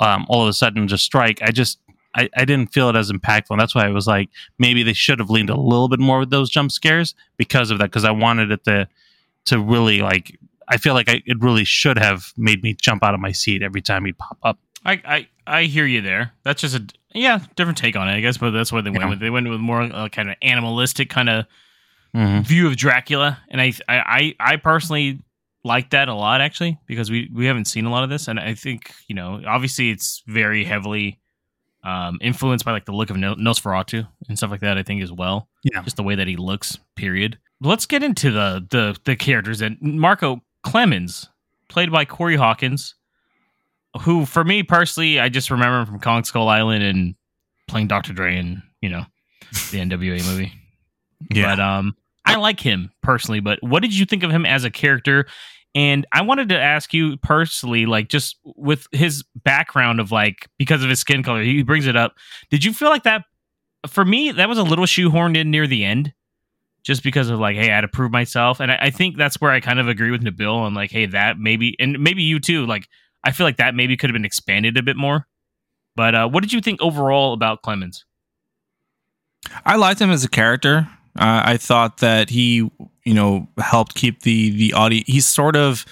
um, 0.00 0.26
all 0.28 0.42
of 0.42 0.48
a 0.48 0.52
sudden 0.52 0.88
just 0.88 1.04
strike. 1.04 1.42
I 1.42 1.50
just, 1.50 1.80
I, 2.14 2.30
I 2.36 2.44
didn't 2.44 2.72
feel 2.72 2.88
it 2.88 2.96
as 2.96 3.10
impactful. 3.10 3.50
And 3.50 3.60
that's 3.60 3.74
why 3.74 3.86
I 3.86 3.90
was 3.90 4.06
like, 4.06 4.30
maybe 4.58 4.82
they 4.82 4.92
should 4.92 5.18
have 5.18 5.30
leaned 5.30 5.50
a 5.50 5.56
little 5.56 5.88
bit 5.88 6.00
more 6.00 6.20
with 6.20 6.30
those 6.30 6.50
jump 6.50 6.72
scares 6.72 7.14
because 7.36 7.70
of 7.70 7.78
that. 7.78 7.86
Because 7.86 8.04
I 8.04 8.10
wanted 8.10 8.50
it 8.52 8.64
to, 8.64 8.88
to 9.46 9.60
really 9.60 10.00
like, 10.00 10.38
I 10.68 10.76
feel 10.76 10.94
like 10.94 11.08
I, 11.08 11.22
it 11.26 11.40
really 11.40 11.64
should 11.64 11.98
have 11.98 12.32
made 12.36 12.62
me 12.62 12.74
jump 12.74 13.02
out 13.02 13.14
of 13.14 13.20
my 13.20 13.32
seat 13.32 13.62
every 13.62 13.82
time 13.82 14.04
he'd 14.04 14.18
pop 14.18 14.38
up. 14.42 14.58
I, 14.88 15.02
I 15.04 15.28
I 15.46 15.62
hear 15.64 15.86
you 15.86 16.00
there. 16.02 16.32
That's 16.44 16.60
just 16.60 16.74
a 16.74 16.86
yeah 17.14 17.40
different 17.56 17.78
take 17.78 17.96
on 17.96 18.08
it, 18.08 18.12
I 18.14 18.20
guess. 18.20 18.38
But 18.38 18.50
that's 18.50 18.72
what 18.72 18.84
they 18.84 18.90
went 18.90 19.02
Yeah. 19.02 19.10
with. 19.10 19.20
They 19.20 19.30
went 19.30 19.48
with 19.48 19.60
more 19.60 19.82
uh, 19.82 20.08
kind 20.08 20.30
of 20.30 20.36
animalistic 20.42 21.08
kind 21.10 21.28
of 21.28 21.46
Mm-hmm. 22.16 22.40
view 22.40 22.66
of 22.66 22.76
Dracula, 22.76 23.38
and 23.50 23.60
I 23.60 23.72
I 23.86 24.34
I, 24.40 24.52
I 24.52 24.56
personally 24.56 25.20
like 25.62 25.90
that 25.90 26.08
a 26.08 26.14
lot 26.14 26.40
actually 26.40 26.78
because 26.86 27.10
we 27.10 27.28
we 27.34 27.44
haven't 27.44 27.66
seen 27.66 27.84
a 27.84 27.90
lot 27.90 28.02
of 28.02 28.08
this, 28.08 28.28
and 28.28 28.40
I 28.40 28.54
think 28.54 28.92
you 29.08 29.14
know 29.14 29.42
obviously 29.46 29.90
it's 29.90 30.22
very 30.26 30.64
heavily 30.64 31.20
um, 31.84 32.18
influenced 32.22 32.64
by 32.64 32.72
like 32.72 32.86
the 32.86 32.92
look 32.92 33.10
of 33.10 33.18
no- 33.18 33.34
Nosferatu 33.34 34.08
and 34.26 34.38
stuff 34.38 34.50
like 34.50 34.60
that. 34.60 34.78
I 34.78 34.82
think 34.82 35.02
as 35.02 35.12
well. 35.12 35.48
Yeah. 35.64 35.82
just 35.82 35.96
the 35.96 36.02
way 36.02 36.14
that 36.14 36.26
he 36.26 36.36
looks. 36.36 36.78
Period. 36.96 37.38
Let's 37.60 37.84
get 37.84 38.02
into 38.02 38.30
the 38.30 38.66
the 38.70 38.96
the 39.04 39.14
characters 39.14 39.60
and 39.60 39.76
Marco 39.82 40.40
Clemens, 40.62 41.28
played 41.68 41.92
by 41.92 42.06
Corey 42.06 42.36
Hawkins, 42.36 42.94
who 44.02 44.26
for 44.26 44.44
me 44.44 44.62
personally, 44.62 45.18
I 45.18 45.28
just 45.28 45.50
remember 45.50 45.80
him 45.80 45.86
from 45.86 46.00
Kong 46.00 46.24
Skull 46.24 46.48
Island 46.48 46.84
and 46.84 47.14
playing 47.66 47.88
Dr. 47.88 48.12
Dre 48.12 48.36
in 48.36 48.62
you 48.80 48.88
know 48.88 49.04
the 49.70 49.78
NWA 49.80 50.24
movie. 50.26 50.52
Yeah. 51.30 51.56
But 51.56 51.60
um, 51.60 51.96
I 52.24 52.36
like 52.36 52.60
him 52.60 52.90
personally. 53.02 53.40
But 53.40 53.58
what 53.62 53.80
did 53.80 53.96
you 53.96 54.04
think 54.04 54.22
of 54.22 54.30
him 54.30 54.46
as 54.46 54.64
a 54.64 54.70
character? 54.70 55.26
And 55.74 56.06
I 56.12 56.22
wanted 56.22 56.48
to 56.50 56.58
ask 56.58 56.92
you 56.92 57.16
personally, 57.18 57.86
like 57.86 58.08
just 58.08 58.36
with 58.44 58.86
his 58.92 59.24
background 59.44 60.00
of 60.00 60.10
like 60.10 60.48
because 60.58 60.82
of 60.82 60.90
his 60.90 61.00
skin 61.00 61.22
color, 61.22 61.42
he 61.42 61.62
brings 61.62 61.86
it 61.86 61.96
up. 61.96 62.14
Did 62.50 62.64
you 62.64 62.72
feel 62.72 62.88
like 62.88 63.04
that? 63.04 63.24
For 63.86 64.04
me, 64.04 64.32
that 64.32 64.48
was 64.48 64.58
a 64.58 64.62
little 64.62 64.86
shoehorned 64.86 65.36
in 65.36 65.50
near 65.50 65.66
the 65.66 65.84
end, 65.84 66.12
just 66.82 67.02
because 67.02 67.30
of 67.30 67.38
like, 67.38 67.54
hey, 67.54 67.70
I 67.70 67.74
had 67.76 67.82
to 67.82 67.88
prove 67.88 68.10
myself. 68.10 68.60
And 68.60 68.72
I, 68.72 68.78
I 68.82 68.90
think 68.90 69.16
that's 69.16 69.40
where 69.40 69.52
I 69.52 69.60
kind 69.60 69.78
of 69.78 69.88
agree 69.88 70.10
with 70.10 70.22
Nabil 70.22 70.52
on 70.52 70.74
like, 70.74 70.90
hey, 70.90 71.06
that 71.06 71.38
maybe, 71.38 71.76
and 71.78 71.98
maybe 72.00 72.22
you 72.22 72.40
too. 72.40 72.66
Like, 72.66 72.88
I 73.24 73.32
feel 73.32 73.46
like 73.46 73.56
that 73.56 73.74
maybe 73.74 73.96
could 73.96 74.10
have 74.10 74.14
been 74.14 74.24
expanded 74.24 74.76
a 74.76 74.82
bit 74.82 74.96
more. 74.96 75.26
But 75.96 76.14
uh, 76.14 76.28
what 76.28 76.42
did 76.42 76.52
you 76.52 76.60
think 76.60 76.80
overall 76.80 77.32
about 77.32 77.62
Clemens? 77.62 78.04
I 79.64 79.76
liked 79.76 80.00
him 80.00 80.10
as 80.10 80.24
a 80.24 80.28
character. 80.28 80.88
Uh, 81.18 81.42
I 81.44 81.56
thought 81.56 81.98
that 81.98 82.30
he, 82.30 82.70
you 83.04 83.14
know, 83.14 83.48
helped 83.58 83.94
keep 83.94 84.22
the 84.22 84.50
the 84.50 84.72
audience. 84.74 85.06
He's 85.08 85.26
sort 85.26 85.56
of 85.56 85.84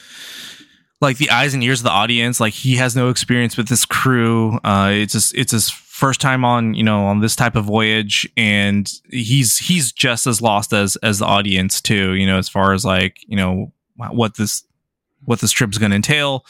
like 1.00 1.18
the 1.18 1.30
eyes 1.30 1.54
and 1.54 1.62
ears 1.62 1.80
of 1.80 1.84
the 1.84 1.90
audience. 1.90 2.38
Like 2.40 2.52
he 2.52 2.76
has 2.76 2.94
no 2.94 3.08
experience 3.08 3.56
with 3.56 3.68
this 3.68 3.84
crew. 3.84 4.58
Uh, 4.62 4.90
it's 4.92 5.12
just 5.12 5.34
it's 5.34 5.52
his 5.52 5.70
first 5.70 6.20
time 6.20 6.44
on 6.44 6.74
you 6.74 6.82
know 6.82 7.06
on 7.06 7.20
this 7.20 7.34
type 7.34 7.56
of 7.56 7.64
voyage, 7.64 8.28
and 8.36 8.92
he's 9.10 9.58
he's 9.58 9.92
just 9.92 10.26
as 10.26 10.40
lost 10.40 10.72
as 10.72 10.96
as 10.96 11.18
the 11.18 11.26
audience 11.26 11.80
too. 11.80 12.14
You 12.14 12.26
know, 12.26 12.38
as 12.38 12.48
far 12.48 12.72
as 12.72 12.84
like 12.84 13.18
you 13.26 13.36
know 13.36 13.72
what 13.96 14.36
this 14.36 14.64
what 15.24 15.40
this 15.40 15.52
trip 15.52 15.70
is 15.72 15.78
going 15.78 15.90
to 15.90 15.96
entail. 15.96 16.44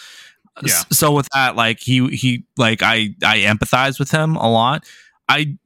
Yeah. 0.62 0.82
So 0.92 1.12
with 1.12 1.28
that, 1.34 1.56
like 1.56 1.80
he 1.80 2.06
he 2.08 2.44
like 2.56 2.82
I 2.82 3.14
I 3.22 3.38
empathize 3.40 3.98
with 3.98 4.10
him 4.10 4.36
a 4.36 4.50
lot. 4.50 4.84
I 5.28 5.56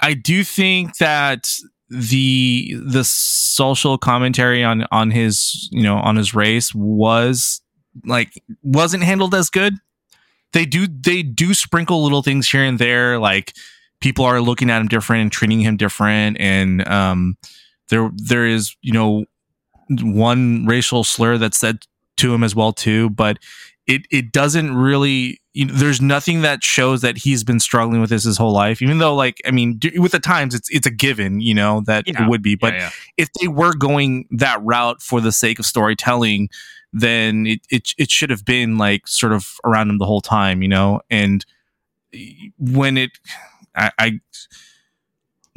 I 0.00 0.14
do 0.14 0.44
think 0.44 0.96
that 0.98 1.50
the 1.90 2.74
the 2.84 3.04
social 3.04 3.98
commentary 3.98 4.62
on 4.62 4.86
on 4.90 5.10
his 5.10 5.68
you 5.72 5.82
know 5.82 5.96
on 5.96 6.16
his 6.16 6.34
race 6.34 6.74
was 6.74 7.60
like 8.04 8.32
wasn't 8.62 9.02
handled 9.02 9.34
as 9.34 9.50
good. 9.50 9.74
They 10.52 10.64
do 10.64 10.86
they 10.86 11.22
do 11.22 11.54
sprinkle 11.54 12.02
little 12.02 12.22
things 12.22 12.48
here 12.48 12.64
and 12.64 12.78
there, 12.78 13.18
like 13.18 13.54
people 14.00 14.24
are 14.24 14.40
looking 14.40 14.70
at 14.70 14.80
him 14.80 14.88
different 14.88 15.22
and 15.22 15.32
treating 15.32 15.60
him 15.60 15.76
different, 15.76 16.38
and 16.40 16.86
um, 16.88 17.36
there 17.88 18.10
there 18.14 18.46
is 18.46 18.76
you 18.80 18.92
know 18.92 19.24
one 19.90 20.66
racial 20.66 21.04
slur 21.04 21.38
that's 21.38 21.58
said 21.58 21.86
to 22.18 22.34
him 22.34 22.42
as 22.44 22.54
well 22.54 22.72
too, 22.72 23.10
but 23.10 23.38
it 23.88 24.02
it 24.12 24.30
doesn't 24.30 24.76
really 24.76 25.40
you 25.54 25.64
know, 25.64 25.74
there's 25.74 26.00
nothing 26.00 26.42
that 26.42 26.62
shows 26.62 27.00
that 27.00 27.16
he's 27.18 27.42
been 27.42 27.58
struggling 27.58 28.00
with 28.00 28.10
this 28.10 28.22
his 28.22 28.36
whole 28.38 28.52
life 28.52 28.80
even 28.80 28.98
though 28.98 29.14
like 29.14 29.40
i 29.44 29.50
mean 29.50 29.76
d- 29.78 29.98
with 29.98 30.12
the 30.12 30.20
times 30.20 30.54
it's 30.54 30.68
it's 30.70 30.86
a 30.86 30.90
given 30.90 31.40
you 31.40 31.54
know 31.54 31.82
that 31.86 32.04
Yeah. 32.06 32.22
it 32.22 32.28
would 32.28 32.42
be 32.42 32.54
but 32.54 32.74
yeah, 32.74 32.80
yeah. 32.80 32.90
if 33.16 33.28
they 33.40 33.48
were 33.48 33.74
going 33.74 34.26
that 34.30 34.62
route 34.62 35.02
for 35.02 35.20
the 35.20 35.32
sake 35.32 35.58
of 35.58 35.66
storytelling 35.66 36.48
then 36.92 37.46
it 37.46 37.60
it, 37.70 37.88
it 37.98 38.10
should 38.10 38.30
have 38.30 38.44
been 38.44 38.78
like 38.78 39.08
sort 39.08 39.32
of 39.32 39.54
around 39.64 39.90
him 39.90 39.98
the 39.98 40.06
whole 40.06 40.20
time 40.20 40.62
you 40.62 40.68
know 40.68 41.00
and 41.10 41.44
eh, 42.14 42.50
when 42.58 42.96
it 42.96 43.10
i, 43.74 43.90
I 43.98 44.20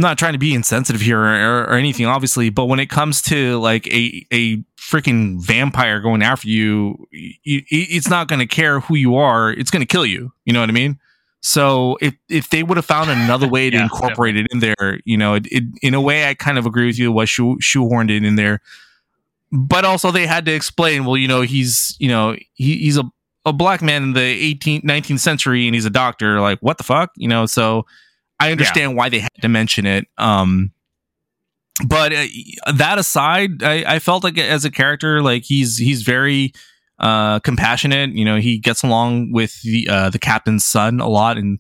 not 0.02 0.18
trying 0.18 0.34
to 0.34 0.40
be 0.40 0.54
insensitive 0.54 1.02
here 1.02 1.20
or, 1.20 1.64
or 1.64 1.74
anything 1.74 2.06
obviously 2.06 2.50
but 2.50 2.66
when 2.66 2.80
it 2.80 2.90
comes 2.90 3.22
to 3.22 3.58
like 3.60 3.88
a 3.88 4.26
a 4.34 4.64
freaking 4.82 5.40
vampire 5.40 6.00
going 6.00 6.24
after 6.24 6.48
you, 6.48 7.08
you 7.12 7.62
it's 7.70 8.10
not 8.10 8.28
going 8.28 8.40
to 8.40 8.48
care 8.48 8.80
who 8.80 8.96
you 8.96 9.16
are. 9.16 9.52
It's 9.52 9.70
going 9.70 9.82
to 9.82 9.86
kill 9.86 10.06
you. 10.06 10.34
You 10.46 10.54
know 10.54 10.60
what 10.60 10.70
i 10.70 10.74
mean? 10.74 11.00
So 11.42 11.98
if 12.02 12.16
if 12.30 12.50
they 12.50 12.64
would 12.64 12.78
have 12.78 12.86
found 12.86 13.10
another 13.10 13.48
way 13.48 13.70
to 13.70 13.78
Yeah, 13.82 13.84
incorporate 13.84 14.36
it 14.38 14.48
in 14.52 14.60
there 14.60 15.00
you 15.06 15.18
know 15.18 15.36
it, 15.36 15.48
it 15.48 15.64
in 15.82 15.94
a 15.94 16.02
way 16.02 16.28
i 16.28 16.34
kind 16.34 16.58
of 16.58 16.66
agree 16.66 16.86
with 16.86 17.00
you 17.00 17.12
was 17.12 17.30
shoe, 17.30 17.58
shoehorned 17.62 18.12
it 18.16 18.24
in 18.24 18.36
there. 18.36 18.62
But 19.52 19.86
also 19.86 20.12
they 20.12 20.28
had 20.28 20.46
to 20.46 20.54
explain 20.54 21.06
well 21.06 21.18
you 21.18 21.28
know 21.28 21.42
he's 21.42 21.96
you 22.00 22.10
know 22.10 22.36
he, 22.54 22.78
he's 22.78 22.98
a, 22.98 23.04
a 23.46 23.54
black 23.54 23.82
man 23.82 24.04
in 24.04 24.14
the 24.14 24.56
18th 24.56 24.84
19th 24.84 25.20
century 25.20 25.68
and 25.68 25.76
he's 25.76 25.86
a 25.86 25.92
doctor. 25.92 26.42
Like 26.42 26.60
what 26.60 26.78
the 26.78 26.84
fuck? 26.84 27.12
You 27.16 27.28
know 27.28 27.46
so 27.46 27.86
i 28.42 28.52
understand 28.52 28.96
why 28.96 29.10
they 29.10 29.20
had 29.20 29.30
to 29.42 29.48
mention 29.50 29.86
it 29.86 30.06
um 30.18 30.72
but 31.88 32.14
uh, 32.14 32.26
that 32.74 33.00
aside 33.00 33.64
I, 33.64 33.96
I 33.96 34.00
felt 34.00 34.24
like 34.24 34.38
as 34.38 34.66
a 34.66 34.72
character 34.72 35.22
like 35.22 35.44
he's 35.44 35.78
he's 35.78 36.04
very 36.04 36.52
uh 37.00 37.40
compassionate 37.40 38.12
you 38.12 38.26
know 38.26 38.38
he 38.38 38.60
gets 38.60 38.84
along 38.84 39.32
with 39.32 39.60
the 39.64 39.88
uh 39.90 40.10
the 40.10 40.20
captain's 40.20 40.64
son 40.64 41.00
a 41.00 41.08
lot 41.10 41.38
and 41.38 41.60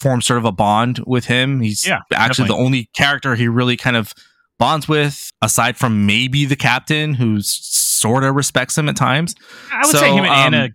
forms 0.00 0.26
sort 0.26 0.38
of 0.38 0.44
a 0.44 0.52
bond 0.52 1.00
with 1.06 1.26
him 1.26 1.60
he's 1.60 1.86
Yeah, 1.86 2.00
actually 2.12 2.44
definitely. 2.44 2.48
the 2.48 2.64
only 2.66 2.90
character 2.96 3.34
he 3.36 3.46
really 3.48 3.76
kind 3.76 3.96
of 3.96 4.12
bonds 4.58 4.88
with 4.88 5.30
aside 5.42 5.76
from 5.76 6.06
maybe 6.06 6.44
the 6.46 6.56
captain 6.56 7.14
who 7.14 7.40
sort 7.42 8.24
of 8.24 8.34
respects 8.34 8.76
him 8.78 8.88
at 8.88 8.96
times 8.96 9.34
I 9.72 9.78
would 9.78 9.86
So, 9.86 9.98
say 9.98 10.10
him 10.12 10.24
and 10.24 10.54
um, 10.54 10.54
Anna 10.54 10.68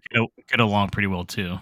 get 0.50 0.60
along 0.60 0.90
pretty 0.90 1.08
well 1.08 1.26
too. 1.26 1.58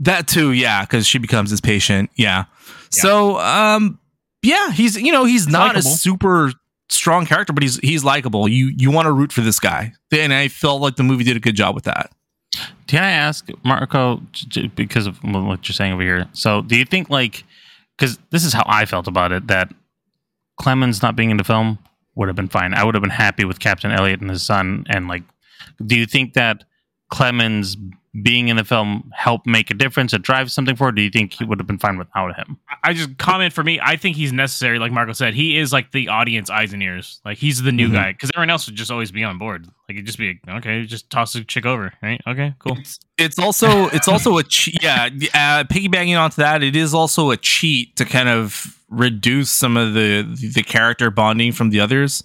That 0.00 0.28
too, 0.28 0.52
yeah, 0.52 0.82
because 0.82 1.06
she 1.06 1.18
becomes 1.18 1.50
his 1.50 1.60
patient. 1.60 2.10
Yeah. 2.16 2.44
So, 2.90 3.38
um, 3.38 3.98
yeah, 4.42 4.70
he's 4.70 4.96
you 5.00 5.12
know 5.12 5.24
he's 5.24 5.48
not 5.48 5.74
likable. 5.74 5.90
a 5.90 5.94
super 5.96 6.52
strong 6.88 7.26
character, 7.26 7.52
but 7.52 7.62
he's 7.62 7.78
he's 7.78 8.04
likable. 8.04 8.48
You 8.48 8.72
you 8.76 8.90
want 8.90 9.06
to 9.06 9.12
root 9.12 9.32
for 9.32 9.40
this 9.40 9.58
guy, 9.58 9.92
and 10.12 10.32
I 10.32 10.48
felt 10.48 10.82
like 10.82 10.96
the 10.96 11.02
movie 11.02 11.24
did 11.24 11.36
a 11.36 11.40
good 11.40 11.56
job 11.56 11.74
with 11.74 11.84
that. 11.84 12.12
Can 12.86 13.02
I 13.02 13.10
ask 13.10 13.48
Marco 13.64 14.22
because 14.74 15.06
of 15.06 15.18
what 15.22 15.68
you're 15.68 15.74
saying 15.74 15.92
over 15.92 16.02
here? 16.02 16.28
So, 16.32 16.62
do 16.62 16.76
you 16.76 16.84
think 16.84 17.10
like 17.10 17.44
because 17.96 18.18
this 18.30 18.44
is 18.44 18.52
how 18.52 18.64
I 18.66 18.84
felt 18.84 19.08
about 19.08 19.32
it 19.32 19.46
that 19.48 19.72
Clemens 20.58 21.02
not 21.02 21.16
being 21.16 21.30
in 21.30 21.36
the 21.36 21.44
film 21.44 21.78
would 22.14 22.28
have 22.28 22.36
been 22.36 22.48
fine. 22.48 22.74
I 22.74 22.84
would 22.84 22.94
have 22.94 23.02
been 23.02 23.10
happy 23.10 23.44
with 23.44 23.58
Captain 23.58 23.90
Elliot 23.90 24.20
and 24.20 24.30
his 24.30 24.42
son. 24.42 24.84
And 24.88 25.08
like, 25.08 25.22
do 25.84 25.96
you 25.96 26.06
think 26.06 26.34
that 26.34 26.64
Clemens 27.10 27.76
being 28.22 28.48
in 28.48 28.56
the 28.56 28.64
film 28.64 29.10
help 29.14 29.46
make 29.46 29.70
a 29.70 29.74
difference 29.74 30.14
or 30.14 30.18
drive 30.18 30.50
something 30.50 30.76
forward? 30.76 30.96
Do 30.96 31.02
you 31.02 31.10
think 31.10 31.32
he 31.34 31.44
would 31.44 31.58
have 31.58 31.66
been 31.66 31.78
fine 31.78 31.98
without 31.98 32.34
him? 32.36 32.58
I 32.82 32.92
just 32.92 33.18
comment 33.18 33.52
for 33.52 33.62
me. 33.64 33.78
I 33.82 33.96
think 33.96 34.16
he's 34.16 34.32
necessary. 34.32 34.78
Like 34.78 34.92
Marco 34.92 35.12
said, 35.12 35.34
he 35.34 35.58
is 35.58 35.72
like 35.72 35.92
the 35.92 36.08
audience 36.08 36.48
eyes 36.50 36.72
and 36.72 36.82
ears. 36.82 37.20
Like 37.24 37.38
he's 37.38 37.62
the 37.62 37.72
new 37.72 37.88
Mhm. 37.88 37.92
guy 37.92 38.12
because 38.12 38.30
everyone 38.34 38.50
else 38.50 38.66
would 38.66 38.76
just 38.76 38.90
always 38.90 39.10
be 39.10 39.24
on 39.24 39.38
board. 39.38 39.66
Like 39.88 39.96
it'd 39.96 40.06
just 40.06 40.18
be 40.18 40.38
okay, 40.48 40.84
just 40.84 41.10
toss 41.10 41.32
the 41.32 41.44
chick 41.44 41.66
over, 41.66 41.92
right? 42.02 42.20
Okay, 42.26 42.54
cool. 42.58 42.76
It's, 42.78 42.98
it's 43.18 43.38
also 43.38 43.88
it's 43.88 44.08
also 44.08 44.38
a 44.38 44.42
cheat. 44.42 44.78
Yeah, 44.82 45.04
uh, 45.06 45.64
piggybacking 45.64 46.18
onto 46.18 46.36
that, 46.42 46.62
it 46.62 46.74
is 46.76 46.94
also 46.94 47.30
a 47.30 47.36
cheat 47.36 47.96
to 47.96 48.04
kind 48.04 48.28
of 48.28 48.78
reduce 48.88 49.50
some 49.50 49.76
of 49.76 49.94
the 49.94 50.22
the 50.54 50.62
character 50.62 51.10
bonding 51.10 51.52
from 51.52 51.70
the 51.70 51.80
others 51.80 52.22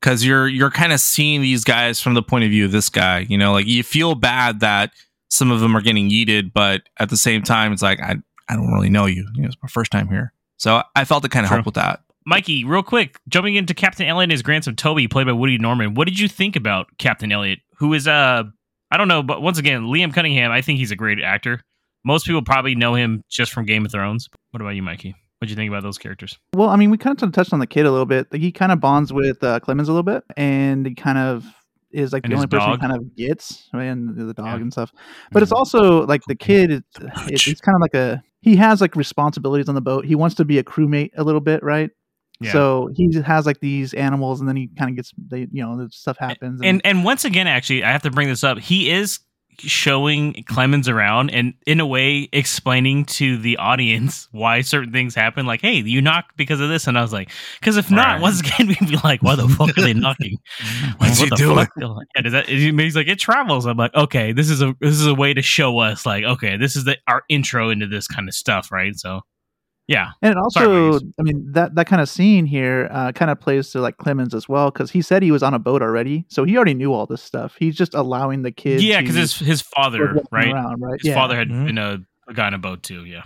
because 0.00 0.24
you're 0.24 0.46
you're 0.48 0.70
kind 0.70 0.92
of 0.92 1.00
seeing 1.00 1.40
these 1.42 1.64
guys 1.64 2.00
from 2.00 2.14
the 2.14 2.22
point 2.22 2.44
of 2.44 2.50
view 2.50 2.64
of 2.64 2.72
this 2.72 2.88
guy. 2.88 3.20
You 3.28 3.38
know, 3.38 3.52
like 3.52 3.66
you 3.66 3.82
feel 3.82 4.14
bad 4.14 4.60
that 4.60 4.90
some 5.30 5.50
of 5.50 5.60
them 5.60 5.76
are 5.76 5.80
getting 5.80 6.10
yeeted, 6.10 6.52
but 6.52 6.82
at 6.98 7.10
the 7.10 7.16
same 7.16 7.42
time, 7.42 7.72
it's 7.72 7.82
like 7.82 8.00
I 8.00 8.16
I 8.48 8.54
don't 8.54 8.72
really 8.72 8.90
know 8.90 9.06
you. 9.06 9.26
You 9.34 9.42
know, 9.42 9.48
it's 9.48 9.56
my 9.62 9.68
first 9.68 9.90
time 9.90 10.08
here, 10.08 10.32
so 10.56 10.82
I 10.94 11.04
felt 11.04 11.24
it 11.24 11.30
kind 11.30 11.44
of 11.44 11.50
helped 11.50 11.66
with 11.66 11.74
that. 11.74 12.00
Mikey, 12.24 12.64
real 12.64 12.82
quick, 12.82 13.20
jumping 13.28 13.54
into 13.54 13.72
Captain 13.72 14.06
Elliot 14.06 14.24
and 14.24 14.32
his 14.32 14.42
grandson 14.42 14.74
Toby, 14.74 15.06
played 15.06 15.26
by 15.26 15.32
Woody 15.32 15.58
Norman. 15.58 15.94
What 15.94 16.06
did 16.08 16.18
you 16.18 16.26
think 16.28 16.56
about 16.56 16.88
Captain 16.98 17.30
Elliot, 17.30 17.60
who 17.76 17.92
is 17.94 18.08
uh 18.08 18.44
I 18.90 18.96
don't 18.96 19.08
know, 19.08 19.22
but 19.22 19.42
once 19.42 19.58
again, 19.58 19.82
Liam 19.82 20.12
Cunningham, 20.12 20.50
I 20.50 20.62
think 20.62 20.78
he's 20.78 20.90
a 20.90 20.96
great 20.96 21.20
actor. 21.20 21.60
Most 22.04 22.24
people 22.24 22.42
probably 22.42 22.76
know 22.76 22.94
him 22.94 23.22
just 23.28 23.52
from 23.52 23.66
Game 23.66 23.84
of 23.84 23.90
Thrones. 23.90 24.28
What 24.52 24.60
about 24.60 24.76
you, 24.76 24.82
Mikey? 24.82 25.14
What'd 25.38 25.50
you 25.50 25.56
think 25.56 25.68
about 25.68 25.82
those 25.82 25.98
characters? 25.98 26.38
Well, 26.54 26.68
I 26.68 26.76
mean, 26.76 26.90
we 26.90 26.96
kind 26.96 27.20
of 27.20 27.32
touched 27.32 27.52
on 27.52 27.58
the 27.58 27.66
kid 27.66 27.84
a 27.84 27.90
little 27.90 28.06
bit. 28.06 28.28
Like, 28.32 28.40
he 28.40 28.52
kind 28.52 28.70
of 28.72 28.80
bonds 28.80 29.12
with 29.12 29.42
uh, 29.42 29.60
Clemens 29.60 29.88
a 29.88 29.92
little 29.92 30.02
bit, 30.02 30.22
and 30.36 30.86
he 30.86 30.94
kind 30.94 31.18
of 31.18 31.44
is 31.96 32.12
like 32.12 32.24
And 32.24 32.32
the 32.32 32.36
only 32.36 32.46
person 32.46 32.72
he 32.72 32.78
kind 32.78 32.94
of 32.94 33.16
gets, 33.16 33.68
right? 33.72 33.84
And 33.84 34.16
the 34.16 34.34
dog 34.34 34.46
Yeah. 34.46 34.54
and 34.56 34.72
stuff. 34.72 34.92
But 35.32 35.42
it's 35.42 35.52
also 35.52 36.06
like 36.06 36.22
the 36.26 36.36
kid. 36.36 36.70
It's, 37.00 37.28
it's, 37.28 37.48
it's 37.48 37.60
kind 37.60 37.74
of 37.76 37.80
like 37.80 37.94
a 37.94 38.22
he 38.40 38.56
has 38.56 38.80
like 38.80 38.94
responsibilities 38.94 39.68
on 39.68 39.74
the 39.74 39.80
boat. 39.80 40.04
He 40.04 40.14
wants 40.14 40.36
to 40.36 40.44
be 40.44 40.58
a 40.58 40.62
crewmate 40.62 41.10
a 41.16 41.24
little 41.24 41.40
bit, 41.40 41.62
right? 41.62 41.90
Yeah. 42.40 42.52
So 42.52 42.90
he 42.94 43.10
has 43.24 43.46
like 43.46 43.60
these 43.60 43.94
animals, 43.94 44.40
and 44.40 44.48
then 44.48 44.56
he 44.56 44.68
kind 44.78 44.90
of 44.90 44.96
gets 44.96 45.12
they, 45.16 45.48
you 45.50 45.64
know, 45.64 45.76
the 45.78 45.88
stuff 45.90 46.18
happens. 46.18 46.60
And 46.62 46.82
and 46.84 47.02
once 47.02 47.24
again, 47.24 47.46
actually, 47.46 47.82
I 47.82 47.90
have 47.90 48.02
to 48.02 48.10
bring 48.10 48.28
this 48.28 48.44
up. 48.44 48.58
He 48.58 48.90
is 48.90 49.20
showing 49.60 50.44
Clemens 50.46 50.88
around 50.88 51.30
and 51.30 51.54
in 51.66 51.80
a 51.80 51.86
way 51.86 52.28
explaining 52.32 53.04
to 53.06 53.36
the 53.38 53.56
audience 53.56 54.28
why 54.32 54.60
certain 54.60 54.92
things 54.92 55.14
happen. 55.14 55.46
Like, 55.46 55.60
hey, 55.60 55.74
you 55.76 56.00
knocked 56.02 56.36
because 56.36 56.60
of 56.60 56.68
this, 56.68 56.86
and 56.86 56.98
I 56.98 57.02
was 57.02 57.12
like, 57.12 57.30
because 57.60 57.76
if 57.76 57.90
not, 57.90 58.14
Right. 58.14 58.20
once 58.22 58.40
again, 58.40 58.68
we'd 58.80 58.90
be 58.90 58.98
like, 59.04 59.22
why 59.22 59.34
the 59.36 59.48
fuck 59.48 59.76
are 59.76 59.82
they 59.82 59.94
knocking? 59.94 60.36
What's 60.98 61.20
What 61.20 61.30
he 61.30 61.36
doing? 61.36 61.66
Yeah, 62.14 62.22
does 62.22 62.32
that, 62.32 62.48
he's 62.48 62.96
like, 62.96 63.08
it 63.08 63.18
travels. 63.18 63.66
I'm 63.66 63.76
like, 63.76 63.94
okay, 63.94 64.32
this 64.32 64.48
is 64.50 64.62
a 64.62 64.74
this 64.80 64.92
is 64.94 65.06
a 65.06 65.14
way 65.14 65.34
to 65.34 65.42
show 65.42 65.78
us, 65.78 66.06
like, 66.06 66.24
okay, 66.24 66.56
this 66.56 66.76
is 66.76 66.84
the 66.84 66.96
our 67.08 67.22
intro 67.28 67.70
into 67.70 67.86
this 67.86 68.06
kind 68.08 68.28
of 68.28 68.34
stuff, 68.34 68.70
right? 68.72 68.94
So, 68.96 69.20
yeah, 69.88 70.10
And 70.22 70.32
it 70.32 70.36
also, 70.36 70.68
Marcus. 70.90 71.08
I 71.18 71.22
mean, 71.22 71.52
that 71.52 71.74
that 71.76 71.86
kind 71.86 72.02
of 72.02 72.08
scene 72.08 72.46
here 72.46 72.88
uh, 72.90 73.12
kind 73.12 73.30
of 73.30 73.38
plays 73.40 73.70
to 73.70 73.80
like 73.80 73.96
Clemens 73.98 74.34
as 74.34 74.48
well 74.48 74.70
because 74.70 74.90
he 74.90 75.00
said 75.02 75.22
he 75.22 75.30
was 75.30 75.42
on 75.42 75.54
a 75.54 75.58
boat 75.58 75.82
already, 75.82 76.24
so 76.28 76.44
he 76.44 76.56
already 76.56 76.74
knew 76.74 76.92
all 76.92 77.06
this 77.06 77.22
stuff. 77.22 77.54
He's 77.58 77.76
just 77.76 77.94
allowing 77.94 78.42
the 78.42 78.50
kid. 78.52 78.82
yeah, 78.82 79.00
because 79.00 79.14
his 79.16 79.38
his 79.38 79.62
father, 79.62 80.22
right? 80.30 80.52
around, 80.52 80.80
right? 80.80 81.00
His 81.00 81.08
Yeah. 81.10 81.14
father 81.14 81.36
had 81.36 81.48
Mhm. 81.50 81.66
been 81.66 81.78
a, 81.78 82.00
a 82.28 82.34
guy 82.34 82.46
on 82.48 82.54
a 82.54 82.58
boat 82.58 82.82
too. 82.82 83.04
Yeah, 83.04 83.22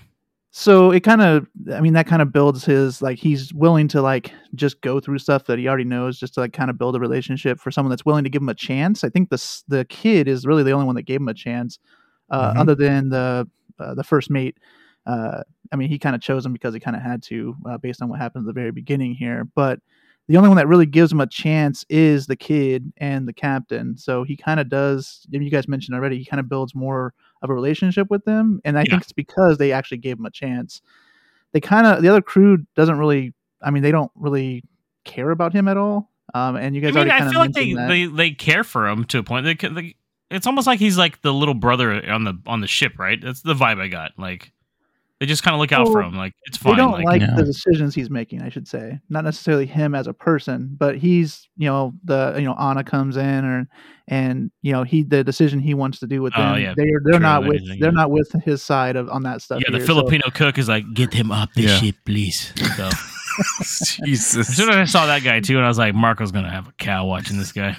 So 0.51 0.91
it 0.91 1.01
kind 1.01 1.23
of, 1.23 1.47
I 1.73 1.81
mean, 1.81 1.93
that 1.95 2.07
kind 2.07 2.21
of 2.21 2.33
builds 2.33 2.65
his 2.65 3.01
like 3.01 3.19
he's 3.19 3.55
willing 3.55 3.89
to 3.89 4.03
like 4.03 4.33
just 4.55 4.81
go 4.83 4.99
through 5.01 5.19
stuff 5.21 5.47
that 5.47 5.59
he 5.59 5.69
already 5.69 5.85
knows, 5.85 6.19
just 6.19 6.35
to 6.35 6.41
like 6.41 6.53
kind 6.53 6.69
of 6.71 6.77
build 6.77 6.97
a 6.97 7.01
relationship 7.01 7.61
for 7.61 7.71
someone 7.71 7.91
that's 7.91 8.05
willing 8.05 8.25
to 8.25 8.31
give 8.31 8.43
him 8.43 8.49
a 8.51 8.55
chance. 8.55 9.03
I 9.05 9.09
think 9.09 9.31
the 9.31 9.63
the 9.69 9.85
kid 9.87 10.29
is 10.29 10.45
really 10.45 10.63
the 10.65 10.73
only 10.73 10.87
one 10.87 10.97
that 10.97 11.05
gave 11.07 11.21
him 11.21 11.29
a 11.29 11.35
chance, 11.35 11.79
uh, 12.31 12.53
Mhm. 12.53 12.59
other 12.61 12.75
than 12.75 13.09
the 13.11 13.49
uh, 13.79 13.95
the 13.95 14.05
first 14.05 14.29
mate. 14.29 14.59
Uh, 15.07 15.43
I 15.73 15.77
mean, 15.77 15.89
he 15.89 15.99
kind 15.99 16.17
of 16.17 16.23
chose 16.23 16.45
him 16.45 16.53
because 16.53 16.75
he 16.75 16.81
kind 16.81 16.97
of 16.97 17.03
had 17.03 17.23
to, 17.25 17.57
uh, 17.69 17.79
based 17.79 18.03
on 18.03 18.09
what 18.09 18.19
happened 18.19 18.43
at 18.45 18.47
the 18.47 18.61
very 18.61 18.73
beginning 18.73 19.15
here. 19.15 19.45
But 19.55 19.81
the 20.29 20.37
only 20.37 20.49
one 20.49 20.57
that 20.59 20.69
really 20.69 20.87
gives 20.87 21.11
him 21.13 21.21
a 21.21 21.27
chance 21.27 21.85
is 21.89 22.27
the 22.27 22.37
kid 22.37 22.93
and 22.99 23.27
the 23.27 23.33
captain. 23.33 23.97
So 23.97 24.23
he 24.25 24.37
kind 24.37 24.61
of 24.61 24.69
does. 24.69 25.27
You 25.31 25.51
guys 25.51 25.67
mentioned 25.69 25.95
already. 25.97 26.19
He 26.19 26.25
kind 26.25 26.41
of 26.41 26.49
builds 26.49 26.75
more 26.75 27.15
of 27.43 27.51
a 27.51 27.55
relationship 27.55 28.11
with 28.11 28.25
them, 28.25 28.61
and 28.65 28.79
I 28.79 28.83
Yeah. 28.83 28.91
think 28.91 29.03
it's 29.03 29.13
because 29.13 29.59
they 29.59 29.73
actually 29.73 29.99
gave 29.99 30.19
him 30.19 30.27
a 30.27 30.31
chance. 30.31 30.83
They 31.53 31.61
kind 31.61 31.87
of 31.87 32.03
the 32.03 32.09
other 32.09 32.23
crew 32.23 32.59
doesn't 32.77 32.99
really. 32.99 33.33
I 33.63 33.71
mean, 33.71 33.83
they 33.83 33.93
don't 33.93 34.11
really 34.15 34.63
care 35.05 35.31
about 35.31 35.53
him 35.53 35.69
at 35.69 35.77
all. 35.77 36.11
Um, 36.33 36.57
and 36.57 36.75
you 36.77 36.81
I 36.81 36.85
guys 36.85 36.95
mean, 36.95 36.97
already 36.99 37.11
I 37.11 37.19
kind 37.19 37.27
of 37.27 37.33
feel 37.33 37.41
like 37.41 37.53
they, 37.53 37.73
that. 37.75 37.89
they 37.89 38.07
they 38.07 38.31
care 38.31 38.63
for 38.63 38.89
him 38.89 39.05
to 39.07 39.19
a 39.19 39.23
point. 39.25 39.45
They, 39.45 39.69
they, 39.69 39.97
it's 40.31 40.47
almost 40.47 40.67
like 40.69 40.79
he's 40.79 40.97
like 40.97 41.23
the 41.23 41.35
little 41.35 41.55
brother 41.55 42.09
on 42.09 42.23
the 42.25 42.39
on 42.47 42.61
the 42.61 42.69
ship, 42.69 42.99
right? 42.99 43.21
That's 43.21 43.43
the 43.43 43.55
vibe 43.55 43.81
I 43.81 43.89
got. 43.89 44.13
Like 44.17 44.53
they 45.21 45.27
just 45.27 45.43
kind 45.43 45.55
of 45.55 45.61
look 45.61 45.71
out 45.71 45.87
for 45.89 46.03
him. 46.03 46.15
Like 46.17 46.33
it's 46.45 46.57
fine. 46.57 46.77
they 46.77 46.83
fine. 46.83 46.91
don't 46.91 47.05
Like, 47.05 47.21
like 47.21 47.21
Yeah. 47.21 47.35
the 47.37 47.45
decisions 47.45 47.95
he's 47.95 48.09
making. 48.11 48.41
I 48.43 48.49
should 48.49 48.67
say, 48.67 48.99
not 49.11 49.23
necessarily 49.25 49.67
him 49.67 49.95
as 49.95 50.07
a 50.07 50.13
person, 50.15 50.75
but 50.79 50.97
he's 50.97 51.47
you 51.57 51.67
know 51.69 51.93
the 52.05 52.35
you 52.39 52.45
know 52.45 52.55
Anna 52.55 52.83
comes 52.83 53.17
in 53.17 53.45
or 53.45 53.69
and 54.09 54.51
you 54.63 54.73
know 54.73 54.83
he 54.83 55.03
the 55.05 55.23
decision 55.23 55.61
he 55.61 55.75
wants 55.75 55.99
to 56.01 56.07
do 56.07 56.23
with 56.23 56.33
Oh, 56.37 56.41
them. 56.43 56.61
yeah. 56.63 56.75
They're 56.77 56.87
they're 57.05 57.13
True, 57.13 57.21
not 57.21 57.43
with 57.43 57.57
everything, 57.59 57.81
they're 57.81 57.91
yeah. 57.91 57.95
not 57.95 58.11
with 58.11 58.33
his 58.45 58.63
side 58.63 58.97
of 58.97 59.09
on 59.11 59.23
that 59.25 59.43
stuff. 59.43 59.61
yeah, 59.61 59.71
the 59.71 59.77
here, 59.79 59.87
so- 59.87 59.95
Filipino 59.95 60.25
cook 60.35 60.59
is 60.59 60.69
like, 60.69 60.85
get 60.95 61.13
him 61.13 61.31
up 61.31 61.51
the 61.55 61.63
Yeah. 61.63 61.77
ship, 61.79 61.97
please. 62.07 62.53
So 62.77 62.89
as 63.61 64.47
soon 64.57 64.71
as 64.71 64.77
I 64.77 64.85
saw 64.85 65.07
that 65.07 65.23
guy 65.23 65.41
too, 65.41 65.57
and 65.57 65.65
I 65.65 65.69
was 65.69 65.79
like, 65.79 65.95
Marco's 65.95 66.33
gonna 66.33 66.51
have 66.51 66.67
a 66.69 66.73
cow 66.73 67.05
watching 67.07 67.39
this 67.39 67.53
guy. 67.53 67.77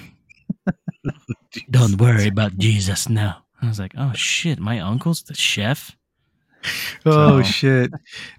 Don't 1.70 2.00
worry 2.00 2.28
about 2.28 2.56
Jesus 2.56 3.08
now. 3.08 3.44
I 3.60 3.66
was 3.66 3.78
like, 3.78 3.92
oh 3.98 4.12
shit, 4.14 4.58
my 4.58 4.80
uncle's 4.80 5.22
the 5.22 5.34
chef. 5.34 5.96
Oh 7.06 7.40
So- 7.40 7.42
shit. 7.42 7.90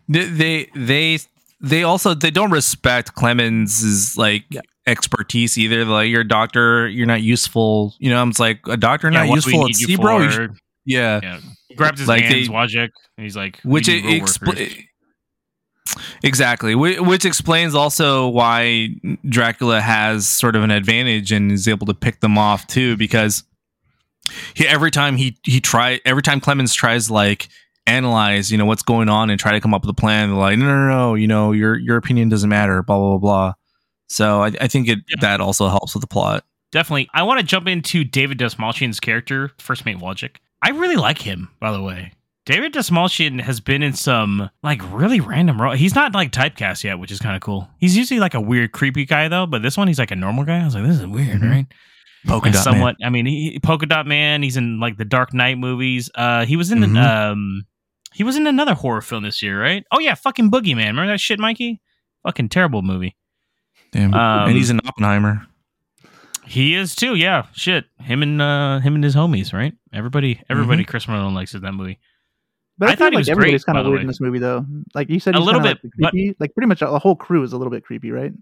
They, 0.07 0.25
they 0.25 0.69
they 0.75 1.19
they 1.61 1.83
also 1.83 2.13
they 2.13 2.31
don't 2.31 2.51
respect 2.51 3.15
Clemens's 3.15 4.17
like 4.17 4.43
Yeah. 4.49 4.61
expertise 4.87 5.57
either. 5.57 5.85
Like 5.85 6.09
you're 6.09 6.21
a 6.21 6.27
doctor, 6.27 6.87
you're 6.87 7.07
not 7.07 7.21
useful. 7.21 7.93
You 7.99 8.09
know, 8.09 8.21
I'm 8.21 8.29
just 8.31 8.39
like 8.39 8.59
a 8.67 8.77
doctor 8.77 9.11
Yeah, 9.11 9.19
not 9.23 9.29
what 9.29 9.41
do 9.43 9.47
we 9.47 9.53
useful 9.53 9.61
at 9.61 9.67
need 9.67 9.79
you 9.79 9.87
sea, 9.87 9.95
bro. 9.95 10.19
You 10.19 10.31
should- 10.31 10.57
Yeah. 10.85 11.19
Yeah, 11.23 11.39
he 11.69 11.75
grabs 11.75 11.99
his 11.99 12.07
Like 12.09 12.23
hands, 12.23 12.47
they- 12.47 12.53
Wojcik, 12.53 12.89
and 13.17 13.23
he's 13.23 13.35
like, 13.35 13.59
which 13.63 13.87
it, 13.87 14.03
expl- 14.03 14.85
exactly 16.23 16.73
which 16.75 17.25
explains 17.25 17.75
also 17.75 18.27
why 18.29 18.87
dracula 19.27 19.79
has 19.81 20.25
sort 20.27 20.55
of 20.55 20.63
an 20.63 20.71
advantage 20.71 21.31
and 21.31 21.51
is 21.51 21.67
able 21.67 21.85
to 21.85 21.93
pick 21.93 22.19
them 22.21 22.37
off 22.37 22.65
too 22.67 22.95
because 22.97 23.43
he 24.55 24.65
every 24.67 24.89
time 24.89 25.17
he 25.17 25.37
he 25.43 25.59
try 25.59 25.99
every 26.05 26.23
time 26.23 26.39
clemens 26.39 26.73
tries 26.73 27.11
like 27.11 27.47
analyze 27.87 28.51
you 28.51 28.57
know 28.57 28.65
what's 28.65 28.83
going 28.83 29.09
on 29.09 29.29
and 29.29 29.39
try 29.39 29.51
to 29.51 29.59
come 29.59 29.73
up 29.73 29.81
with 29.81 29.89
a 29.89 29.99
plan 29.99 30.29
they're 30.29 30.37
like 30.37 30.57
no 30.57 30.65
no 30.65 30.87
no 30.87 31.13
you 31.15 31.27
know 31.27 31.51
your 31.51 31.77
your 31.77 31.97
opinion 31.97 32.29
doesn't 32.29 32.49
matter 32.49 32.81
blah 32.81 32.97
blah 32.97 33.09
blah 33.09 33.17
blah 33.17 33.53
so 34.07 34.41
i, 34.41 34.47
I 34.61 34.67
think 34.67 34.87
it 34.87 34.99
Yeah. 35.09 35.15
that 35.21 35.41
also 35.41 35.67
helps 35.67 35.93
with 35.93 36.01
the 36.01 36.07
plot 36.07 36.45
definitely. 36.71 37.07
I 37.13 37.21
want 37.23 37.39
to 37.39 37.45
jump 37.45 37.67
into 37.67 38.03
David 38.03 38.39
Dastmalchian's 38.39 38.99
character, 38.99 39.51
First 39.59 39.85
Mate 39.85 39.99
Wojcik. 39.99 40.37
I 40.63 40.69
really 40.69 40.95
like 40.95 41.19
him, 41.19 41.49
by 41.59 41.71
the 41.71 41.79
way. 41.83 42.13
David 42.47 42.73
Dastmalchian 42.73 43.41
has 43.41 43.59
been 43.59 43.83
in 43.83 43.93
some 43.93 44.49
like 44.63 44.81
really 44.91 45.19
random 45.19 45.61
role. 45.61 45.73
He's 45.73 45.93
not 45.93 46.15
like 46.15 46.31
typecast 46.31 46.83
yet, 46.83 46.97
which 46.97 47.11
is 47.11 47.19
kind 47.19 47.35
of 47.35 47.43
cool. 47.43 47.69
He's 47.79 47.95
usually 47.95 48.19
like 48.19 48.33
a 48.33 48.41
weird, 48.41 48.71
creepy 48.71 49.05
guy 49.05 49.27
though, 49.27 49.45
but 49.45 49.61
this 49.61 49.77
one 49.77 49.87
he's 49.87 49.99
like 49.99 50.09
a 50.09 50.15
normal 50.15 50.45
guy. 50.45 50.61
I 50.61 50.65
was 50.65 50.73
like, 50.73 50.83
this 50.83 50.97
is 50.99 51.05
weird, 51.05 51.41
Mhm. 51.41 51.51
right? 51.51 51.65
polka 52.25 52.49
dot 52.49 52.53
man. 52.55 52.63
somewhat. 52.63 52.95
I 53.03 53.09
mean, 53.09 53.25
he, 53.27 53.59
Polka 53.61 53.85
Dot 53.85 54.07
Man. 54.07 54.41
He's 54.41 54.57
in 54.57 54.79
like 54.79 54.97
the 54.97 55.05
Dark 55.05 55.31
Knight 55.33 55.59
movies. 55.59 56.09
Uh, 56.15 56.45
he 56.45 56.55
was 56.57 56.71
in 56.71 56.79
the, 56.79 56.87
Mhm. 56.87 57.05
um, 57.31 57.63
he 58.13 58.23
was 58.23 58.35
in 58.37 58.47
another 58.47 58.73
horror 58.73 59.01
film 59.01 59.23
this 59.23 59.41
year, 59.41 59.59
right? 59.61 59.83
Oh 59.91 59.99
yeah, 59.99 60.15
fucking 60.15 60.51
Boogeyman. 60.51 60.87
Remember 60.87 61.07
that 61.07 61.19
shit, 61.19 61.39
Mikey? 61.39 61.81
Fucking 62.23 62.49
terrible 62.49 62.81
movie. 62.81 63.15
Damn. 63.91 64.13
um, 64.13 64.47
and 64.49 64.57
he's 64.57 64.69
an 64.71 64.79
oppenheimer 64.85 65.45
He 66.45 66.73
is 66.75 66.95
too. 66.95 67.15
Yeah, 67.15 67.45
shit. 67.53 67.85
Him 67.99 68.23
and 68.23 68.41
uh 68.41 68.79
him 68.79 68.95
and 68.95 69.03
his 69.03 69.15
homies, 69.15 69.53
right? 69.53 69.73
Everybody, 69.93 70.41
everybody. 70.49 70.83
Mm-hmm. 70.83 70.89
Chris 70.89 71.05
Marlon 71.05 71.33
likes 71.33 71.53
in 71.53 71.61
that 71.61 71.73
movie. 71.73 71.99
But 72.77 72.89
I, 72.89 72.93
I 72.93 72.95
feel 72.95 73.05
thought 73.05 73.11
he 73.13 73.17
was 73.17 73.29
everybody's 73.29 73.63
great, 73.63 73.65
kind 73.67 73.75
by 73.75 73.79
of 73.81 73.85
the 73.85 73.89
weird 73.91 73.99
way. 73.99 74.01
in 74.01 74.07
this 74.07 74.19
movie, 74.19 74.39
though. 74.39 74.65
Like 74.95 75.09
you 75.09 75.19
said, 75.19 75.35
A 75.35 75.39
little 75.39 75.61
bit, 75.61 75.77
like, 75.77 75.81
the 75.83 75.89
creepy. 76.09 76.35
Like 76.39 76.55
pretty 76.55 76.67
much 76.67 76.79
the 76.79 76.97
whole 76.99 77.15
crew 77.15 77.43
is 77.43 77.53
a 77.53 77.57
little 77.57 77.69
bit 77.71 77.83
creepy, 77.83 78.09
right? 78.11 78.33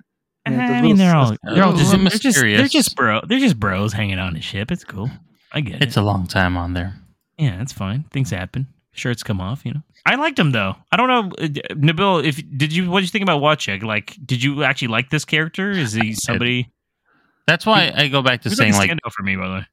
Yeah, 0.49 0.77
I 0.77 0.81
mean, 0.81 0.95
they're 0.95 1.15
all 1.15 1.35
they're 1.43 1.63
all 1.63 1.73
just 1.73 1.91
little 1.91 2.09
they're 2.09 2.17
just 2.17 2.39
they're 2.39 2.67
just 2.67 2.95
bro 2.95 3.21
they're 3.27 3.37
just 3.39 3.59
bros 3.59 3.93
hanging 3.93 4.17
on 4.19 4.35
a 4.35 4.41
ship. 4.41 4.71
It's 4.71 4.83
cool. 4.83 5.11
I 5.51 5.59
get 5.61 5.75
It's 5.75 5.83
it. 5.83 5.87
It's 5.89 5.97
a 5.97 6.01
long 6.01 6.25
time 6.27 6.57
on 6.57 6.73
there. 6.73 6.95
yeah, 7.37 7.61
it's 7.61 7.73
fine. 7.73 8.05
Things 8.11 8.31
happen. 8.31 8.67
Shirts 8.93 9.23
come 9.23 9.39
off. 9.39 9.65
You 9.65 9.73
know. 9.73 9.81
I 10.05 10.15
liked 10.15 10.37
him 10.37 10.51
though. 10.51 10.75
I 10.91 10.97
don't 10.97 11.07
know, 11.07 11.31
uh, 11.37 11.47
Nabil. 11.75 12.25
If 12.25 12.41
did 12.57 12.73
you 12.73 12.89
what 12.89 12.99
did 12.99 13.05
you 13.05 13.11
think 13.11 13.23
about 13.23 13.41
Wojcik? 13.41 13.83
Like, 13.83 14.17
did 14.25 14.43
you 14.43 14.63
actually 14.63 14.89
like 14.89 15.09
this 15.09 15.25
character? 15.25 15.71
Is 15.71 15.93
he 15.93 16.13
somebody? 16.13 16.69
That's 17.47 17.65
why 17.65 17.91
I 17.95 18.07
go 18.07 18.21
back 18.21 18.41
to 18.43 18.49
saying 18.49 18.73
like 18.73 18.89
like 18.89 18.99
for 19.13 19.23
me, 19.23 19.35
by 19.35 19.47
the 19.47 19.53
way. 19.55 19.65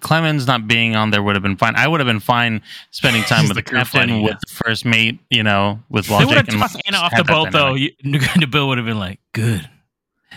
Clemens 0.00 0.46
not 0.46 0.66
being 0.66 0.96
on 0.96 1.10
there 1.10 1.22
would 1.22 1.36
have 1.36 1.42
been 1.42 1.56
fine. 1.56 1.74
I 1.76 1.88
would 1.88 2.00
have 2.00 2.06
been 2.06 2.20
fine 2.20 2.62
spending 2.90 3.22
time 3.22 3.44
with 3.48 3.56
the 3.56 3.62
captain, 3.62 4.00
fighting, 4.00 4.22
with 4.22 4.32
yeah. 4.32 4.38
the 4.46 4.54
first 4.54 4.84
mate, 4.84 5.18
you 5.30 5.42
know, 5.42 5.80
with 5.88 6.06
They 6.06 6.24
would 6.24 6.36
have 6.36 6.48
tossed 6.48 6.80
Anna 6.86 6.98
off 6.98 7.12
the 7.16 7.24
boat 7.24 7.52
though. 7.52 7.74
You, 7.74 7.90
Nabil 8.04 8.66
would 8.68 8.78
have 8.78 8.86
been 8.86 8.98
like, 8.98 9.20
"Good." 9.32 9.68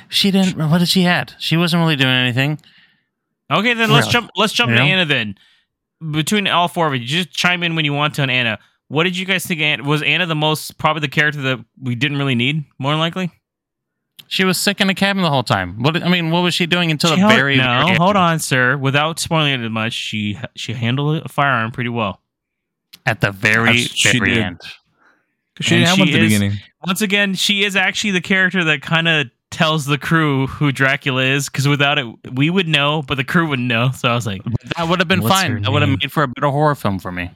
She 0.09 0.31
didn't. 0.31 0.57
What 0.69 0.77
did 0.79 0.89
she 0.89 1.03
had? 1.03 1.33
She 1.39 1.57
wasn't 1.57 1.81
really 1.81 1.95
doing 1.95 2.13
anything. 2.13 2.59
Okay, 3.51 3.73
then 3.73 3.89
let's 3.89 4.07
Really? 4.07 4.13
jump. 4.13 4.31
Let's 4.35 4.53
jump 4.53 4.71
to. 4.71 4.79
Anna 4.79 5.05
then. 5.05 5.37
Between 6.11 6.47
all 6.47 6.67
four 6.67 6.87
of 6.87 6.93
you, 6.93 7.05
just 7.05 7.31
chime 7.31 7.63
in 7.63 7.75
when 7.75 7.85
you 7.85 7.93
want 7.93 8.13
to 8.15 8.21
on 8.21 8.29
Anna. 8.29 8.59
What 8.87 9.03
did 9.03 9.17
you 9.17 9.25
guys 9.25 9.45
think? 9.45 9.59
Anna, 9.61 9.83
was 9.83 10.01
Anna 10.03 10.25
the 10.25 10.35
most 10.35 10.77
probably 10.77 11.01
the 11.01 11.07
character 11.07 11.41
that 11.41 11.59
we 11.81 11.95
didn't 11.95 12.17
really 12.17 12.35
need? 12.35 12.63
More 12.79 12.95
likely. 12.95 13.31
She 14.29 14.43
was 14.43 14.57
sick 14.59 14.79
in 14.81 14.87
the 14.87 14.93
cabin 14.93 15.23
the 15.23 15.29
whole 15.29 15.43
time. 15.43 15.81
What 15.81 16.01
I 16.03 16.09
mean, 16.09 16.31
what 16.31 16.41
was 16.41 16.53
she 16.53 16.65
doing 16.65 16.91
until 16.91 17.11
She 17.11 17.15
the 17.15 17.21
held- 17.21 17.33
very? 17.33 17.55
no. 17.57 17.63
very 17.63 17.89
end? 17.89 17.97
hold 17.97 18.15
on, 18.15 18.39
sir. 18.39 18.77
Without 18.77 19.19
spoiling 19.19 19.53
it 19.53 19.57
too 19.57 19.69
much, 19.69 19.93
she 19.93 20.37
she 20.55 20.73
handled 20.73 21.23
a 21.25 21.29
firearm 21.29 21.71
pretty 21.71 21.89
well. 21.89 22.21
At 23.05 23.21
the 23.21 23.31
very 23.31 23.77
She 23.77 24.17
very 24.19 24.33
did. 24.35 24.43
end. 24.43 24.61
she 25.61 25.75
And 25.75 25.85
didn't 25.85 25.87
have 25.87 25.95
she 25.95 26.01
one 26.01 26.09
at 26.09 26.11
the 26.11 26.17
is- 26.19 26.33
beginning 26.33 26.59
Once 26.85 27.01
again, 27.01 27.33
she 27.35 27.63
is 27.63 27.75
actually 27.75 28.11
the 28.11 28.21
character 28.21 28.63
that 28.65 28.81
kind 28.81 29.07
of 29.07 29.27
tells 29.57 29.85
the 29.85 29.97
crew 29.97 30.47
who 30.47 30.71
Dracula 30.71 31.23
is. 31.23 31.49
Because 31.49 31.67
without 31.67 31.97
it, 31.97 32.05
we 32.33 32.49
would 32.49 32.67
know, 32.67 33.01
but 33.01 33.15
the 33.15 33.23
crew 33.23 33.47
wouldn't 33.47 33.67
know. 33.67 33.91
So 33.91 34.07
I 34.09 34.15
was 34.15 34.25
like, 34.25 34.41
That 34.77 34.87
would 34.87 34.99
have 34.99 35.07
been 35.07 35.21
What's 35.21 35.33
fine. 35.35 35.61
That 35.63 35.71
would 35.71 35.81
have 35.81 35.89
made 35.99 36.11
for 36.11 36.23
a 36.23 36.27
better 36.27 36.49
horror 36.49 36.75
film 36.75 36.99
for 36.99 37.11
me. 37.11 37.31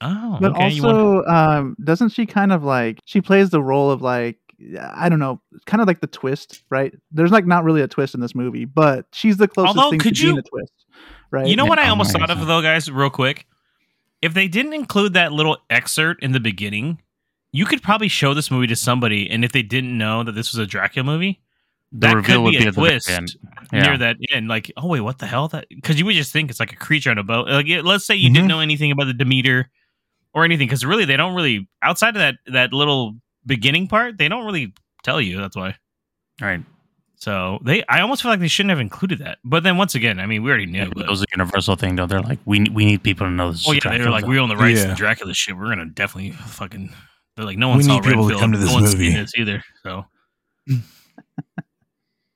oh, 0.00 0.38
But 0.40 0.52
okay. 0.52 0.68
you 0.70 0.82
want- 0.82 0.96
also, 0.96 1.24
um, 1.24 1.76
doesn't 1.82 2.10
she 2.10 2.26
kind 2.26 2.52
of 2.52 2.62
like 2.62 3.00
she 3.04 3.20
plays 3.20 3.50
the 3.50 3.62
role 3.62 3.90
of 3.90 4.02
like 4.02 4.38
I 4.80 5.08
don't 5.08 5.18
know, 5.18 5.40
kind 5.66 5.80
of 5.80 5.88
like 5.88 6.00
the 6.00 6.06
twist, 6.06 6.62
right? 6.70 6.94
There's 7.10 7.32
like 7.32 7.44
not 7.44 7.64
really 7.64 7.82
a 7.82 7.88
twist 7.88 8.14
in 8.14 8.20
this 8.20 8.34
movie, 8.34 8.64
but 8.64 9.06
she's 9.12 9.36
the 9.36 9.48
closest 9.48 9.76
Although, 9.76 9.90
thing 9.90 9.98
could 9.98 10.16
to 10.16 10.22
being 10.22 10.38
a 10.38 10.42
twist, 10.42 10.72
right? 11.30 11.46
You 11.46 11.56
know 11.56 11.66
what 11.66 11.78
I 11.78 11.88
almost 11.88 12.14
my 12.14 12.20
thought 12.20 12.30
of 12.30 12.46
though, 12.46 12.62
guys, 12.62 12.90
real 12.90 13.10
quick? 13.10 13.46
If 14.22 14.32
they 14.32 14.48
didn't 14.48 14.72
include 14.72 15.14
that 15.14 15.32
little 15.32 15.58
excerpt 15.68 16.22
in 16.22 16.32
the 16.32 16.40
beginning, 16.40 17.02
you 17.52 17.66
could 17.66 17.82
probably 17.82 18.08
show 18.08 18.32
this 18.32 18.50
movie 18.50 18.68
to 18.68 18.76
somebody, 18.76 19.28
and 19.28 19.44
if 19.44 19.52
they 19.52 19.62
didn't 19.62 19.96
know 19.98 20.22
that 20.22 20.32
this 20.32 20.52
was 20.52 20.58
a 20.60 20.66
Dracula 20.66 21.04
movie, 21.04 21.40
The 21.94 22.08
that 22.08 22.16
reveal 22.16 22.36
could 22.38 22.42
would 22.42 22.50
be 22.52 22.58
be 22.58 22.64
a 22.64 22.68
at 22.68 22.74
the 22.74 22.80
very 22.80 22.90
twist 22.92 23.10
end. 23.10 23.36
near 23.72 23.96
that 23.96 24.16
end. 24.32 24.48
Like, 24.48 24.70
oh 24.76 24.88
wait, 24.88 25.00
what 25.00 25.18
the 25.18 25.26
hell? 25.26 25.48
That 25.48 25.66
because 25.70 25.98
you 25.98 26.04
would 26.04 26.14
just 26.16 26.32
think 26.32 26.50
it's 26.50 26.60
like 26.60 26.72
a 26.72 26.76
creature 26.76 27.10
on 27.10 27.18
a 27.18 27.22
boat. 27.22 27.48
Like, 27.48 27.66
let's 27.84 28.04
say 28.04 28.14
you 28.14 28.26
Mm-hmm. 28.28 28.34
didn't 28.34 28.48
know 28.48 28.60
anything 28.60 28.90
about 28.90 29.04
the 29.06 29.14
Demeter 29.14 29.70
or 30.34 30.44
anything, 30.44 30.66
because 30.66 30.84
really 30.84 31.04
they 31.04 31.16
don't 31.16 31.34
really 31.34 31.68
outside 31.82 32.10
of 32.10 32.20
that 32.20 32.34
that 32.52 32.72
little 32.72 33.14
beginning 33.46 33.86
part, 33.88 34.18
they 34.18 34.28
don't 34.28 34.44
really 34.44 34.74
tell 35.04 35.20
you. 35.20 35.38
That's 35.38 35.56
why. 35.56 35.76
Right. 36.40 36.62
So 37.16 37.58
they, 37.64 37.82
I 37.88 38.00
almost 38.00 38.20
feel 38.22 38.30
like 38.32 38.40
they 38.40 38.48
shouldn't 38.48 38.70
have 38.70 38.80
included 38.80 39.20
that. 39.20 39.38
But 39.44 39.62
then 39.62 39.76
once 39.78 39.94
again, 39.94 40.18
I 40.20 40.26
mean, 40.26 40.42
we 40.42 40.50
already 40.50 40.66
knew. 40.66 40.80
Yeah, 40.80 40.88
but- 40.92 41.04
it 41.04 41.08
was 41.08 41.22
a 41.22 41.26
universal 41.32 41.74
thing, 41.76 41.94
though. 41.96 42.06
They're 42.06 42.20
like, 42.20 42.40
we 42.44 42.66
we 42.72 42.84
need 42.84 43.02
people 43.04 43.26
to 43.26 43.30
know 43.30 43.52
this. 43.52 43.64
Oh 43.68 43.72
yeah, 43.72 43.80
they're 43.96 44.10
like, 44.10 44.22
film. 44.22 44.32
we 44.32 44.38
own 44.40 44.48
the 44.48 44.56
rights 44.56 44.80
to 44.80 44.86
Yeah. 44.88 44.92
the 44.94 44.96
Dracula 44.98 45.32
shit. 45.32 45.56
We're 45.56 45.68
gonna 45.68 45.86
definitely 45.86 46.32
fucking. 46.32 46.92
They're 47.36 47.46
like, 47.46 47.56
no 47.56 47.68
one 47.68 47.78
We 47.78 47.84
saw 47.84 47.94
need 47.94 48.04
people 48.04 48.28
to 48.28 48.36
come 48.36 48.52
to 48.52 48.58
this 48.58 48.68
no 48.68 48.74
one's 48.74 48.90
seen 48.90 49.00
movie. 49.00 49.14
this 49.14 49.32
either. 49.38 49.62
So, 49.82 50.04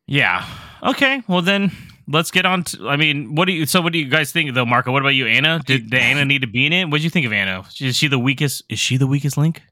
yeah, 0.09 0.45
okay. 0.83 1.23
Well 1.29 1.43
then, 1.43 1.71
let's 2.09 2.31
get 2.31 2.47
on. 2.47 2.65
to 2.65 2.89
I 2.89 2.97
mean, 2.97 3.35
what 3.35 3.45
do 3.45 3.53
you? 3.53 3.67
So, 3.67 3.81
what 3.81 3.93
do 3.93 3.99
you 3.99 4.09
guys 4.09 4.33
think 4.33 4.55
though, 4.55 4.67
Marco? 4.67 4.91
What 4.91 5.03
about 5.03 5.15
you, 5.15 5.27
Anna? 5.27 5.61
Did, 5.65 5.91
did 5.91 6.01
Anna 6.01 6.25
need 6.25 6.41
to 6.41 6.49
be 6.49 6.67
in 6.67 6.73
it? 6.73 6.87
What 6.87 6.99
do 6.99 7.05
you 7.05 7.11
think 7.11 7.27
of 7.27 7.33
Anna? 7.33 7.65
Is 7.81 7.97
she 7.97 8.09
the 8.09 8.19
weakest? 8.19 8.65
Is 8.69 8.79
she 8.79 8.97
the 8.97 9.07
weakest 9.07 9.37
link? 9.37 9.63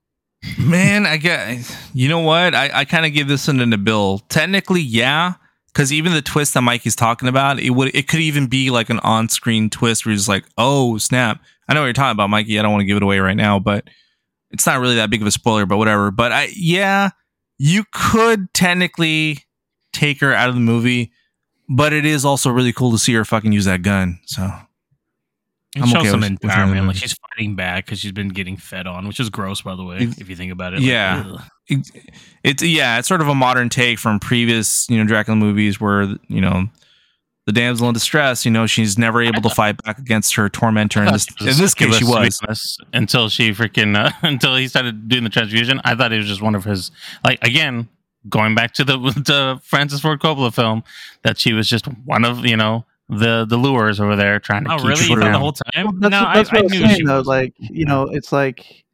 Man, 0.58 1.06
I 1.06 1.16
get. 1.16 1.76
You 1.92 2.08
know 2.08 2.20
what? 2.20 2.54
I, 2.54 2.70
I 2.72 2.84
kind 2.84 3.06
of 3.06 3.12
give 3.12 3.26
this 3.26 3.48
one 3.48 3.56
to 3.58 3.64
Nabil. 3.64 4.20
Technically, 4.28 4.82
yeah, 4.82 5.34
because 5.68 5.92
even 5.92 6.12
the 6.12 6.22
twist 6.22 6.54
that 6.54 6.60
Mikey's 6.60 6.94
talking 6.94 7.28
about, 7.28 7.58
it 7.58 7.70
would 7.70 7.94
it 7.94 8.06
could 8.06 8.20
even 8.20 8.46
be 8.46 8.70
like 8.70 8.90
an 8.90 9.00
on-screen 9.00 9.70
twist 9.70 10.04
where 10.06 10.14
it's 10.14 10.28
like, 10.28 10.44
oh 10.58 10.98
snap! 10.98 11.40
I 11.68 11.74
know 11.74 11.80
what 11.80 11.86
you're 11.86 11.94
talking 11.94 12.12
about, 12.12 12.30
Mikey. 12.30 12.58
I 12.58 12.62
don't 12.62 12.72
want 12.72 12.82
to 12.82 12.86
give 12.86 12.96
it 12.96 13.02
away 13.02 13.18
right 13.18 13.36
now, 13.36 13.58
but 13.58 13.88
it's 14.50 14.66
not 14.66 14.80
really 14.80 14.96
that 14.96 15.10
big 15.10 15.22
of 15.22 15.26
a 15.26 15.32
spoiler. 15.32 15.66
But 15.66 15.78
whatever. 15.78 16.10
But 16.10 16.32
I, 16.32 16.48
yeah, 16.54 17.10
you 17.58 17.84
could 17.92 18.52
technically 18.52 19.46
take 19.96 20.20
her 20.20 20.32
out 20.32 20.48
of 20.48 20.54
the 20.54 20.60
movie, 20.60 21.12
but 21.68 21.92
it 21.92 22.04
is 22.04 22.24
also 22.24 22.50
really 22.50 22.72
cool 22.72 22.90
to 22.92 22.98
see 22.98 23.14
her 23.14 23.24
fucking 23.24 23.52
use 23.52 23.64
that 23.64 23.82
gun. 23.82 24.20
So 24.26 24.44
It 25.74 25.82
I'm 25.82 25.88
shows 25.88 25.96
okay 26.02 26.08
some 26.10 26.20
with- 26.20 26.30
with 26.32 26.40
empowerment. 26.42 26.86
Like 26.86 26.96
she's 26.96 27.14
fighting 27.14 27.54
back 27.56 27.84
because 27.86 27.98
she's 27.98 28.12
been 28.12 28.28
getting 28.28 28.56
fed 28.56 28.86
on, 28.86 29.06
which 29.08 29.20
is 29.20 29.28
gross, 29.30 29.60
by 29.62 29.74
the 29.74 29.84
way, 29.84 29.98
if 30.18 30.28
you 30.28 30.36
think 30.36 30.52
about 30.52 30.72
it. 30.72 30.76
Like, 30.76 30.86
Yeah. 30.86 31.36
it, 31.68 31.90
it's 32.44 32.62
yeah, 32.62 32.98
it's 32.98 33.08
sort 33.08 33.20
of 33.20 33.28
a 33.28 33.34
modern 33.34 33.68
take 33.68 33.98
from 33.98 34.20
previous 34.20 34.88
you 34.88 34.96
know 34.98 35.04
Dracula 35.04 35.36
movies 35.36 35.80
where 35.80 36.04
you 36.28 36.40
know 36.40 36.68
the 37.46 37.52
damsel 37.52 37.86
in 37.86 37.94
distress, 37.94 38.44
you 38.44 38.50
know, 38.50 38.66
she's 38.66 38.98
never 38.98 39.22
able 39.22 39.40
to 39.40 39.48
fight 39.50 39.80
back 39.84 39.98
against 39.98 40.34
her 40.34 40.48
tormentor. 40.48 41.04
In 41.04 41.12
this, 41.12 41.28
in 41.40 41.46
this 41.46 41.74
case, 41.74 41.96
she 41.98 42.04
was 42.04 42.76
until 42.92 43.28
she 43.28 43.50
freaking 43.52 43.96
uh, 43.96 44.10
until 44.22 44.56
he 44.56 44.66
started 44.66 45.08
doing 45.08 45.22
the 45.24 45.30
transfusion. 45.30 45.80
I 45.84 45.94
thought 45.94 46.12
it 46.12 46.16
was 46.18 46.26
just 46.26 46.42
one 46.42 46.54
of 46.56 46.64
his 46.64 46.90
like 47.24 47.38
again 47.44 47.88
going 48.28 48.54
back 48.54 48.72
to 48.74 48.84
the 48.84 48.96
the 49.26 49.60
Francis 49.62 50.00
Ford 50.00 50.20
Coppola 50.20 50.52
film 50.54 50.82
that 51.22 51.38
she 51.38 51.52
was 51.52 51.68
just 51.68 51.86
one 52.04 52.24
of 52.24 52.44
you 52.44 52.56
know 52.56 52.84
the 53.08 53.44
the 53.48 53.56
lures 53.56 54.00
over 54.00 54.16
there 54.16 54.38
trying 54.40 54.64
to. 54.64 54.72
Oh, 54.72 54.76
keep 54.78 54.86
really? 54.86 55.08
her 55.24 55.32
the 55.32 55.38
whole 55.38 55.52
time? 55.52 55.84
Well, 55.86 55.92
that's 55.98 56.10
no, 56.10 56.22
what, 56.24 56.34
that's 56.34 56.50
I, 56.50 56.52
what 56.52 56.56
I, 56.56 56.58
I 56.58 56.62
was 56.62 56.72
knew 56.72 56.86
saying 56.88 57.04
though. 57.04 57.18
was. 57.18 57.26
Like 57.26 57.54
you 57.58 57.84
know, 57.84 58.02
it's 58.04 58.32
like 58.32 58.84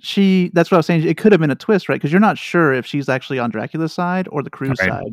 she. 0.00 0.50
That's 0.54 0.70
what 0.70 0.76
I 0.76 0.78
was 0.78 0.86
saying. 0.86 1.04
It 1.06 1.16
could 1.16 1.32
have 1.32 1.40
been 1.40 1.50
a 1.50 1.56
twist, 1.56 1.88
right? 1.88 1.96
Because 1.96 2.12
you're 2.12 2.20
not 2.20 2.38
sure 2.38 2.72
if 2.72 2.86
she's 2.86 3.08
actually 3.08 3.38
on 3.38 3.50
Dracula's 3.50 3.92
side 3.92 4.28
or 4.30 4.42
the 4.42 4.50
crew's 4.50 4.78
Right. 4.80 4.88
side, 4.90 5.12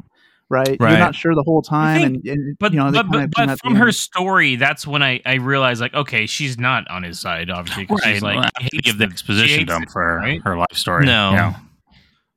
right? 0.49 0.78
Right. 0.80 0.91
You're 0.91 0.99
not 0.99 1.16
sure 1.16 1.34
the 1.34 1.41
whole 1.43 1.63
time, 1.63 2.01
think- 2.01 2.26
and, 2.26 2.38
and 2.38 2.57
But 2.59 2.72
you 2.74 2.78
know, 2.80 2.91
but, 2.91 3.09
but, 3.09 3.32
but 3.36 3.59
from 3.61 3.74
thing. 3.74 3.76
her 3.82 3.91
story, 3.91 4.57
that's 4.57 4.86
when 4.86 5.01
I, 5.01 5.22
I 5.26 5.36
realized 5.36 5.82
like 5.82 5.95
okay, 5.95 6.28
she's 6.28 6.59
not 6.59 6.88
on 6.89 7.01
his 7.01 7.20
side. 7.20 7.49
Obviously, 7.49 7.88
'cause 7.88 8.01
Right, 8.05 8.13
she's 8.13 8.22
like 8.22 8.36
well, 8.38 8.49
I 8.59 8.63
have 8.63 8.72
to 8.72 8.78
give 8.78 8.99
the 8.99 9.05
exposition 9.05 9.59
hates 9.61 9.70
dump 9.70 9.86
it, 9.88 9.91
for 9.91 10.18
right? 10.18 10.39
her 10.43 10.55
life 10.55 10.68
story. 10.74 11.05
No. 11.07 11.32
you 11.32 11.36
know? 11.38 11.55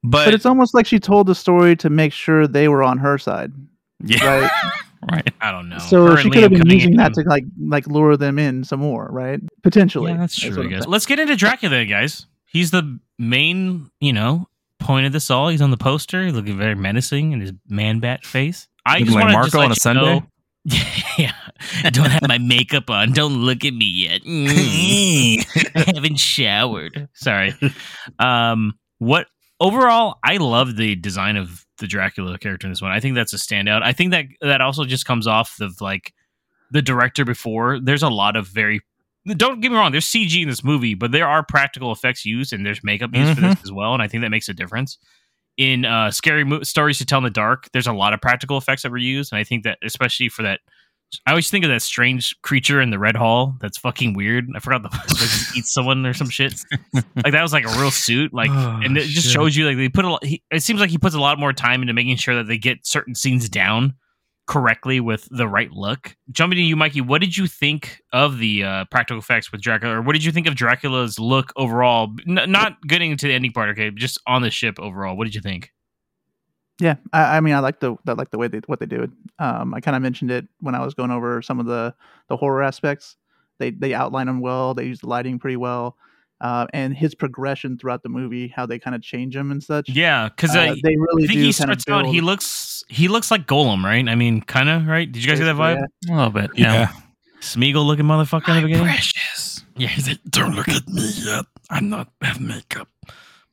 But, 0.03 0.27
but 0.27 0.35
it's 0.35 0.47
almost 0.47 0.75
like 0.75 0.87
she 0.87 0.99
told 0.99 1.27
the 1.27 1.35
story 1.35 1.77
to 1.77 1.91
make 1.91 2.13
sure 2.13 2.47
they 2.47 2.69
were 2.69 2.83
on 2.83 2.99
her 2.99 3.19
side, 3.19 3.53
yeah, 4.05 4.25
right? 4.25 4.51
right. 5.13 5.35
I 5.41 5.51
don't 5.53 5.69
know. 5.69 5.79
so 5.79 6.07
Her 6.07 6.17
she 6.17 6.31
could 6.31 6.43
have 6.43 6.53
been 6.53 6.71
using 6.71 6.91
in- 6.93 6.97
that 6.99 7.15
to 7.15 7.23
like 7.23 7.45
like 7.61 7.87
lure 7.87 8.17
them 8.17 8.39
in 8.39 8.65
some 8.65 8.81
more, 8.81 9.09
right? 9.11 9.41
Potentially. 9.63 10.13
Yeah, 10.13 10.19
that's 10.19 10.39
true. 10.39 10.61
I 10.63 10.65
I'm 10.65 10.71
guess. 10.71 10.87
Let's 10.87 11.07
get 11.07 11.19
into 11.19 11.37
Dracula, 11.37 11.85
guys. 11.85 12.27
He's 12.47 12.71
the 12.71 12.99
main, 13.19 13.91
you 14.01 14.13
know, 14.13 14.49
point 14.81 15.07
of 15.07 15.13
this 15.13 15.31
all. 15.31 15.49
He's 15.49 15.61
on 15.63 15.71
the 15.71 15.77
poster, 15.77 16.25
He's 16.25 16.35
looking 16.35 16.57
very 16.57 16.75
menacing 16.75 17.33
in 17.33 17.41
his 17.41 17.53
man 17.69 17.99
bat 18.01 18.25
face. 18.25 18.69
I 18.87 18.95
Looking 19.01 19.07
just 19.07 19.15
like 19.17 19.25
want 19.25 19.33
Marco 19.35 19.47
just 19.47 19.57
on 19.57 19.73
a 19.73 19.75
Sunday? 19.75 20.21
know- 20.21 20.27
yeah, 21.19 21.33
I 21.83 21.91
don't 21.91 22.11
have 22.11 22.29
my 22.29 22.37
makeup 22.39 22.91
on. 22.91 23.13
Don't 23.13 23.35
look 23.43 23.65
at 23.65 23.73
me 23.73 23.87
yet. 23.87 24.23
Mm. 24.23 25.73
I 25.77 25.93
haven't 25.95 26.19
showered. 26.19 27.09
Sorry. 27.15 27.55
Um, 28.19 28.75
what 28.99 29.27
overall? 29.61 30.19
I 30.25 30.37
love 30.37 30.77
the 30.77 30.95
design 30.95 31.37
of 31.37 31.67
the 31.79 31.87
Dracula 31.87 32.39
character 32.39 32.67
in 32.67 32.73
this 32.73 32.83
one. 32.83 32.91
I 32.91 33.01
think 33.01 33.15
that's 33.15 33.33
a 33.33 33.37
standout. 33.37 33.83
I 33.83 33.93
think 33.93 34.11
that 34.13 34.27
that 34.41 34.61
also 34.61 34.85
just 34.85 35.07
comes 35.07 35.27
off 35.27 35.61
of 35.61 35.81
like 35.81 36.13
the 36.71 36.83
director 36.83 37.25
before. 37.25 37.81
There's 37.81 38.03
a 38.03 38.09
lot 38.09 38.37
of 38.37 38.47
very. 38.49 38.81
Don't 39.27 39.61
get 39.61 39.71
me 39.71 39.77
wrong. 39.77 39.93
There's 39.93 40.07
CG 40.07 40.41
in 40.41 40.49
this 40.49 40.65
movie, 40.65 40.95
but 40.95 41.13
there 41.13 41.29
are 41.29 41.45
practical 41.45 41.93
effects 41.93 42.25
used 42.25 42.53
and 42.53 42.65
there's 42.65 42.83
makeup 42.83 43.11
used 43.15 43.35
for 43.35 43.43
this 43.43 43.63
as 43.63 43.71
well, 43.71 43.93
and 43.93 44.03
I 44.03 44.09
think 44.09 44.23
that 44.23 44.31
makes 44.31 44.49
a 44.49 44.55
difference. 44.55 44.97
In 45.59 45.85
uh, 45.85 46.13
scary 46.13 46.45
mo- 46.45 46.63
stories 46.63 46.99
to 46.99 47.05
tell 47.05 47.19
in 47.19 47.25
the 47.25 47.31
dark, 47.31 47.69
there's 47.73 47.89
a 47.89 47.93
lot 47.93 48.15
of 48.15 48.21
practical 48.21 48.57
effects 48.57 48.83
that 48.83 48.93
were 48.93 48.97
used, 48.97 49.33
and 49.33 49.39
I 49.39 49.45
think 49.45 49.65
that 49.65 49.79
especially 49.83 50.29
for 50.29 50.43
that 50.43 50.61
I 51.27 51.31
always 51.31 51.51
think 51.51 51.65
of 51.65 51.71
that 51.71 51.83
strange 51.83 52.37
creature 52.43 52.81
in 52.81 52.91
the 52.91 52.99
red 52.99 53.17
hall. 53.17 53.57
That's 53.61 53.79
fucking 53.79 54.15
weird. 54.15 54.47
I 54.55 54.59
forgot 54.61 54.83
the 54.83 54.89
like 54.93 55.31
he 55.53 55.61
eats 55.61 55.73
someone 55.73 56.05
or 56.07 56.13
some 56.15 56.29
shit. 56.31 56.55
Like 56.95 57.33
that 57.33 57.43
was 57.43 57.53
like 57.53 57.65
a 57.65 57.79
real 57.81 57.91
suit. 57.91 58.33
Like, 58.35 58.51
Oh, 58.51 58.81
and 58.83 58.97
it 58.97 59.05
just 59.07 59.27
shit. 59.27 59.33
shows 59.33 59.57
you 59.57 59.67
like 59.67 59.77
they 59.77 59.89
put 59.89 60.05
a 60.05 60.11
lot. 60.11 60.25
He, 60.25 60.43
it 60.51 60.63
seems 60.63 60.81
like 60.81 60.91
he 60.91 60.99
puts 60.99 61.15
a 61.15 61.21
lot 61.21 61.39
more 61.39 61.53
time 61.53 61.81
into 61.83 61.93
making 61.95 62.17
sure 62.17 62.35
that 62.37 62.47
they 62.47 62.59
get 62.59 62.87
certain 62.87 63.15
scenes 63.15 63.49
down 63.49 63.95
correctly 64.47 64.99
with 65.01 65.29
the 65.31 65.47
right 65.47 65.71
look. 65.73 66.17
Jumping 66.31 66.57
to 66.57 66.63
you, 66.63 66.77
Mikey. 66.77 67.01
What 67.03 67.21
did 67.21 67.37
you 67.37 67.47
think 67.47 68.01
of 68.13 68.39
the 68.39 68.65
uh, 68.65 68.85
practical 68.91 69.19
effects 69.19 69.53
with 69.53 69.61
Dracula, 69.61 69.97
or 69.97 70.03
what 70.03 70.13
did 70.15 70.25
you 70.25 70.33
think 70.33 70.47
of 70.47 70.55
Dracula's 70.55 71.19
look 71.19 71.53
overall? 71.57 72.15
N- 72.27 72.51
not 72.51 72.77
getting 72.87 73.11
into 73.11 73.27
the 73.27 73.35
ending 73.35 73.53
part, 73.53 73.71
okay, 73.71 73.91
just 73.91 74.21
on 74.27 74.43
the 74.43 74.51
ship 74.51 74.79
overall. 74.79 75.17
What 75.17 75.25
did 75.25 75.35
you 75.35 75.41
think? 75.43 75.71
Yeah, 76.81 76.95
I, 77.13 77.39
I 77.39 77.41
mean, 77.41 77.55
I 77.55 77.59
like 77.59 77.81
the 77.81 77.97
I 78.07 78.13
like 78.13 78.31
the 78.31 78.39
way 78.39 78.49
they 78.49 78.59
what 78.67 78.79
they 78.81 78.87
do 78.87 79.03
it. 79.03 79.11
Um, 79.39 79.75
I 79.75 79.81
kind 79.81 79.97
of 79.97 80.03
mentioned 80.03 80.31
it 80.31 80.47
when 80.61 80.75
I 80.75 80.85
was 80.85 80.95
going 80.95 81.11
over 81.11 81.43
some 81.43 81.59
of 81.59 81.67
the 81.67 81.95
the 82.29 82.37
horror 82.37 82.63
aspects. 82.63 83.17
They 83.59 83.71
they 83.71 83.95
outline 83.95 84.27
them 84.27 84.41
well. 84.41 84.75
They 84.75 84.85
use 84.85 85.01
the 85.01 85.09
lighting 85.09 85.41
pretty 85.41 85.57
well, 85.57 85.97
uh, 86.41 86.67
and 86.73 86.97
his 86.97 87.17
progression 87.17 87.79
throughout 87.79 88.05
the 88.05 88.09
movie, 88.09 88.47
how 88.49 88.65
they 88.65 88.79
kind 88.79 88.95
of 88.95 89.03
change 89.03 89.35
him 89.35 89.51
and 89.51 89.61
such. 89.63 89.89
Yeah, 89.89 90.29
because 90.29 90.55
Uh, 90.55 90.77
they 90.83 90.95
really 90.97 91.25
I 91.25 91.27
think 91.27 91.41
do 91.41 91.47
he 91.47 91.53
kind 91.53 91.73
of 91.73 91.81
starts 91.81 92.07
out. 92.07 92.07
He 92.07 92.21
looks 92.21 92.85
he 92.89 93.09
looks 93.09 93.31
like 93.33 93.47
Gollum, 93.49 93.83
right? 93.83 94.09
I 94.09 94.15
mean, 94.15 94.41
kind 94.43 94.69
of 94.69 94.87
right. 94.87 95.11
Did 95.11 95.25
you 95.25 95.29
guys 95.29 95.41
get 95.41 95.47
that 95.47 95.57
vibe? 95.57 95.85
Yeah. 96.07 96.15
A 96.15 96.17
little 96.17 96.31
bit. 96.31 96.51
Yeah. 96.55 96.93
Smeagol 97.41 97.85
looking 97.87 98.05
motherfucker 98.05 98.49
in 98.51 98.57
the 98.57 98.63
beginning. 98.63 98.85
Precious. 98.85 99.65
Yeah, 99.77 99.89
he's 99.89 100.09
like, 100.09 100.19
don't 100.29 100.55
look 100.55 100.69
at 100.69 100.87
me 100.89 101.09
yet. 101.25 101.45
I'm 101.71 101.89
not 101.89 102.09
have 102.23 102.41
makeup. 102.41 102.89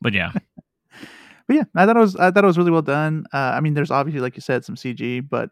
But 0.01 0.13
yeah, 0.13 0.31
But 1.47 1.55
yeah, 1.57 1.63
I 1.75 1.85
thought 1.85 1.97
it 1.97 1.99
was 1.99 2.15
I 2.15 2.31
thought 2.31 2.43
it 2.43 2.47
was 2.47 2.57
really 2.57 2.71
well 2.71 2.81
done. 2.81 3.25
Uh, 3.33 3.37
I 3.55 3.59
mean, 3.59 3.73
there's 3.73 3.91
obviously, 3.91 4.21
like 4.21 4.35
you 4.35 4.41
said, 4.41 4.65
some 4.65 4.75
CG, 4.75 5.27
but 5.29 5.49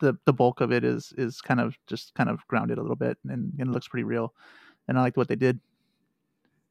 the 0.00 0.16
the 0.24 0.32
bulk 0.32 0.60
of 0.60 0.72
it 0.72 0.82
is 0.84 1.12
is 1.18 1.40
kind 1.40 1.60
of 1.60 1.76
just 1.86 2.14
kind 2.14 2.30
of 2.30 2.46
grounded 2.48 2.78
a 2.78 2.82
little 2.82 2.96
bit, 2.96 3.18
and, 3.28 3.52
and 3.58 3.68
it 3.68 3.72
looks 3.72 3.88
pretty 3.88 4.04
real. 4.04 4.32
And 4.88 4.98
I 4.98 5.02
liked 5.02 5.16
what 5.16 5.28
they 5.28 5.36
did. 5.36 5.60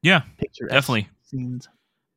yeah, 0.02 0.22
Picture 0.38 0.66
definitely. 0.66 1.08
scenes. 1.22 1.68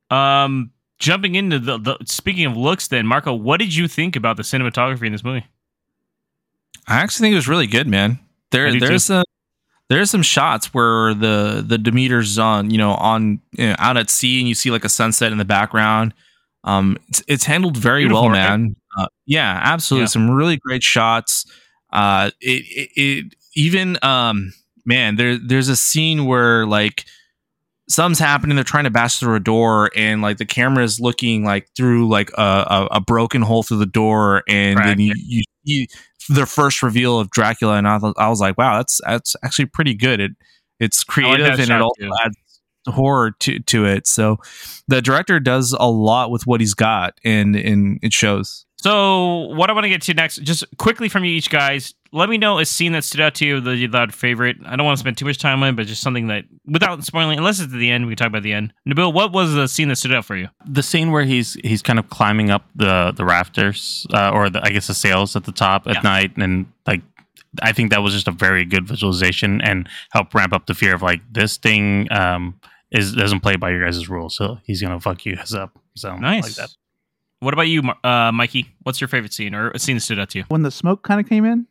Um, 0.09 0.71
jumping 0.99 1.36
into 1.36 1.59
the, 1.59 1.77
the 1.77 1.97
speaking 2.05 2.45
of 2.45 2.57
looks, 2.57 2.88
then 2.88 3.05
Marco, 3.07 3.34
what 3.34 3.57
did 3.59 3.73
you 3.75 3.88
think 3.88 4.15
about 4.15 4.38
the 4.38 4.43
cinematography 4.43 5.05
in 5.05 5.11
this 5.11 5.23
movie? 5.23 5.45
I 6.88 6.95
actually 6.97 7.25
think 7.25 7.34
it 7.34 7.38
was 7.38 7.47
really 7.47 7.67
good, 7.67 7.88
man. 7.88 8.11
I 8.11 8.25
There, 8.51 8.71
do 8.71 8.79
there's 8.79 9.05
some, 9.05 9.23
there's 9.89 10.09
some 10.09 10.21
shots 10.21 10.73
where 10.73 11.13
the 11.13 11.63
the 11.65 11.77
Demeter's 11.77 12.39
on, 12.39 12.69
you 12.69 12.77
know, 12.77 12.91
on 12.91 13.39
you 13.51 13.67
know, 13.67 13.75
out 13.79 13.97
at 13.97 14.09
sea, 14.09 14.39
and 14.39 14.47
you 14.47 14.55
see 14.55 14.71
like 14.71 14.86
a 14.86 14.89
sunset 14.89 15.31
in 15.31 15.38
the 15.38 15.45
background. 15.45 16.13
Um, 16.63 16.97
it's, 17.09 17.23
it's 17.27 17.43
handled 17.43 17.77
very 17.77 18.03
Beautiful, 18.03 18.23
well, 18.23 18.31
right? 18.31 18.57
man. 18.57 18.75
Uh, 18.97 19.07
yeah, 19.25 19.59
absolutely. 19.63 20.03
Yeah. 20.03 20.07
Some 20.07 20.31
really 20.31 20.57
great 20.57 20.84
shots. 20.84 21.45
Uh, 21.91 22.31
it, 22.39 22.63
it, 22.69 22.89
it 22.95 23.36
even 23.55 23.97
um, 24.01 24.53
man, 24.86 25.15
there 25.15 25.38
there's 25.38 25.69
a 25.69 25.75
scene 25.75 26.25
where 26.25 26.65
like 26.65 27.05
something's 27.93 28.19
happening. 28.19 28.55
They're 28.55 28.63
trying 28.63 28.83
to 28.85 28.89
bash 28.89 29.19
through 29.19 29.35
a 29.35 29.39
door, 29.39 29.89
and 29.95 30.21
like 30.21 30.37
the 30.37 30.45
camera 30.45 30.83
is 30.83 30.99
looking 30.99 31.43
like 31.43 31.69
through 31.75 32.09
like 32.09 32.31
a, 32.37 32.41
a, 32.41 32.87
a 32.93 33.01
broken 33.01 33.41
hole 33.41 33.63
through 33.63 33.77
the 33.79 33.85
door, 33.85 34.43
and 34.47 34.77
Right. 34.79 34.87
then 34.87 34.99
you, 34.99 35.13
you 35.15 35.43
you 35.63 35.87
the 36.29 36.45
first 36.45 36.81
reveal 36.83 37.19
of 37.19 37.29
Dracula, 37.29 37.75
and 37.75 37.87
I, 37.87 37.99
I 38.17 38.29
was 38.29 38.39
like, 38.41 38.57
wow, 38.57 38.77
that's 38.77 38.99
that's 39.05 39.35
actually 39.43 39.65
pretty 39.67 39.93
good. 39.93 40.19
It 40.19 40.31
it's 40.79 41.03
creative 41.03 41.45
that 41.45 41.59
and 41.59 41.71
it 41.71 41.81
also 41.81 42.01
too. 42.01 42.11
adds 42.25 42.35
horror 42.87 43.31
to 43.41 43.59
to 43.59 43.85
it. 43.85 44.07
So 44.07 44.37
the 44.87 45.01
director 45.01 45.39
does 45.39 45.73
a 45.79 45.89
lot 45.89 46.31
with 46.31 46.45
what 46.47 46.59
he's 46.61 46.73
got, 46.73 47.17
and 47.23 47.55
and 47.55 47.99
it 48.01 48.13
shows. 48.13 48.62
So, 48.84 49.47
what 49.55 49.69
I 49.69 49.73
want 49.73 49.86
to 49.86 49.89
get 49.89 50.01
to 50.03 50.13
next, 50.13 50.38
just 50.43 50.65
quickly 50.77 51.07
from 51.07 51.23
you 51.23 51.31
each 51.31 51.49
guys, 51.49 51.93
let 52.11 52.27
me 52.27 52.38
know 52.38 52.59
a 52.59 52.65
scene 52.65 52.91
that 52.91 53.03
stood 53.05 53.21
out 53.21 53.34
to 53.36 53.45
you, 53.45 53.61
the 53.61 53.88
that 53.88 54.13
favorite. 54.13 54.57
I 54.65 54.75
don't 54.75 54.86
want 54.86 54.97
to 54.97 54.99
spend 54.99 55.17
too 55.17 55.25
much 55.25 55.38
time 55.38 55.63
on 55.63 55.69
it, 55.69 55.75
but 55.77 55.88
just 55.88 56.01
something 56.01 56.27
that, 56.27 56.43
without 56.65 57.01
spoiling, 57.05 57.38
unless 57.38 57.59
it's 57.61 57.71
at 57.73 57.79
the 57.79 57.89
end, 57.89 58.05
we 58.05 58.11
can 58.11 58.17
talk 58.17 58.27
about 58.27 58.43
the 58.43 58.51
end. 58.51 58.73
Nabil, 58.88 59.13
what 59.13 59.31
was 59.31 59.53
the 59.53 59.67
scene 59.67 59.88
that 59.88 59.95
stood 59.95 60.13
out 60.13 60.25
for 60.25 60.36
you? 60.36 60.49
the 60.67 60.84
scene 60.84 61.11
where 61.11 61.23
he's 61.23 61.53
he's 61.63 61.81
kind 61.81 61.97
of 61.97 62.09
climbing 62.09 62.49
up 62.51 62.65
the 62.75 63.13
the 63.15 63.23
rafters 63.23 64.05
uh, 64.13 64.31
or 64.34 64.49
the, 64.49 64.59
I 64.63 64.69
guess 64.69 64.88
the 64.88 64.93
sails 64.93 65.36
at 65.38 65.45
the 65.45 65.51
top 65.53 65.88
at 65.88 65.95
Yeah. 65.95 66.01
night 66.01 66.36
and 66.38 66.65
like 66.86 67.01
I 67.61 67.71
think 67.71 67.91
that 67.91 68.01
was 68.01 68.13
just 68.13 68.27
a 68.27 68.31
very 68.31 68.65
good 68.65 68.88
visualization 68.88 69.61
and 69.61 69.88
help 70.11 70.34
ramp 70.34 70.51
up 70.53 70.65
the 70.65 70.74
fear 70.74 70.93
of 70.95 71.01
like 71.01 71.21
this 71.32 71.55
thing 71.58 72.12
um 72.12 72.59
is 72.91 73.13
doesn't 73.13 73.39
play 73.41 73.55
by 73.55 73.70
your 73.71 73.83
guys' 73.86 74.09
rules 74.09 74.36
so 74.36 74.58
he's 74.66 74.82
gonna 74.82 74.99
fuck 74.99 75.25
you 75.25 75.36
guys 75.36 75.53
up 75.53 75.78
so 75.95 76.16
Nice. 76.17 76.43
like 76.43 76.55
that. 76.55 76.75
What 77.43 77.53
about 77.53 77.67
you, 77.67 77.82
uh, 78.03 78.32
Mikey? 78.32 78.67
What's 78.83 79.01
your 79.01 79.07
favorite 79.07 79.33
scene 79.33 79.53
or 79.53 79.70
a 79.71 79.79
scene 79.79 79.97
that 79.97 80.01
stood 80.01 80.20
out 80.20 80.29
to 80.32 80.39
you? 80.39 80.45
when 80.47 80.61
the 80.63 80.71
smoke 80.71 81.03
kind 81.03 81.20
of 81.20 81.28
came 81.28 81.45
in. 81.45 81.67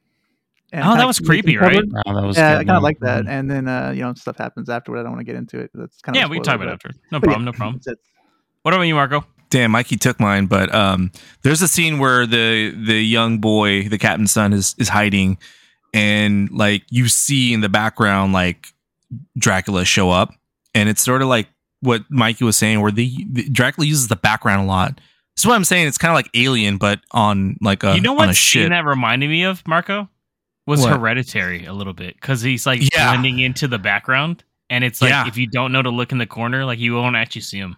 and 0.73 0.85
Oh, 0.85 0.97
that 0.97 1.07
was 1.07 1.19
creepy, 1.19 1.57
right? 1.57 1.83
Oh, 2.07 2.15
that 2.15 2.27
was 2.27 2.37
Yeah, 2.37 2.53
good, 2.55 2.61
I 2.61 2.65
kind 2.65 2.77
of 2.77 2.83
like 2.83 2.99
that. 3.01 3.25
Mhm. 3.25 3.29
And 3.29 3.51
then 3.51 3.69
uh, 3.69 3.91
you 3.91 4.03
know 4.03 4.15
stuff 4.15 4.37
happens 4.39 4.69
afterward. 4.69 5.01
I 5.01 5.03
don't 5.03 5.13
want 5.13 5.21
to 5.21 5.25
get 5.25 5.37
into 5.37 5.59
it. 5.59 5.71
That's 5.75 6.01
kind 6.01 6.17
of 6.17 6.21
Yeah, 6.21 6.29
we 6.29 6.37
can 6.37 6.45
talk 6.45 6.57
about 6.57 6.69
it 6.69 6.73
after. 6.73 6.91
No 7.11 7.21
But 7.21 7.29
yeah, 7.29 7.35
problem, 7.35 7.45
no 7.45 7.53
problem. 7.53 7.81
What 8.63 8.75
about 8.75 8.83
you, 8.83 8.95
Marco? 8.95 9.25
Damn, 9.51 9.73
Mikey 9.73 9.97
took 9.97 10.19
mine, 10.19 10.47
but 10.47 10.75
um, 10.75 11.11
there's 11.43 11.61
a 11.61 11.69
scene 11.69 11.99
where 11.99 12.27
the 12.27 12.71
the 12.71 13.03
young 13.03 13.39
boy, 13.39 13.89
the 13.89 13.99
captain's 13.99 14.33
son, 14.33 14.53
is 14.53 14.75
is 14.79 14.89
hiding, 14.89 15.37
and 15.93 16.51
like 16.51 16.85
you 16.91 17.09
see 17.09 17.53
in 17.53 17.61
the 17.61 17.69
background 17.69 18.33
like 18.33 18.69
Dracula 19.37 19.85
show 19.85 20.11
up, 20.11 20.33
and 20.75 20.89
it's 20.89 21.03
sort 21.03 21.21
of 21.23 21.29
like 21.29 21.49
what 21.81 22.03
Mikey 22.11 22.45
was 22.45 22.57
saying, 22.57 22.81
where 22.81 22.93
the, 22.93 23.27
the 23.31 23.49
Dracula 23.51 23.87
uses 23.87 24.09
the 24.09 24.17
background 24.17 24.63
a 24.63 24.67
lot. 24.67 25.01
That's 25.37 25.47
what 25.47 25.55
I'm 25.55 25.65
saying. 25.65 25.87
It's 25.89 25.99
kind 25.99 26.11
of 26.11 26.15
like 26.17 26.29
Alien, 26.35 26.77
but 26.77 27.01
on 27.13 27.57
like 27.61 27.83
a 27.83 27.95
you 27.95 28.01
know 28.01 28.13
what 28.13 28.29
a 28.29 28.35
scene 28.35 28.63
ship. 28.63 28.69
that 28.71 28.85
reminded 28.85 29.29
me 29.31 29.45
of, 29.45 29.67
Marco? 29.67 30.09
Was 30.67 30.81
What? 30.83 30.93
Hereditary 30.93 31.65
a 31.67 31.73
little 31.73 31.93
bit. 31.95 32.15
Because 32.15 32.43
he's 32.43 32.67
like 32.67 32.81
Yeah. 32.95 33.11
blending 33.13 33.41
into 33.41 33.67
the 33.67 33.79
background. 33.79 34.45
And 34.71 34.85
it's 34.85 35.03
like, 35.03 35.11
Yeah. 35.11 35.27
if 35.27 35.37
you 35.37 35.47
don't 35.49 35.73
know 35.73 35.83
to 35.83 35.91
look 35.91 36.13
in 36.13 36.19
the 36.19 36.27
corner, 36.27 36.65
like 36.65 36.79
you 36.79 36.95
won't 36.95 37.17
actually 37.17 37.41
see 37.43 37.59
him. 37.59 37.77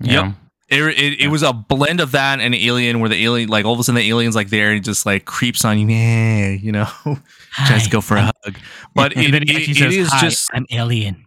yeah. 0.00 0.32
It, 0.68 0.82
it, 0.82 1.20
it 1.20 1.28
was 1.28 1.44
a 1.44 1.52
blend 1.52 2.00
of 2.00 2.10
that 2.12 2.40
and 2.40 2.52
Alien, 2.52 2.98
where 2.98 3.08
the 3.08 3.22
alien, 3.22 3.48
like 3.48 3.64
all 3.64 3.72
of 3.74 3.78
a 3.78 3.84
sudden, 3.84 4.00
the 4.00 4.08
alien's 4.10 4.34
like 4.34 4.48
there 4.50 4.72
and 4.72 4.82
just 4.82 5.06
like 5.06 5.24
creeps 5.24 5.64
on 5.64 5.78
you, 5.78 5.86
yeah, 5.86 6.48
you 6.48 6.72
know, 6.72 6.88
tries 7.66 7.84
to 7.84 7.90
go 7.90 8.00
for 8.00 8.16
a 8.16 8.22
hug. 8.44 8.56
But 8.92 9.12
And 9.16 9.26
it, 9.26 9.30
then 9.30 9.42
he 9.46 9.62
it- 9.62 9.68
it 9.68 9.76
says, 9.76 9.94
is 9.96 10.08
"Hi, 10.08 10.20
just 10.20 10.50
I'm 10.52 10.66
alien. 10.72 11.24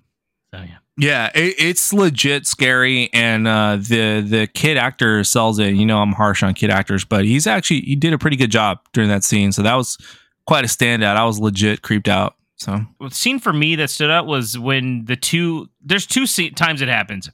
So 0.54 0.62
yeah. 0.62 0.78
Yeah, 1.00 1.32
it, 1.34 1.56
it's 1.58 1.94
legit 1.94 2.46
scary, 2.46 3.10
and 3.14 3.48
uh, 3.48 3.78
the 3.78 4.20
the 4.20 4.48
kid 4.54 4.76
actor 4.76 5.24
sells 5.24 5.58
it. 5.58 5.74
You 5.76 5.86
know, 5.86 6.00
I'm 6.00 6.12
harsh 6.12 6.44
on 6.44 6.54
kid 6.54 6.70
actors, 6.70 7.06
but 7.06 7.24
he's 7.24 7.48
actually 7.48 7.82
he 7.82 7.96
did 7.96 8.12
a 8.12 8.18
pretty 8.18 8.36
good 8.36 8.52
job 8.52 8.80
during 8.92 9.10
that 9.10 9.24
scene. 9.24 9.54
So 9.54 9.62
that 9.64 9.76
was 9.76 9.98
quite 10.46 10.66
a 10.66 10.68
standout. 10.68 11.16
I 11.16 11.24
was 11.24 11.40
legit 11.40 11.84
creeped 11.84 12.10
out. 12.10 12.36
So 12.58 12.82
The 13.00 13.12
scene 13.12 13.40
for 13.40 13.54
me 13.54 13.78
that 13.78 13.90
stood 13.90 14.12
out 14.12 14.28
was 14.28 14.60
when 14.60 15.06
the 15.06 15.16
two 15.16 15.70
there's 15.82 16.06
two 16.06 16.26
se- 16.26 16.52
times 16.52 16.82
it 16.82 16.90
happens. 16.90 17.30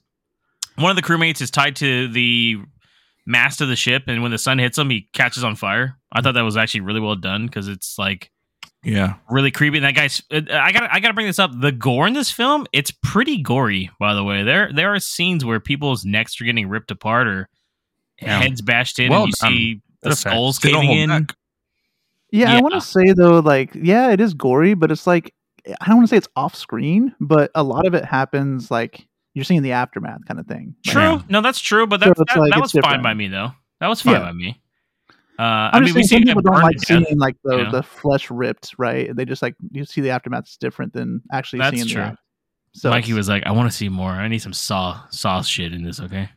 One 0.75 0.91
of 0.91 0.95
the 0.95 1.01
crewmates 1.01 1.41
is 1.41 1.49
tied 1.49 1.75
to 1.77 2.07
the 2.07 2.57
mast 3.25 3.61
of 3.61 3.67
the 3.67 3.75
ship, 3.75 4.03
and 4.05 4.21
when 4.21 4.31
the 4.31 4.37
sun 4.37 4.59
hits 4.59 4.77
him, 4.77 4.91
he 4.91 5.09
catches 5.13 5.43
on 5.43 5.55
fire. 5.55 5.97
I 6.11 6.21
thought 6.21 6.33
that 6.35 6.41
was 6.41 6.57
actually 6.57 6.81
really 6.81 6.99
well 6.99 7.15
done 7.15 7.47
because 7.47 7.67
it's 7.67 7.97
like 7.97 8.29
yeah, 8.85 9.15
really 9.29 9.51
creepy. 9.51 9.77
And 9.77 9.85
that 9.85 9.95
guy's 9.95 10.21
uh, 10.31 10.41
I 10.51 10.71
got 10.71 10.89
I 10.91 10.99
got 10.99 11.09
to 11.09 11.13
bring 11.13 11.27
this 11.27 11.39
up. 11.39 11.51
The 11.59 11.71
gore 11.71 12.07
in 12.07 12.13
this 12.13 12.31
film, 12.31 12.65
it's 12.71 12.91
pretty 13.03 13.41
gory. 13.41 13.89
By 13.99 14.13
the 14.13 14.23
way, 14.23 14.43
there 14.43 14.71
there 14.73 14.93
are 14.93 14.99
scenes 14.99 15.43
where 15.43 15.59
people's 15.59 16.05
necks 16.05 16.39
are 16.39 16.45
getting 16.45 16.69
ripped 16.69 16.91
apart 16.91 17.27
or 17.27 17.49
Yeah. 18.21 18.39
heads 18.41 18.61
bashed 18.61 18.99
in, 18.99 19.09
Well 19.09 19.23
and 19.23 19.27
you 19.29 19.33
done. 19.41 19.51
see 19.51 19.81
the 20.01 20.09
Good 20.09 20.17
skulls 20.17 20.59
They 20.59 20.71
don't 20.71 20.83
caving 20.85 20.97
in. 20.99 21.09
back. 21.09 21.35
Yeah, 22.31 22.53
I 22.55 22.61
want 22.61 22.73
to 22.73 22.81
say 22.81 23.13
though, 23.13 23.39
like, 23.39 23.71
yeah, 23.73 24.11
it 24.11 24.19
is 24.21 24.33
gory, 24.33 24.73
but 24.73 24.91
it's 24.91 25.07
like 25.07 25.33
I 25.81 25.87
don't 25.87 25.97
want 25.97 26.07
to 26.09 26.13
say 26.13 26.17
it's 26.17 26.27
off 26.35 26.53
screen, 26.55 27.15
but 27.19 27.49
a 27.55 27.63
lot 27.63 27.87
of 27.87 27.93
it 27.95 28.05
happens 28.05 28.69
like 28.69 29.07
you're 29.33 29.45
seeing 29.45 29.61
the 29.63 29.71
aftermath 29.71 30.25
kind 30.27 30.39
of 30.39 30.45
thing. 30.47 30.75
Like, 30.85 30.93
True. 30.93 31.01
Yeah. 31.01 31.21
No, 31.29 31.41
that's 31.41 31.59
true, 31.59 31.87
but 31.87 32.01
So 32.01 32.09
that, 32.09 32.17
it's 32.19 32.33
that, 32.33 32.39
like 32.39 32.51
that 32.53 32.63
it's 32.63 32.73
was 32.73 32.81
fine 32.83 33.01
by 33.01 33.13
me 33.13 33.27
though. 33.29 33.51
That 33.79 33.87
was 33.87 34.01
fine 34.01 34.13
Yeah. 34.15 34.19
by 34.19 34.31
me. 34.33 34.61
Uh, 35.37 35.41
I 35.41 35.71
I'm 35.73 35.83
mean, 35.83 35.93
just 35.93 36.09
saying 36.09 36.23
see 36.23 36.27
some 36.27 36.35
people 36.35 36.41
don't 36.41 36.61
like 36.61 36.77
death. 36.77 37.05
seeing 37.05 37.19
like 37.19 37.35
the, 37.43 37.57
know? 37.57 37.71
the 37.71 37.83
flesh 37.83 38.31
ripped, 38.31 38.73
right? 38.77 39.13
They 39.15 39.25
just 39.25 39.41
like 39.41 39.55
you 39.71 39.85
see 39.85 40.01
the 40.01 40.11
aftermath 40.11 40.47
is 40.47 40.57
different 40.57 40.93
than 40.93 41.21
actually 41.31 41.59
That's 41.59 41.75
seeing 41.75 41.87
true. 41.87 42.01
the 42.01 42.07
act. 42.07 42.19
So 42.73 42.89
Mikey 42.89 43.13
was 43.13 43.29
like, 43.29 43.45
"I 43.45 43.51
want 43.51 43.69
to 43.69 43.75
see 43.75 43.89
more. 43.89 44.11
I 44.11 44.27
need 44.27 44.39
some 44.39 44.53
saw 44.53 45.01
saw 45.09 45.41
shit 45.41 45.73
in 45.73 45.83
this." 45.83 45.99
Okay. 45.99 46.29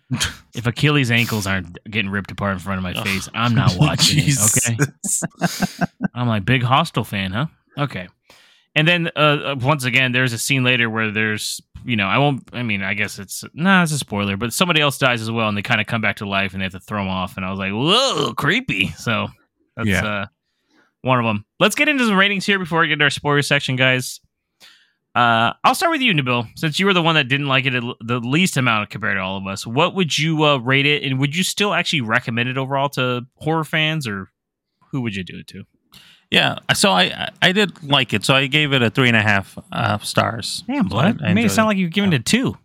if 0.54 0.66
Achilles' 0.66 1.10
ankles 1.10 1.46
aren't 1.46 1.78
getting 1.90 2.10
ripped 2.10 2.30
apart 2.30 2.54
in 2.54 2.58
front 2.58 2.78
of 2.78 2.82
my 2.82 3.02
face, 3.02 3.28
I'm 3.34 3.54
not 3.54 3.74
watching 3.78 4.24
it. 4.26 4.38
Okay. 4.56 5.86
I'm 6.14 6.28
like 6.28 6.44
big 6.44 6.62
Hostel 6.62 7.04
fan, 7.04 7.32
huh? 7.32 7.46
Okay. 7.78 8.08
And 8.74 8.88
then 8.88 9.10
uh, 9.16 9.18
uh, 9.20 9.56
once 9.60 9.84
again, 9.84 10.12
there's 10.12 10.32
a 10.32 10.38
scene 10.38 10.64
later 10.64 10.88
where 10.88 11.10
there's, 11.10 11.60
you 11.84 11.96
know, 11.96 12.06
I 12.06 12.18
won't. 12.18 12.48
I 12.52 12.62
mean, 12.62 12.82
I 12.82 12.94
guess 12.94 13.18
it's 13.18 13.44
nah, 13.54 13.82
it's 13.82 13.92
a 13.92 13.98
spoiler, 13.98 14.36
but 14.36 14.52
somebody 14.52 14.80
else 14.80 14.98
dies 14.98 15.20
as 15.22 15.30
well, 15.30 15.48
and 15.48 15.56
they 15.56 15.62
kind 15.62 15.80
of 15.80 15.86
come 15.86 16.00
back 16.00 16.16
to 16.16 16.28
life, 16.28 16.52
and 16.52 16.60
they 16.60 16.64
have 16.64 16.72
to 16.72 16.80
throw 16.80 17.00
them 17.00 17.08
off. 17.08 17.36
And 17.36 17.44
I 17.46 17.50
was 17.50 17.58
like, 17.58 17.72
whoa, 17.72 18.32
creepy. 18.34 18.88
So 18.96 19.28
that's 19.76 19.88
Yeah. 19.88 20.04
uh, 20.04 20.26
one 21.02 21.18
of 21.18 21.24
them. 21.24 21.44
Let's 21.60 21.74
get 21.74 21.88
into 21.88 22.06
some 22.06 22.16
ratings 22.16 22.46
here 22.46 22.58
before 22.58 22.80
we 22.80 22.86
get 22.88 22.94
into 22.94 23.04
our 23.04 23.10
spoiler 23.10 23.42
section, 23.42 23.76
guys. 23.76 24.20
Uh, 25.14 25.52
I'll 25.62 25.74
start 25.74 25.92
with 25.92 26.00
you, 26.00 26.14
Nabil, 26.14 26.46
since 26.56 26.78
you 26.80 26.86
were 26.86 26.94
the 26.94 27.02
one 27.02 27.16
that 27.16 27.28
didn't 27.28 27.46
like 27.46 27.66
it 27.66 27.72
the 28.00 28.20
least 28.20 28.56
amount 28.56 28.88
compared 28.88 29.16
to 29.18 29.20
all 29.20 29.36
of 29.36 29.46
us. 29.46 29.66
What 29.66 29.94
would 29.94 30.16
you 30.16 30.42
uh, 30.44 30.56
rate 30.58 30.86
it, 30.86 31.02
and 31.02 31.18
would 31.18 31.36
you 31.36 31.42
still 31.42 31.74
actually 31.74 32.00
recommend 32.00 32.48
it 32.48 32.56
overall 32.56 32.88
to 32.90 33.26
horror 33.36 33.64
fans, 33.64 34.06
or 34.06 34.30
who 34.90 35.02
would 35.02 35.14
you 35.14 35.22
do 35.22 35.38
it 35.38 35.46
to? 35.48 35.64
Yeah, 36.32 36.56
so 36.74 36.90
I 36.92 37.02
I- 37.02 37.28
I 37.42 37.52
did 37.52 37.82
like 37.82 38.12
it, 38.14 38.24
so 38.24 38.34
I 38.34 38.46
gave 38.46 38.72
it 38.72 38.82
a 38.82 38.88
three 38.90 39.08
and 39.08 39.16
a 39.16 39.22
half 39.22 39.56
uh, 39.70 39.98
stars. 39.98 40.64
Damn, 40.66 40.88
So. 40.88 40.96
I- 40.96 41.04
I 41.04 41.08
You 41.08 41.12
made 41.12 41.22
it 41.22 41.30
enjoyed 41.30 41.50
sound 41.52 41.68
like 41.68 41.76
you 41.76 41.86
were 41.86 41.90
giving 41.90 42.12
it 42.12 42.24
two. 42.24 42.56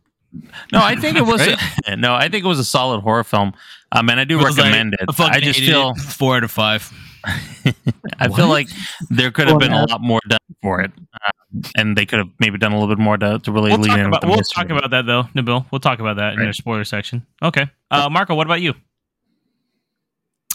No, 0.72 0.80
I 0.84 0.96
think 0.96 1.18
it 1.18 1.26
was 1.26 1.42
Right? 1.88 1.98
no, 2.00 2.14
I 2.16 2.30
think 2.30 2.46
it 2.46 2.48
was 2.48 2.60
a 2.60 2.66
solid 2.66 3.02
horror 3.02 3.24
film. 3.24 3.54
Um, 3.92 4.10
and 4.10 4.20
I 4.20 4.24
do 4.26 4.38
recommend 4.44 4.94
it. 5.00 5.10
I 5.20 5.40
just 5.40 5.60
feel 5.60 5.96
four 5.96 6.38
out 6.38 6.44
of 6.44 6.52
five. 6.52 6.92
I 8.20 8.28
feel 8.30 8.48
like 8.48 8.68
there 9.10 9.32
could 9.32 9.48
have 9.48 9.58
Well, 9.58 9.68
been 9.68 9.74
a 9.74 9.86
lot 9.86 10.02
more 10.02 10.20
done 10.30 10.38
for 10.62 10.82
it, 10.82 10.92
um, 10.98 11.62
and 11.76 11.98
they 11.98 12.06
could 12.06 12.20
have 12.20 12.30
maybe 12.40 12.58
done 12.58 12.72
a 12.72 12.80
little 12.80 12.94
bit 12.96 13.02
more 13.02 13.18
to, 13.18 13.40
to 13.40 13.52
really 13.52 13.72
We'll 13.72 13.80
lean 13.80 13.90
talk 13.92 14.00
in. 14.00 14.06
about 14.06 14.12
with 14.12 14.22
the 14.22 14.28
we'll 14.28 14.38
history. 14.38 14.64
talk 14.64 14.72
about 14.78 14.92
that 14.92 15.06
though, 15.06 15.24
Nabil. 15.36 15.66
We'll 15.72 15.80
talk 15.82 16.00
about 16.00 16.16
that 16.18 16.34
in 16.34 16.40
Right. 16.40 16.48
the 16.48 16.54
spoiler 16.54 16.84
section. 16.86 17.26
Okay, 17.44 17.66
uh, 17.92 18.10
Marco, 18.10 18.36
what 18.36 18.48
about 18.48 18.62
you? 18.62 18.74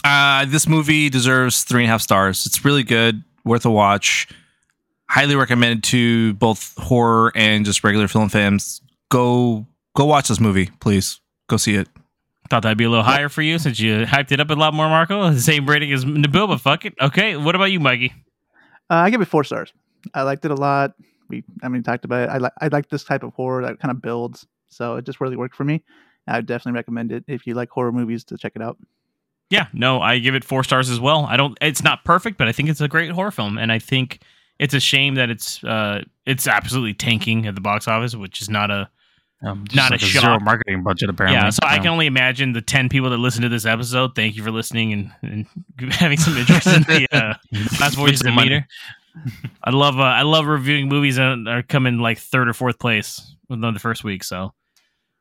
Uh, 0.03 0.45
this 0.45 0.67
movie 0.67 1.09
deserves 1.09 1.63
three 1.63 1.83
and 1.83 1.89
a 1.89 1.91
half 1.91 2.01
stars. 2.01 2.45
It's 2.45 2.65
really 2.65 2.83
good, 2.83 3.23
worth 3.45 3.65
a 3.65 3.71
watch. 3.71 4.27
Highly 5.09 5.35
recommended 5.35 5.83
to 5.85 6.33
both 6.33 6.75
horror 6.77 7.31
and 7.35 7.65
just 7.65 7.83
regular 7.83 8.07
film 8.07 8.29
fans. 8.29 8.81
Go 9.09 9.65
go 9.95 10.05
watch 10.05 10.27
this 10.27 10.39
movie, 10.39 10.69
please. 10.79 11.19
Go 11.47 11.57
see 11.57 11.75
it. 11.75 11.87
Thought 12.49 12.63
that'd 12.63 12.77
be 12.77 12.83
a 12.83 12.89
little 12.89 13.03
higher 13.03 13.29
for 13.29 13.41
you 13.41 13.57
since 13.57 13.79
you 13.79 14.05
hyped 14.05 14.31
it 14.31 14.39
up 14.39 14.49
a 14.49 14.53
lot 14.53 14.73
more, 14.73 14.89
Marco. 14.89 15.29
The 15.31 15.39
same 15.41 15.65
rating 15.67 15.91
as 15.93 16.03
Nabil, 16.03 16.47
but 16.47 16.59
fuck 16.59 16.85
it. 16.85 16.93
Okay, 16.99 17.37
what 17.37 17.55
about 17.55 17.71
you, 17.71 17.79
Mikey? 17.79 18.13
Uh, 18.89 18.95
I 18.95 19.09
give 19.09 19.21
it 19.21 19.25
four 19.25 19.43
stars. 19.43 19.71
I 20.13 20.23
liked 20.23 20.43
it 20.45 20.51
a 20.51 20.55
lot. 20.55 20.93
We, 21.29 21.43
I 21.63 21.69
mean, 21.69 21.83
talked 21.83 22.05
about 22.05 22.23
it. 22.23 22.29
I 22.29 22.37
like, 22.37 22.51
I 22.59 22.67
like 22.67 22.89
this 22.89 23.03
type 23.03 23.23
of 23.23 23.33
horror 23.33 23.63
that 23.63 23.79
kind 23.79 23.91
of 23.91 24.01
builds. 24.01 24.45
So 24.67 24.97
it 24.97 25.05
just 25.05 25.21
really 25.21 25.37
worked 25.37 25.55
for 25.55 25.63
me. 25.63 25.83
I 26.27 26.37
would 26.37 26.45
definitely 26.45 26.77
recommend 26.77 27.11
it 27.11 27.23
if 27.27 27.47
you 27.47 27.53
like 27.53 27.69
horror 27.69 27.91
movies 27.91 28.23
to 28.25 28.37
check 28.37 28.53
it 28.55 28.61
out. 28.61 28.77
Yeah, 29.53 29.67
no, 29.71 30.01
I 30.01 30.17
give 30.19 30.33
it 30.35 30.43
four 30.43 30.63
stars 30.63 30.89
as 30.89 30.99
well. 30.99 31.25
I 31.25 31.37
don't. 31.37 31.55
It's 31.61 31.83
not 31.83 32.03
perfect, 32.03 32.37
but 32.37 32.47
I 32.47 32.51
think 32.51 32.69
it's 32.69 32.81
a 32.81 32.87
great 32.87 33.11
horror 33.11 33.29
film, 33.31 33.57
and 33.59 33.71
I 33.71 33.77
think 33.79 34.21
it's 34.59 34.73
a 34.73 34.79
shame 34.79 35.15
that 35.15 35.29
it's 35.29 35.63
uh 35.63 36.01
it's 36.25 36.47
absolutely 36.47 36.93
tanking 36.95 37.45
at 37.45 37.55
the 37.55 37.61
box 37.61 37.87
office, 37.87 38.15
which 38.15 38.41
is 38.41 38.49
not 38.49 38.71
a 38.71 38.89
Um, 39.43 39.65
Not 39.75 39.91
a 39.91 39.93
like 39.95 39.99
shock. 40.01 40.21
zero 40.23 40.39
marketing 40.39 40.83
budget 40.83 41.09
apparently. 41.09 41.35
Yeah, 41.37 41.49
so 41.49 41.59
I 41.63 41.75
Um, 41.75 41.83
can 41.83 41.91
only 41.91 42.05
imagine 42.07 42.53
the 42.53 42.61
ten 42.61 42.87
people 42.89 43.09
that 43.09 43.17
listen 43.17 43.41
to 43.43 43.49
this 43.49 43.65
episode. 43.65 44.15
Thank 44.15 44.35
you 44.37 44.43
for 44.43 44.51
listening 44.51 44.93
and, 44.93 45.11
and 45.21 45.91
having 45.93 46.17
some 46.17 46.37
interest 46.37 46.65
in 46.67 46.83
the 46.83 47.07
uh, 47.11 47.33
last 47.79 47.95
Voyage 47.95 48.13
of 48.15 48.19
the 48.19 48.29
Demeter. 48.29 48.65
I 49.63 49.69
love 49.69 49.99
uh, 49.99 50.03
I 50.03 50.23
love 50.23 50.47
reviewing 50.47 50.87
movies 50.87 51.17
that 51.17 51.45
are 51.47 51.61
coming 51.61 51.99
like 51.99 52.17
third 52.17 52.47
or 52.49 52.53
fourth 52.53 52.79
place 52.79 53.35
within 53.49 53.73
the 53.73 53.79
first 53.79 54.03
week. 54.03 54.23
So, 54.23 54.53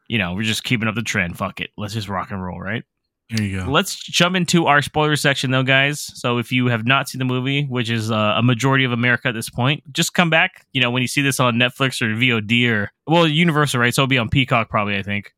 you 0.09 0.16
know, 0.18 0.34
we're 0.34 0.42
just 0.44 0.64
keeping 0.64 0.88
up 0.88 0.94
the 0.94 1.02
trend. 1.02 1.36
Fuck 1.36 1.60
it, 1.60 1.70
let's 1.76 1.92
just 1.94 2.09
rock 2.09 2.30
and 2.30 2.42
roll, 2.42 2.59
right? 2.60 2.84
There 3.32 3.46
you 3.46 3.60
go. 3.64 3.70
Let's 3.70 3.96
jump 3.96 4.36
into 4.36 4.66
our 4.66 4.82
spoiler 4.82 5.16
section, 5.16 5.50
though, 5.50 5.62
guys. 5.62 6.10
So 6.14 6.38
if 6.38 6.52
you 6.52 6.66
have 6.66 6.86
not 6.86 7.09
seen 7.09 7.18
the 7.18 7.24
movie, 7.24 7.64
which 7.64 7.88
is 7.88 8.10
uh, 8.10 8.34
a 8.36 8.42
majority 8.42 8.84
of 8.84 8.92
America 8.92 9.28
at 9.28 9.34
this 9.34 9.48
point, 9.48 9.82
just 9.92 10.12
come 10.12 10.28
back. 10.28 10.66
You 10.72 10.82
know, 10.82 10.90
when 10.90 11.00
you 11.00 11.09
see 11.09 11.22
this 11.22 11.40
on 11.40 11.54
Netflix 11.54 12.02
or 12.02 12.14
VOD 12.14 12.68
or 12.68 12.90
well, 13.06 13.26
Universal, 13.26 13.80
right? 13.80 13.94
So 13.94 14.02
it'll 14.02 14.09
be 14.09 14.18
on 14.18 14.28
Peacock 14.28 14.68
probably, 14.68 14.96
I 14.96 15.02
think. 15.02 15.32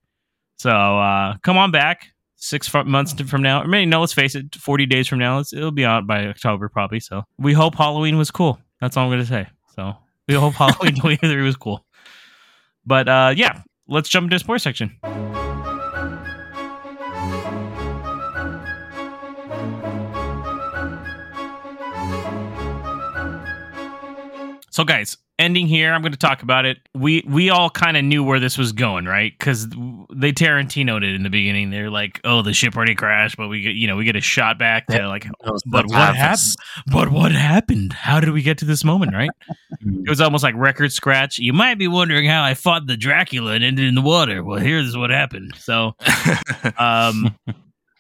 So 0.58 0.70
uh, 0.70 1.36
come 1.42 1.56
on 1.56 1.70
back 1.70 2.08
six 2.36 2.72
months 2.72 3.12
from 3.22 3.42
now. 3.42 3.62
Or 3.62 3.68
maybe 3.68 3.86
no, 3.86 4.00
let's 4.00 4.12
face 4.12 4.34
it, 4.34 4.54
forty 4.56 4.86
days 4.86 5.08
from 5.08 5.18
now, 5.18 5.40
it'll 5.40 5.70
be 5.70 5.84
out 5.84 6.06
by 6.06 6.26
October 6.26 6.68
probably. 6.68 7.00
So 7.00 7.22
we 7.38 7.52
hope 7.52 7.74
Halloween 7.74 8.18
was 8.18 8.30
cool. 8.30 8.58
That's 8.80 8.96
all 8.96 9.04
I'm 9.04 9.10
gonna 9.10 9.24
say. 9.24 9.46
So 9.74 9.94
we 10.28 10.34
hope 10.34 10.54
Halloween 10.54 10.94
23 11.00 11.42
was 11.42 11.56
cool. 11.56 11.84
But 12.86 13.08
uh, 13.08 13.34
yeah, 13.36 13.62
let's 13.88 14.08
jump 14.08 14.24
into 14.30 14.44
the 14.44 14.58
section. 14.58 15.43
So, 24.74 24.82
guys, 24.82 25.16
ending 25.38 25.68
here. 25.68 25.92
I'm 25.92 26.02
going 26.02 26.10
to 26.10 26.18
talk 26.18 26.42
about 26.42 26.66
it. 26.66 26.78
We 26.96 27.22
we 27.28 27.48
all 27.48 27.70
kind 27.70 27.96
of 27.96 28.02
knew 28.02 28.24
where 28.24 28.40
this 28.40 28.58
was 28.58 28.72
going, 28.72 29.04
right? 29.04 29.32
Because 29.38 29.68
they 29.68 30.32
Tarantinoed 30.32 31.04
it 31.04 31.14
in 31.14 31.22
the 31.22 31.30
beginning. 31.30 31.70
They're 31.70 31.90
like, 31.90 32.20
"Oh, 32.24 32.42
the 32.42 32.52
ship 32.52 32.76
already 32.76 32.96
crashed," 32.96 33.36
but 33.36 33.46
we 33.46 33.60
get 33.60 33.76
you 33.76 33.86
know 33.86 33.94
we 33.94 34.04
get 34.04 34.16
a 34.16 34.20
shot 34.20 34.58
back 34.58 34.88
to 34.88 35.06
like, 35.06 35.28
but 35.66 35.86
what 35.86 36.16
happened? 36.16 36.56
But 36.88 37.12
what 37.12 37.30
happened? 37.30 37.92
How 37.92 38.18
did 38.18 38.30
we 38.30 38.42
get 38.42 38.58
to 38.58 38.64
this 38.64 38.82
moment? 38.82 39.14
Right? 39.14 39.30
it 39.80 40.08
was 40.08 40.20
almost 40.20 40.42
like 40.42 40.56
record 40.56 40.92
scratch. 40.92 41.38
You 41.38 41.52
might 41.52 41.78
be 41.78 41.86
wondering 41.86 42.28
how 42.28 42.42
I 42.42 42.54
fought 42.54 42.88
the 42.88 42.96
Dracula 42.96 43.52
and 43.52 43.62
ended 43.62 43.86
in 43.86 43.94
the 43.94 44.02
water. 44.02 44.42
Well, 44.42 44.58
here's 44.58 44.96
what 44.96 45.10
happened. 45.10 45.54
So, 45.56 45.94
um, 46.80 47.38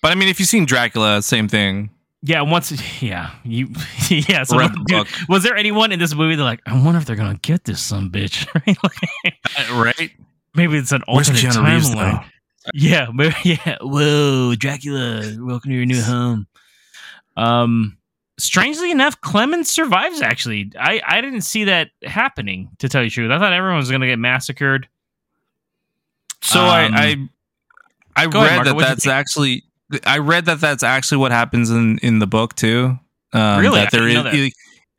but 0.02 0.10
I 0.10 0.16
mean, 0.16 0.28
if 0.28 0.40
you've 0.40 0.48
seen 0.48 0.64
Dracula, 0.64 1.22
same 1.22 1.46
thing. 1.46 1.93
Yeah, 2.26 2.40
once, 2.40 2.72
yeah, 3.02 3.32
you, 3.44 3.68
yeah. 4.08 4.44
So, 4.44 4.56
Read 4.56 4.72
dude, 4.86 5.06
was 5.28 5.42
there 5.42 5.54
anyone 5.56 5.92
in 5.92 5.98
this 5.98 6.14
movie 6.14 6.36
that 6.36 6.42
like, 6.42 6.62
I 6.64 6.82
wonder 6.82 6.98
if 6.98 7.04
they're 7.04 7.16
gonna 7.16 7.38
get 7.42 7.64
this 7.64 7.82
some 7.82 8.10
bitch, 8.10 8.48
right? 8.54 8.76
Like, 8.82 9.98
right? 9.98 10.10
maybe 10.54 10.78
it's 10.78 10.92
an 10.92 11.02
alternate 11.02 11.40
timeline. 11.40 12.24
Yeah, 12.72 13.08
maybe, 13.12 13.34
yeah. 13.44 13.76
Whoa, 13.82 14.54
Dracula, 14.54 15.36
welcome 15.38 15.70
to 15.70 15.76
your 15.76 15.84
new 15.84 16.00
home. 16.00 16.46
Um, 17.36 17.98
strangely 18.38 18.90
enough, 18.90 19.20
Clemens 19.20 19.70
survives. 19.70 20.22
Actually, 20.22 20.72
I 20.80 21.02
I 21.06 21.20
didn't 21.20 21.42
see 21.42 21.64
that 21.64 21.90
happening. 22.04 22.70
To 22.78 22.88
tell 22.88 23.02
you 23.02 23.10
the 23.10 23.14
truth, 23.14 23.30
I 23.32 23.38
thought 23.38 23.52
everyone 23.52 23.76
was 23.76 23.90
gonna 23.90 24.06
get 24.06 24.18
massacred. 24.18 24.88
So 26.40 26.60
Um, 26.60 26.68
I 26.68 26.86
I, 26.86 27.28
I 28.16 28.26
go 28.28 28.42
ahead, 28.42 28.58
read 28.60 28.64
Marco, 28.64 28.80
that 28.80 28.88
that's 28.88 29.06
actually 29.06 29.64
I 30.04 30.18
read 30.18 30.46
that 30.46 30.60
that's 30.60 30.82
actually 30.82 31.18
what 31.18 31.32
happens 31.32 31.70
in 31.70 31.98
in 31.98 32.18
the 32.18 32.26
book 32.26 32.54
too. 32.54 32.98
Um, 33.32 33.60
Really? 33.60 33.80
That 33.80 33.90
there 33.92 34.08
didn't 34.08 34.10
is 34.10 34.24
know 34.24 34.30
that. 34.30 34.52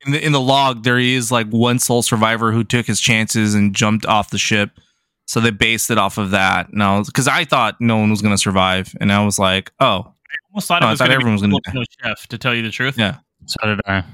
in 0.06 0.12
the 0.12 0.24
in 0.26 0.32
the 0.32 0.40
log 0.40 0.84
there 0.84 0.98
is 0.98 1.32
like 1.32 1.48
one 1.48 1.78
sole 1.78 2.02
survivor 2.02 2.52
who 2.52 2.62
took 2.64 2.86
his 2.86 3.00
chances 3.00 3.54
and 3.54 3.74
jumped 3.74 4.06
off 4.06 4.30
the 4.30 4.38
ship. 4.38 4.70
So 5.26 5.40
they 5.40 5.50
based 5.50 5.90
it 5.90 5.98
off 5.98 6.18
of 6.18 6.30
that. 6.30 6.72
No, 6.72 7.02
because 7.04 7.26
I 7.26 7.44
thought 7.44 7.80
no 7.80 7.96
one 7.96 8.10
was 8.10 8.22
going 8.22 8.32
to 8.34 8.38
survive, 8.38 8.94
and 9.00 9.12
I 9.12 9.24
was 9.24 9.40
like, 9.40 9.72
oh, 9.80 10.04
I 10.06 10.34
Almost 10.52 10.68
thought 10.68 10.82
Oh, 10.84 10.86
it 10.86 10.90
I 10.90 10.94
thought 10.94 10.98
gonna 11.06 11.14
everyone 11.14 11.32
was 11.32 11.42
gonna 11.42 11.54
Filipino 11.64 11.84
chef. 12.02 12.26
To 12.28 12.38
tell 12.38 12.54
you 12.54 12.62
the 12.62 12.70
truth, 12.70 12.96
Yeah. 12.96 13.16
So 13.46 13.66
did 13.66 13.80
I. 13.86 14.04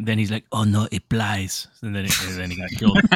then 0.00 0.18
he's 0.18 0.30
like, 0.30 0.44
"Oh 0.52 0.64
no, 0.64 0.86
it 0.92 1.02
flies," 1.10 1.66
and 1.82 1.94
then, 1.94 2.04
it, 2.04 2.12
and 2.24 2.36
then 2.38 2.50
he 2.50 2.56
got 2.56 2.70
killed. 2.70 3.00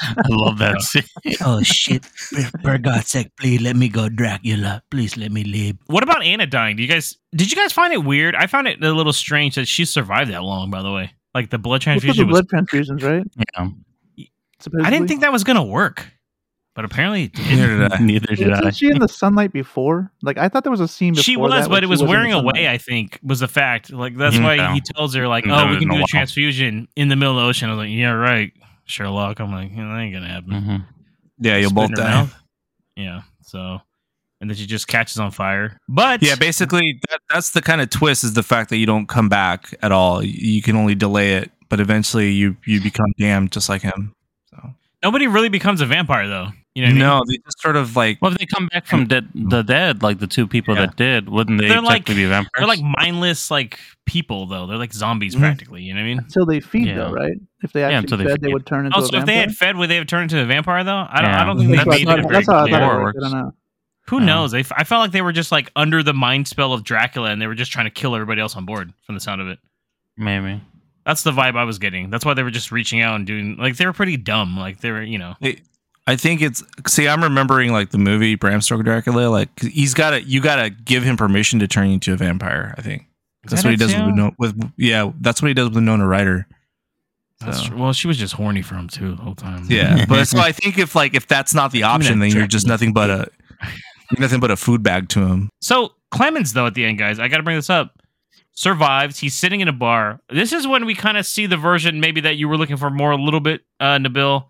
I 0.00 0.22
love 0.28 0.58
that 0.58 0.80
scene. 0.80 1.04
oh 1.44 1.62
shit! 1.62 2.04
For, 2.04 2.42
for 2.62 2.78
God's 2.78 3.08
sake, 3.08 3.30
please 3.38 3.60
let 3.60 3.76
me 3.76 3.88
go, 3.88 4.08
Dracula. 4.08 4.82
Please 4.90 5.16
let 5.16 5.32
me 5.32 5.44
live. 5.44 5.76
What 5.86 6.02
about 6.02 6.24
Anna 6.24 6.46
dying? 6.46 6.76
Do 6.76 6.82
you 6.82 6.88
guys 6.88 7.16
did 7.34 7.50
you 7.50 7.56
guys 7.56 7.72
find 7.72 7.92
it 7.92 8.04
weird? 8.04 8.34
I 8.34 8.46
found 8.46 8.68
it 8.68 8.82
a 8.82 8.92
little 8.92 9.12
strange 9.12 9.54
that 9.56 9.68
she 9.68 9.84
survived 9.84 10.30
that 10.30 10.42
long. 10.42 10.70
By 10.70 10.82
the 10.82 10.92
way, 10.92 11.12
like 11.34 11.50
the 11.50 11.58
blood 11.58 11.84
What's 11.86 12.04
with 12.04 12.16
the 12.16 12.24
transfusion 12.24 12.28
was. 12.28 12.42
blood 12.42 12.66
transfusions, 12.66 13.02
right? 13.02 13.24
Yeah. 13.58 13.68
I 14.82 14.90
didn't 14.90 15.08
think 15.08 15.20
that 15.20 15.32
was 15.32 15.44
gonna 15.44 15.64
work, 15.64 16.06
but 16.74 16.84
apparently. 16.84 17.30
Neither 17.36 17.66
did 17.78 17.92
I. 17.92 17.98
Neither 18.00 18.34
did 18.34 18.46
I. 18.52 18.56
Wasn't 18.56 18.76
she 18.76 18.88
in 18.90 18.98
the 18.98 19.08
sunlight 19.08 19.52
before? 19.52 20.10
Like 20.22 20.38
I 20.38 20.48
thought 20.48 20.64
there 20.64 20.70
was 20.70 20.80
a 20.80 20.88
scene 20.88 21.12
before. 21.12 21.22
She 21.22 21.36
was, 21.36 21.50
where 21.52 21.68
but 21.68 21.84
it 21.84 21.88
was 21.88 22.02
wearing 22.02 22.32
away. 22.32 22.68
I 22.68 22.78
think 22.78 23.18
was 23.22 23.40
the 23.40 23.48
fact. 23.48 23.92
Like 23.92 24.16
that's 24.16 24.36
Mhm. 24.36 24.42
why 24.44 24.54
Yeah. 24.56 24.74
he 24.74 24.80
tells 24.80 25.14
her, 25.14 25.26
like, 25.28 25.44
"Oh, 25.46 25.66
we 25.68 25.74
can 25.78 25.84
in 25.84 25.88
do 25.90 25.96
a 25.96 26.02
a 26.02 26.06
transfusion 26.06 26.88
in 26.96 27.08
the 27.08 27.16
middle 27.16 27.38
of 27.38 27.42
the 27.42 27.48
ocean." 27.48 27.68
I 27.68 27.72
was 27.72 27.78
like, 27.86 27.90
"Yeah, 27.90 28.10
right, 28.10 28.52
Sherlock." 28.86 29.40
I'm 29.40 29.52
like, 29.52 29.70
"Yeah, 29.74 29.84
that 29.88 29.98
ain't 29.98 30.14
gonna 30.14 30.28
happen." 30.28 30.52
hmm 30.62 30.76
Yeah, 31.38 31.56
you'll 31.58 31.72
both 31.72 31.90
in 31.90 31.94
die. 31.96 32.10
mouth. 32.10 32.34
Yeah. 32.96 33.22
So, 33.42 33.80
and 34.40 34.48
then 34.50 34.56
she 34.56 34.66
just 34.66 34.86
catches 34.88 35.18
on 35.18 35.30
fire. 35.30 35.78
But 35.88 36.22
Yeah, 36.22 36.34
basically 36.36 37.00
that, 37.08 37.20
that's 37.30 37.50
the 37.50 37.62
kind 37.62 37.80
of 37.80 37.90
twist 37.90 38.24
is 38.24 38.34
the 38.34 38.42
fact 38.42 38.70
that 38.70 38.76
you 38.78 38.86
don't 38.86 39.06
come 39.08 39.28
back 39.28 39.74
at 39.82 39.92
all. 39.92 40.22
You 40.24 40.60
can 40.62 40.76
only 40.76 40.94
delay 40.94 41.34
it, 41.34 41.50
but 41.68 41.80
eventually 41.80 42.32
you 42.32 42.56
you 42.66 42.80
become 42.80 43.06
damned 43.18 43.52
just 43.52 43.68
like 43.68 43.82
him. 43.82 44.12
So 44.50 44.74
nobody 45.02 45.26
really 45.26 45.48
becomes 45.48 45.80
a 45.80 45.86
vampire, 45.86 46.26
though. 46.28 46.48
You 46.74 46.82
know, 46.82 46.86
what 46.88 46.90
I 46.90 46.92
mean? 46.94 46.98
no, 46.98 47.22
they 47.28 47.36
just 47.44 47.60
sort 47.60 47.76
of 47.76 47.94
like 47.94 48.18
Well, 48.20 48.32
if 48.32 48.38
they 48.38 48.46
come 48.46 48.66
back 48.66 48.84
from 48.86 49.06
dead, 49.06 49.28
the 49.32 49.62
dead, 49.62 50.02
like 50.02 50.18
the 50.18 50.26
two 50.26 50.48
people 50.48 50.74
Yeah. 50.74 50.86
that 50.86 50.96
did, 50.96 51.28
wouldn't 51.28 51.60
they 51.60 51.68
They're 51.68 51.80
like- 51.80 52.04
technically 52.04 52.24
be 52.24 52.28
vampires? 52.28 52.50
they're 52.56 52.66
like 52.66 52.82
mindless, 52.82 53.48
like 53.50 53.78
people, 54.06 54.46
though. 54.46 54.66
They're 54.66 54.76
like 54.76 54.92
zombies, 54.92 55.36
Mhm. 55.36 55.40
practically. 55.40 55.82
You 55.82 55.94
know 55.94 56.00
what 56.00 56.04
I 56.06 56.08
mean? 56.08 56.18
until 56.18 56.46
they 56.46 56.58
feed 56.58 56.88
Yeah. 56.88 56.94
though, 56.96 57.12
right? 57.12 57.36
If 57.62 57.72
they 57.72 57.80
Yeah, 57.80 57.86
actually 57.86 57.96
until 57.98 58.18
they 58.18 58.24
fed, 58.24 58.40
they 58.40 58.46
feed. 58.48 58.54
would 58.54 58.66
turn 58.66 58.86
into 58.86 58.98
Oh, 58.98 59.02
a 59.02 59.02
so 59.02 59.06
if 59.06 59.12
vampire. 59.12 59.26
they 59.26 59.40
had 59.40 59.54
fed, 59.56 59.76
would 59.76 59.88
they 59.88 59.96
have 59.96 60.06
turned 60.08 60.32
into 60.32 60.42
a 60.42 60.46
vampire, 60.46 60.82
though? 60.82 61.06
I 61.08 61.22
don't. 61.22 61.30
Yeah. 61.30 61.40
I 61.40 61.44
don't 61.44 61.58
think 61.58 61.70
they 61.70 61.76
That's 61.76 61.86
made 61.88 62.02
it 62.02 62.06
that's 62.06 62.18
how 62.18 62.24
I 62.24 62.28
clear. 62.28 62.42
thought 62.42 62.66
it 62.66 62.68
clear. 62.70 63.02
worked. 63.02 63.18
I 63.18 63.28
don't 63.28 63.38
know. 63.38 63.54
Who 64.08 64.18
Yeah. 64.18 64.24
knows? 64.26 64.50
They, 64.50 64.60
f- 64.60 64.72
I 64.76 64.82
felt 64.84 65.00
like 65.00 65.12
they 65.12 65.22
were 65.22 65.32
just 65.32 65.52
like 65.52 65.70
under 65.76 66.02
the 66.02 66.12
mind 66.12 66.48
spell 66.48 66.72
of 66.72 66.82
Dracula, 66.82 67.30
and 67.30 67.40
they 67.40 67.46
were 67.46 67.54
just 67.54 67.70
trying 67.70 67.86
to 67.86 67.90
kill 67.90 68.14
everybody 68.16 68.40
else 68.40 68.56
on 68.56 68.64
board. 68.64 68.92
From 69.06 69.14
the 69.14 69.20
sound 69.20 69.40
of 69.40 69.46
it, 69.48 69.60
maybe. 70.16 70.60
that's 71.06 71.22
the 71.22 71.30
vibe 71.32 71.56
I 71.56 71.64
was 71.64 71.78
getting. 71.78 72.10
That's 72.10 72.24
why 72.24 72.34
they 72.34 72.42
were 72.42 72.50
just 72.50 72.72
reaching 72.72 73.00
out 73.00 73.14
and 73.14 73.26
doing 73.26 73.56
like 73.58 73.76
they 73.76 73.86
were 73.86 73.92
pretty 73.92 74.16
dumb. 74.16 74.58
Like 74.58 74.80
they 74.80 74.90
were, 74.90 75.02
you 75.02 75.18
know. 75.18 75.36
I 76.06 76.16
think 76.16 76.42
it's 76.42 76.62
see. 76.86 77.08
I'm 77.08 77.22
remembering 77.22 77.72
like 77.72 77.90
the 77.90 77.98
movie 77.98 78.34
Bram 78.34 78.60
Stoker 78.60 78.82
Dracula. 78.82 79.28
Like 79.28 79.58
he's 79.60 79.94
got 79.94 80.10
to 80.10 80.22
you 80.22 80.40
got 80.40 80.56
to 80.56 80.70
give 80.70 81.02
him 81.02 81.16
permission 81.16 81.58
to 81.60 81.68
turn 81.68 81.88
you 81.88 81.94
into 81.94 82.12
a 82.12 82.16
vampire. 82.16 82.74
I 82.76 82.82
think 82.82 83.06
that's 83.44 83.62
that 83.62 83.68
what 83.68 83.70
he 83.70 83.76
does 83.76 83.94
with, 83.94 84.14
no, 84.14 84.32
with 84.38 84.72
yeah. 84.76 85.10
That's 85.20 85.40
what 85.40 85.48
he 85.48 85.54
does 85.54 85.68
with 85.68 85.76
Winona 85.76 86.06
Ryder. 86.06 86.46
So. 87.52 87.76
Well, 87.76 87.92
she 87.92 88.06
was 88.06 88.16
just 88.16 88.32
horny 88.32 88.62
for 88.62 88.74
him 88.74 88.88
too 88.88 89.16
the 89.16 89.22
whole 89.22 89.34
time. 89.34 89.66
yeah, 89.68 90.06
but 90.06 90.26
so 90.26 90.38
I 90.38 90.52
think 90.52 90.78
if 90.78 90.94
like 90.94 91.14
if 91.14 91.26
that's 91.26 91.52
not 91.52 91.72
the 91.72 91.82
option, 91.82 92.18
then 92.18 92.30
you're 92.30 92.46
just 92.46 92.66
nothing 92.66 92.92
but 92.92 93.10
a 93.10 93.30
nothing 94.18 94.40
but 94.40 94.50
a 94.50 94.56
food 94.56 94.82
bag 94.82 95.08
to 95.10 95.26
him. 95.26 95.50
So 95.60 95.92
Clemens, 96.10 96.52
though, 96.52 96.66
at 96.66 96.74
the 96.74 96.84
end, 96.84 96.98
guys, 96.98 97.18
I 97.18 97.28
got 97.28 97.38
to 97.38 97.42
bring 97.42 97.56
this 97.56 97.70
up. 97.70 97.98
Survives. 98.52 99.18
He's 99.18 99.34
sitting 99.34 99.60
in 99.60 99.68
a 99.68 99.72
bar. 99.72 100.20
This 100.30 100.52
is 100.52 100.66
when 100.66 100.86
we 100.86 100.94
kind 100.94 101.18
of 101.18 101.26
see 101.26 101.46
the 101.46 101.56
version 101.56 101.98
maybe 101.98 102.20
that 102.20 102.36
you 102.36 102.48
were 102.48 102.56
looking 102.56 102.76
for 102.76 102.88
more 102.88 103.10
a 103.10 103.16
little 103.16 103.40
bit, 103.40 103.62
uh, 103.80 103.98
Nabil. 103.98 104.46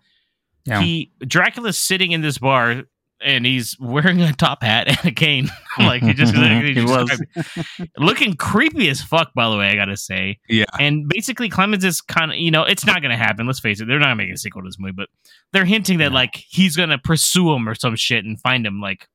Yeah. 0.65 0.81
He 0.81 1.11
Dracula's 1.19 1.77
sitting 1.77 2.11
in 2.11 2.21
this 2.21 2.37
bar 2.37 2.83
and 3.21 3.45
he's 3.45 3.77
wearing 3.79 4.21
a 4.21 4.33
top 4.33 4.61
hat 4.63 4.87
and 4.87 5.05
a 5.05 5.11
cane. 5.11 5.49
like 5.79 6.03
he 6.03 6.13
just 6.13 6.35
he 6.35 6.83
was. 6.83 7.21
looking 7.97 8.35
creepy 8.35 8.89
as 8.89 9.01
fuck. 9.01 9.33
By 9.33 9.49
the 9.49 9.57
way, 9.57 9.69
I 9.69 9.75
gotta 9.75 9.97
say. 9.97 10.39
Yeah. 10.49 10.65
And 10.79 11.07
basically, 11.07 11.49
Clemens 11.49 11.83
is 11.83 12.01
kind 12.01 12.31
of 12.31 12.37
you 12.37 12.51
know 12.51 12.63
it's 12.63 12.85
not 12.85 13.01
gonna 13.01 13.17
happen. 13.17 13.45
Let's 13.47 13.59
face 13.59 13.81
it, 13.81 13.87
they're 13.87 13.99
not 13.99 14.15
making 14.15 14.33
a 14.33 14.37
sequel 14.37 14.61
to 14.61 14.67
this 14.67 14.79
movie, 14.79 14.93
but 14.93 15.09
they're 15.53 15.65
hinting 15.65 15.99
that 15.99 16.11
like 16.11 16.35
he's 16.35 16.75
gonna 16.75 16.97
pursue 16.97 17.53
him 17.53 17.67
or 17.67 17.75
some 17.75 17.95
shit 17.95 18.25
and 18.25 18.39
find 18.41 18.65
him. 18.65 18.81
Like, 18.81 19.07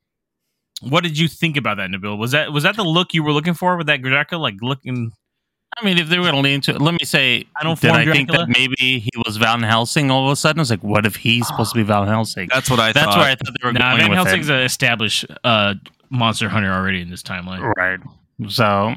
what 0.81 1.03
did 1.03 1.19
you 1.19 1.29
think 1.29 1.57
about 1.57 1.77
that, 1.77 1.91
Nabil? 1.91 2.17
Was 2.19 2.33
that 2.33 2.53
was 2.53 2.63
that 2.65 2.77
the 2.77 2.85
look 2.85 3.15
you 3.15 3.23
were 3.23 3.33
looking 3.33 3.55
for 3.55 3.77
with 3.77 3.87
that 3.87 4.03
Dracula? 4.03 4.41
Like 4.41 4.57
looking. 4.61 5.13
I 5.79 5.85
mean, 5.85 5.99
if 5.99 6.09
they 6.09 6.19
were 6.19 6.25
going 6.25 6.35
to 6.35 6.41
lean 6.41 6.61
to, 6.63 6.79
let 6.79 6.93
me 6.93 7.05
say, 7.05 7.45
I 7.57 7.63
don't 7.63 7.81
did 7.81 7.89
form 7.89 8.01
I 8.01 8.13
think 8.13 8.31
that 8.33 8.49
maybe 8.49 8.99
he 8.99 9.11
was 9.25 9.37
Van 9.37 9.63
Helsing 9.63 10.11
all 10.11 10.27
of 10.27 10.33
a 10.33 10.37
sudden? 10.37 10.61
It's 10.61 10.71
like, 10.71 10.83
what 10.83 11.07
if 11.07 11.17
he's 11.17 11.47
supposed 11.47 11.73
to 11.73 11.79
be 11.79 11.83
Van 11.85 12.07
Helsing? 12.07 12.49
That's 12.53 12.69
what 12.69 12.81
I 12.81 12.93
That's 12.93 13.07
thought. 13.07 13.19
where 13.19 13.27
I 13.31 13.35
thought 13.37 13.55
they 13.61 13.67
were 13.67 13.73
Nah, 13.73 13.91
going 13.97 14.01
Van 14.01 14.11
with 14.11 14.17
Helsing's 14.19 14.49
it. 14.49 14.55
an 14.57 14.61
established 14.63 15.25
uh, 15.45 15.75
monster 16.11 16.49
hunter 16.49 16.73
already 16.73 17.01
in 17.01 17.09
this 17.11 17.23
timeline. 17.23 17.61
Right. 17.77 18.01
So 18.49 18.95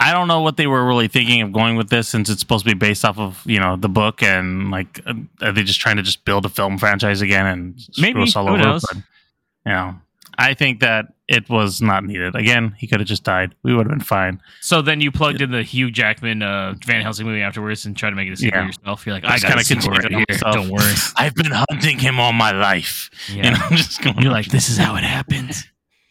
I 0.00 0.12
don't 0.12 0.28
know 0.28 0.40
what 0.40 0.56
they 0.56 0.66
were 0.66 0.84
really 0.86 1.08
thinking 1.08 1.42
of 1.42 1.52
going 1.52 1.76
with 1.76 1.90
this 1.90 2.08
since 2.08 2.28
it's 2.30 2.40
supposed 2.40 2.64
to 2.64 2.70
be 2.70 2.78
based 2.78 3.04
off 3.04 3.18
of, 3.18 3.40
you 3.44 3.60
know, 3.60 3.76
the 3.76 3.88
book 3.88 4.22
and 4.22 4.70
like 4.70 5.00
uh, 5.06 5.14
are 5.42 5.52
they 5.52 5.62
just 5.62 5.80
trying 5.80 5.96
to 5.98 6.02
just 6.02 6.24
build 6.24 6.44
a 6.46 6.48
film 6.48 6.78
franchise 6.78 7.20
again 7.20 7.46
and 7.46 7.80
screw 7.80 8.02
Maybe. 8.02 8.22
us 8.22 8.34
all 8.34 8.46
Who 8.46 8.54
over? 8.54 8.62
knows? 8.62 8.82
But, 8.88 8.96
you 8.96 9.72
know, 9.72 9.94
I 10.42 10.54
think 10.54 10.80
that 10.80 11.06
it 11.28 11.48
was 11.48 11.80
not 11.80 12.04
needed. 12.04 12.34
Again, 12.34 12.74
he 12.76 12.86
could 12.86 13.00
have 13.00 13.08
just 13.08 13.24
died. 13.24 13.54
We 13.62 13.74
would 13.74 13.86
have 13.86 13.96
been 13.96 14.04
fine. 14.04 14.42
So 14.60 14.82
then 14.82 15.00
you 15.00 15.10
plugged 15.12 15.40
in 15.40 15.50
the 15.52 15.62
Hugh 15.62 15.90
Jackman 15.90 16.42
uh, 16.42 16.74
Van 16.84 17.00
Helsing 17.00 17.26
movie 17.26 17.40
afterwards 17.42 17.86
and 17.86 17.96
tried 17.96 18.10
to 18.10 18.16
make 18.16 18.28
it 18.28 18.32
a 18.32 18.36
sequel 18.36 18.60
Yeah. 18.60 18.66
yourself. 18.66 19.06
You're 19.06 19.14
like, 19.14 19.24
I 19.24 19.38
Just 19.38 19.42
got 19.44 19.48
kinda 19.50 19.60
a 19.60 19.64
sequel 19.64 19.90
right 19.90 20.10
here. 20.10 20.20
it 20.28 20.30
myself. 20.30 20.54
Don't 20.54 20.68
worry. 20.68 20.92
I've 21.16 21.34
been 21.34 21.52
hunting 21.52 21.98
him 21.98 22.18
all 22.20 22.32
my 22.32 22.50
life. 22.52 23.08
Yeah. 23.32 23.44
You 23.44 23.50
know, 23.52 23.58
just 23.76 24.02
going 24.02 24.18
You're 24.20 24.32
like, 24.32 24.46
this 24.46 24.68
is 24.68 24.76
how 24.76 24.96
it 24.96 25.04
happens. 25.04 25.64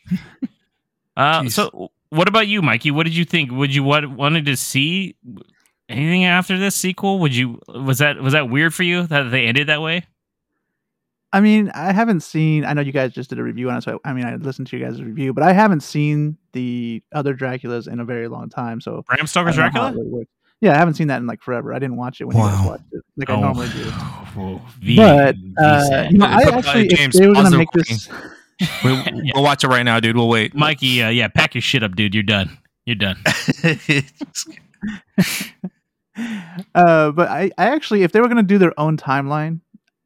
uh, 1.18 1.48
so, 1.50 1.92
what 2.10 2.28
about 2.28 2.48
you, 2.48 2.62
Mikey? 2.62 2.92
What 2.92 3.04
did 3.04 3.16
you 3.16 3.26
think? 3.26 3.52
Would 3.52 3.74
you 3.76 3.84
want 3.84 4.10
wanted 4.12 4.46
to 4.46 4.56
see 4.58 5.16
anything 5.90 6.26
after 6.26 6.58
this 6.58 6.76
sequel? 6.76 7.20
Would 7.20 7.36
you 7.36 7.60
was 7.68 8.00
that 8.00 8.18
was 8.22 8.34
that 8.34 8.50
weird 8.50 8.74
for 8.74 8.84
you 8.84 9.08
that 9.08 9.24
they 9.32 9.46
ended 9.46 9.68
that 9.68 9.82
way? 9.82 10.06
I 11.34 11.40
mean, 11.40 11.70
I 11.74 11.94
haven't 11.94 12.22
seen. 12.22 12.66
I 12.66 12.74
know 12.74 12.82
you 12.82 12.92
guys 12.92 13.14
just 13.14 13.30
did 13.30 13.40
a 13.40 13.44
review 13.44 13.70
on 13.70 13.78
it, 13.78 13.84
so 13.84 14.02
I 14.04 14.12
mean, 14.14 14.26
I 14.26 14.36
listened 14.36 14.68
to 14.68 14.78
you 14.78 14.84
guys' 14.86 15.02
review, 15.02 15.34
but 15.34 15.44
I 15.44 15.54
haven't 15.54 15.82
seen 15.82 16.38
the 16.52 17.02
other 17.14 17.34
Draculas 17.36 17.88
in 17.88 18.00
a 18.02 18.06
very 18.06 18.28
long 18.28 18.50
time. 18.50 18.82
So 18.82 19.04
Bram 19.08 19.28
Stoker's 19.28 19.56
don't 19.56 19.74
know 19.74 19.82
how 19.82 19.88
Dracula. 19.92 20.06
really. 20.12 20.28
Yeah, 20.60 20.74
I 20.74 20.78
haven't 20.78 20.94
seen 20.96 21.08
that 21.08 21.18
in 21.18 21.26
like 21.28 21.42
forever. 21.42 21.74
I 21.74 21.80
didn't 21.80 21.96
watch 21.98 22.22
it 22.22 22.26
when 22.26 22.38
you 22.38 22.44
guys 22.44 22.68
watched 22.68 22.84
it, 22.92 23.02
like 23.18 23.30
Oh. 23.30 23.36
I 23.36 23.42
normally 23.42 23.70
do. 23.70 23.84
Whoa, 24.36 24.62
V- 24.80 24.96
But 24.98 25.36
V 25.36 25.54
uh, 25.58 26.08
you 26.12 26.18
know, 26.20 26.26
I 26.26 26.44
But, 26.46 26.54
uh, 26.54 26.58
actually, 26.58 26.88
if 26.92 27.12
they 27.14 27.28
were 27.28 27.34
gonna 27.34 27.58
make 27.58 27.72
this, 27.72 28.10
We, 28.84 28.92
We'll 29.34 29.44
watch 29.44 29.64
it 29.64 29.70
right 29.70 29.82
now, 29.84 30.00
dude. 30.00 30.16
We'll 30.16 30.30
wait. 30.30 30.54
Mikey, 30.54 31.02
uh, 31.02 31.10
yeah, 31.10 31.28
pack 31.30 31.56
your 31.56 31.64
shit 31.64 31.82
up, 31.82 31.96
dude. 31.96 32.14
You're 32.14 32.22
done. 32.24 32.60
You're 32.86 32.96
done. 32.96 33.18
uh, 36.76 37.12
but 37.12 37.30
I, 37.30 37.52
I 37.58 37.66
actually, 37.70 38.04
if 38.04 38.12
they 38.12 38.22
were 38.22 38.28
gonna 38.28 38.44
do 38.44 38.58
their 38.58 38.78
own 38.80 38.98
timeline, 38.98 39.60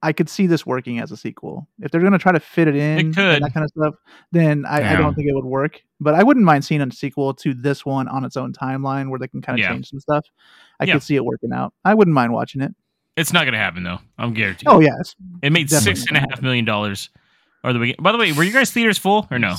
I 0.06 0.14
could 0.14 0.30
see 0.30 0.45
this 0.48 0.65
working 0.65 0.99
as 0.99 1.11
a 1.11 1.18
sequel. 1.18 1.68
If 1.82 1.90
they're 1.91 2.02
gonna 2.02 2.19
try 2.19 2.32
to 2.32 2.40
fit 2.40 2.68
it 2.68 2.76
in, 2.76 2.99
and 2.99 3.15
could. 3.15 3.41
that 3.41 3.53
kind 3.53 3.64
of 3.64 3.69
stuff, 3.72 3.95
then 4.32 4.65
I, 4.65 4.94
I 4.94 4.95
don't 4.95 5.15
think 5.15 5.27
it 5.27 5.34
would 5.34 5.45
work. 5.45 5.82
But 5.99 6.14
I 6.14 6.22
wouldn't 6.23 6.45
mind 6.45 6.64
seeing 6.64 6.82
a 6.82 6.91
sequel 6.91 7.34
to 7.36 7.53
this 7.53 7.86
one 7.86 8.07
on 8.07 8.23
its 8.23 8.38
own 8.38 8.53
timeline 8.53 9.10
where 9.10 9.19
they 9.19 9.27
can 9.27 9.41
kind 9.41 9.57
of 9.60 9.64
Yeah. 9.64 9.72
change 9.72 9.90
some 9.90 9.99
stuff. 9.99 10.26
I 10.80 10.86
Yeah. 10.86 10.94
could 10.94 11.03
see 11.03 11.15
it 11.15 11.26
working 11.26 11.52
out. 11.53 11.73
I 11.84 11.94
wouldn't 11.95 12.14
mind 12.14 12.34
watching 12.34 12.61
it. 12.61 12.73
It's 13.18 13.34
not 13.34 13.45
gonna 13.45 13.57
happen 13.57 13.84
though. 13.84 13.99
I'm 14.18 14.34
guaranteed. 14.34 14.68
Oh 14.68 14.80
yes, 14.80 15.15
it 15.41 15.52
made 15.52 15.69
six 15.69 16.06
and 16.07 16.18
a 16.18 16.19
half 16.19 16.41
million 16.41 16.65
dollars. 16.65 17.10
Or 17.64 17.73
the 17.73 17.80
begin- 17.80 17.95
by 17.99 18.11
the 18.11 18.18
way, 18.19 18.32
were 18.32 18.44
you 18.44 18.53
guys 18.53 18.69
theaters 18.72 18.98
full 18.99 19.27
or 19.32 19.40
no? 19.40 19.56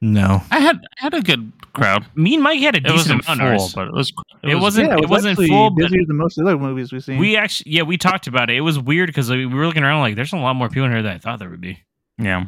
No. 0.00 0.42
I 0.50 0.58
had 0.60 0.76
I 0.78 1.04
had 1.04 1.14
a 1.14 1.22
good 1.22 1.52
crowd. 1.74 2.06
Me 2.14 2.34
and 2.34 2.42
Mike 2.42 2.60
had 2.60 2.74
a 2.74 2.78
It 2.78 2.84
decent 2.84 3.26
wasn't 3.26 3.40
amount. 3.40 3.60
full, 3.60 3.66
of 3.66 3.74
but 3.74 3.86
it 3.88 3.92
was. 3.94 4.12
It 4.42 4.54
wasn't- 4.56 4.88
yeah, 4.88 4.98
it 4.98 5.08
wasn't 5.08 5.36
full, 5.36 5.70
but- 5.70 5.82
busier 5.82 6.02
than 6.06 6.16
most 6.16 6.38
of 6.38 6.44
the 6.44 6.50
other 6.52 6.58
movies 6.60 6.92
we've 6.92 7.04
seen. 7.04 7.18
We 7.18 7.36
actually, 7.36 7.72
yeah, 7.72 7.82
we 7.82 7.96
talked 7.98 8.26
about 8.26 8.48
it. 8.50 8.56
It 8.56 8.60
was 8.62 8.78
weird 8.78 9.08
because 9.08 9.30
we 9.30 9.44
were 9.46 9.66
looking 9.66 9.82
around 9.84 10.00
like 10.00 10.14
there's 10.16 10.32
a 10.32 10.36
lot 10.36 10.54
more 10.54 10.68
people 10.68 10.84
in 10.86 10.92
here 10.92 11.02
than 11.02 11.12
I 11.12 11.18
thought 11.18 11.38
there 11.38 11.50
would 11.50 11.60
be. 11.60 11.78
Yeah, 12.18 12.44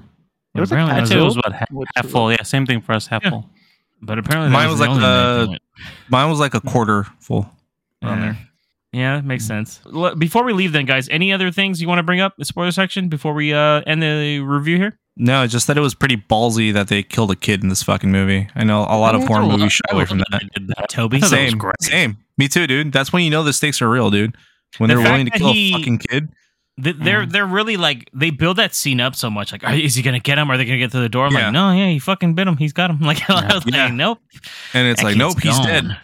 It 0.54 0.60
was 0.60 0.70
like 0.70 0.78
apparently 0.80 1.02
I'd 1.02 1.08
say 1.08 1.16
it 1.16 1.20
it. 1.20 1.24
was 1.24 1.36
about 1.36 1.52
half, 1.52 1.68
half 1.96 2.06
full. 2.06 2.30
Yeah, 2.30 2.42
same 2.42 2.64
thing 2.66 2.80
for 2.80 2.92
us, 2.92 3.06
half 3.06 3.22
Yeah. 3.24 3.30
full. 3.30 3.50
but 4.02 4.18
apparently 4.18 4.50
Mine 4.52 4.66
that 4.66 4.70
was 4.70 4.80
like 4.80 4.90
only 4.90 5.00
the- 5.02 5.46
night. 5.52 5.62
Mine 6.08 6.28
was 6.30 6.38
like 6.40 6.54
a 6.54 6.60
quarter 6.60 7.06
full. 7.20 7.50
around 8.02 8.18
Yeah. 8.18 8.24
there. 8.24 8.38
Yeah, 8.92 9.20
makes 9.20 9.44
sense. 9.46 9.80
Before 10.18 10.44
we 10.44 10.52
leave, 10.54 10.72
then, 10.72 10.86
guys, 10.86 11.08
any 11.10 11.32
other 11.32 11.50
things 11.50 11.82
you 11.82 11.88
want 11.88 11.98
to 11.98 12.02
bring 12.02 12.20
up 12.20 12.34
the 12.38 12.44
spoiler 12.46 12.70
section 12.70 13.08
before 13.08 13.34
we 13.34 13.52
uh, 13.52 13.82
end 13.86 14.02
the 14.02 14.40
review 14.40 14.76
here? 14.76 14.98
No, 15.18 15.42
it's 15.44 15.52
just 15.52 15.66
that 15.68 15.78
it 15.78 15.80
was 15.80 15.94
pretty 15.94 16.16
ballsy 16.16 16.72
that 16.74 16.88
they 16.88 17.02
killed 17.02 17.30
a 17.30 17.36
kid 17.36 17.62
in 17.62 17.70
this 17.70 17.82
fucking 17.82 18.12
movie. 18.12 18.48
I 18.54 18.64
know 18.64 18.80
a 18.82 18.98
lot 18.98 19.14
of 19.14 19.24
horror 19.24 19.46
movies 19.46 19.72
shy 19.72 19.84
away 19.90 20.04
from 20.04 20.18
that. 20.18 20.42
Did 20.54 20.68
that. 20.68 20.88
Toby, 20.90 21.16
I 21.16 21.20
that 21.20 21.24
was 21.24 21.30
Same, 21.30 21.58
great. 21.58 21.74
same. 21.82 22.16
Me 22.36 22.48
too, 22.48 22.66
dude. 22.66 22.92
That's 22.92 23.12
when 23.14 23.22
you 23.24 23.30
know 23.30 23.42
the 23.42 23.54
stakes 23.54 23.80
are 23.80 23.88
real, 23.88 24.10
dude. 24.10 24.36
When 24.78 24.88
The 24.88 24.96
they're 24.96 25.04
willing 25.04 25.24
to 25.26 25.30
kill 25.32 25.52
he- 25.54 25.70
a 25.74 25.78
fucking 25.78 25.98
kid. 25.98 26.28
They're 26.78 26.92
mm-hmm. 26.92 27.30
they're 27.30 27.46
really 27.46 27.78
like 27.78 28.10
they 28.12 28.28
build 28.28 28.58
that 28.58 28.74
scene 28.74 29.00
up 29.00 29.14
so 29.16 29.30
much. 29.30 29.50
Like, 29.50 29.64
are, 29.64 29.72
is 29.72 29.94
he 29.94 30.02
gonna 30.02 30.18
get 30.20 30.36
him? 30.36 30.50
Are 30.50 30.58
they 30.58 30.66
gonna 30.66 30.76
get 30.76 30.92
through 30.92 31.00
the 31.00 31.08
door? 31.08 31.24
I'm 31.24 31.32
Yeah. 31.32 31.44
like, 31.44 31.52
no, 31.54 31.72
yeah, 31.72 31.88
he 31.88 31.98
fucking 31.98 32.34
bit 32.34 32.46
him. 32.46 32.58
He's 32.58 32.74
got 32.74 32.90
him. 32.90 32.98
Like, 33.06 33.30
I 33.30 33.54
was 33.54 33.64
Yeah. 33.66 33.84
like, 33.86 33.94
nope. 33.94 34.18
And 34.74 34.86
it's 34.86 35.00
that 35.00 35.06
like, 35.06 35.16
nope, 35.16 35.40
he's 35.40 35.56
gone. 35.56 35.66
dead. 35.66 35.98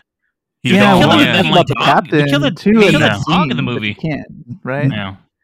He's 0.63 0.73
yeah, 0.73 0.93
killed 0.99 1.01
well, 1.01 1.19
him 1.19 1.19
you 1.19 1.27
in 1.27 1.33
think 1.35 1.45
that, 1.45 1.51
about 1.51 1.57
like, 1.59 1.67
the 1.67 1.75
captain 1.75 2.19
they 2.19 2.31
killed 2.31 2.45
a- 2.45 2.51
too 2.53 2.73
they 2.73 2.85
in 2.87 2.91
killed 2.93 3.03
that 3.03 3.19
that 3.19 3.25
dog 3.29 3.51
in 3.51 3.57
the 3.59 3.63
movie. 3.63 3.89
you 3.89 3.95
can't, 3.95 4.27
right? 4.65 4.89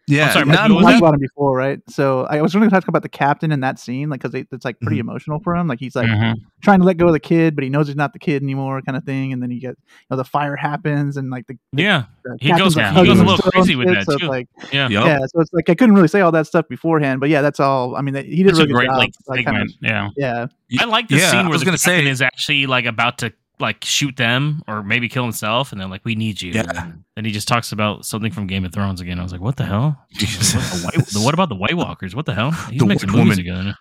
Yeah, 0.08 0.26
Yeah, 0.26 0.32
sorry, 0.32 0.44
not 0.46 0.54
Mikey, 0.54 0.60
what 0.60 0.68
we 0.68 0.74
was 0.76 0.84
talked 0.92 0.98
about 1.02 1.14
him 1.14 1.20
before, 1.20 1.56
right? 1.56 1.80
So 1.88 2.24
I 2.30 2.40
was 2.42 2.52
going 2.54 2.68
to 2.68 2.70
talk 2.74 2.88
about 2.88 3.02
the 3.02 3.08
captain 3.08 3.52
in 3.52 3.60
that 3.60 3.78
scene, 3.78 4.08
like 4.10 4.22
because 4.22 4.34
it's 4.50 4.64
like 4.64 4.80
pretty 4.80 4.96
Mm-hmm. 5.00 5.08
emotional 5.10 5.40
for 5.40 5.54
him. 5.54 5.68
Like 5.68 5.78
he's 5.80 5.94
like 5.94 6.08
Mhm. 6.08 6.34
trying 6.62 6.80
to 6.80 6.84
let 6.86 6.96
go 6.96 7.06
of 7.08 7.12
the 7.12 7.20
kid, 7.20 7.54
but 7.54 7.62
he 7.64 7.70
knows 7.70 7.86
he's 7.86 7.96
not 7.96 8.12
the 8.12 8.18
kid 8.18 8.42
anymore, 8.42 8.80
kind 8.82 8.96
of 8.96 9.04
thing. 9.04 9.32
And 9.32 9.42
then 9.42 9.50
you 9.50 9.60
get, 9.60 9.70
you 9.70 10.06
know, 10.10 10.16
the 10.16 10.24
fire 10.24 10.56
happens, 10.56 11.16
and 11.16 11.30
like 11.30 11.46
the, 11.46 11.56
Yeah, 11.72 12.04
the 12.24 12.36
He 12.40 12.48
goes- 12.52 12.76
like, 12.76 12.94
he 12.96 13.04
goes 13.06 13.20
a 13.20 13.24
little 13.24 13.50
crazy 13.50 13.76
with 13.76 13.88
shit, 13.88 13.98
that, 13.98 14.06
so 14.12 14.16
too. 14.18 14.26
Like, 14.26 14.48
yeah. 14.72 14.88
Yup. 14.88 15.04
yeah, 15.06 15.18
so 15.26 15.40
it's 15.40 15.52
like 15.52 15.68
I 15.68 15.74
couldn't 15.74 15.94
really 15.94 16.08
say 16.08 16.20
all 16.22 16.32
that 16.32 16.46
stuff 16.46 16.66
beforehand, 16.68 17.20
but 17.20 17.28
yeah, 17.28 17.42
that's 17.42 17.60
all. 17.60 17.94
I 17.96 18.00
mean, 18.00 18.14
he 18.14 18.42
did 18.42 18.48
It's 18.50 18.58
a 18.58 18.62
a 18.62 18.66
great 18.66 18.86
good 18.88 18.92
job. 18.92 18.98
like 18.98 19.12
like, 19.26 19.44
kind 19.44 19.62
of. 19.62 19.68
Yeah. 19.82 20.08
yeah, 20.16 20.46
I 20.80 20.84
like 20.86 21.08
the 21.08 21.16
Yeah, 21.16 21.30
scene 21.30 21.46
I 21.46 21.48
was 21.48 21.60
the 21.60 21.66
gonna 21.66 21.76
captain 21.78 22.04
say- 22.04 22.10
is 22.10 22.22
actually 22.22 22.66
like 22.66 22.86
about 22.86 23.18
to 23.18 23.32
like 23.60 23.84
shoot 23.84 24.16
them 24.16 24.62
or 24.68 24.82
maybe 24.82 25.08
kill 25.08 25.22
himself, 25.24 25.72
and 25.72 25.80
they're 25.80 25.88
like, 25.88 26.04
"We 26.04 26.14
need 26.14 26.40
you." 26.42 26.52
Yeah. 26.52 26.60
And 26.60 26.70
then- 26.70 27.04
then 27.16 27.24
he 27.24 27.30
just 27.32 27.48
talks 27.48 27.72
about 27.72 28.04
something 28.06 28.30
from 28.32 28.46
Game 28.46 28.64
of 28.64 28.72
Thrones 28.72 29.00
again. 29.00 29.18
I 29.18 29.22
was 29.22 29.32
like, 29.32 29.40
"What 29.40 29.56
the 29.56 29.64
hell? 29.66 30.04
What, 30.14 30.20
the 30.20 30.80
white, 30.94 31.06
the, 31.08 31.20
what 31.20 31.34
about 31.34 31.48
the 31.48 31.54
White 31.56 31.76
Walkers? 31.76 32.14
What 32.14 32.26
the 32.26 32.34
hell? 32.34 32.50
He's 32.52 32.78
The 32.80 32.86
making 32.86 33.10
movies 33.10 33.38
Woman. 33.38 33.38
again." 33.40 33.74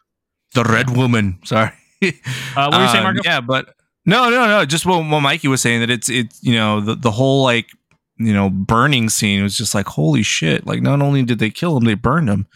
the 0.56 0.64
red 0.64 0.90
woman. 0.96 1.40
Sorry. 1.44 1.72
Uh, 2.02 2.12
what 2.70 2.74
were 2.74 2.82
you 2.84 2.88
saying, 2.90 2.98
Um, 3.06 3.14
Marco? 3.16 3.22
Yeah, 3.26 3.42
but 3.42 3.74
no, 4.06 4.30
no, 4.30 4.48
no. 4.48 4.66
Just 4.66 4.86
what, 4.86 5.00
what 5.10 5.20
Mikey 5.22 5.48
was 5.48 5.62
saying 5.62 5.80
that 5.82 5.90
it's 5.90 6.10
it's 6.10 6.42
you 6.44 6.54
know 6.54 6.80
the 6.80 6.96
the 6.96 7.10
whole 7.12 7.44
like 7.44 7.68
you 8.18 8.34
know 8.34 8.50
burning 8.52 9.10
scene 9.10 9.42
was 9.44 9.58
just 9.58 9.74
like 9.76 9.88
holy 9.88 10.22
shit. 10.24 10.66
Like 10.68 10.82
not 10.82 11.02
only 11.02 11.24
did 11.24 11.40
they 11.40 11.50
kill 11.50 11.76
him, 11.76 11.84
they 11.86 11.96
burned 11.96 12.30
him. 12.30 12.48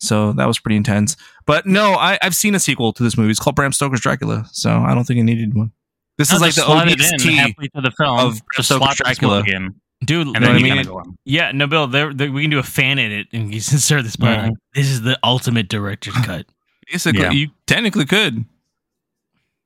So 0.00 0.32
that 0.34 0.46
was 0.46 0.58
pretty 0.58 0.76
intense. 0.76 1.16
But 1.46 1.66
no, 1.66 1.94
I, 1.94 2.18
I've 2.22 2.34
seen 2.36 2.54
a 2.54 2.60
sequel 2.60 2.92
to 2.92 3.02
this 3.02 3.16
movie. 3.18 3.30
It's 3.30 3.40
called 3.40 3.56
Bram 3.56 3.72
Stoker's 3.72 4.00
Dracula. 4.00 4.46
So 4.52 4.70
I 4.70 4.94
don't 4.94 5.04
think 5.04 5.18
it 5.20 5.24
needed 5.24 5.54
one. 5.54 5.72
This 6.18 6.30
No, 6.30 6.36
is 6.36 6.42
like 6.42 6.54
the 6.54 6.62
slot 6.62 6.88
it 6.88 6.92
in 7.00 7.18
ODST. 7.18 7.34
halfway 7.36 7.68
to 7.68 7.80
the 7.80 7.90
film 7.90 8.18
of 8.18 8.40
just 8.54 8.68
Stoker's 8.68 8.78
slot 8.78 8.90
this 8.90 8.98
Dracula. 9.18 9.38
movie 9.40 9.52
in, 9.54 9.74
Dude, 10.04 10.26
and 10.28 10.34
know 10.34 10.40
then 10.40 10.42
what 10.42 10.58
I 10.58 10.62
mean? 10.62 10.74
gotta 10.76 10.88
go 10.88 10.98
on. 10.98 11.18
yeah, 11.24 11.50
Nabil. 11.52 11.90
There, 11.90 12.12
there, 12.14 12.30
we 12.30 12.42
can 12.42 12.50
do 12.50 12.58
a 12.58 12.62
fan 12.62 12.98
edit 12.98 13.28
and 13.32 13.52
you 13.54 13.60
can 13.60 13.72
insert 13.74 14.04
this 14.04 14.16
part. 14.16 14.38
Like, 14.38 14.52
this 14.74 14.88
is 14.88 15.02
the 15.02 15.18
ultimate 15.24 15.68
director's 15.68 16.14
cut, 16.24 16.46
Basically, 16.90 17.20
Yeah. 17.22 17.30
you 17.32 17.48
technically 17.66 18.04
could. 18.06 18.44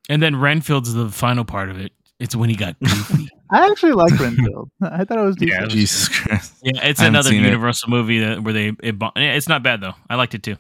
and 0.08 0.22
then 0.22 0.36
Renfield's 0.36 0.94
the 0.94 1.10
final 1.10 1.44
part 1.44 1.68
of 1.68 1.78
it. 1.80 1.92
It's 2.18 2.34
when 2.34 2.48
he 2.50 2.56
got 2.56 2.78
goofy. 2.84 3.28
I 3.50 3.66
actually 3.70 3.92
like 3.92 4.18
Renfield. 4.18 4.70
I 4.82 5.04
thought 5.04 5.18
it 5.18 5.22
was 5.22 5.36
decent. 5.36 5.62
Yeah, 5.62 5.66
Jesus 5.68 6.08
Christ. 6.08 6.54
yeah, 6.62 6.80
it's 6.84 7.00
another 7.00 7.30
seen 7.30 7.42
it. 7.42 7.46
Universal 7.46 7.88
movie 7.90 8.18
that 8.20 8.42
where 8.42 8.52
they. 8.52 8.68
It, 8.82 8.96
it's 9.16 9.48
not 9.48 9.62
bad 9.62 9.80
though. 9.80 9.94
I 10.10 10.16
liked 10.16 10.34
it 10.34 10.42
too. 10.42 10.56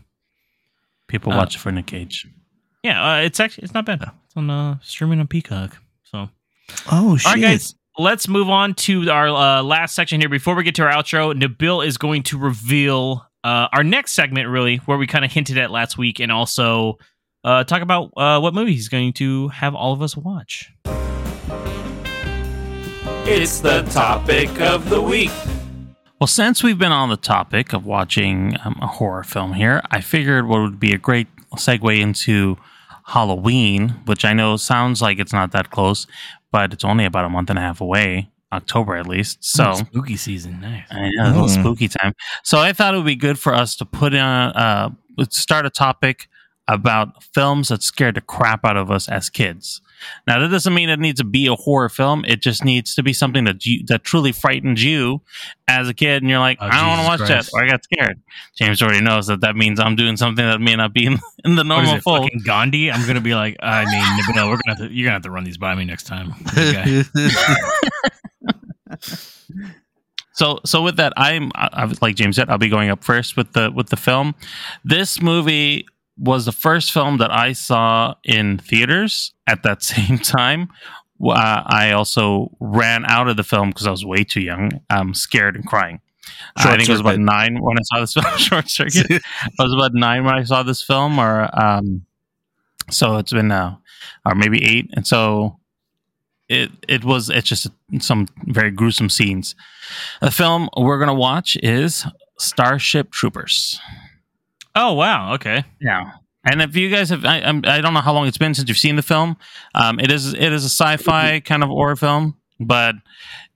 People 1.08 1.32
Uh, 1.32 1.36
watch 1.38 1.56
it 1.56 1.58
for 1.58 1.72
Nick 1.72 1.86
Cage. 1.86 2.26
Yeah, 2.82 3.02
uh, 3.14 3.16
it's 3.20 3.40
actually 3.40 3.64
it's 3.64 3.74
not 3.74 3.84
bad. 3.86 4.08
It's 4.38 4.42
on 4.44 4.50
uh, 4.50 4.78
streaming 4.82 5.18
on 5.18 5.26
Peacock. 5.26 5.76
So, 6.04 6.28
Oh 6.92 7.16
shit. 7.16 7.26
all 7.26 7.32
right, 7.32 7.40
guys, 7.42 7.74
let's 7.98 8.28
move 8.28 8.48
on 8.48 8.74
to 8.74 9.10
our 9.10 9.26
uh, 9.28 9.62
last 9.64 9.96
section 9.96 10.20
here. 10.20 10.28
Before 10.28 10.54
we 10.54 10.62
get 10.62 10.76
to 10.76 10.82
our 10.84 10.92
outro, 10.92 11.34
Nabil 11.34 11.84
is 11.84 11.98
going 11.98 12.22
to 12.24 12.38
reveal 12.38 13.26
uh, 13.42 13.66
our 13.72 13.82
next 13.82 14.12
segment, 14.12 14.48
really, 14.48 14.76
where 14.86 14.96
we 14.96 15.08
kind 15.08 15.24
of 15.24 15.32
hinted 15.32 15.58
at 15.58 15.72
last 15.72 15.98
week, 15.98 16.20
and 16.20 16.30
also 16.30 16.98
uh, 17.42 17.64
talk 17.64 17.82
about 17.82 18.12
uh, 18.16 18.38
what 18.38 18.54
movie 18.54 18.74
he's 18.74 18.88
going 18.88 19.12
to 19.14 19.48
have 19.48 19.74
all 19.74 19.92
of 19.92 20.02
us 20.02 20.16
watch. 20.16 20.70
It's 23.26 23.58
the 23.58 23.82
topic 23.90 24.60
of 24.60 24.88
the 24.88 25.02
week. 25.02 25.32
Well, 26.20 26.28
since 26.28 26.62
we've 26.62 26.78
been 26.78 26.92
on 26.92 27.08
the 27.08 27.16
topic 27.16 27.72
of 27.72 27.84
watching 27.84 28.56
um, 28.64 28.78
a 28.80 28.86
horror 28.86 29.24
film 29.24 29.54
here, 29.54 29.82
I 29.90 30.00
figured 30.00 30.46
what 30.46 30.60
would 30.60 30.78
be 30.78 30.92
a 30.92 30.98
great 30.98 31.26
segue 31.56 31.98
into 32.00 32.56
Halloween, 33.08 33.88
which 34.04 34.24
I 34.24 34.32
know 34.34 34.56
sounds 34.56 35.00
like 35.02 35.18
it's 35.18 35.32
not 35.32 35.52
that 35.52 35.70
close, 35.70 36.06
but 36.52 36.72
it's 36.72 36.84
only 36.84 37.04
about 37.04 37.24
a 37.24 37.28
month 37.28 37.48
and 37.50 37.58
a 37.58 37.62
half 37.62 37.80
away, 37.80 38.30
October 38.52 38.96
at 38.96 39.06
least. 39.06 39.38
So. 39.42 39.72
spooky 39.74 40.16
season, 40.16 40.60
nice. 40.60 40.84
I 40.90 41.08
know, 41.16 41.24
a 41.24 41.32
little 41.32 41.46
Mm. 41.48 41.60
spooky 41.60 41.88
time. 41.88 42.12
So 42.44 42.58
I 42.58 42.72
thought 42.72 42.94
it 42.94 42.98
would 42.98 43.06
be 43.06 43.16
good 43.16 43.38
for 43.38 43.54
us 43.54 43.76
to 43.76 43.86
put 43.86 44.12
in 44.12 44.20
a, 44.20 44.52
uh, 44.54 45.24
start 45.30 45.64
a 45.66 45.70
topic 45.70 46.28
about 46.68 47.22
films 47.24 47.68
that 47.68 47.82
scared 47.82 48.14
the 48.14 48.20
crap 48.20 48.64
out 48.64 48.76
of 48.76 48.90
us 48.90 49.08
as 49.08 49.30
kids. 49.30 49.80
Now 50.26 50.38
that 50.38 50.48
doesn't 50.50 50.74
mean 50.74 50.90
it 50.90 51.00
needs 51.00 51.18
to 51.18 51.24
be 51.24 51.46
a 51.48 51.54
horror 51.54 51.88
film. 51.88 52.24
It 52.28 52.40
just 52.40 52.64
needs 52.64 52.94
to 52.94 53.02
be 53.02 53.12
something 53.12 53.44
that 53.44 53.66
you, 53.66 53.84
that 53.86 54.04
truly 54.04 54.30
frightened 54.30 54.78
you 54.80 55.22
as 55.66 55.88
a 55.88 55.94
kid, 55.94 56.22
and 56.22 56.30
you're 56.30 56.38
like, 56.38 56.58
Oh, 56.60 56.66
I 56.66 56.78
don't 56.78 56.88
want 56.88 57.00
to 57.00 57.06
watch 57.08 57.18
Christ. 57.30 57.50
that, 57.50 57.58
or 57.58 57.64
I 57.64 57.68
got 57.68 57.82
scared. 57.82 58.20
James 58.56 58.80
already 58.80 59.00
knows 59.00 59.26
that 59.26 59.40
that 59.40 59.56
means 59.56 59.80
I'm 59.80 59.96
doing 59.96 60.16
something 60.16 60.44
that 60.46 60.60
may 60.60 60.76
not 60.76 60.92
be 60.92 61.06
in, 61.06 61.18
in 61.44 61.56
the 61.56 61.64
normal 61.64 61.94
it, 61.94 62.02
fold. 62.02 62.30
Gandhi? 62.44 62.92
I'm 62.92 63.06
gonna 63.08 63.20
be 63.20 63.34
like, 63.34 63.56
I 63.60 63.84
mean, 63.86 64.36
no, 64.36 64.48
we're 64.48 64.58
gonna 64.64 64.78
have 64.78 64.88
to, 64.88 64.94
you're 64.94 65.06
gonna 65.06 65.14
have 65.14 65.22
to 65.22 65.30
run 65.30 65.42
these 65.44 65.58
by 65.58 65.74
me 65.74 65.84
next 65.84 66.04
time. 66.04 66.32
Okay. 66.56 67.02
So, 70.34 70.60
so 70.64 70.82
with 70.82 70.98
that, 70.98 71.12
I'm 71.16 71.50
I- 71.56 71.92
like 72.00 72.14
James 72.14 72.36
said, 72.36 72.48
I'll 72.48 72.58
be 72.58 72.68
going 72.68 72.90
up 72.90 73.02
first 73.02 73.36
with 73.36 73.54
the 73.54 73.72
with 73.72 73.88
the 73.88 73.96
film. 73.96 74.36
This 74.84 75.20
movie 75.20 75.88
was 76.18 76.44
the 76.44 76.52
first 76.52 76.92
film 76.92 77.18
that 77.18 77.30
I 77.30 77.52
saw 77.52 78.14
in 78.24 78.58
theaters 78.58 79.32
at 79.46 79.62
that 79.62 79.82
same 79.94 80.18
time. 80.18 80.68
Uh, 81.22 81.62
I 81.66 81.92
also 81.92 82.56
ran 82.60 83.04
out 83.06 83.28
of 83.28 83.36
the 83.36 83.44
film 83.44 83.70
because 83.70 83.86
I 83.86 83.90
was 83.90 84.04
way 84.04 84.22
too 84.24 84.40
young, 84.40 84.80
um, 84.90 85.14
scared 85.14 85.56
and 85.56 85.66
crying. 85.66 86.00
I 86.56 86.76
think 86.76 86.88
it 86.88 86.92
was 86.92 87.00
about 87.00 87.18
nine 87.18 87.60
when 87.60 87.78
I 87.78 87.82
saw 87.82 88.00
this 88.00 88.12
film. 88.14 88.36
Short 88.36 88.68
circuit. 88.68 89.06
I 89.58 89.62
was 89.62 89.72
about 89.72 89.94
nine 89.94 90.24
when 90.24 90.34
I 90.34 90.44
saw 90.44 90.62
this 90.62 90.82
film, 90.82 91.18
or 91.18 91.48
um, 91.58 92.04
so 92.90 93.16
it's 93.16 93.32
been 93.32 93.50
uh, 93.50 93.76
or 94.24 94.34
maybe 94.34 94.64
eight, 94.64 94.90
and 94.94 95.06
so 95.06 95.58
it 96.48 96.70
it 96.86 97.04
was 97.04 97.30
it's 97.30 97.48
just 97.48 97.68
some 97.98 98.28
very 98.46 98.70
gruesome 98.70 99.10
scenes. 99.10 99.54
The 100.20 100.30
film 100.30 100.68
we're 100.76 100.98
gonna 100.98 101.14
watch 101.14 101.56
is 101.62 102.06
Starship 102.38 103.10
Troopers. 103.10 103.80
Oh 104.74 104.94
wow, 104.94 105.34
okay. 105.34 105.64
Yeah. 105.80 106.12
And 106.44 106.62
if 106.62 106.76
you 106.76 106.88
guys 106.88 107.10
have, 107.10 107.24
I, 107.24 107.40
I'm- 107.40 107.62
I 107.66 107.80
don't 107.80 107.92
know 107.94 108.00
how 108.00 108.12
long 108.14 108.26
it's 108.26 108.38
been 108.38 108.54
since 108.54 108.68
you've 108.68 108.78
seen 108.78 108.96
the 108.96 109.02
film. 109.02 109.36
Um, 109.74 109.98
it 110.00 110.10
is 110.10 110.32
it 110.34 110.52
is 110.52 110.64
a 110.64 110.68
sci-fi 110.68 111.40
kind 111.40 111.62
of 111.62 111.68
horror 111.68 111.96
film, 111.96 112.36
but 112.60 112.94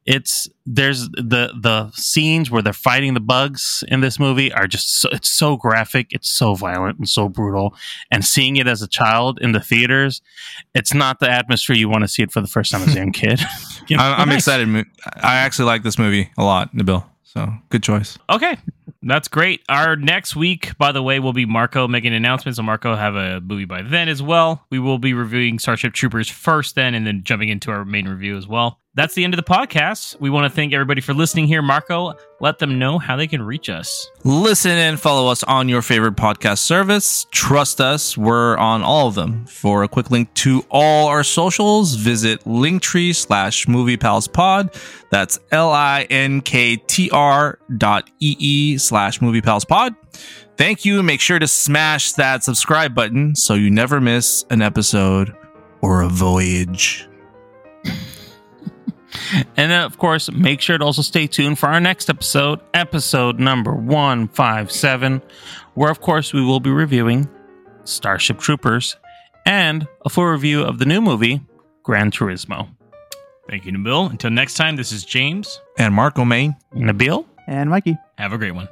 it's 0.04 0.48
there's 0.66 1.08
the 1.10 1.52
the 1.60 1.90
scenes 1.92 2.50
where 2.50 2.60
they're 2.60 2.72
fighting 2.72 3.14
the 3.14 3.20
bugs 3.20 3.84
in 3.86 4.00
this 4.00 4.18
movie 4.18 4.52
are 4.52 4.66
just 4.66 5.00
so, 5.00 5.08
it's 5.12 5.30
so 5.30 5.56
graphic, 5.56 6.08
it's 6.10 6.28
so 6.28 6.54
violent 6.56 6.98
and 6.98 7.08
so 7.08 7.28
brutal. 7.28 7.74
And 8.10 8.24
seeing 8.24 8.56
it 8.56 8.66
as 8.66 8.82
a 8.82 8.88
child 8.88 9.38
in 9.40 9.52
the 9.52 9.60
theaters, 9.60 10.20
it's 10.74 10.92
not 10.92 11.20
the 11.20 11.30
atmosphere 11.30 11.76
you 11.76 11.88
want 11.88 12.02
to 12.02 12.08
see 12.08 12.22
it 12.22 12.32
for 12.32 12.40
the 12.40 12.48
first 12.48 12.72
time 12.72 12.82
as 12.82 12.94
a 12.94 12.98
young 12.98 13.12
kid. 13.12 13.40
You 13.88 13.96
know? 13.96 14.04
I, 14.04 14.20
I'm 14.22 14.28
Nice. 14.28 14.38
excited. 14.38 14.86
I 15.16 15.36
actually 15.38 15.64
like 15.64 15.82
this 15.82 15.98
movie 15.98 16.30
a 16.38 16.44
lot, 16.44 16.72
Nabil. 16.72 17.04
So 17.24 17.52
good 17.68 17.82
choice. 17.82 18.16
Okay, 18.30 18.56
that's 19.02 19.28
great. 19.28 19.62
Our 19.68 19.96
next 19.96 20.36
week, 20.36 20.76
by 20.78 20.92
the 20.92 21.02
way, 21.02 21.18
will 21.18 21.32
be 21.32 21.46
Marco 21.46 21.88
making 21.88 22.14
announcements. 22.14 22.56
So 22.56 22.62
Marco 22.62 22.94
have 22.96 23.16
a 23.16 23.40
movie 23.40 23.64
by 23.64 23.82
then 23.82 24.08
as 24.08 24.22
well. 24.22 24.66
We 24.70 24.78
will 24.78 24.98
be 24.98 25.14
reviewing 25.14 25.58
Starship 25.58 25.92
Troopers 25.92 26.28
first, 26.28 26.74
then, 26.74 26.94
and 26.94 27.06
then 27.06 27.22
jumping 27.24 27.48
into 27.48 27.70
our 27.70 27.84
main 27.84 28.08
review 28.08 28.36
as 28.36 28.46
well. 28.46 28.81
That's 28.94 29.14
the 29.14 29.24
end 29.24 29.32
of 29.32 29.38
the 29.38 29.44
podcast. 29.50 30.20
We 30.20 30.28
want 30.28 30.44
to 30.44 30.54
thank 30.54 30.74
everybody 30.74 31.00
for 31.00 31.14
listening 31.14 31.46
here. 31.46 31.62
Marco, 31.62 32.12
let 32.40 32.58
them 32.58 32.78
know 32.78 32.98
how 32.98 33.16
they 33.16 33.26
can 33.26 33.40
reach 33.40 33.70
us. 33.70 34.10
Listen 34.22 34.72
and 34.72 35.00
follow 35.00 35.30
us 35.30 35.42
on 35.44 35.70
your 35.70 35.80
favorite 35.80 36.14
podcast 36.14 36.58
service. 36.58 37.26
Trust 37.30 37.80
us, 37.80 38.18
we're 38.18 38.54
on 38.58 38.82
all 38.82 39.08
of 39.08 39.14
them. 39.14 39.46
For 39.46 39.82
a 39.82 39.88
quick 39.88 40.10
link 40.10 40.34
to 40.34 40.66
all 40.68 41.08
our 41.08 41.24
socials, 41.24 41.94
visit 41.94 42.44
linktree 42.44 43.14
slash 43.14 43.66
movie 43.66 43.96
pals 43.96 44.28
pod. 44.28 44.74
That's 45.10 45.40
L-I-N-K-T-R 45.52 46.08
dot 47.78 48.10
E-E 48.20 48.76
slash 48.76 49.22
movie 49.22 49.40
pals 49.40 49.64
pod. 49.64 49.94
Thank 50.58 50.84
you. 50.84 51.02
Make 51.02 51.22
sure 51.22 51.38
to 51.38 51.48
smash 51.48 52.12
that 52.12 52.44
subscribe 52.44 52.94
button 52.94 53.34
so 53.36 53.54
you 53.54 53.70
never 53.70 54.02
miss 54.02 54.44
an 54.50 54.60
episode 54.60 55.34
or 55.80 56.02
a 56.02 56.08
voyage. 56.08 57.08
And 59.56 59.70
then, 59.70 59.82
of 59.82 59.98
course, 59.98 60.30
make 60.30 60.60
sure 60.60 60.78
to 60.78 60.84
also 60.84 61.02
stay 61.02 61.26
tuned 61.26 61.58
for 61.58 61.68
our 61.68 61.80
next 61.80 62.08
episode, 62.08 62.60
episode 62.74 63.38
number 63.38 63.74
157, 63.74 65.22
where, 65.74 65.90
of 65.90 66.00
course, 66.00 66.32
we 66.32 66.42
will 66.42 66.60
be 66.60 66.70
reviewing 66.70 67.28
Starship 67.84 68.38
Troopers 68.38 68.96
and 69.46 69.86
a 70.04 70.08
full 70.08 70.24
review 70.24 70.62
of 70.62 70.78
the 70.78 70.84
new 70.84 71.00
movie, 71.00 71.40
Gran 71.82 72.10
Turismo. 72.10 72.68
Thank 73.48 73.66
you, 73.66 73.72
Nabil. 73.72 74.10
Until 74.10 74.30
next 74.30 74.54
time, 74.54 74.76
this 74.76 74.92
is 74.92 75.04
James. 75.04 75.60
And 75.78 75.92
Marco 75.94 76.24
Main. 76.24 76.56
Nabil? 76.74 77.26
And 77.48 77.70
Mikey. 77.70 77.96
Have 78.18 78.32
a 78.32 78.38
great 78.38 78.52
one. 78.52 78.68